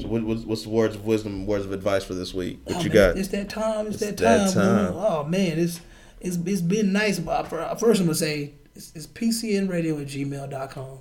So 0.00 0.08
what, 0.08 0.22
what's, 0.22 0.42
what's 0.44 0.62
the 0.62 0.68
words 0.70 0.94
of 0.94 1.04
wisdom, 1.04 1.46
words 1.46 1.64
of 1.64 1.72
advice 1.72 2.04
for 2.04 2.14
this 2.14 2.32
week? 2.34 2.60
What 2.64 2.76
Oh, 2.76 2.80
you 2.80 2.88
man, 2.90 2.94
got? 2.94 3.16
It's 3.18 3.28
that 3.28 3.48
time. 3.48 3.86
It's, 3.88 4.02
It's 4.02 4.20
that 4.20 4.52
time. 4.52 4.54
that 4.54 4.54
man. 4.56 4.86
time. 4.86 4.94
Oh 4.96 5.24
man, 5.24 5.58
it's 5.58 5.80
it's 6.20 6.36
it's 6.36 6.60
been 6.60 6.92
nice. 6.92 7.18
But 7.18 7.44
First, 7.48 8.00
I'm 8.00 8.06
gonna 8.06 8.14
say 8.14 8.52
it's, 8.74 8.92
it's 8.94 9.06
pcnradio 9.06 10.00
at 10.00 10.08
gmail.com. 10.08 10.98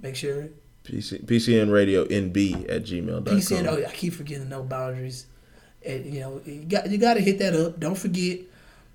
Make 0.00 0.16
sure 0.16 0.48
PC, 0.84 1.24
PCN 1.24 1.72
Radio 1.72 2.04
NB 2.04 2.68
at 2.70 2.84
gmail.com. 2.84 3.24
PCN. 3.24 3.66
Oh, 3.66 3.78
yeah, 3.78 3.88
I 3.88 3.92
keep 3.92 4.12
forgetting 4.12 4.48
no 4.50 4.62
boundaries. 4.62 5.26
And 5.86 6.04
you 6.06 6.20
know, 6.20 6.40
you 6.44 6.62
got 6.64 6.90
you 6.90 6.98
got 6.98 7.14
to 7.14 7.20
hit 7.20 7.38
that 7.38 7.54
up. 7.54 7.78
Don't 7.80 7.96
forget 7.96 8.40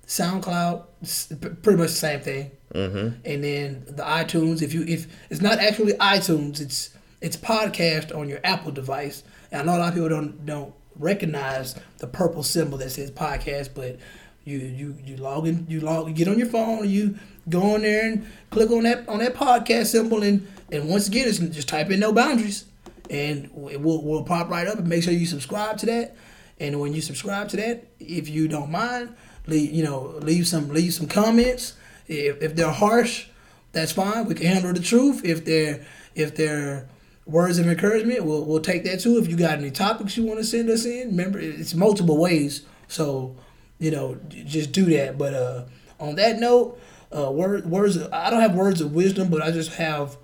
SoundCloud. 0.06 1.62
Pretty 1.62 1.78
much 1.78 1.88
the 1.90 1.94
same 1.94 2.20
thing. 2.20 2.50
Mm-hmm. 2.74 3.16
And 3.24 3.44
then 3.44 3.84
the 3.86 4.02
iTunes. 4.02 4.62
If 4.62 4.72
you 4.74 4.84
if 4.86 5.06
it's 5.30 5.40
not 5.40 5.58
actually 5.58 5.92
iTunes, 5.94 6.60
it's 6.60 6.90
it's 7.20 7.36
podcast 7.36 8.16
on 8.16 8.28
your 8.28 8.40
Apple 8.44 8.72
device. 8.72 9.22
And 9.52 9.62
I 9.62 9.64
know 9.64 9.78
a 9.78 9.80
lot 9.80 9.88
of 9.88 9.94
people 9.94 10.08
don't 10.08 10.44
don't 10.46 10.74
recognize 10.96 11.78
the 11.98 12.06
purple 12.06 12.42
symbol 12.42 12.78
that 12.78 12.90
says 12.90 13.10
podcast, 13.10 13.70
but 13.74 13.98
you 14.44 14.58
you 14.58 14.96
you 15.04 15.16
log 15.16 15.46
in, 15.46 15.66
you 15.68 15.80
log, 15.80 16.08
you 16.08 16.14
get 16.14 16.28
on 16.28 16.38
your 16.38 16.48
phone, 16.48 16.88
you 16.88 17.18
go 17.48 17.74
on 17.74 17.82
there 17.82 18.10
and 18.10 18.26
click 18.50 18.70
on 18.70 18.84
that 18.84 19.08
on 19.08 19.18
that 19.18 19.34
podcast 19.34 19.86
symbol, 19.86 20.22
and 20.22 20.46
and 20.72 20.88
once 20.88 21.08
again, 21.08 21.28
it's 21.28 21.38
just 21.38 21.68
type 21.68 21.90
in 21.90 22.00
no 22.00 22.12
boundaries, 22.12 22.64
and 23.08 23.50
it 23.70 23.80
will 23.80 24.02
will 24.02 24.24
pop 24.24 24.48
right 24.48 24.66
up. 24.66 24.78
And 24.78 24.88
make 24.88 25.02
sure 25.02 25.12
you 25.12 25.26
subscribe 25.26 25.78
to 25.78 25.86
that. 25.86 26.16
And 26.58 26.78
when 26.78 26.92
you 26.92 27.00
subscribe 27.00 27.48
to 27.50 27.56
that, 27.56 27.86
if 27.98 28.28
you 28.28 28.46
don't 28.46 28.70
mind, 28.70 29.14
leave 29.46 29.72
you 29.72 29.84
know 29.84 30.14
leave 30.20 30.46
some 30.46 30.68
leave 30.68 30.94
some 30.94 31.06
comments. 31.06 31.74
If, 32.08 32.42
if 32.42 32.56
they're 32.56 32.70
harsh, 32.70 33.26
that's 33.72 33.92
fine. 33.92 34.26
We 34.26 34.34
can 34.34 34.46
handle 34.46 34.72
the 34.72 34.80
truth. 34.80 35.24
If 35.24 35.44
they're 35.44 35.84
if 36.14 36.34
they're 36.34 36.88
words 37.30 37.58
of 37.58 37.66
encouragement, 37.66 38.24
we'll 38.24 38.44
we'll 38.44 38.60
take 38.60 38.84
that 38.84 39.00
too. 39.00 39.18
If 39.18 39.28
you 39.28 39.36
got 39.36 39.58
any 39.58 39.70
topics 39.70 40.16
you 40.16 40.24
want 40.24 40.38
to 40.38 40.44
send 40.44 40.68
us 40.70 40.84
in, 40.84 41.08
remember 41.08 41.38
it's 41.38 41.74
multiple 41.74 42.18
ways. 42.18 42.62
So 42.88 43.36
you 43.78 43.90
know 43.90 44.18
just 44.30 44.72
do 44.72 44.84
that. 44.86 45.18
But 45.18 45.34
uh, 45.34 45.64
on 45.98 46.16
that 46.16 46.38
note, 46.38 46.80
uh, 47.16 47.30
word, 47.30 47.66
words 47.66 47.96
of, 47.96 48.12
I 48.12 48.30
don't 48.30 48.40
have 48.40 48.54
words 48.54 48.80
of 48.80 48.94
wisdom, 48.94 49.28
but 49.28 49.42
I 49.42 49.50
just 49.50 49.74
have 49.74 50.16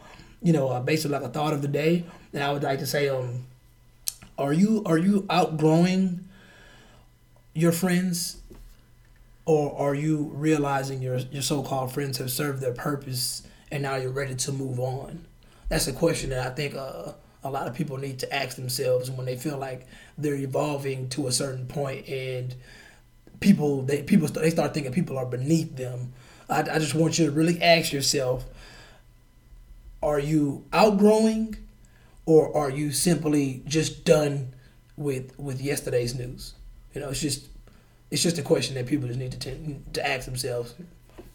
you 0.42 0.52
know 0.52 0.68
uh, 0.68 0.80
basically 0.80 1.18
like 1.18 1.26
a 1.26 1.32
thought 1.32 1.52
of 1.52 1.62
the 1.62 1.68
day, 1.68 2.04
and 2.32 2.42
I 2.42 2.52
would 2.52 2.62
like 2.62 2.78
to 2.80 2.86
say 2.86 3.08
um. 3.08 3.46
Are 4.38 4.52
you 4.52 4.82
are 4.84 4.98
you 4.98 5.24
outgrowing 5.30 6.28
your 7.54 7.72
friends 7.72 8.36
or 9.46 9.74
are 9.78 9.94
you 9.94 10.30
realizing 10.34 11.00
your 11.00 11.18
your 11.18 11.40
so-called 11.40 11.92
friends 11.92 12.18
have 12.18 12.30
served 12.30 12.60
their 12.60 12.74
purpose 12.74 13.42
and 13.70 13.82
now 13.82 13.96
you're 13.96 14.10
ready 14.10 14.34
to 14.34 14.52
move 14.52 14.78
on 14.78 15.24
that's 15.68 15.86
a 15.86 15.92
question 15.92 16.30
that 16.30 16.46
I 16.46 16.50
think 16.50 16.74
uh, 16.74 17.12
a 17.42 17.50
lot 17.50 17.66
of 17.66 17.74
people 17.74 17.96
need 17.96 18.18
to 18.20 18.34
ask 18.34 18.56
themselves 18.56 19.10
when 19.10 19.26
they 19.26 19.36
feel 19.36 19.58
like 19.58 19.86
they're 20.18 20.34
evolving 20.34 21.08
to 21.10 21.26
a 21.26 21.32
certain 21.32 21.66
point 21.66 22.08
and 22.08 22.54
people 23.40 23.82
they 23.82 24.02
people 24.02 24.28
they 24.28 24.50
start 24.50 24.74
thinking 24.74 24.92
people 24.92 25.18
are 25.18 25.26
beneath 25.26 25.76
them. 25.76 26.12
I, 26.48 26.60
I 26.60 26.78
just 26.78 26.94
want 26.94 27.18
you 27.18 27.26
to 27.26 27.32
really 27.32 27.60
ask 27.62 27.92
yourself: 27.92 28.44
Are 30.02 30.18
you 30.18 30.64
outgrowing, 30.72 31.56
or 32.24 32.56
are 32.56 32.70
you 32.70 32.92
simply 32.92 33.62
just 33.66 34.04
done 34.04 34.54
with 34.96 35.38
with 35.38 35.60
yesterday's 35.60 36.14
news? 36.14 36.54
You 36.94 37.00
know, 37.00 37.10
it's 37.10 37.20
just 37.20 37.46
it's 38.10 38.22
just 38.22 38.38
a 38.38 38.42
question 38.42 38.74
that 38.76 38.86
people 38.86 39.08
just 39.08 39.18
need 39.18 39.32
to 39.32 39.74
to 39.92 40.06
ask 40.06 40.26
themselves. 40.26 40.74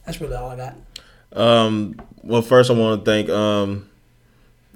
That's 0.06 0.20
really 0.20 0.36
all 0.36 0.50
I 0.50 0.56
got. 0.56 0.76
Um, 1.34 1.96
well, 2.24 2.42
first 2.42 2.72
I 2.72 2.74
want 2.74 3.06
to 3.06 3.12
thank. 3.12 3.30
Um, 3.30 3.90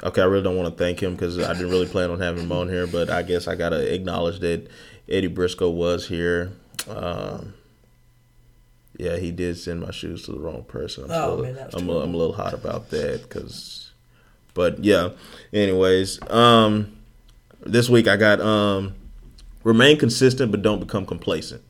okay, 0.04 0.22
I 0.22 0.26
really 0.26 0.43
don't 0.43 0.58
want 0.58 0.76
to 0.76 0.84
thank 0.84 1.02
him 1.02 1.14
because 1.14 1.39
I 1.39 1.54
didn't 1.54 1.70
really 1.70 1.88
plan 1.88 2.10
on 2.12 2.20
having 2.20 2.43
him 2.43 2.52
on 2.52 2.70
here, 2.70 2.88
but 2.88 3.10
I 3.10 3.22
guess 3.24 3.48
I 3.48 3.56
gotta 3.56 3.93
acknowledge 3.93 4.39
that 4.39 4.68
Eddie 5.10 5.28
Briscoe 5.28 5.70
was 5.70 6.08
here. 6.08 6.52
Um, 6.89 7.54
yeah, 8.98 9.18
he 9.18 9.32
did 9.32 9.58
send 9.58 9.82
my 9.82 9.91
shoes 9.91 10.24
to 10.26 10.32
the 10.32 10.39
wrong 10.39 10.64
person. 10.64 11.06
I'm, 11.06 11.12
Oh, 11.12 11.38
still- 11.41 11.54
man, 11.54 11.70
I'm, 11.74 11.89
a. 11.89 11.98
I'm 12.00 12.14
a 12.14 12.18
little 12.18 12.34
hot 12.34 12.54
about 12.54 12.89
that 12.91 13.24
because, 13.24 13.91
but 14.54 14.84
yeah. 14.84 15.10
Anyways, 15.52 16.20
um, 16.32 16.96
this 17.66 17.89
week 17.89 18.08
I 18.08 18.16
got 18.16 18.39
um, 18.41 18.96
remain 19.64 19.98
consistent 19.98 20.52
but 20.52 20.62
don't 20.62 20.80
become 20.80 21.06
complacent. 21.06 21.62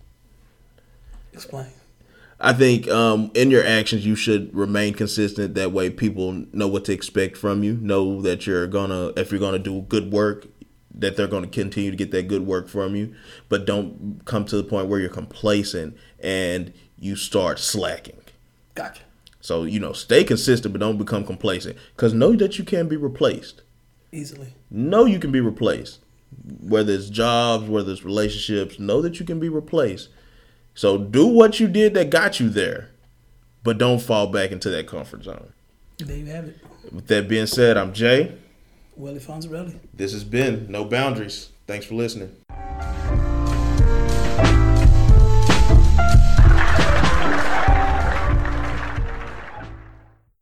Explain. 1.33 1.67
I 2.39 2.53
think 2.53 2.87
um, 2.89 3.31
in 3.33 3.49
your 3.49 3.65
actions 3.65 4.05
you 4.05 4.15
should 4.15 4.53
remain 4.53 4.93
consistent. 4.93 5.55
That 5.55 5.71
way, 5.71 5.89
people 5.89 6.45
know 6.51 6.67
what 6.67 6.85
to 6.85 6.93
expect 6.93 7.37
from 7.37 7.63
you. 7.63 7.77
Know 7.81 8.21
that 8.21 8.45
you're 8.45 8.67
gonna, 8.67 9.13
if 9.15 9.31
you're 9.31 9.39
gonna 9.39 9.59
do 9.59 9.81
good 9.81 10.11
work, 10.11 10.47
that 10.93 11.15
they're 11.15 11.27
gonna 11.27 11.47
continue 11.47 11.91
to 11.91 11.97
get 11.97 12.11
that 12.11 12.27
good 12.27 12.45
work 12.45 12.67
from 12.67 12.95
you. 12.95 13.15
But 13.47 13.65
don't 13.65 14.21
come 14.25 14.45
to 14.45 14.57
the 14.57 14.63
point 14.63 14.87
where 14.87 14.99
you're 14.99 15.09
complacent 15.09 15.97
and 16.19 16.73
you 16.99 17.15
start 17.15 17.59
slacking. 17.59 18.19
Gotcha. 18.73 19.01
So 19.39 19.63
you 19.63 19.79
know, 19.79 19.93
stay 19.93 20.23
consistent, 20.23 20.73
but 20.73 20.79
don't 20.79 20.97
become 20.97 21.25
complacent. 21.25 21.77
Because 21.95 22.13
know 22.13 22.35
that 22.35 22.57
you 22.57 22.65
can 22.65 22.89
be 22.89 22.97
replaced. 22.97 23.61
Easily. 24.11 24.55
Know 24.69 25.05
you 25.05 25.19
can 25.19 25.31
be 25.31 25.41
replaced. 25.41 25.99
Whether 26.59 26.93
it's 26.93 27.09
jobs, 27.09 27.69
whether 27.69 27.91
it's 27.91 28.03
relationships, 28.03 28.77
know 28.77 29.01
that 29.01 29.19
you 29.19 29.25
can 29.25 29.39
be 29.39 29.47
replaced. 29.47 30.09
So 30.75 30.97
do 30.97 31.25
what 31.25 31.59
you 31.61 31.69
did 31.69 31.93
that 31.93 32.09
got 32.09 32.41
you 32.41 32.49
there, 32.49 32.89
but 33.63 33.77
don't 33.77 34.01
fall 34.01 34.27
back 34.27 34.51
into 34.51 34.69
that 34.69 34.87
comfort 34.87 35.23
zone. 35.23 35.53
There 35.97 36.17
you 36.17 36.25
have 36.25 36.45
it. 36.49 36.57
With 36.91 37.07
that 37.07 37.29
being 37.29 37.47
said, 37.47 37.77
I'm 37.77 37.93
Jay. 37.93 38.37
Willie 38.97 39.19
Fonzarelli. 39.19 39.79
This 39.93 40.11
has 40.11 40.25
been 40.25 40.69
No 40.69 40.83
Boundaries. 40.83 41.49
Thanks 41.65 41.85
for 41.85 41.95
listening. 41.95 42.35